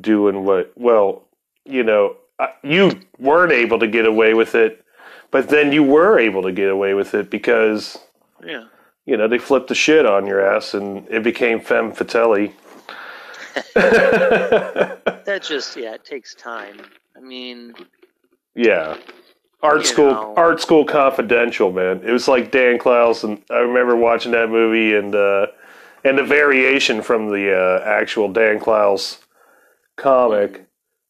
doing 0.00 0.44
what, 0.44 0.72
well, 0.76 1.27
you 1.68 1.82
know, 1.84 2.16
you 2.62 2.92
weren't 3.18 3.52
able 3.52 3.78
to 3.78 3.86
get 3.86 4.06
away 4.06 4.34
with 4.34 4.54
it, 4.54 4.84
but 5.30 5.48
then 5.48 5.72
you 5.72 5.82
were 5.82 6.18
able 6.18 6.42
to 6.42 6.52
get 6.52 6.70
away 6.70 6.94
with 6.94 7.14
it 7.14 7.30
because, 7.30 7.98
Yeah. 8.44 8.64
you 9.06 9.16
know, 9.16 9.28
they 9.28 9.38
flipped 9.38 9.68
the 9.68 9.74
shit 9.74 10.06
on 10.06 10.26
your 10.26 10.40
ass 10.40 10.74
and 10.74 11.06
it 11.10 11.22
became 11.22 11.60
femme 11.60 11.92
fatale. 11.92 12.52
That 13.74 15.42
just 15.42 15.76
yeah, 15.76 15.94
it 15.94 16.04
takes 16.04 16.34
time. 16.34 16.80
I 17.16 17.20
mean, 17.20 17.74
Yeah. 18.54 18.96
Art 19.62 19.84
school, 19.84 20.12
know. 20.12 20.34
art 20.36 20.60
school 20.60 20.84
confidential, 20.84 21.72
man. 21.72 22.00
It 22.04 22.12
was 22.12 22.28
like 22.28 22.52
Dan 22.52 22.78
Clowes, 22.78 23.24
and 23.24 23.42
I 23.50 23.58
remember 23.58 23.96
watching 23.96 24.30
that 24.32 24.48
movie 24.50 24.94
and 24.94 25.12
uh, 25.14 25.48
and 26.04 26.16
the 26.16 26.22
variation 26.22 27.02
from 27.02 27.28
the 27.30 27.52
uh, 27.52 27.82
actual 27.84 28.28
Dan 28.32 28.60
Clowes 28.60 29.18
comic. 29.96 30.67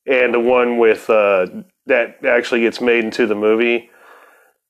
And 0.09 0.35
the 0.35 0.41
one 0.41 0.79
with 0.79 1.11
uh, 1.11 1.47
that 1.87 2.25
actually 2.25 2.63
gets 2.63 2.81
made 2.81 3.05
into 3.05 3.27
the 3.27 3.35
movie. 3.37 3.91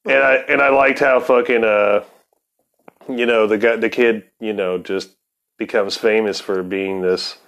And 0.06 0.22
I 0.22 0.34
and 0.36 0.62
I 0.62 0.70
liked 0.70 1.00
how 1.00 1.20
fucking 1.20 1.64
uh, 1.64 2.04
you 3.08 3.26
know 3.26 3.46
the 3.46 3.58
guy 3.58 3.76
the 3.76 3.90
kid 3.90 4.24
you 4.40 4.52
know 4.52 4.78
just 4.78 5.10
becomes 5.58 5.96
famous 5.96 6.40
for 6.40 6.62
being 6.62 7.02
this 7.02 7.38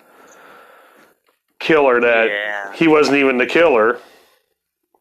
killer 1.61 2.01
that 2.01 2.29
Yeah. 2.29 2.73
he 2.75 2.89
wasn't 2.89 3.19
even 3.19 3.39
the 3.39 3.47
killer 3.47 3.99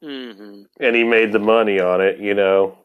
hmm 0.02 0.64
and 0.80 0.96
he 0.96 1.04
made 1.04 1.32
the 1.34 1.40
money 1.40 1.80
on 1.80 2.02
it, 2.02 2.20
you 2.20 2.34
know. 2.34 2.78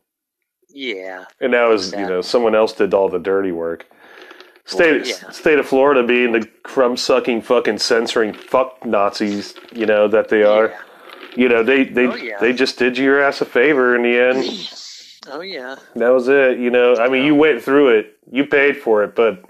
Yeah. 0.71 1.27
And 1.41 1.53
that 1.55 1.69
was, 1.69 1.93
you 1.93 2.07
know, 2.07 2.21
someone 2.23 2.55
else 2.55 2.73
did 2.73 2.95
all 2.95 3.09
the 3.09 3.19
dirty 3.21 3.53
work. 3.53 3.87
State 4.67 5.07
yeah. 5.07 5.31
state 5.31 5.59
of 5.59 5.67
Florida 5.67 6.03
being 6.03 6.33
the 6.33 6.47
crumb 6.63 6.97
sucking 6.97 7.43
fucking 7.43 7.79
censoring 7.79 8.33
fuck 8.33 8.85
Nazis, 8.87 9.55
you 9.73 9.85
know, 9.85 10.09
that 10.09 10.29
they 10.31 10.43
are. 10.43 10.73
You 11.37 11.49
know, 11.49 11.63
they 11.63 11.85
they 11.85 12.07
Oh, 12.07 12.15
yeah. 12.15 12.39
they 12.41 12.53
just 12.55 12.79
did 12.79 12.97
you 12.97 13.05
your 13.05 13.23
ass 13.23 13.41
a 13.43 13.45
favor 13.45 13.95
in 13.95 14.03
the 14.03 14.19
end. 14.19 14.71
Oh 15.31 15.41
yeah. 15.41 15.77
that 15.97 16.09
was 16.11 16.29
it, 16.29 16.59
you 16.59 16.71
know. 16.71 16.97
I 16.97 17.09
mean, 17.09 17.25
you 17.25 17.35
went 17.35 17.63
through 17.63 17.99
it. 17.99 18.17
You 18.31 18.47
paid 18.47 18.77
for 18.79 19.03
it, 19.05 19.15
but 19.15 19.45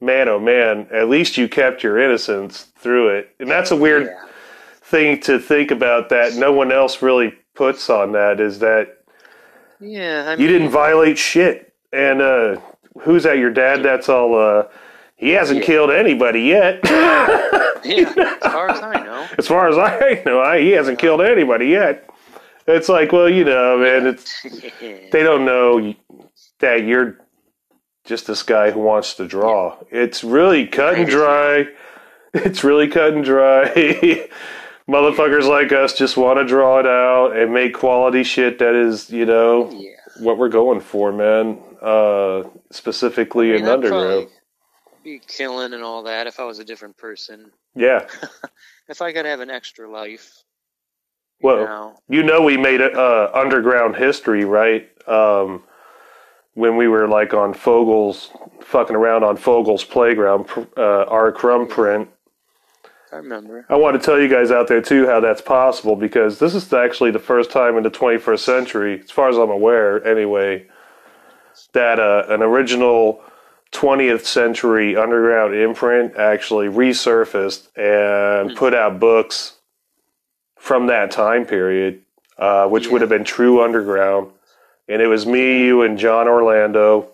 man 0.00 0.28
oh 0.28 0.40
man, 0.40 0.88
at 0.92 1.08
least 1.08 1.36
you 1.36 1.48
kept 1.48 1.82
your 1.84 1.98
innocence 2.00 2.66
through 2.78 3.10
it. 3.10 3.34
And 3.38 3.48
that's 3.48 3.70
a 3.70 3.76
weird 3.76 4.10
thing 4.82 5.20
to 5.22 5.38
think 5.38 5.70
about 5.70 6.08
that 6.08 6.34
no 6.34 6.52
one 6.52 6.72
else 6.72 7.02
really 7.02 7.34
puts 7.54 7.88
on 7.88 8.12
that 8.12 8.40
is 8.40 8.58
that 8.58 8.98
Yeah. 9.80 10.34
I 10.36 10.40
you 10.40 10.48
didn't 10.48 10.70
violate 10.70 11.18
shit. 11.18 11.72
And 11.92 12.20
uh 12.20 12.60
who's 13.02 13.22
that? 13.24 13.38
Your 13.38 13.50
dad? 13.50 13.82
That's 13.82 14.08
all. 14.08 14.38
uh 14.38 14.64
He 15.16 15.30
hasn't 15.30 15.60
Yeah. 15.60 15.66
killed 15.66 15.90
anybody 15.90 16.42
yet. 16.42 16.80
yeah. 16.84 18.12
As 18.42 18.52
far 18.52 18.68
as 18.70 18.80
I 18.82 19.02
know. 19.04 19.26
as 19.38 19.46
far 19.46 19.68
as 19.68 19.78
I 19.78 20.22
know, 20.26 20.40
I, 20.40 20.60
he 20.60 20.70
hasn't 20.70 20.98
killed 20.98 21.20
anybody 21.22 21.66
yet. 21.68 22.08
It's 22.66 22.88
like, 22.88 23.12
well, 23.12 23.28
you 23.28 23.44
know, 23.44 23.78
man, 23.78 24.06
it's 24.06 24.42
they 24.80 25.22
don't 25.22 25.44
know 25.44 25.94
that 26.60 26.84
you're 26.84 27.18
just 28.04 28.26
this 28.26 28.42
guy 28.42 28.70
who 28.70 28.80
wants 28.80 29.14
to 29.14 29.26
draw. 29.26 29.76
It's 29.90 30.24
really 30.24 30.66
cut 30.66 30.94
and 30.96 31.08
dry. 31.08 31.66
It's 32.32 32.64
really 32.64 32.88
cut 32.88 33.12
and 33.14 33.24
dry. 33.24 34.28
Motherfuckers 34.88 35.48
like 35.48 35.72
us 35.72 35.94
just 35.96 36.16
want 36.16 36.38
to 36.38 36.44
draw 36.44 36.78
it 36.80 36.86
out 36.86 37.36
and 37.36 37.52
make 37.54 37.72
quality 37.74 38.22
shit 38.24 38.58
that 38.58 38.74
is, 38.74 39.08
you 39.10 39.24
know, 39.24 39.70
what 40.18 40.38
we're 40.38 40.48
going 40.48 40.80
for, 40.80 41.12
man. 41.12 41.58
Uh, 41.80 42.44
specifically 42.70 43.50
I 43.50 43.56
mean, 43.56 43.62
in 43.62 43.68
I'd 43.68 43.72
underground. 43.74 44.28
Be 45.02 45.20
killing 45.26 45.74
and 45.74 45.82
all 45.82 46.02
that 46.04 46.26
if 46.26 46.40
I 46.40 46.44
was 46.44 46.58
a 46.58 46.64
different 46.64 46.96
person. 46.96 47.50
Yeah. 47.74 48.06
If 48.86 49.00
I 49.00 49.14
could 49.14 49.24
have 49.24 49.40
an 49.40 49.48
extra 49.48 49.90
life. 49.90 50.42
Well, 51.40 51.64
know. 51.64 52.00
you 52.08 52.22
know, 52.22 52.42
we 52.42 52.56
made 52.56 52.80
uh, 52.80 53.30
underground 53.32 53.96
history, 53.96 54.44
right? 54.44 54.90
Um, 55.08 55.62
when 56.54 56.76
we 56.76 56.88
were 56.88 57.08
like 57.08 57.34
on 57.34 57.52
Fogel's, 57.52 58.30
fucking 58.60 58.96
around 58.96 59.24
on 59.24 59.36
Fogel's 59.36 59.84
playground, 59.84 60.46
uh, 60.76 61.04
our 61.04 61.32
crumb 61.32 61.66
print. 61.66 62.08
I 63.14 63.18
remember. 63.18 63.64
I 63.68 63.76
want 63.76 63.94
to 63.94 64.04
tell 64.04 64.20
you 64.20 64.28
guys 64.28 64.50
out 64.50 64.66
there 64.66 64.82
too 64.82 65.06
how 65.06 65.20
that's 65.20 65.40
possible 65.40 65.94
because 65.94 66.40
this 66.40 66.52
is 66.52 66.72
actually 66.72 67.12
the 67.12 67.20
first 67.20 67.52
time 67.52 67.76
in 67.76 67.84
the 67.84 67.90
21st 67.90 68.40
century, 68.40 69.00
as 69.04 69.10
far 69.12 69.28
as 69.28 69.36
I'm 69.36 69.50
aware, 69.50 70.04
anyway, 70.04 70.66
that 71.74 72.00
uh, 72.00 72.24
an 72.28 72.42
original 72.42 73.22
20th 73.70 74.24
century 74.24 74.96
underground 74.96 75.54
imprint 75.54 76.16
actually 76.16 76.66
resurfaced 76.66 77.68
and 77.76 78.56
put 78.56 78.74
out 78.74 78.98
books 78.98 79.58
from 80.58 80.88
that 80.88 81.12
time 81.12 81.46
period, 81.46 82.02
uh, 82.36 82.66
which 82.66 82.88
would 82.88 83.00
have 83.00 83.10
been 83.10 83.22
true 83.22 83.62
underground. 83.62 84.32
And 84.88 85.00
it 85.00 85.06
was 85.06 85.24
me, 85.24 85.64
you, 85.64 85.82
and 85.82 85.96
John 85.96 86.26
Orlando. 86.26 87.12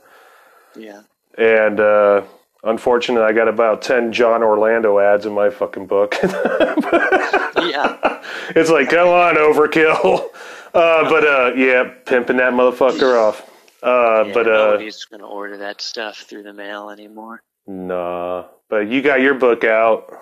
Yeah. 0.75 1.03
And 1.37 1.79
uh, 1.79 2.23
unfortunately, 2.63 3.27
I 3.27 3.33
got 3.33 3.49
about 3.49 3.83
10 3.83 4.13
John 4.13 4.43
Orlando 4.43 4.99
ads 4.99 5.27
in 5.27 5.33
my 5.35 5.51
fucking 5.51 5.87
book. 5.87 6.15
yeah. 6.23 8.23
it's 8.55 8.71
like, 8.71 8.91
come 8.91 9.09
on, 9.09 9.37
overkill. 9.37 10.27
Uh, 10.73 11.03
but 11.11 11.27
uh, 11.27 11.53
yeah, 11.57 11.83
pimping 12.07 12.37
that 12.37 12.53
motherfucker 12.53 13.19
off. 13.21 13.43
Uh, 13.83 14.23
Yeah, 14.29 14.33
but 14.33 14.47
uh, 14.47 14.53
nobody's 14.71 15.05
gonna 15.05 15.27
order 15.27 15.57
that 15.57 15.81
stuff 15.81 16.19
through 16.19 16.45
the 16.45 16.53
mail 16.53 16.91
anymore. 16.91 17.43
nah. 17.67 18.45
But 18.69 18.87
you 18.87 19.03
got 19.03 19.21
your 19.21 19.35
book 19.35 19.65
out, 19.65 20.13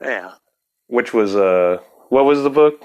Yeah. 0.00 0.34
which 0.86 1.12
was 1.12 1.34
uh, 1.34 1.78
what 2.08 2.24
was 2.24 2.44
the 2.44 2.50
book? 2.50 2.80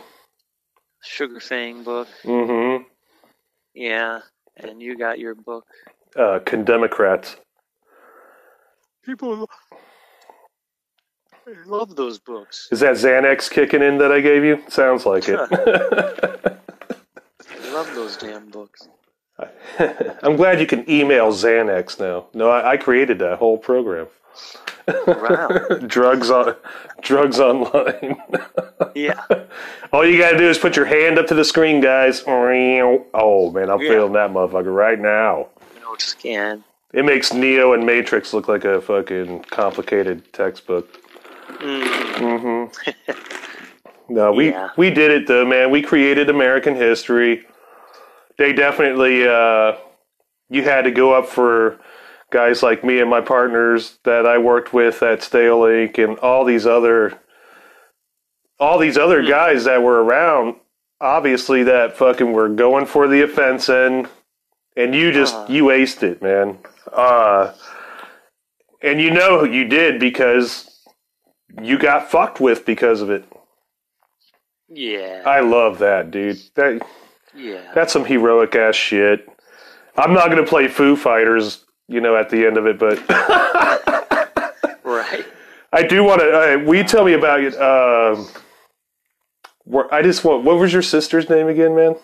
Sugar 1.04 1.40
Fang 1.40 1.84
book. 1.84 2.08
Mm-hmm. 2.24 2.86
Yeah. 3.76 4.22
And 4.58 4.82
you 4.82 4.98
got 4.98 5.20
your 5.20 5.36
book. 5.36 5.68
Uh, 6.16 6.40
Condemocrats. 6.44 7.36
People 9.06 9.48
love 11.66 11.96
those 11.96 12.20
books. 12.20 12.70
Is 12.72 12.80
that 12.80 12.94
Xanax 12.96 13.50
kicking 13.50 13.82
in 13.82 13.98
that 13.98 14.12
I 14.12 14.22
gave 14.22 14.44
you? 14.44 14.64
Sounds 14.70 15.06
like 15.06 15.26
it. 15.28 15.40
I 17.52 17.74
love 17.74 17.94
those 17.96 18.18
damn 18.18 18.50
books. 18.50 18.88
I'm 20.24 20.36
glad 20.36 20.60
you 20.62 20.68
can 20.68 20.90
email 20.90 21.32
Xanax 21.32 22.00
now. 22.00 22.28
No, 22.34 22.50
I, 22.50 22.72
I 22.72 22.78
created 22.78 23.20
that 23.20 23.40
whole 23.40 23.58
program. 23.58 24.08
Wow. 25.08 25.48
drugs 25.88 26.30
on, 26.30 26.56
drugs 27.02 27.40
online. 27.40 28.22
Yeah. 28.96 29.24
All 29.92 30.06
you 30.06 30.18
gotta 30.18 30.38
do 30.38 30.50
is 30.50 30.58
put 30.58 30.76
your 30.76 30.86
hand 30.86 31.18
up 31.18 31.28
to 31.28 31.36
the 31.36 31.46
screen, 31.46 31.80
guys. 31.82 32.22
Oh 32.28 33.50
man, 33.52 33.70
I'm 33.70 33.82
Yeah. 33.82 33.90
feeling 33.90 34.14
that 34.14 34.32
motherfucker 34.32 34.74
right 34.76 35.00
now. 35.00 35.48
No 35.82 35.96
scan. 35.98 36.64
It 36.94 37.06
makes 37.06 37.34
Neo 37.34 37.74
and 37.74 37.86
Matrix 37.86 38.34
look 38.34 38.48
like 38.48 38.66
a 38.66 38.80
fucking 38.80 39.46
complicated 39.46 40.32
textbook. 40.32 40.88
Mm-hmm. 41.60 42.94
no, 44.14 44.32
we 44.32 44.52
Yeah. 44.52 44.70
we 44.78 44.90
did 44.92 45.12
it 45.12 45.28
though, 45.28 45.46
man. 45.46 45.72
We 45.72 45.82
created 45.82 46.30
American 46.30 46.76
history. 46.76 47.46
They 48.38 48.54
definitely 48.54 49.28
uh, 49.28 49.74
you 50.50 50.64
had 50.64 50.84
to 50.84 50.92
go 50.92 51.14
up 51.14 51.28
for 51.28 51.80
guys 52.32 52.64
like 52.64 52.84
me 52.84 53.00
and 53.00 53.10
my 53.10 53.22
partners 53.22 53.98
that 54.04 54.26
I 54.26 54.38
worked 54.38 54.74
with 54.74 55.02
at 55.04 55.20
Stalelink 55.22 55.98
and 56.04 56.18
all 56.20 56.46
these 56.46 56.66
other 56.66 57.20
all 58.60 58.78
these 58.80 58.98
other 58.98 59.24
guys 59.24 59.64
that 59.66 59.82
were 59.82 60.04
around 60.04 60.56
obviously 61.02 61.64
that 61.64 61.98
fucking 61.98 62.32
were 62.34 62.50
going 62.50 62.86
for 62.86 63.08
the 63.08 63.22
offense 63.24 63.68
end 63.68 64.08
and 64.78 64.96
you 64.96 65.12
just 65.12 65.36
you 65.50 65.66
aced 65.66 66.02
it 66.02 66.22
man 66.22 66.58
uh 66.92 67.54
and 68.82 69.00
you 69.02 69.12
know 69.12 69.44
you 69.44 69.66
did 69.66 70.00
because 70.00 70.70
you 71.62 71.78
got 71.78 72.10
fucked 72.10 72.40
with 72.40 72.66
because 72.66 73.02
of 73.02 73.10
it 73.10 73.26
Yeah. 74.70 75.24
i 75.26 75.40
love 75.40 75.80
that 75.80 76.12
dude 76.12 76.40
that 76.56 76.82
Yeah. 77.36 77.72
that's 77.74 77.94
some 77.94 78.06
heroic 78.06 78.56
ass 78.56 78.76
shit 78.76 79.28
i'm 79.98 80.14
not 80.14 80.30
gonna 80.30 80.46
play 80.46 80.68
foo 80.68 80.96
fighters 80.96 81.64
you 81.88 82.02
know 82.02 82.16
at 82.16 82.30
the 82.30 82.46
end 82.46 82.58
of 82.58 82.66
it 82.68 82.80
but 82.80 83.00
Right. 84.84 85.26
i 85.72 85.84
do 85.84 86.04
want 86.04 86.22
to 86.22 86.32
uh, 86.32 86.58
will 86.66 86.76
you 86.76 86.84
tell 86.84 87.06
me 87.06 87.14
about 87.14 87.40
it 87.42 87.56
um 87.56 88.28
i 89.92 90.02
just 90.02 90.24
want 90.24 90.44
what 90.44 90.58
was 90.58 90.74
your 90.74 90.82
sister's 90.82 91.30
name 91.30 91.48
again 91.48 91.76
man 91.76 91.96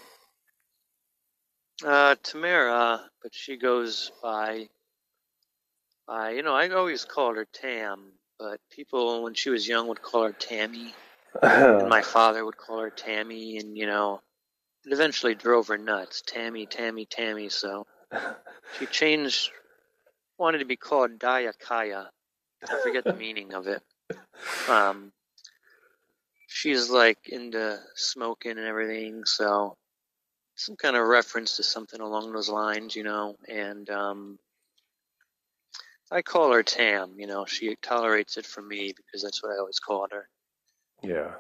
Uh, 1.86 2.16
Tamara, 2.24 3.09
but 3.22 3.34
she 3.34 3.58
goes 3.58 4.12
by, 4.22 4.70
by, 6.08 6.32
you 6.32 6.44
know, 6.44 6.56
I 6.56 6.70
always 6.70 7.06
called 7.06 7.38
her 7.38 7.46
Tam, 7.46 8.14
but 8.38 8.60
people 8.72 9.24
when 9.24 9.34
she 9.34 9.50
was 9.50 9.68
young 9.68 9.88
would 9.88 10.02
call 10.02 10.24
her 10.24 10.32
Tammy, 10.32 10.94
and 11.42 11.90
my 11.90 12.02
father 12.16 12.44
would 12.46 12.58
call 12.58 12.80
her 12.80 12.90
Tammy, 12.90 13.58
and 13.58 13.78
you 13.78 13.86
know, 13.86 14.22
it 14.86 14.94
eventually 14.94 15.36
drove 15.36 15.68
her 15.68 15.78
nuts. 15.78 16.24
Tammy, 16.26 16.66
Tammy, 16.66 17.06
Tammy. 17.06 17.50
So 17.50 17.86
she 18.78 18.86
changed, 18.86 19.52
wanted 20.38 20.60
to 20.60 20.66
be 20.66 20.78
called 20.78 21.20
Dayakaya. 21.20 22.08
I 22.64 22.82
forget 22.84 23.04
the 23.04 23.14
meaning 23.14 23.54
of 23.54 23.68
it. 23.68 23.82
Um, 24.68 25.12
she's 26.48 26.90
like 26.90 27.30
into 27.30 27.80
smoking 27.96 28.58
and 28.58 28.66
everything, 28.66 29.26
so 29.26 29.78
some 30.60 30.76
kind 30.78 30.96
of 30.98 31.08
reference 31.08 31.58
to 31.58 31.64
something 31.64 32.02
along 32.02 32.34
those 32.34 32.50
lines, 32.50 32.96
you 32.96 33.04
know, 33.04 33.36
and 33.50 33.90
um, 33.90 34.40
I 36.12 36.22
call 36.24 36.54
her 36.54 36.64
Tam. 36.64 37.14
You 37.18 37.28
know, 37.28 37.46
she 37.46 37.76
tolerates 37.82 38.38
it 38.38 38.46
from 38.48 38.68
me 38.68 38.94
because 38.96 39.24
that's 39.24 39.44
what 39.44 39.54
I 39.54 39.60
always 39.60 39.80
called 39.80 40.12
her. 40.14 40.30
yeah 41.04 41.32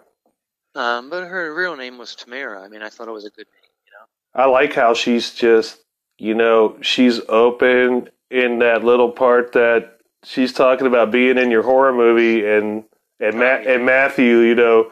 Um, 0.76 1.10
but 1.10 1.28
her 1.28 1.54
real 1.56 1.76
name 1.78 1.98
was 1.98 2.16
Tamara. 2.16 2.62
I 2.64 2.70
mean, 2.70 2.82
I 2.84 2.90
thought 2.90 3.08
it 3.10 3.12
was 3.12 3.26
a 3.26 3.32
good 3.32 3.48
name. 3.54 3.72
You 3.86 3.91
know. 3.94 4.44
I 4.44 4.48
like 4.48 4.74
how 4.74 4.94
she's 4.96 5.34
just, 5.34 5.80
you 6.20 6.36
know, 6.36 6.78
she's 6.82 7.22
open 7.30 8.10
in 8.32 8.60
that 8.60 8.84
little 8.86 9.12
part 9.12 9.54
that 9.54 10.00
she's 10.24 10.54
talking 10.54 10.88
about 10.88 11.12
being 11.12 11.38
in 11.38 11.52
your 11.52 11.64
horror 11.64 11.94
movie 11.94 12.46
and 12.46 12.86
And 13.22 13.40
Ma- 13.40 13.64
and 13.68 13.86
Matthew, 13.86 14.40
you 14.40 14.56
know, 14.56 14.91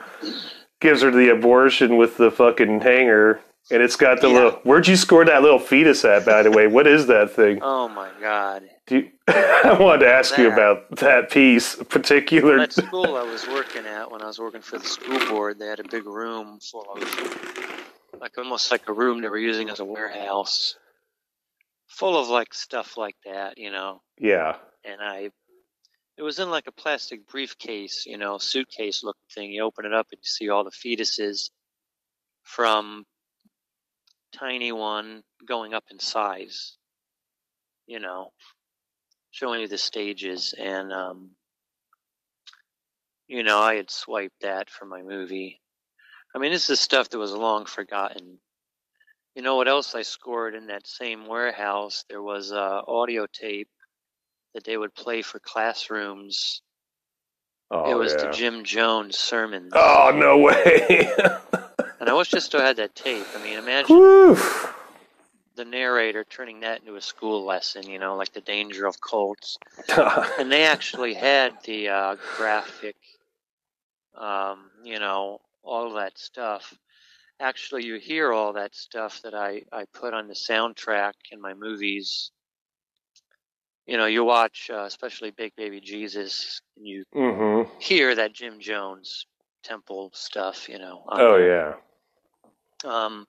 gives 0.82 1.02
her 1.04 1.12
the 1.12 1.30
abortion 1.30 1.98
with 1.98 2.18
the 2.18 2.32
fucking 2.32 2.82
hanger, 2.82 3.40
and 3.70 3.82
it's 3.82 3.96
got 3.96 4.22
the 4.22 4.30
little. 4.30 4.52
Where'd 4.64 4.88
you 4.88 4.96
score 4.96 5.26
that 5.26 5.42
little 5.42 5.60
fetus 5.60 6.06
at? 6.06 6.26
By 6.26 6.44
the 6.44 6.52
way, 6.52 6.68
what 6.68 6.88
is 6.88 7.08
that 7.08 7.32
thing? 7.32 7.60
Oh 7.62 7.88
my 7.90 8.10
God! 8.20 8.64
Do 8.86 8.98
you, 8.98 9.12
I 9.28 9.78
wanted 9.80 10.06
to 10.06 10.12
ask 10.12 10.38
you 10.38 10.52
about 10.52 10.90
that 10.98 11.30
piece, 11.30 11.76
particular. 11.76 12.58
That 12.58 12.74
school 12.74 13.18
I 13.18 13.24
was 13.24 13.46
working 13.48 13.86
at 13.86 14.10
when 14.10 14.22
I 14.22 14.28
was 14.28 14.40
working 14.40 14.62
for 14.62 14.78
the 14.78 14.86
school 14.86 15.20
board, 15.28 15.60
they 15.60 15.68
had 15.68 15.80
a 15.80 15.88
big 15.88 16.06
room 16.06 16.60
full 16.60 16.86
of, 16.96 18.22
like 18.22 18.38
almost 18.38 18.72
like 18.72 18.88
a 18.88 18.94
room 18.94 19.22
they 19.22 19.30
were 19.30 19.38
using 19.38 19.70
as 19.70 19.80
a 19.82 19.86
warehouse, 19.86 20.76
full 21.88 22.18
of 22.18 22.30
like 22.30 22.54
stuff 22.54 22.98
like 22.98 23.18
that, 23.26 23.58
you 23.58 23.72
know. 23.72 24.02
Yeah. 24.18 24.56
And 24.86 25.02
I, 25.02 25.32
it 26.18 26.24
was 26.24 26.40
in 26.40 26.50
like 26.50 26.68
a 26.68 26.72
plastic 26.72 27.28
briefcase, 27.28 28.06
you 28.06 28.18
know, 28.18 28.38
suitcase 28.38 29.04
looking 29.04 29.20
thing. 29.36 29.52
You 29.52 29.64
open 29.64 29.86
it 29.86 29.94
up 29.94 30.08
and 30.14 30.20
you 30.20 30.28
see 30.28 30.50
all 30.50 30.64
the 30.64 30.72
fetuses 30.72 31.50
from 32.44 33.06
tiny 34.40 34.72
one 34.72 35.24
going 35.48 35.74
up 35.74 35.86
in 35.92 36.00
size, 36.00 36.78
you 37.86 38.00
know, 38.00 38.32
showing 39.32 39.62
you 39.62 39.68
the 39.68 39.78
stages. 39.78 40.54
And, 40.58 40.92
um, 40.92 41.32
you 43.28 43.44
know, 43.44 43.60
I 43.60 43.76
had 43.76 43.92
swiped 43.92 44.42
that 44.42 44.70
for 44.70 44.86
my 44.86 45.02
movie. 45.02 45.62
I 46.36 46.40
mean, 46.40 46.52
this 46.52 46.70
is 46.70 46.80
stuff 46.80 47.10
that 47.10 47.18
was 47.18 47.34
long 47.34 47.66
forgotten. 47.66 48.40
You 49.36 49.44
know 49.44 49.56
what 49.56 49.68
else 49.68 49.94
I 49.94 50.02
scored 50.02 50.56
in 50.56 50.68
that 50.68 50.88
same 50.88 51.28
warehouse? 51.28 52.04
There 52.10 52.22
was 52.22 52.52
a 52.52 52.82
audio 52.88 53.28
tape 53.32 53.70
that 54.54 54.64
they 54.64 54.78
would 54.78 54.96
play 54.96 55.22
for 55.22 55.40
classrooms. 55.40 56.62
Oh, 57.70 57.92
it 57.92 57.96
was 57.96 58.14
yeah. 58.14 58.26
the 58.26 58.32
Jim 58.32 58.64
Jones 58.64 59.18
sermons. 59.20 59.74
Oh 59.76 60.12
no 60.16 60.38
way! 60.40 61.14
And 62.08 62.14
I 62.14 62.18
wish 62.18 62.34
I 62.34 62.40
still 62.40 62.62
had 62.62 62.78
that 62.78 62.96
tape. 62.96 63.26
I 63.36 63.44
mean, 63.44 63.60
imagine 63.60 63.98
the 65.58 65.66
narrator 65.66 66.24
turning 66.24 66.62
that 66.62 66.80
into 66.80 66.96
a 66.96 67.02
school 67.02 67.44
lesson, 67.44 67.86
you 67.86 68.00
know, 68.00 68.16
like 68.16 68.32
the 68.32 68.40
danger 68.40 68.88
of 68.88 69.02
cults. 69.02 69.58
and 70.40 70.50
they 70.50 70.64
actually 70.64 71.16
had 71.16 71.56
the 71.66 71.90
uh, 71.90 72.16
graphic, 72.38 72.96
um, 74.16 74.72
you 74.86 75.00
know, 75.00 75.42
all 75.64 75.96
that 75.96 76.18
stuff. 76.18 76.74
Actually, 77.42 77.84
you 77.84 77.96
hear 77.96 78.32
all 78.32 78.54
that 78.54 78.74
stuff 78.74 79.22
that 79.24 79.34
I, 79.34 79.64
I 79.74 79.84
put 79.92 80.14
on 80.14 80.30
the 80.30 80.34
soundtrack 80.34 81.12
in 81.30 81.42
my 81.42 81.56
movies. 81.56 82.32
You 83.86 83.98
know, 83.98 84.06
you 84.06 84.24
watch, 84.24 84.70
uh, 84.74 84.84
especially 84.84 85.32
Big 85.32 85.58
Baby 85.58 85.82
Jesus, 85.82 86.62
and 86.78 86.88
you 86.88 87.04
mm-hmm. 87.14 87.70
hear 87.80 88.16
that 88.16 88.32
Jim 88.32 88.62
Jones 88.62 89.26
temple 89.62 90.12
stuff, 90.14 90.70
you 90.70 90.80
know. 90.80 91.04
on 91.10 91.20
Oh 91.20 91.36
yeah, 91.36 91.74
Um, 92.86 93.26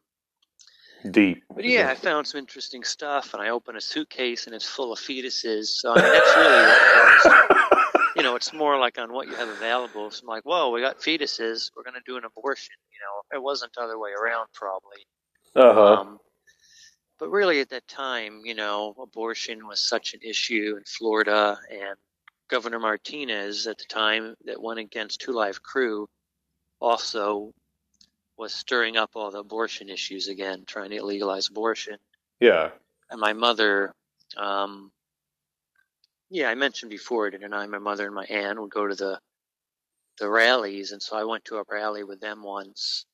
deep. 1.11 1.45
but 1.55 1.65
yeah, 1.65 1.89
I 1.91 1.95
found 1.95 2.27
some 2.27 2.39
interesting 2.39 2.85
stuff, 2.85 3.35
and 3.35 3.43
I 3.43 3.51
open 3.51 3.77
a 3.77 3.81
suitcase, 3.81 4.47
and 4.47 4.55
it's 4.55 4.67
full 4.67 4.93
of 4.93 4.99
fetuses. 4.99 5.67
So 5.67 5.93
I 5.97 6.03
mean, 6.03 6.13
that's 6.13 6.37
really, 6.37 7.39
what 7.47 8.01
you 8.17 8.23
know, 8.23 8.37
it's 8.37 8.53
more 8.53 8.79
like 8.79 8.99
on 8.99 9.13
what 9.13 9.29
you 9.29 9.35
have 9.35 9.49
available. 9.49 10.11
So 10.11 10.23
I'm 10.23 10.29
like, 10.29 10.45
whoa, 10.45 10.71
we 10.71 10.81
got 10.81 11.01
fetuses. 11.01 11.71
We're 11.77 11.85
gonna 11.85 12.01
do 12.07 12.17
an 12.17 12.25
abortion. 12.25 12.75
You 12.93 12.99
know, 13.01 13.39
it 13.39 13.43
wasn't 13.43 13.73
the 13.75 13.83
other 13.83 13.99
way 13.99 14.11
around, 14.11 14.49
probably. 14.53 15.07
Uh 15.55 15.75
huh. 15.75 15.95
Um, 15.95 16.19
but 17.19 17.31
really, 17.31 17.61
at 17.61 17.71
that 17.71 17.89
time, 17.89 18.43
you 18.45 18.55
know, 18.55 18.95
abortion 19.01 19.67
was 19.67 19.81
such 19.81 20.15
an 20.15 20.21
issue 20.23 20.75
in 20.77 20.85
Florida, 20.85 21.59
and 21.71 21.97
Governor 22.49 22.79
Martinez 22.79 23.67
at 23.67 23.79
the 23.79 23.85
time 23.89 24.35
that 24.45 24.63
went 24.63 24.79
against 24.79 25.21
Two 25.21 25.33
Live 25.33 25.63
Crew 25.63 26.09
also 26.81 27.53
was 28.39 28.55
stirring 28.55 28.97
up 28.97 29.11
all 29.15 29.31
the 29.31 29.39
abortion 29.39 29.89
issues 29.89 30.29
again, 30.29 30.65
trying 30.67 30.91
to 30.91 31.05
legalize 31.05 31.49
abortion. 31.49 31.99
yeah. 32.41 32.71
And 33.11 33.21
my 33.21 33.33
mother, 33.33 33.95
um, 34.37 34.93
yeah, 36.31 36.49
I 36.49 36.55
mentioned 36.55 36.91
before, 36.91 37.31
didn't 37.31 37.55
I? 37.55 37.67
My 37.67 37.79
mother 37.79 38.07
and 38.07 38.15
my 38.15 38.27
aunt 38.27 38.61
would 38.61 38.71
go 38.71 38.87
to 38.87 38.95
the 38.95 39.19
the 40.19 40.29
rallies, 40.29 40.93
and 40.93 41.01
so 41.03 41.17
I 41.17 41.25
went 41.25 41.45
to 41.47 41.59
a 41.59 41.65
rally 41.71 42.03
with 42.03 42.21
them 42.21 42.43
once. 42.43 43.07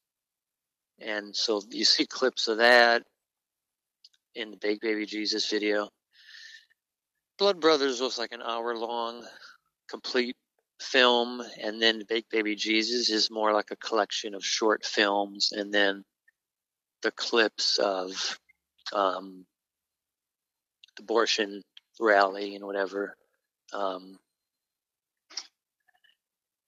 And 0.98 1.36
so 1.36 1.62
you 1.70 1.84
see 1.84 2.06
clips 2.06 2.48
of 2.48 2.59
that 2.59 3.02
in 4.34 4.51
the 4.51 4.56
Big 4.56 4.80
Baby 4.80 5.06
Jesus 5.06 5.48
video. 5.48 5.90
Blood 7.38 7.60
Brothers 7.60 8.01
was 8.01 8.18
like 8.18 8.32
an 8.32 8.42
hour 8.42 8.76
long, 8.76 9.24
complete 9.88 10.36
film, 10.85 11.43
and 11.62 11.81
then 11.82 12.05
Big 12.09 12.24
Baby 12.31 12.55
Jesus 12.56 13.11
is 13.11 13.31
more 13.31 13.52
like 13.52 13.70
a 13.70 13.77
collection 13.77 14.35
of 14.35 14.44
short 14.44 14.85
films, 14.85 15.51
and 15.52 15.73
then 15.73 16.05
the 17.02 17.11
clips 17.11 17.78
of 17.78 18.39
um, 18.93 19.47
the 20.97 21.02
abortion 21.02 21.62
rally 22.01 22.55
and 22.56 22.65
whatever. 22.65 23.16
Um, 23.73 24.19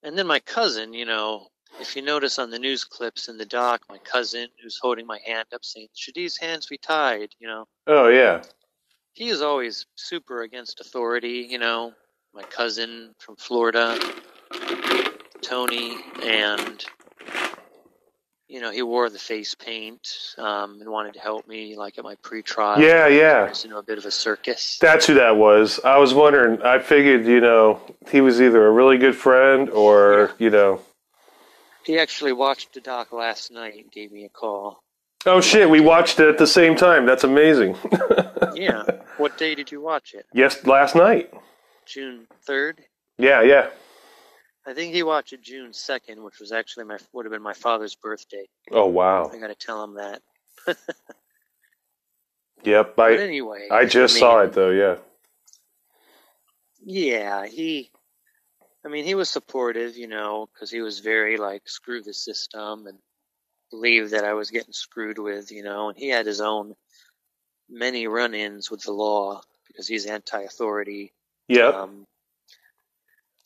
and 0.02 0.16
then 0.18 0.26
my 0.26 0.40
cousin, 0.40 0.93
you 0.93 1.05
know, 1.05 1.48
if 1.80 1.97
you 1.97 2.02
notice 2.02 2.38
on 2.38 2.51
the 2.51 2.59
news 2.59 2.84
clips 2.84 3.28
in 3.28 3.38
the 3.38 3.44
doc, 3.47 3.82
my 3.88 3.98
cousin 3.98 4.48
who's 4.62 4.78
holding 4.80 5.06
my 5.06 5.18
hand 5.26 5.47
up 5.55 5.64
saying, 5.64 5.88
Should 5.94 6.14
these 6.14 6.38
hands 6.38 6.66
be 6.66 6.78
tied? 6.78 7.30
You 7.38 7.48
know, 7.48 7.64
Oh 7.86 8.09
yeah. 8.09 8.43
he 9.12 9.28
is 9.28 9.43
always 9.43 9.86
super 9.97 10.43
against 10.43 10.80
authority, 10.80 11.47
you 11.51 11.59
know. 11.59 11.93
My 12.36 12.42
cousin 12.42 13.14
from 13.18 13.36
Florida, 13.36 13.98
Tony, 15.40 15.96
and 16.22 16.84
you 18.46 18.60
know, 18.60 18.70
he 18.70 18.82
wore 18.82 19.08
the 19.08 19.18
face 19.18 19.54
paint 19.54 20.34
um, 20.36 20.82
and 20.82 20.90
wanted 20.90 21.14
to 21.14 21.20
help 21.20 21.48
me, 21.48 21.76
like 21.76 21.96
at 21.96 22.04
my 22.04 22.14
pre-trial. 22.16 22.78
Yeah, 22.78 23.06
yeah. 23.08 23.46
Turns 23.46 23.64
into 23.64 23.78
a 23.78 23.82
bit 23.82 23.96
of 23.96 24.04
a 24.04 24.10
circus. 24.10 24.76
That's 24.82 25.06
who 25.06 25.14
that 25.14 25.38
was. 25.38 25.80
I 25.82 25.96
was 25.96 26.12
wondering. 26.12 26.60
I 26.60 26.78
figured, 26.78 27.24
you 27.24 27.40
know, 27.40 27.80
he 28.10 28.20
was 28.20 28.38
either 28.38 28.66
a 28.66 28.70
really 28.70 28.98
good 28.98 29.16
friend 29.16 29.70
or, 29.70 30.32
you 30.38 30.50
know. 30.50 30.82
He 31.86 31.98
actually 31.98 32.34
watched 32.34 32.74
the 32.74 32.82
doc 32.82 33.12
last 33.12 33.50
night 33.50 33.76
and 33.76 33.90
gave 33.90 34.12
me 34.12 34.26
a 34.26 34.28
call. 34.28 34.82
Oh 35.24 35.40
shit! 35.40 35.70
We 35.70 35.80
watched 35.80 36.20
it 36.20 36.28
at 36.28 36.36
the 36.36 36.46
same 36.46 36.76
time. 36.76 37.06
That's 37.06 37.24
amazing. 37.24 37.76
yeah. 38.54 38.84
What 39.16 39.38
day 39.38 39.54
did 39.54 39.72
you 39.72 39.80
watch 39.80 40.12
it? 40.12 40.26
yes, 40.34 40.64
last 40.66 40.94
night. 40.94 41.32
June 41.86 42.26
third. 42.44 42.82
Yeah, 43.18 43.42
yeah. 43.42 43.70
I 44.66 44.74
think 44.74 44.94
he 44.94 45.02
watched 45.02 45.32
it 45.32 45.42
June 45.42 45.72
second, 45.72 46.22
which 46.22 46.40
was 46.40 46.52
actually 46.52 46.84
my 46.84 46.98
would 47.12 47.24
have 47.24 47.32
been 47.32 47.42
my 47.42 47.54
father's 47.54 47.94
birthday. 47.94 48.46
Oh 48.70 48.86
wow. 48.86 49.30
I 49.32 49.38
got 49.38 49.48
to 49.48 49.54
tell 49.54 49.82
him 49.82 49.94
that. 49.94 50.22
Yep. 52.64 52.98
I. 52.98 53.10
But 53.10 53.20
anyway, 53.20 53.68
I 53.70 53.84
just 53.84 54.16
I 54.16 54.20
saw 54.20 54.40
it 54.40 54.52
though. 54.52 54.70
Yeah. 54.70 54.96
Yeah, 56.84 57.46
he. 57.46 57.90
I 58.84 58.88
mean, 58.88 59.04
he 59.04 59.14
was 59.14 59.28
supportive, 59.28 59.96
you 59.96 60.06
know, 60.06 60.48
because 60.52 60.70
he 60.70 60.80
was 60.80 61.00
very 61.00 61.36
like 61.36 61.68
screw 61.68 62.02
the 62.02 62.14
system 62.14 62.86
and 62.86 62.98
believed 63.70 64.12
that 64.12 64.24
I 64.24 64.34
was 64.34 64.50
getting 64.50 64.72
screwed 64.72 65.18
with, 65.18 65.50
you 65.50 65.64
know, 65.64 65.88
and 65.88 65.98
he 65.98 66.08
had 66.08 66.26
his 66.26 66.40
own 66.40 66.74
many 67.68 68.06
run-ins 68.06 68.70
with 68.70 68.82
the 68.82 68.92
law 68.92 69.42
because 69.66 69.88
he's 69.88 70.06
anti-authority. 70.06 71.12
Yep. 71.48 71.74
Um, 71.74 72.05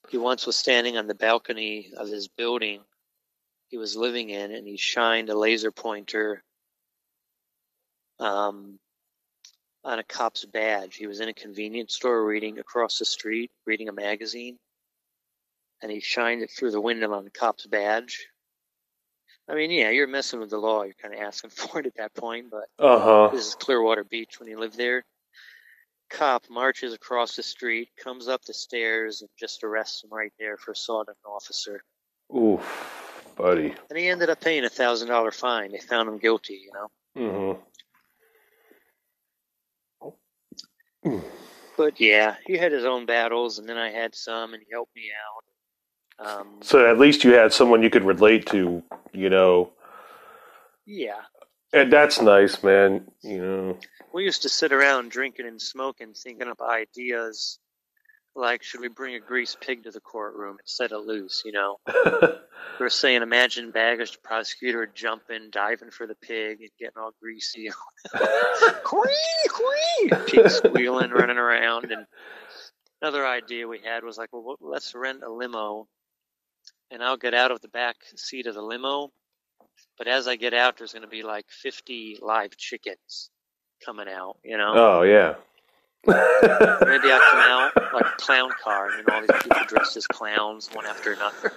he 0.09 0.19
once 0.19 0.47
was 0.47 0.57
standing 0.57 0.97
on 0.97 1.07
the 1.07 1.15
balcony 1.15 1.93
of 1.97 2.09
his 2.09 2.29
building 2.29 2.81
he 3.71 3.79
was 3.79 3.97
living 3.97 4.31
in, 4.31 4.53
and 4.53 4.67
he 4.67 4.77
shined 4.77 5.31
a 5.31 5.39
laser 5.39 5.71
pointer 5.71 6.43
um, 8.19 8.79
on 9.85 10.01
a 10.01 10.03
cop's 10.03 10.45
badge. 10.45 10.97
He 10.97 11.07
was 11.07 11.21
in 11.21 11.29
a 11.29 11.33
convenience 11.33 11.95
store 11.95 12.25
reading 12.25 12.59
across 12.59 12.99
the 12.99 13.05
street, 13.05 13.51
reading 13.67 13.89
a 13.89 13.93
magazine, 13.93 14.59
and 15.81 15.91
he 15.91 16.01
shined 16.01 16.43
it 16.43 16.51
through 16.51 16.73
the 16.73 16.81
window 16.81 17.13
on 17.13 17.23
the 17.25 17.31
cop's 17.31 17.65
badge. 17.67 18.27
I 19.49 19.55
mean, 19.55 19.71
yeah, 19.71 19.91
you're 19.91 20.09
messing 20.09 20.41
with 20.41 20.51
the 20.51 20.59
law. 20.59 20.83
You're 20.83 20.95
kind 21.01 21.15
of 21.15 21.21
asking 21.21 21.51
for 21.51 21.79
it 21.79 21.87
at 21.87 21.95
that 21.97 22.13
point, 22.15 22.51
but 22.51 22.67
Uh-huh. 22.85 23.29
this 23.33 23.47
is 23.47 23.55
Clearwater 23.55 24.03
Beach 24.03 24.41
when 24.41 24.49
he 24.49 24.57
lived 24.57 24.77
there. 24.77 25.05
Cop 26.11 26.45
marches 26.51 26.93
across 26.93 27.37
the 27.37 27.43
street, 27.43 27.89
comes 27.97 28.29
up 28.29 28.45
the 28.45 28.53
stairs, 28.55 29.23
and 29.23 29.31
just 29.39 29.63
arrests 29.65 30.05
him 30.05 30.11
right 30.13 30.33
there 30.39 30.57
for 30.57 30.73
assaulting 30.73 31.15
an 31.25 31.31
officer. 31.31 31.83
Oof, 32.37 33.33
buddy. 33.37 33.75
And 33.89 33.99
he 33.99 34.09
ended 34.09 34.29
up 34.29 34.41
paying 34.41 34.65
a 34.65 34.69
thousand 34.69 35.09
dollar 35.09 35.31
fine. 35.31 35.71
They 35.73 35.79
found 35.79 36.09
him 36.09 36.19
guilty, 36.19 36.61
you 36.65 36.73
know. 36.75 36.91
Mm-hmm. 37.17 37.61
But 41.77 42.01
yeah, 42.01 42.37
he 42.47 42.57
had 42.59 42.73
his 42.73 42.85
own 42.85 43.07
battles, 43.07 43.59
and 43.59 43.67
then 43.69 43.79
I 43.79 43.91
had 43.91 44.15
some, 44.15 44.53
and 44.53 44.63
he 44.63 44.69
helped 44.71 44.95
me 44.95 45.05
out. 46.21 46.41
Um, 46.41 46.59
So 46.61 46.91
at 46.91 46.99
least 46.99 47.25
you 47.25 47.33
had 47.33 47.53
someone 47.53 47.83
you 47.83 47.89
could 47.89 48.05
relate 48.05 48.45
to, 48.47 48.83
you 49.13 49.31
know. 49.31 49.73
yeah, 50.85 51.23
And 51.73 51.93
that's 51.93 52.21
nice, 52.21 52.63
man. 52.63 53.07
You 53.23 53.39
know. 53.39 53.79
we 54.13 54.25
used 54.25 54.43
to 54.43 54.49
sit 54.49 54.73
around 54.73 55.11
drinking 55.11 55.47
and 55.47 55.61
smoking, 55.61 56.15
thinking 56.15 56.49
up 56.49 56.61
ideas 56.61 57.59
like, 58.35 58.63
should 58.63 58.81
we 58.81 58.89
bring 58.89 59.15
a 59.15 59.21
greased 59.21 59.61
pig 59.61 59.85
to 59.85 59.91
the 59.91 60.01
courtroom 60.01 60.57
and 60.59 60.67
set 60.69 60.93
it 60.93 60.99
loose? 60.99 61.43
You 61.45 61.53
know, 61.53 61.77
we 61.87 62.33
were 62.79 62.91
saying, 62.91 63.23
imagine 63.23 63.73
Baggish 63.73 64.23
prosecutor 64.23 64.91
jumping, 64.93 65.51
diving 65.51 65.91
for 65.91 66.07
the 66.07 66.15
pig, 66.15 66.61
and 66.61 66.71
getting 66.79 66.99
all 66.99 67.13
greasy, 67.21 67.71
quee 68.85 69.49
quee, 69.49 70.11
pig 70.27 70.51
squealing, 70.51 71.11
running 71.11 71.39
around. 71.39 71.91
And 71.91 72.07
another 73.03 73.27
idea 73.27 73.69
we 73.69 73.81
had 73.85 74.05
was 74.05 74.17
like, 74.17 74.31
well, 74.33 74.57
let's 74.61 74.95
rent 74.95 75.23
a 75.27 75.31
limo, 75.31 75.89
and 76.91 77.03
I'll 77.03 77.17
get 77.17 77.35
out 77.35 77.51
of 77.51 77.61
the 77.61 77.69
back 77.69 77.97
seat 78.17 78.47
of 78.47 78.55
the 78.55 78.63
limo. 78.63 79.11
But 80.01 80.09
as 80.09 80.27
I 80.27 80.37
get 80.37 80.55
out, 80.55 80.79
there's 80.79 80.95
going 80.95 81.03
to 81.03 81.09
be 81.09 81.23
like 81.23 81.45
50 81.51 82.21
live 82.23 82.57
chickens 82.57 83.29
coming 83.85 84.09
out. 84.09 84.39
You 84.43 84.57
know. 84.57 84.73
Oh 84.75 85.03
yeah. 85.03 85.35
Maybe 86.07 86.17
I 86.17 87.21
come 87.31 87.85
out 87.85 87.93
like 87.93 88.07
a 88.07 88.17
clown 88.17 88.51
car, 88.65 88.89
and 88.89 89.07
then 89.07 89.15
all 89.15 89.21
these 89.21 89.43
people 89.43 89.67
dressed 89.69 89.99
as 89.99 90.07
clowns, 90.07 90.71
one 90.73 90.87
after 90.87 91.13
another. 91.13 91.53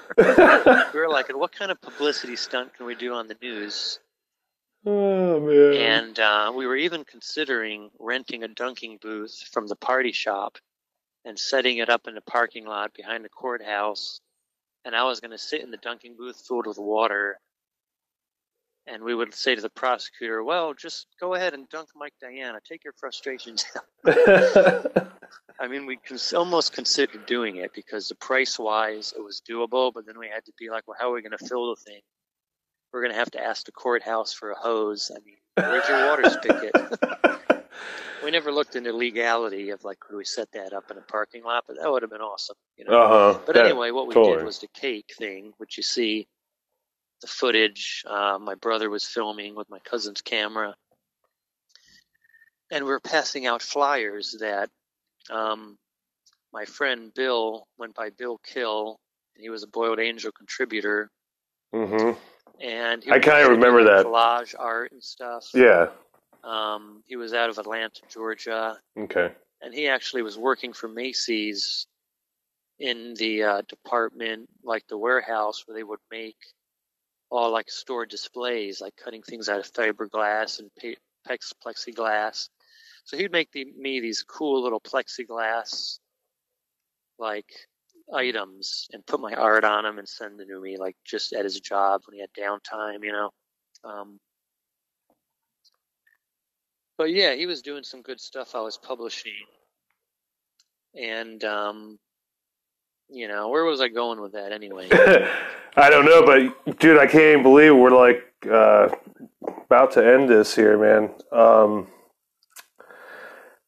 we 0.94 1.00
were 1.00 1.08
like, 1.08 1.30
what 1.30 1.54
kind 1.54 1.72
of 1.72 1.80
publicity 1.80 2.36
stunt 2.36 2.74
can 2.74 2.86
we 2.86 2.96
do 2.96 3.14
on 3.14 3.30
the 3.30 3.38
news? 3.42 4.02
Oh 4.86 5.40
man. 5.40 6.04
And 6.04 6.20
uh, 6.20 6.52
we 6.54 6.68
were 6.68 6.76
even 6.76 7.06
considering 7.06 7.92
renting 7.98 8.44
a 8.44 8.50
dunking 8.50 9.00
booth 9.02 9.42
from 9.54 9.68
the 9.68 9.78
party 9.78 10.12
shop 10.12 10.58
and 11.24 11.40
setting 11.40 11.78
it 11.78 11.88
up 11.88 12.10
in 12.10 12.16
the 12.16 12.22
parking 12.22 12.66
lot 12.66 12.94
behind 12.94 13.24
the 13.24 13.30
courthouse. 13.30 14.20
And 14.84 14.94
I 14.94 15.06
was 15.06 15.22
going 15.22 15.32
to 15.32 15.38
sit 15.38 15.62
in 15.62 15.72
the 15.72 15.78
dunking 15.78 16.18
booth 16.18 16.44
filled 16.46 16.68
with 16.68 16.78
water. 16.78 17.40
And 18.86 19.02
we 19.04 19.16
would 19.16 19.34
say 19.34 19.56
to 19.56 19.62
the 19.62 19.70
prosecutor, 19.70 20.44
well, 20.44 20.74
just 20.74 21.08
go 21.20 21.36
ahead 21.36 21.54
and 21.54 21.70
dunk 21.70 21.90
Mike 21.96 22.14
Diana. 22.20 22.60
Take 22.68 22.84
your 22.84 22.94
frustrations 22.94 23.66
out. 23.78 25.08
I 25.60 25.68
mean, 25.68 25.86
we 25.86 25.96
cons- 25.98 26.34
almost 26.34 26.74
considered 26.74 27.26
doing 27.26 27.56
it 27.58 27.72
because 27.74 28.10
the 28.10 28.16
price 28.16 28.60
wise, 28.60 29.14
it 29.18 29.24
was 29.24 29.42
doable. 29.50 29.94
But 29.94 30.06
then 30.06 30.20
we 30.20 30.28
had 30.28 30.44
to 30.46 30.52
be 30.60 30.70
like, 30.70 30.84
well, 30.88 30.98
how 31.00 31.12
are 31.12 31.14
we 31.14 31.22
going 31.22 31.38
to 31.38 31.46
fill 31.46 31.70
the 31.70 31.78
thing? 31.82 32.02
We're 32.92 33.02
going 33.02 33.14
to 33.14 33.20
have 33.20 33.32
to 33.32 33.42
ask 33.44 33.66
the 33.66 33.72
courthouse 33.72 34.34
for 34.34 34.52
a 34.52 34.56
hose. 34.56 35.10
I 35.16 35.20
mean, 35.26 35.38
where's 35.56 35.88
your 35.88 36.08
water 36.10 36.30
spigot? 36.30 37.66
we 38.24 38.32
never 38.32 38.52
looked 38.52 38.76
into 38.76 38.92
legality 38.94 39.70
of 39.70 39.84
like, 39.84 40.00
could 40.00 40.16
we 40.18 40.26
set 40.26 40.52
that 40.52 40.74
up 40.74 40.92
in 40.92 40.98
a 40.98 41.02
parking 41.02 41.44
lot? 41.44 41.64
But 41.68 41.78
that 41.82 41.90
would 41.90 42.02
have 42.02 42.12
been 42.12 42.22
awesome, 42.22 42.58
you 42.78 42.86
know. 42.86 43.00
Uh-huh. 43.00 43.40
But 43.46 43.56
Yeah, 43.56 43.64
anyway, 43.64 43.92
what 43.92 44.08
we 44.08 44.14
totally. 44.14 44.38
did 44.38 44.46
was 44.46 44.60
the 44.60 44.68
cake 44.74 45.14
thing, 45.18 45.54
which 45.58 45.78
you 45.78 45.84
see 45.84 46.28
the 47.24 47.28
footage. 47.28 48.04
Uh, 48.06 48.38
my 48.40 48.54
brother 48.56 48.90
was 48.90 49.06
filming 49.06 49.56
with 49.56 49.70
my 49.70 49.80
cousin's 49.80 50.22
camera, 50.22 50.76
and 52.70 52.84
we 52.86 52.92
were 52.92 53.00
passing 53.00 53.48
out 53.48 53.62
flyers 53.62 54.36
that 54.42 54.70
um, 55.32 55.78
my 56.52 56.66
friend 56.66 57.12
Bill 57.16 57.66
went 57.80 57.96
by 57.96 58.10
Bill 58.12 58.40
Kill. 58.46 59.00
He 59.36 59.50
was 59.50 59.64
a 59.64 59.68
Boiled 59.68 60.00
Angel 60.00 60.32
contributor, 60.32 61.10
Mm-hmm. 61.74 62.20
and 62.62 63.04
he 63.04 63.10
I 63.12 63.18
kinda 63.18 63.50
remember 63.50 63.84
that. 63.86 64.06
collage 64.06 64.54
art 64.60 64.92
and 64.92 65.02
stuff. 65.04 65.48
Yeah. 65.56 65.88
Um, 66.44 67.02
he 67.08 67.16
was 67.16 67.34
out 67.34 67.50
of 67.50 67.58
Atlanta, 67.58 68.02
Georgia, 68.10 68.78
Okay. 69.00 69.32
and 69.62 69.74
he 69.74 69.88
actually 69.88 70.22
was 70.22 70.38
working 70.38 70.72
for 70.74 70.88
Macy's 70.90 71.88
in 72.80 73.14
the 73.16 73.44
uh, 73.44 73.62
department, 73.70 74.50
like 74.64 74.86
the 74.88 74.98
warehouse, 74.98 75.64
where 75.66 75.74
they 75.76 75.84
would 75.84 76.02
make 76.12 76.36
all 77.34 77.52
like 77.52 77.70
store 77.70 78.06
displays, 78.06 78.80
like 78.80 78.96
cutting 78.96 79.24
things 79.24 79.50
out 79.50 79.60
of 79.60 79.74
fiberglass 79.74 80.60
and 80.60 80.70
plex- 81.28 81.54
plexiglass. 81.66 82.50
So 83.06 83.18
he'd 83.18 83.32
make 83.32 83.52
the, 83.52 83.66
me 83.76 84.00
these 84.00 84.24
cool 84.24 84.62
little 84.62 84.80
plexiglass 84.80 85.98
like 87.18 87.52
items 88.14 88.88
and 88.92 89.06
put 89.06 89.20
my 89.20 89.34
art 89.34 89.64
on 89.64 89.84
them 89.84 89.98
and 89.98 90.08
send 90.08 90.40
them 90.40 90.48
to 90.48 90.62
me, 90.62 90.78
like 90.78 90.96
just 91.04 91.34
at 91.34 91.44
his 91.44 91.60
job 91.60 92.02
when 92.06 92.16
he 92.16 92.22
had 92.22 92.30
downtime, 92.40 93.04
you 93.04 93.12
know. 93.12 93.32
Um, 93.84 94.20
but 97.00 97.10
yeah, 97.12 97.34
he 97.34 97.48
was 97.48 97.64
doing 97.64 97.84
some 97.84 98.04
good 98.04 98.22
stuff 98.22 98.54
I 98.54 98.62
was 98.62 98.78
publishing. 98.78 99.34
And, 100.96 101.44
um, 101.44 101.98
you 103.14 103.28
know, 103.28 103.50
where 103.50 103.64
was 103.64 103.80
I 103.80 103.88
going 103.88 104.20
with 104.22 104.34
that 104.34 104.52
anyway? 104.52 104.90
I 105.76 105.90
don't 105.90 106.06
know, 106.06 106.24
but 106.26 106.80
dude, 106.80 106.98
I 106.98 107.08
can't 107.08 107.24
even 107.24 107.44
believe 107.44 107.76
we're 107.76 107.90
like 107.92 108.24
uh, 108.52 108.90
about 109.66 109.92
to 109.94 110.06
end 110.06 110.30
this 110.30 110.56
here, 110.56 110.78
man. 110.78 111.10
Um, 111.32 111.88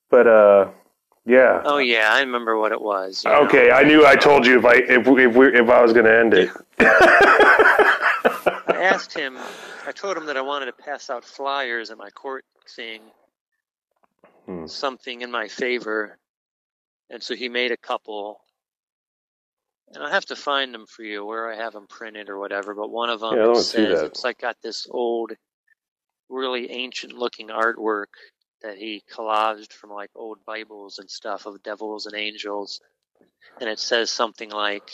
but 0.10 0.28
uh, 0.28 0.70
yeah. 1.26 1.62
oh 1.66 1.78
yeah, 1.78 2.10
I 2.12 2.22
remember 2.22 2.58
what 2.58 2.72
it 2.72 2.82
was. 2.82 3.24
you 3.24 3.32
know. 3.32 3.42
Okay, 3.46 3.72
I 3.72 3.84
knew 3.84 4.06
I 4.06 4.16
told 4.16 4.46
you 4.46 4.60
if 4.60 4.66
I 4.66 4.76
if 4.76 5.08
we, 5.08 5.26
if, 5.26 5.36
we, 5.36 5.48
if 5.48 5.70
I 5.70 5.82
was 5.82 5.94
going 5.94 6.06
to 6.06 6.18
end 6.20 6.34
it. 6.34 6.50
I 6.80 8.90
asked 8.92 9.18
him, 9.18 9.38
I 9.88 9.92
told 9.92 10.18
him 10.18 10.26
that 10.28 10.38
I 10.38 10.42
wanted 10.42 10.66
to 10.68 10.74
pass 10.74 11.10
out 11.10 11.24
flyers 11.24 11.90
at 11.92 11.98
my 11.98 12.10
court 12.10 12.46
thing, 12.76 13.02
Hmm. 14.46 14.68
something 14.68 15.22
in 15.22 15.32
my 15.32 15.48
favor. 15.48 16.18
And 17.10 17.22
so 17.24 17.36
he 17.36 17.50
made 17.50 17.72
a 17.72 17.78
couple. 17.78 18.42
And 19.94 20.03
I'll 20.03 20.12
have 20.12 20.26
to 20.26 20.36
find 20.36 20.74
them 20.74 20.86
for 20.88 21.03
you 21.03 21.26
where 21.26 21.52
I 21.52 21.56
have 21.56 21.74
them 21.74 21.88
printed 21.88 22.30
or 22.30 22.40
whatever. 22.40 22.74
But 22.74 22.90
one 22.90 23.10
of 23.10 23.20
them 23.20 23.36
Yeah, 23.36 23.44
I 23.44 23.45
it 23.45 23.48
wanna 23.48 23.62
see 23.62 23.86
says 23.86 24.02
it's 24.02 24.24
like 24.24 24.40
got 24.40 24.57
this 24.62 24.88
old, 24.90 25.32
really 26.30 26.72
ancient 26.72 27.14
looking 27.14 27.49
artwork 27.49 28.07
that 28.62 28.78
he 28.78 29.03
collaged 29.14 29.74
from 29.74 29.91
like 29.91 30.10
old 30.16 30.40
Bibles 30.45 30.99
and 30.99 31.10
stuff 31.10 31.45
of 31.45 31.62
devils 31.64 32.07
and 32.07 32.16
angels. 32.16 32.82
And 33.62 33.70
it 33.70 33.80
says 33.80 34.10
something 34.10 34.49
like, 34.49 34.90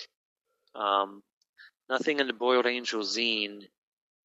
um, 0.75 1.23
nothing 1.89 2.19
in 2.19 2.27
the 2.27 2.33
Boiled 2.33 2.65
Angel 2.67 3.01
zine 3.01 3.63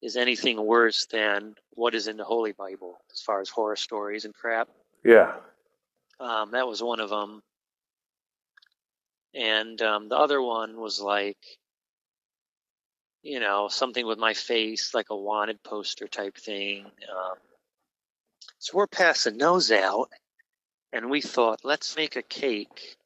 is 0.01 0.15
anything 0.15 0.63
worse 0.63 1.05
than 1.07 1.55
what 1.71 1.95
is 1.95 2.07
in 2.07 2.17
the 2.17 2.23
Holy 2.23 2.51
Bible 2.51 2.99
as 3.11 3.21
far 3.21 3.41
as 3.41 3.49
horror 3.49 3.75
stories 3.75 4.25
and 4.25 4.33
crap. 4.33 4.67
Yeah. 5.03 5.33
Um, 6.19 6.51
that 6.51 6.67
was 6.67 6.83
one 6.83 6.99
of 6.99 7.09
them. 7.09 7.41
And 9.37 9.79
um, 9.83 10.09
the 10.09 10.17
other 10.17 10.41
one 10.41 10.79
was 10.79 10.99
like, 10.99 11.37
you 13.21 13.39
know, 13.39 13.67
something 13.67 14.05
with 14.07 14.17
my 14.17 14.33
face, 14.33 14.95
like 14.95 15.11
a 15.11 15.15
wanted 15.15 15.61
poster 15.61 16.07
type 16.07 16.37
thing. 16.37 16.85
Um, 16.85 17.35
so 18.57 18.77
we're 18.77 18.87
passing 18.87 19.37
those 19.37 19.71
out, 19.71 20.09
and 20.91 21.11
we 21.11 21.21
thought, 21.21 21.59
let's 21.63 21.95
make 21.95 22.15
a 22.15 22.23
cake, 22.23 22.97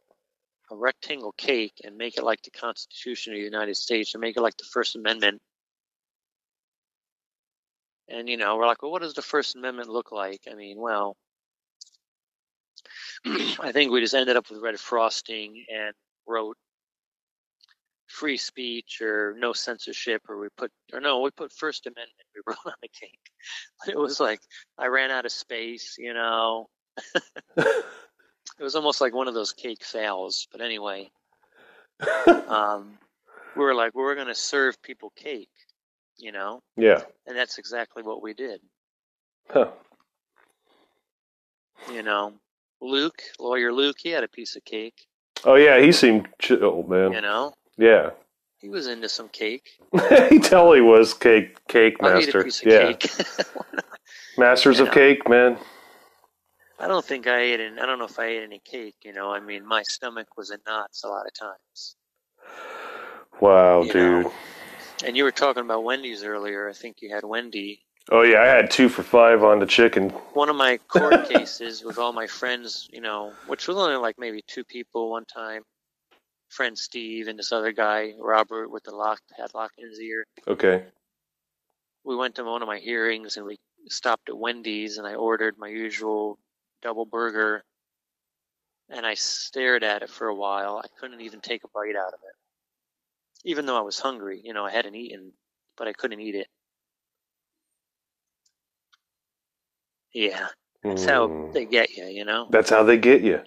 a 0.72 0.76
rectangle 0.76 1.34
cake, 1.34 1.82
and 1.84 1.98
make 1.98 2.18
it 2.18 2.24
like 2.24 2.44
the 2.44 2.52
Constitution 2.52 3.34
of 3.34 3.40
the 3.40 3.44
United 3.44 3.76
States, 3.76 4.14
and 4.14 4.22
make 4.22 4.38
it 4.38 4.42
like 4.42 4.56
the 4.56 4.64
First 4.72 4.96
Amendment. 4.96 5.42
And 8.08 8.30
you 8.30 8.38
know, 8.38 8.56
we're 8.56 8.68
like, 8.68 8.82
well, 8.82 8.92
what 8.92 9.02
does 9.02 9.16
the 9.16 9.22
First 9.22 9.58
Amendment 9.58 9.90
look 9.90 10.14
like? 10.14 10.42
I 10.50 10.56
mean, 10.56 10.80
well, 10.80 11.18
I 13.26 13.74
think 13.74 13.92
we 13.92 14.00
just 14.00 14.16
ended 14.16 14.38
up 14.38 14.50
with 14.50 14.62
red 14.62 14.80
frosting 14.80 15.66
and 15.70 15.94
wrote 16.28 16.58
free 18.12 18.38
speech 18.38 19.02
or 19.02 19.36
no 19.40 19.54
censorship 19.54 20.22
or 20.28 20.38
we 20.38 20.48
put 20.58 20.70
or 20.94 21.00
no 21.00 21.22
we 21.22 21.32
put 21.32 21.52
first 21.54 21.88
amendment 21.88 22.12
we 22.36 22.42
wrote 22.48 22.58
on 22.66 22.74
the 22.82 22.90
cake. 22.90 23.20
It 23.88 23.98
was 23.98 24.20
like 24.20 24.42
i 24.78 24.88
ran 24.88 25.12
out 25.12 25.26
of 25.26 25.32
space 25.32 25.96
you 25.98 26.14
know? 26.14 26.70
It 28.60 28.64
was 28.64 28.76
almost 28.76 29.02
like 29.02 29.14
one 29.16 29.28
of 29.28 29.34
those 29.34 29.54
cake 29.54 29.84
fails 29.84 30.48
but 30.52 30.62
anyway. 30.62 31.10
Um 32.48 32.98
we 33.56 33.64
were 33.64 33.74
like 33.74 33.96
we're 33.96 34.16
going 34.16 34.28
to 34.28 34.36
serve 34.36 34.82
people 34.82 35.12
cake 35.16 35.50
you 36.18 36.32
know? 36.32 36.62
Yeah. 36.78 37.02
and 37.26 37.36
that's 37.36 37.58
exactly 37.58 38.04
what 38.04 38.22
we 38.22 38.34
did. 38.34 38.62
Huh. 39.50 39.72
you 41.92 42.04
know? 42.04 42.34
Luke 42.82 43.22
lawyer 43.40 43.72
luke 43.72 43.98
he 44.00 44.10
had 44.10 44.24
a 44.24 44.28
piece 44.28 44.56
of 44.56 44.66
cake 44.66 45.08
Oh 45.46 45.56
yeah, 45.56 45.80
he 45.82 45.92
seemed 45.92 46.28
chill, 46.40 46.84
man. 46.84 47.12
you 47.14 47.22
know 47.22 47.54
Yeah. 47.78 48.12
he 48.60 48.70
was 48.70 48.88
into 48.88 49.10
some 49.10 49.30
cake 49.30 49.70
he 50.30 50.40
totally 50.40 50.82
was 50.82 51.14
cake 51.14 51.66
cake 51.68 51.98
I'll 52.02 52.14
master. 52.14 52.46
yeah. 52.64 52.94
cake. 52.94 53.12
Masters 54.38 54.78
You 54.80 54.84
of 54.84 54.90
know. 54.90 54.94
cake, 54.94 55.28
man. 55.28 55.58
I 56.80 56.88
don't 56.88 57.04
think 57.06 57.28
I 57.28 57.40
ate 57.42 57.60
any, 57.60 57.80
I 57.80 57.86
don't 57.86 58.00
know 58.00 58.06
if 58.06 58.18
I 58.18 58.26
ate 58.28 58.44
any 58.44 58.60
cake, 58.64 58.96
you 59.04 59.14
know. 59.14 59.30
I 59.32 59.40
mean, 59.42 59.66
my 59.68 59.84
stomach 59.84 60.38
was 60.38 60.52
in 60.52 60.58
knots 60.66 61.04
a 61.04 61.10
lot 61.10 61.26
of 61.28 61.34
times. 61.34 61.96
Wow, 63.40 63.84
You 63.84 63.92
dude. 63.94 64.26
know. 64.26 64.34
And 65.06 65.18
you 65.18 65.24
were 65.26 65.32
talking 65.32 65.64
about 65.64 65.84
Wendy's 65.84 66.24
earlier. 66.24 66.70
I 66.70 66.74
think 66.74 66.98
you 67.02 67.14
had 67.14 67.24
Wendy. 67.24 67.82
Oh 68.10 68.24
yeah, 68.24 68.42
I 68.42 68.46
had 68.48 68.72
two 68.72 68.90
for 68.90 69.04
five 69.04 69.44
on 69.44 69.60
the 69.60 69.66
chicken. 69.66 70.10
One 70.34 70.50
of 70.50 70.56
my 70.56 70.78
court 70.88 71.30
cases 71.30 71.84
with 71.84 71.98
all 71.98 72.14
my 72.14 72.28
friends, 72.28 72.90
you 72.92 73.02
know, 73.02 73.34
which 73.48 73.68
was 73.68 73.78
only 73.78 73.96
like 73.96 74.18
maybe 74.18 74.44
two 74.48 74.64
people 74.64 75.12
one 75.12 75.26
time. 75.26 75.64
Friend 76.50 76.78
Steve 76.78 77.28
and 77.28 77.40
this 77.40 77.52
other 77.54 77.72
guy, 77.72 78.14
Robert, 78.20 78.70
with 78.70 78.84
the 78.84 78.92
lock 78.96 79.20
padlock 79.38 79.72
in 79.78 79.88
his 79.90 80.00
ear. 80.02 80.26
Okay. 80.48 80.84
We 82.04 82.16
went 82.16 82.36
to 82.36 82.44
one 82.44 82.62
of 82.62 82.68
my 82.68 82.80
hearings 82.80 83.38
and 83.38 83.46
we 83.46 83.58
stopped 83.88 84.28
at 84.30 84.38
Wendy's 84.38 84.98
and 84.98 85.08
I 85.08 85.14
ordered 85.16 85.58
my 85.58 85.70
usual 85.70 86.38
double 86.82 87.06
burger. 87.06 87.64
and 88.90 89.06
I 89.06 89.14
stared 89.14 89.84
at 89.86 90.02
it 90.02 90.10
for 90.10 90.28
a 90.28 90.36
while. 90.36 90.82
I 90.84 90.88
couldn't 91.00 91.22
even 91.22 91.40
take 91.40 91.64
a 91.64 91.68
bite 91.74 91.96
out 91.96 92.14
of 92.14 92.20
it. 92.24 92.36
Even 93.50 93.66
though 93.66 93.78
I 93.78 93.82
was 93.82 94.00
hungry, 94.00 94.42
you 94.44 94.54
know, 94.54 94.66
I 94.66 94.72
hadn't 94.72 94.96
eaten, 94.96 95.32
but 95.78 95.88
I 95.88 95.94
couldn't 95.94 96.20
eat 96.20 96.36
it. 96.36 96.48
Yeah, 100.14 100.48
that's 100.84 101.06
how 101.06 101.28
Mm. 101.28 101.54
they 101.54 101.66
get 101.66 101.92
you, 101.92 102.06
you 102.06 102.26
know. 102.26 102.48
That's 102.50 102.70
how 102.70 102.84
they 102.84 102.98
get 102.98 103.22
you. 103.22 103.42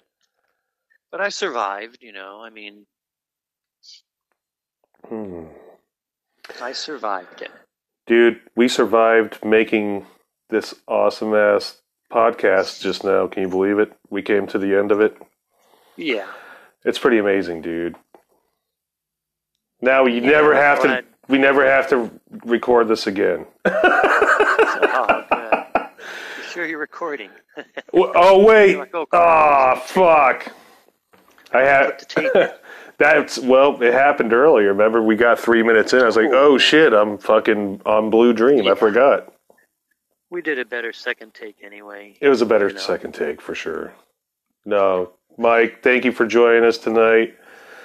But 1.11 1.21
I 1.21 1.29
survived, 1.29 1.99
you 2.01 2.11
know. 2.11 2.41
I 2.41 2.49
mean, 2.49 2.85
Hmm. 5.07 5.45
I 6.61 6.71
survived 6.71 7.41
it. 7.41 7.51
Dude, 8.07 8.39
we 8.55 8.67
survived 8.67 9.43
making 9.45 10.05
this 10.49 10.73
awesome 10.87 11.33
ass 11.35 11.81
podcast 12.11 12.81
just 12.81 13.03
now. 13.03 13.27
Can 13.27 13.43
you 13.43 13.49
believe 13.49 13.79
it? 13.79 13.91
We 14.09 14.21
came 14.21 14.47
to 14.47 14.57
the 14.59 14.75
end 14.75 14.91
of 14.91 15.01
it. 15.01 15.15
Yeah. 15.95 16.27
It's 16.83 16.99
pretty 16.99 17.17
amazing, 17.19 17.61
dude. 17.61 17.95
Now 19.81 20.05
you 20.05 20.21
never 20.21 20.53
I'm 20.53 20.61
have 20.61 20.81
to. 20.83 21.03
We 21.27 21.37
never 21.39 21.65
have 21.65 21.89
to 21.89 22.11
record 22.45 22.87
this 22.87 23.07
again. 23.07 23.45
You 26.55 26.61
sure 26.61 26.69
you're 26.69 26.79
recording? 26.79 27.31
Oh 27.93 28.45
wait! 28.45 28.77
Oh, 28.93 29.05
Ah, 29.13 29.75
fuck! 29.85 30.51
I 31.53 31.59
had 31.61 32.03
that's 32.97 33.37
well. 33.39 33.81
It 33.81 33.93
happened 33.93 34.31
earlier. 34.33 34.69
Remember, 34.69 35.01
we 35.01 35.15
got 35.17 35.37
three 35.39 35.63
minutes 35.63 35.91
in. 35.93 36.01
I 36.01 36.05
was 36.05 36.15
like, 36.17 36.31
"Oh 36.31 36.57
shit! 36.57 36.93
I'm 36.93 37.17
fucking 37.17 37.81
on 37.85 38.09
Blue 38.09 38.31
Dream." 38.33 38.67
I 38.69 38.75
forgot. 38.75 39.33
we 40.29 40.41
did 40.41 40.59
a 40.59 40.65
better 40.65 40.91
second 40.93 41.33
take 41.33 41.57
anyway. 41.63 42.15
It 42.21 42.27
was 42.29 42.41
a 42.41 42.45
better 42.45 42.77
second 42.77 43.13
take 43.13 43.41
for 43.41 43.55
sure. 43.55 43.93
No, 44.65 45.11
Mike, 45.37 45.81
thank 45.83 46.03
you 46.05 46.11
for 46.13 46.25
joining 46.25 46.63
us 46.65 46.77
tonight 46.77 47.35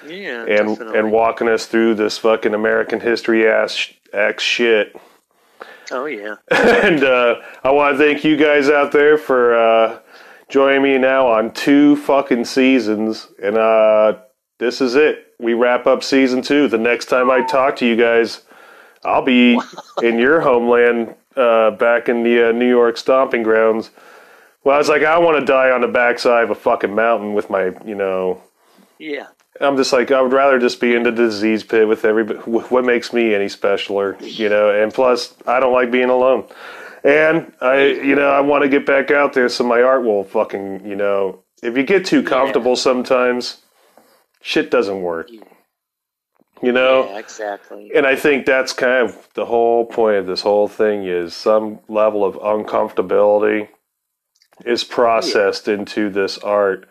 Yeah, 0.07 0.41
and 0.45 0.67
definitely. 0.69 0.99
and 0.99 1.11
walking 1.11 1.47
us 1.49 1.65
through 1.65 1.95
this 1.95 2.17
fucking 2.17 2.53
American 2.53 2.99
history 3.01 3.47
ass 3.47 3.93
ass 4.13 4.41
shit. 4.41 4.93
Oh 5.91 6.05
yeah. 6.05 6.35
and 6.51 7.03
uh, 7.03 7.41
I 7.63 7.71
want 7.71 7.97
to 7.97 8.03
thank 8.03 8.23
you 8.23 8.37
guys 8.37 8.69
out 8.69 8.91
there 8.91 9.17
for 9.17 9.55
uh, 9.55 9.99
joining 10.49 10.81
me 10.83 10.97
now 10.97 11.27
on 11.27 11.51
two 11.51 11.95
fucking 11.97 12.45
seasons. 12.45 13.27
And 13.41 13.57
uh, 13.57 14.19
this 14.57 14.81
is 14.81 14.95
it. 14.95 15.33
We 15.39 15.53
wrap 15.53 15.87
up 15.87 16.03
season 16.03 16.41
two. 16.41 16.67
The 16.67 16.77
next 16.77 17.05
time 17.05 17.29
I 17.29 17.41
talk 17.45 17.75
to 17.77 17.85
you 17.85 17.95
guys, 17.95 18.41
I'll 19.03 19.23
be 19.23 19.59
in 20.03 20.17
your 20.19 20.41
homeland, 20.41 21.15
uh, 21.35 21.71
back 21.71 22.09
in 22.09 22.23
the 22.23 22.49
uh, 22.49 22.51
New 22.51 22.67
York 22.69 22.97
stomping 22.97 23.43
grounds. 23.43 23.89
Well, 24.63 24.75
I 24.75 24.77
was 24.77 24.89
like, 24.89 25.03
I 25.03 25.17
want 25.17 25.39
to 25.39 25.45
die 25.45 25.71
on 25.71 25.81
the 25.81 25.87
backside 25.87 26.43
of 26.43 26.51
a 26.51 26.55
fucking 26.55 26.93
mountain 26.93 27.33
with 27.33 27.49
my, 27.49 27.71
you 27.83 27.95
know, 27.95 28.41
Yeah. 28.99 29.27
I'm 29.59 29.75
just 29.75 29.91
like 29.91 30.11
I 30.11 30.21
would 30.21 30.31
rather 30.31 30.59
just 30.59 30.79
be 30.79 30.95
in 30.95 31.03
the 31.03 31.11
disease 31.11 31.63
pit 31.63 31.87
with 31.87 32.05
everybody. 32.05 32.39
What 32.39 32.85
makes 32.85 33.11
me 33.11 33.35
any 33.35 33.47
specialer, 33.47 34.15
you 34.21 34.49
know? 34.49 34.71
And 34.71 34.93
plus, 34.93 35.35
I 35.45 35.59
don't 35.59 35.73
like 35.73 35.91
being 35.91 36.09
alone. 36.09 36.45
And 37.03 37.51
I, 37.59 37.85
you 37.85 38.15
know, 38.15 38.29
I 38.29 38.41
want 38.41 38.63
to 38.63 38.69
get 38.69 38.85
back 38.85 39.11
out 39.11 39.33
there 39.33 39.49
so 39.49 39.63
my 39.63 39.81
art 39.81 40.03
will 40.03 40.23
fucking, 40.23 40.85
you 40.85 40.95
know, 40.95 41.43
if 41.61 41.75
you 41.75 41.83
get 41.83 42.05
too 42.05 42.23
comfortable 42.23 42.75
sometimes, 42.75 43.57
shit 44.41 44.71
doesn't 44.71 45.01
work. 45.01 45.29
You 46.61 46.71
know? 46.71 47.05
Yeah, 47.09 47.17
exactly. 47.17 47.91
And 47.95 48.05
I 48.05 48.15
think 48.15 48.45
that's 48.45 48.71
kind 48.71 49.09
of 49.09 49.29
the 49.33 49.45
whole 49.45 49.85
point 49.85 50.17
of 50.17 50.27
this 50.27 50.41
whole 50.41 50.67
thing 50.67 51.05
is 51.05 51.33
some 51.33 51.79
level 51.87 52.23
of 52.23 52.35
uncomfortability 52.35 53.67
is 54.63 54.83
oh, 54.83 54.93
processed 54.93 55.67
into 55.67 56.09
this 56.09 56.37
art. 56.37 56.87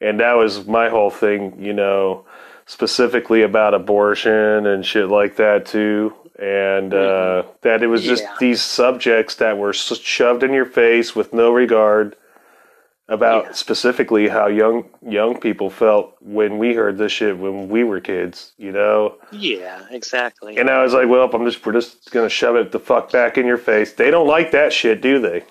And 0.00 0.20
that 0.20 0.34
was 0.34 0.66
my 0.66 0.88
whole 0.88 1.10
thing, 1.10 1.56
you 1.62 1.72
know, 1.72 2.26
specifically 2.66 3.42
about 3.42 3.74
abortion 3.74 4.66
and 4.66 4.84
shit 4.84 5.08
like 5.08 5.36
that 5.36 5.66
too. 5.66 6.14
And 6.38 6.92
uh, 6.92 7.44
that 7.62 7.82
it 7.82 7.86
was 7.86 8.02
just 8.02 8.22
Yeah. 8.24 8.34
these 8.40 8.60
subjects 8.60 9.36
that 9.36 9.56
were 9.56 9.72
shoved 9.72 10.42
in 10.42 10.52
your 10.52 10.64
face 10.66 11.14
with 11.14 11.32
no 11.32 11.52
regard 11.52 12.16
about 13.06 13.54
specifically 13.54 14.28
how 14.28 14.46
young 14.46 14.88
young 15.06 15.38
people 15.38 15.68
felt 15.68 16.14
when 16.22 16.56
we 16.56 16.74
heard 16.74 16.96
this 16.96 17.12
shit 17.12 17.38
when 17.38 17.68
we 17.68 17.84
were 17.84 18.00
kids, 18.00 18.52
you 18.56 18.72
know. 18.72 19.14
Yeah, 19.30 19.82
exactly. 19.90 20.56
And 20.56 20.70
I 20.70 20.82
was 20.82 20.94
like, 20.94 21.06
well, 21.08 21.28
I'm 21.32 21.44
just 21.44 21.64
we're 21.66 21.72
just 21.72 22.10
gonna 22.10 22.30
shove 22.30 22.56
it 22.56 22.72
the 22.72 22.80
fuck 22.80 23.12
back 23.12 23.36
in 23.36 23.46
your 23.46 23.58
face. 23.58 23.92
They 23.92 24.10
don't 24.10 24.26
like 24.26 24.52
that 24.52 24.72
shit, 24.72 25.02
do 25.02 25.18
they? 25.20 25.44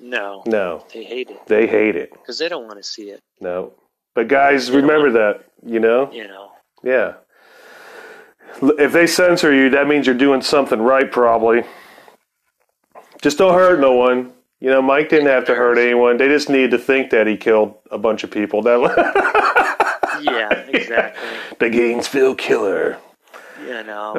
No. 0.00 0.42
No, 0.46 0.84
They 0.92 1.04
hate 1.04 1.30
it 1.30 1.46
they 1.46 1.66
hate 1.66 1.96
it. 1.96 2.12
because 2.12 2.38
they 2.38 2.48
don't 2.48 2.66
want 2.66 2.78
to 2.78 2.82
see 2.82 3.10
it. 3.10 3.20
No, 3.40 3.72
but 4.14 4.28
guys, 4.28 4.70
remember 4.70 5.10
that, 5.12 5.44
you 5.64 5.80
know. 5.80 6.10
You 6.12 6.28
know. 6.28 6.50
Yeah. 6.82 7.14
If 8.62 8.92
they 8.92 9.06
censor 9.06 9.52
you, 9.52 9.70
that 9.70 9.86
means 9.88 10.06
you're 10.06 10.14
doing 10.16 10.40
something 10.42 10.80
right, 10.80 11.10
probably. 11.10 11.62
Just 13.22 13.38
don't 13.38 13.54
hurt 13.54 13.80
no 13.80 13.92
one. 13.92 14.32
You 14.60 14.70
know, 14.70 14.82
Mike 14.82 15.08
didn't 15.08 15.26
have 15.26 15.44
to 15.46 15.54
hurt 15.54 15.78
anyone. 15.78 16.16
They 16.16 16.26
just 16.28 16.48
needed 16.48 16.70
to 16.72 16.78
think 16.78 17.10
that 17.10 17.26
he 17.26 17.36
killed 17.36 17.74
a 17.90 17.98
bunch 17.98 18.24
of 18.24 18.30
people. 18.30 18.62
That 18.62 18.78
Yeah, 20.22 20.52
exactly. 20.52 21.28
the 21.60 21.70
Gainesville 21.70 22.34
killer. 22.34 22.98
you 23.60 23.82
know. 23.84 24.14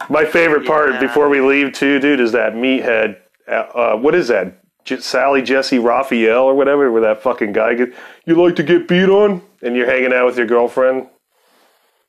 Uh, 0.00 0.06
my 0.08 0.24
favorite 0.24 0.66
part 0.66 0.94
Yeah. 0.94 1.00
before 1.00 1.28
we 1.28 1.40
leave 1.40 1.72
too, 1.72 2.00
dude, 2.00 2.18
is 2.20 2.32
that 2.32 2.54
meathead. 2.54 3.18
Uh, 3.46 3.52
uh, 3.52 3.96
what 3.96 4.14
is 4.14 4.28
that? 4.28 4.60
J- 4.84 5.00
Sally 5.00 5.42
Jessy 5.42 5.78
Raphael 5.78 6.42
or 6.44 6.54
whatever, 6.54 6.90
where 6.90 7.02
that 7.02 7.22
fucking 7.22 7.52
guy 7.52 7.74
get. 7.74 7.94
You 8.24 8.34
like 8.42 8.56
to 8.56 8.62
get 8.62 8.88
beat 8.88 9.08
on, 9.08 9.42
and 9.62 9.76
you're 9.76 9.86
hanging 9.86 10.12
out 10.12 10.26
with 10.26 10.38
your 10.38 10.46
girlfriend. 10.46 11.08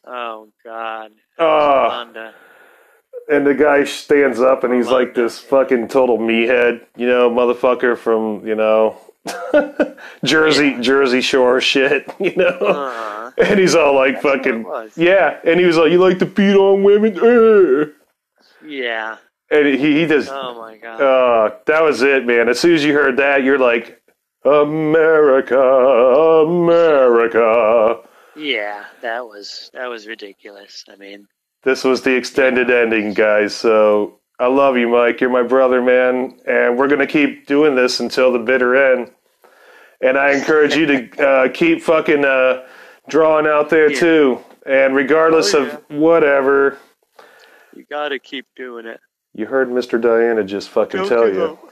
Oh 0.05 0.49
God. 0.63 1.11
Yolanda. 1.39 2.33
And 3.29 3.45
the 3.47 3.53
guy 3.53 3.83
stands 3.85 4.39
up 4.41 4.63
and 4.63 4.73
he's 4.73 4.87
like 4.87 5.13
this 5.13 5.39
fucking 5.39 5.87
total 5.87 6.17
meathead, 6.17 6.85
you 6.97 7.07
know, 7.07 7.29
motherfucker 7.29 7.97
from, 7.97 8.45
you 8.45 8.55
know, 8.55 8.97
Jersey, 10.25 10.75
Jersey 10.81 11.21
Shore 11.21 11.61
shit, 11.61 12.11
you 12.19 12.35
know? 12.35 12.47
Uh-huh. 12.47 13.31
And 13.37 13.59
he's 13.59 13.75
all 13.75 13.95
like 13.95 14.21
fucking, 14.21 14.65
yeah. 14.97 15.39
And 15.45 15.59
he 15.59 15.65
was 15.65 15.77
like, 15.77 15.91
you 15.91 15.99
like 15.99 16.19
to 16.19 16.25
beat 16.25 16.55
on 16.55 16.83
women? 16.83 17.17
Eh. 17.17 17.91
Yeah. 18.63 19.17
And 19.51 19.67
he, 19.67 19.77
he 19.99 20.05
just, 20.07 20.29
Oh 20.31 20.57
my 20.59 20.77
God. 20.77 21.01
uh, 21.01 21.55
that 21.65 21.83
was 21.83 22.01
it, 22.01 22.25
man. 22.25 22.47
As 22.49 22.59
soon 22.59 22.73
as 22.73 22.83
you 22.85 22.93
heard 22.93 23.17
that, 23.17 23.43
you're 23.43 23.59
like, 23.59 24.01
America, 24.45 25.59
America. 26.47 27.99
Yeah, 28.35 28.85
that 29.01 29.25
was 29.25 29.69
that 29.73 29.87
was 29.87 30.07
ridiculous. 30.07 30.85
I 30.89 30.95
mean, 30.95 31.27
This 31.63 31.83
was 31.83 32.01
the 32.01 32.15
extended 32.15 32.71
ending, 32.71 33.13
guys. 33.13 33.53
So 33.53 34.19
I 34.39 34.47
love 34.47 34.77
you, 34.77 34.87
Mike. 34.89 35.19
You're 35.21 35.29
my 35.29 35.43
brother, 35.43 35.81
man. 35.81 36.39
And 36.47 36.77
we're 36.77 36.87
going 36.87 36.99
to 37.01 37.07
keep 37.07 37.45
doing 37.45 37.75
this 37.75 37.99
until 37.99 38.31
the 38.31 38.39
bitter 38.39 38.93
end. 38.93 39.11
And 40.01 40.17
I 40.17 40.31
encourage 40.31 40.75
you 40.75 40.85
to 40.87 41.23
uh, 41.27 41.49
keep 41.49 41.81
fucking 41.81 42.23
uh, 42.25 42.65
drawing 43.09 43.45
out 43.47 43.69
there, 43.69 43.89
too. 43.89 44.39
And 44.65 44.95
regardless 44.95 45.53
Oh, 45.53 45.65
of 45.65 45.83
whatever, 45.89 46.77
you 47.75 47.83
got 47.89 48.09
to 48.09 48.19
keep 48.19 48.45
doing 48.55 48.85
it. 48.85 48.99
You 49.33 49.45
heard 49.45 49.69
Mr. 49.69 49.99
Diana 50.01 50.43
just 50.43 50.69
fucking 50.69 51.01
Don't 51.01 51.09
tell 51.09 51.27
you. 51.33 51.43
up. 51.43 51.69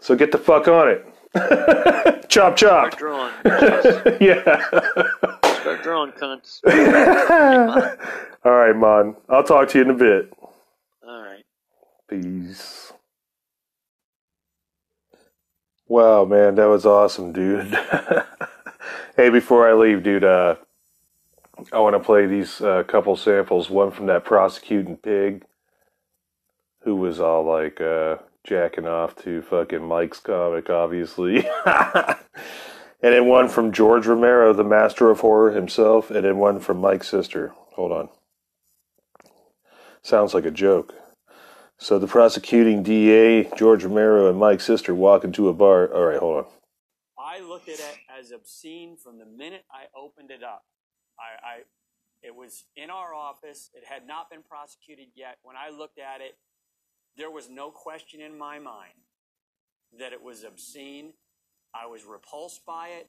So 0.00 0.14
get 0.14 0.32
the 0.32 0.38
fuck 0.38 0.68
on 0.68 0.88
it. 0.88 2.28
chop, 2.28 2.56
chop. 2.56 2.94
Start 2.94 2.98
drawing. 2.98 3.32
yeah. 4.20 4.68
Start 5.60 5.82
drawing, 5.82 6.12
cunts. 6.12 6.60
All 8.44 8.52
right, 8.52 8.76
Mon. 8.76 9.16
I'll 9.28 9.42
talk 9.42 9.68
to 9.70 9.78
you 9.78 9.84
in 9.84 9.90
a 9.90 9.94
bit. 9.94 10.32
All 11.06 11.22
right. 11.22 11.44
Peace. 12.08 12.92
Wow, 15.88 16.24
man, 16.24 16.56
that 16.56 16.66
was 16.66 16.84
awesome, 16.84 17.32
dude. 17.32 17.76
hey, 19.16 19.30
before 19.30 19.68
I 19.68 19.72
leave, 19.74 20.02
dude, 20.02 20.24
uh, 20.24 20.56
I 21.72 21.78
want 21.78 21.94
to 21.94 22.00
play 22.00 22.26
these 22.26 22.60
uh, 22.60 22.82
couple 22.84 23.16
samples. 23.16 23.70
One 23.70 23.92
from 23.92 24.06
that 24.06 24.24
prosecuting 24.24 24.96
pig, 24.96 25.44
who 26.86 26.94
was 26.94 27.18
all 27.18 27.44
like 27.44 27.80
uh, 27.80 28.16
jacking 28.46 28.86
off 28.86 29.16
to 29.16 29.42
fucking 29.42 29.84
Mike's 29.84 30.20
comic, 30.20 30.70
obviously. 30.70 31.44
and 31.66 32.16
then 33.02 33.26
one 33.26 33.48
from 33.48 33.72
George 33.72 34.06
Romero, 34.06 34.52
the 34.52 34.62
master 34.62 35.10
of 35.10 35.18
horror 35.18 35.50
himself, 35.50 36.12
and 36.12 36.24
then 36.24 36.38
one 36.38 36.60
from 36.60 36.80
Mike's 36.80 37.08
sister. 37.08 37.52
Hold 37.74 37.90
on. 37.90 38.08
Sounds 40.00 40.32
like 40.32 40.46
a 40.46 40.50
joke. 40.52 40.94
So 41.76 41.98
the 41.98 42.06
prosecuting 42.06 42.84
DA, 42.84 43.50
George 43.56 43.82
Romero, 43.82 44.30
and 44.30 44.38
Mike's 44.38 44.64
sister 44.64 44.94
walk 44.94 45.24
into 45.24 45.48
a 45.48 45.52
bar. 45.52 45.92
All 45.92 46.04
right, 46.04 46.20
hold 46.20 46.44
on. 46.44 46.52
I 47.18 47.40
looked 47.40 47.68
at 47.68 47.80
it 47.80 47.98
as 48.16 48.30
obscene 48.30 48.96
from 48.96 49.18
the 49.18 49.26
minute 49.26 49.64
I 49.72 49.86
opened 49.98 50.30
it 50.30 50.44
up. 50.44 50.62
I, 51.18 51.46
I, 51.46 51.56
it 52.22 52.36
was 52.36 52.64
in 52.76 52.90
our 52.90 53.12
office. 53.12 53.70
It 53.74 53.82
had 53.84 54.06
not 54.06 54.30
been 54.30 54.42
prosecuted 54.48 55.08
yet. 55.16 55.38
When 55.42 55.56
I 55.56 55.76
looked 55.76 55.98
at 55.98 56.20
it, 56.20 56.38
there 57.16 57.30
was 57.30 57.48
no 57.48 57.70
question 57.70 58.20
in 58.20 58.38
my 58.38 58.58
mind 58.58 58.92
that 59.98 60.12
it 60.12 60.22
was 60.22 60.44
obscene. 60.44 61.12
I 61.74 61.86
was 61.86 62.04
repulsed 62.04 62.64
by 62.66 62.88
it. 62.88 63.08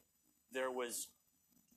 there 0.51 0.71
was 0.71 1.07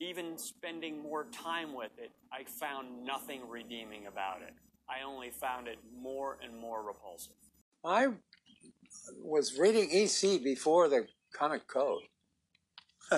even 0.01 0.39
spending 0.39 1.03
more 1.03 1.27
time 1.27 1.75
with 1.75 1.91
it, 1.99 2.11
I 2.33 2.45
found 2.45 3.05
nothing 3.05 3.43
redeeming 3.49 4.07
about 4.07 4.41
it. 4.41 4.55
I 4.89 5.05
only 5.07 5.31
found 5.31 5.69
it 5.69 5.79
more 6.01 6.39
and 6.43 6.59
more 6.59 6.83
repulsive. 6.83 7.35
I 7.85 8.09
was 9.23 9.59
reading 9.59 9.91
EC 9.93 10.43
before 10.43 10.89
the 10.89 11.07
comic 11.33 11.67
code. 11.67 12.03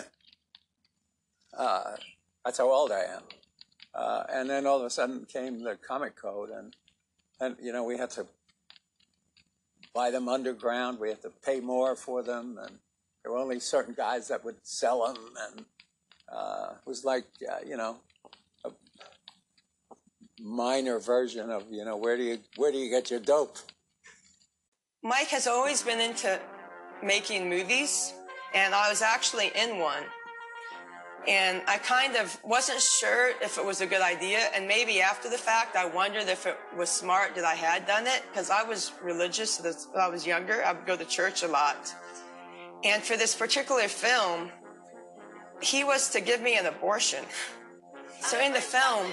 uh, 1.56 1.82
that's 2.44 2.58
how 2.58 2.70
old 2.70 2.90
I 2.90 3.04
am. 3.04 3.22
Uh, 3.94 4.24
and 4.30 4.50
then 4.50 4.66
all 4.66 4.80
of 4.80 4.84
a 4.84 4.90
sudden 4.90 5.24
came 5.26 5.62
the 5.62 5.76
comic 5.76 6.16
code, 6.16 6.50
and 6.50 6.74
and 7.40 7.56
you 7.62 7.72
know 7.72 7.84
we 7.84 7.98
had 7.98 8.10
to 8.10 8.26
buy 9.94 10.10
them 10.10 10.28
underground. 10.28 10.98
We 10.98 11.08
had 11.08 11.22
to 11.22 11.30
pay 11.44 11.60
more 11.60 11.96
for 11.96 12.22
them, 12.22 12.58
and 12.60 12.78
there 13.22 13.32
were 13.32 13.38
only 13.38 13.60
certain 13.60 13.94
guys 13.94 14.28
that 14.28 14.44
would 14.44 14.56
sell 14.62 15.06
them, 15.06 15.16
and 15.48 15.64
uh, 16.30 16.74
it 16.74 16.88
was 16.88 17.04
like 17.04 17.24
uh, 17.50 17.58
you 17.66 17.76
know 17.76 17.98
a 18.64 18.70
minor 20.40 20.98
version 20.98 21.50
of 21.50 21.64
you 21.70 21.84
know 21.84 21.96
where 21.96 22.16
do 22.16 22.22
you 22.22 22.38
where 22.56 22.72
do 22.72 22.78
you 22.78 22.90
get 22.90 23.10
your 23.10 23.20
dope? 23.20 23.58
Mike 25.02 25.28
has 25.28 25.46
always 25.46 25.82
been 25.82 26.00
into 26.00 26.40
making 27.02 27.48
movies, 27.48 28.14
and 28.54 28.74
I 28.74 28.88
was 28.88 29.02
actually 29.02 29.50
in 29.54 29.78
one. 29.78 30.04
And 31.28 31.62
I 31.68 31.78
kind 31.78 32.16
of 32.16 32.36
wasn't 32.42 32.80
sure 32.80 33.30
if 33.40 33.56
it 33.56 33.64
was 33.64 33.80
a 33.80 33.86
good 33.86 34.02
idea. 34.02 34.40
And 34.54 34.66
maybe 34.66 35.00
after 35.00 35.30
the 35.30 35.38
fact, 35.38 35.76
I 35.76 35.86
wondered 35.86 36.28
if 36.28 36.46
it 36.46 36.56
was 36.76 36.90
smart 36.90 37.36
that 37.36 37.44
I 37.44 37.54
had 37.54 37.86
done 37.86 38.06
it 38.08 38.22
because 38.30 38.50
I 38.50 38.64
was 38.64 38.92
religious 39.02 39.60
when 39.60 40.02
I 40.02 40.08
was 40.08 40.26
younger. 40.26 40.64
I 40.64 40.72
would 40.72 40.86
go 40.86 40.96
to 40.96 41.04
church 41.04 41.44
a 41.44 41.48
lot. 41.48 41.94
And 42.84 43.02
for 43.02 43.16
this 43.16 43.36
particular 43.36 43.86
film, 43.86 44.50
he 45.60 45.84
was 45.84 46.10
to 46.10 46.20
give 46.20 46.42
me 46.42 46.56
an 46.56 46.66
abortion. 46.66 47.24
So 48.24 48.38
in 48.38 48.52
the 48.52 48.60
film, 48.60 49.12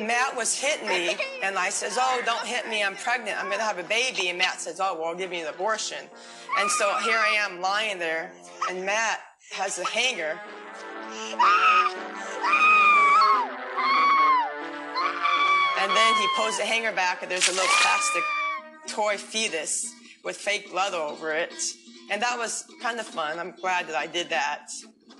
Matt 0.00 0.36
was 0.36 0.58
hitting 0.58 0.88
me, 0.88 1.16
and 1.44 1.56
I 1.56 1.70
says, 1.70 1.96
"Oh, 1.96 2.20
don't 2.26 2.44
hit 2.44 2.68
me! 2.68 2.82
I'm 2.82 2.96
pregnant. 2.96 3.38
I'm 3.38 3.48
gonna 3.48 3.62
have 3.62 3.78
a 3.78 3.84
baby." 3.84 4.30
And 4.30 4.38
Matt 4.38 4.60
says, 4.60 4.80
"Oh, 4.80 4.96
well, 4.98 5.10
I'll 5.10 5.14
give 5.14 5.32
you 5.32 5.42
an 5.42 5.54
abortion." 5.54 5.98
And 6.58 6.68
so 6.70 6.92
here 7.04 7.18
I 7.18 7.36
am 7.38 7.60
lying 7.60 8.00
there, 8.00 8.32
and 8.68 8.84
Matt 8.84 9.20
has 9.52 9.78
a 9.78 9.84
hanger. 9.84 10.40
And 15.80 15.90
then 15.90 16.14
he 16.14 16.26
pulls 16.36 16.58
the 16.58 16.64
hanger 16.64 16.92
back, 16.92 17.22
and 17.22 17.30
there's 17.30 17.48
a 17.48 17.52
little 17.52 17.66
plastic 17.80 18.22
toy 18.86 19.16
fetus 19.16 19.92
with 20.24 20.36
fake 20.36 20.70
blood 20.70 20.94
over 20.94 21.32
it. 21.32 21.54
And 22.10 22.20
that 22.22 22.36
was 22.36 22.64
kind 22.82 23.00
of 23.00 23.06
fun. 23.06 23.38
I'm 23.38 23.52
glad 23.52 23.86
that 23.88 23.96
I 23.96 24.06
did 24.06 24.30
that, 24.30 24.68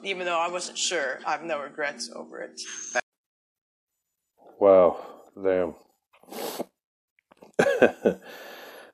even 0.02 0.26
though 0.26 0.38
I 0.38 0.48
wasn't 0.48 0.76
sure. 0.76 1.20
I 1.26 1.32
have 1.32 1.44
no 1.44 1.60
regrets 1.60 2.10
over 2.14 2.40
it. 2.40 2.60
Wow, 4.58 5.00
damn. 5.34 5.74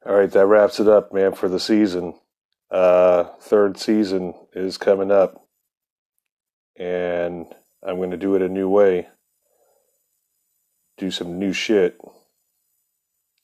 All 0.06 0.14
right, 0.14 0.30
that 0.30 0.46
wraps 0.46 0.78
it 0.78 0.88
up, 0.88 1.12
man, 1.12 1.32
for 1.34 1.48
the 1.48 1.58
season. 1.58 2.14
Uh, 2.76 3.24
third 3.40 3.78
season 3.78 4.34
is 4.52 4.76
coming 4.76 5.10
up, 5.10 5.46
and 6.78 7.46
I'm 7.82 7.96
going 7.96 8.10
to 8.10 8.18
do 8.18 8.34
it 8.34 8.42
a 8.42 8.50
new 8.50 8.68
way. 8.68 9.08
Do 10.98 11.10
some 11.10 11.38
new 11.38 11.54
shit, 11.54 11.98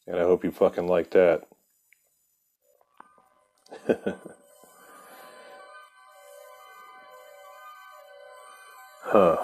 and 0.06 0.16
I 0.18 0.24
hope 0.24 0.44
you 0.44 0.50
fucking 0.50 0.86
like 0.86 1.12
that. 1.12 1.44
huh. 9.00 9.38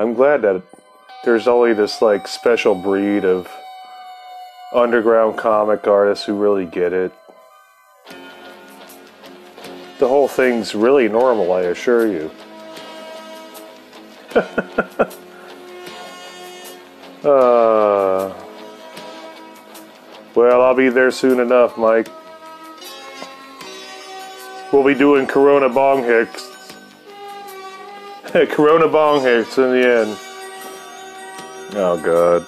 I'm 0.00 0.14
glad 0.14 0.42
that 0.42 0.60
there's 1.24 1.46
only 1.46 1.72
this 1.72 2.02
like 2.02 2.26
special 2.26 2.74
breed 2.74 3.24
of 3.24 3.48
underground 4.76 5.38
comic 5.38 5.86
artists 5.86 6.24
who 6.26 6.34
really 6.34 6.66
get 6.66 6.92
it. 6.92 7.12
The 9.98 10.06
whole 10.06 10.28
thing's 10.28 10.74
really 10.74 11.08
normal, 11.08 11.52
I 11.52 11.62
assure 11.62 12.06
you. 12.06 12.30
uh, 17.24 18.34
well, 20.34 20.62
I'll 20.62 20.74
be 20.74 20.90
there 20.90 21.10
soon 21.10 21.40
enough, 21.40 21.78
Mike. 21.78 22.08
We'll 24.70 24.84
be 24.84 24.94
doing 24.94 25.26
Corona 25.26 25.70
Bong 25.70 26.04
Hicks. 26.04 26.52
Corona 28.50 28.88
Bong 28.88 29.22
Hicks 29.22 29.56
in 29.56 29.70
the 29.70 30.00
end. 30.00 30.18
Oh, 31.74 31.98
God. 32.04 32.46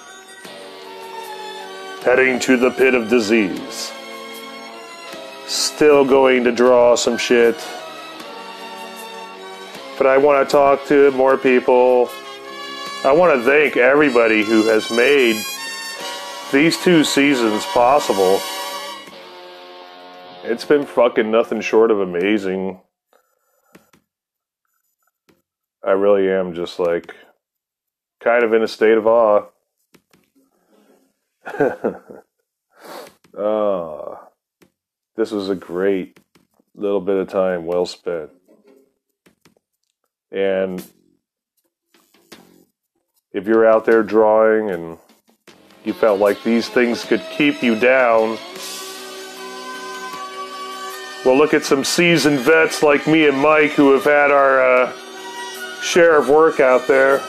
Heading 2.09 2.39
to 2.41 2.57
the 2.57 2.71
pit 2.71 2.95
of 2.95 3.11
disease. 3.11 3.93
Still 5.47 6.07
going 6.07 6.43
to 6.45 6.53
draw 6.53 6.95
some 6.95 7.19
shit. 7.19 7.55
But 9.99 10.07
I 10.07 10.17
want 10.17 10.49
to 10.49 10.51
talk 10.51 10.87
to 10.87 11.11
more 11.11 11.37
people. 11.37 12.09
I 13.05 13.13
want 13.13 13.39
to 13.39 13.45
thank 13.45 13.77
everybody 13.77 14.43
who 14.43 14.63
has 14.69 14.91
made 14.91 15.45
these 16.51 16.83
two 16.83 17.05
seasons 17.05 17.67
possible. 17.67 18.41
It's 20.45 20.65
been 20.65 20.87
fucking 20.87 21.31
nothing 21.31 21.61
short 21.61 21.91
of 21.91 22.01
amazing. 22.01 22.81
I 25.85 25.91
really 25.91 26.27
am 26.31 26.55
just 26.55 26.79
like 26.79 27.15
kind 28.25 28.45
of 28.45 28.55
in 28.55 28.63
a 28.63 28.69
state 28.69 28.97
of 28.97 29.07
awe. 29.07 29.45
Oh, 33.37 34.19
this 35.17 35.31
was 35.31 35.49
a 35.49 35.55
great 35.55 36.19
little 36.75 37.01
bit 37.01 37.17
of 37.17 37.29
time 37.29 37.67
well 37.67 37.87
spent. 37.87 38.31
And 40.31 40.85
if 43.33 43.47
you're 43.47 43.67
out 43.67 43.85
there 43.85 44.03
drawing 44.03 44.71
and 44.71 44.99
you 45.85 45.93
felt 45.93 46.21
like 46.21 46.43
these 46.43 46.69
things 46.69 47.05
could 47.05 47.23
keep 47.31 47.63
you 47.63 47.79
down, 47.79 48.39
well, 51.25 51.37
look 51.37 51.55
at 51.55 51.65
some 51.65 51.85
seasoned 51.85 52.41
vets 52.41 52.83
like 52.83 53.07
me 53.07 53.27
and 53.27 53.39
Mike 53.39 53.73
who 53.73 53.93
have 53.93 54.05
had 54.05 54.31
our 54.31 54.61
uh, 54.61 54.93
share 55.83 56.19
of 56.19 56.29
work 56.29 56.61
out 56.61 56.87
there. 56.87 57.21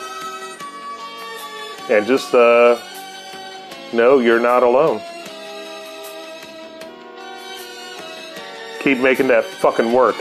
And 1.89 2.05
just 2.05 2.33
uh, 2.35 2.79
know 3.93 4.19
you're 4.19 4.39
not 4.39 4.63
alone. 4.63 5.01
Keep 8.81 8.99
making 8.99 9.27
that 9.27 9.43
fucking 9.45 9.91
work. 9.91 10.15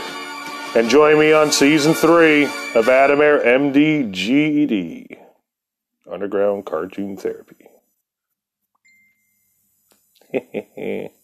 And 0.75 0.89
join 0.89 1.17
me 1.19 1.33
on 1.33 1.51
season 1.51 1.93
three 1.93 2.43
of 2.45 2.85
Adamair 2.85 3.43
MD 3.43 4.11
GED 4.11 5.17
Underground 6.09 6.65
Cartoon 6.65 7.17
Therapy. 7.17 7.55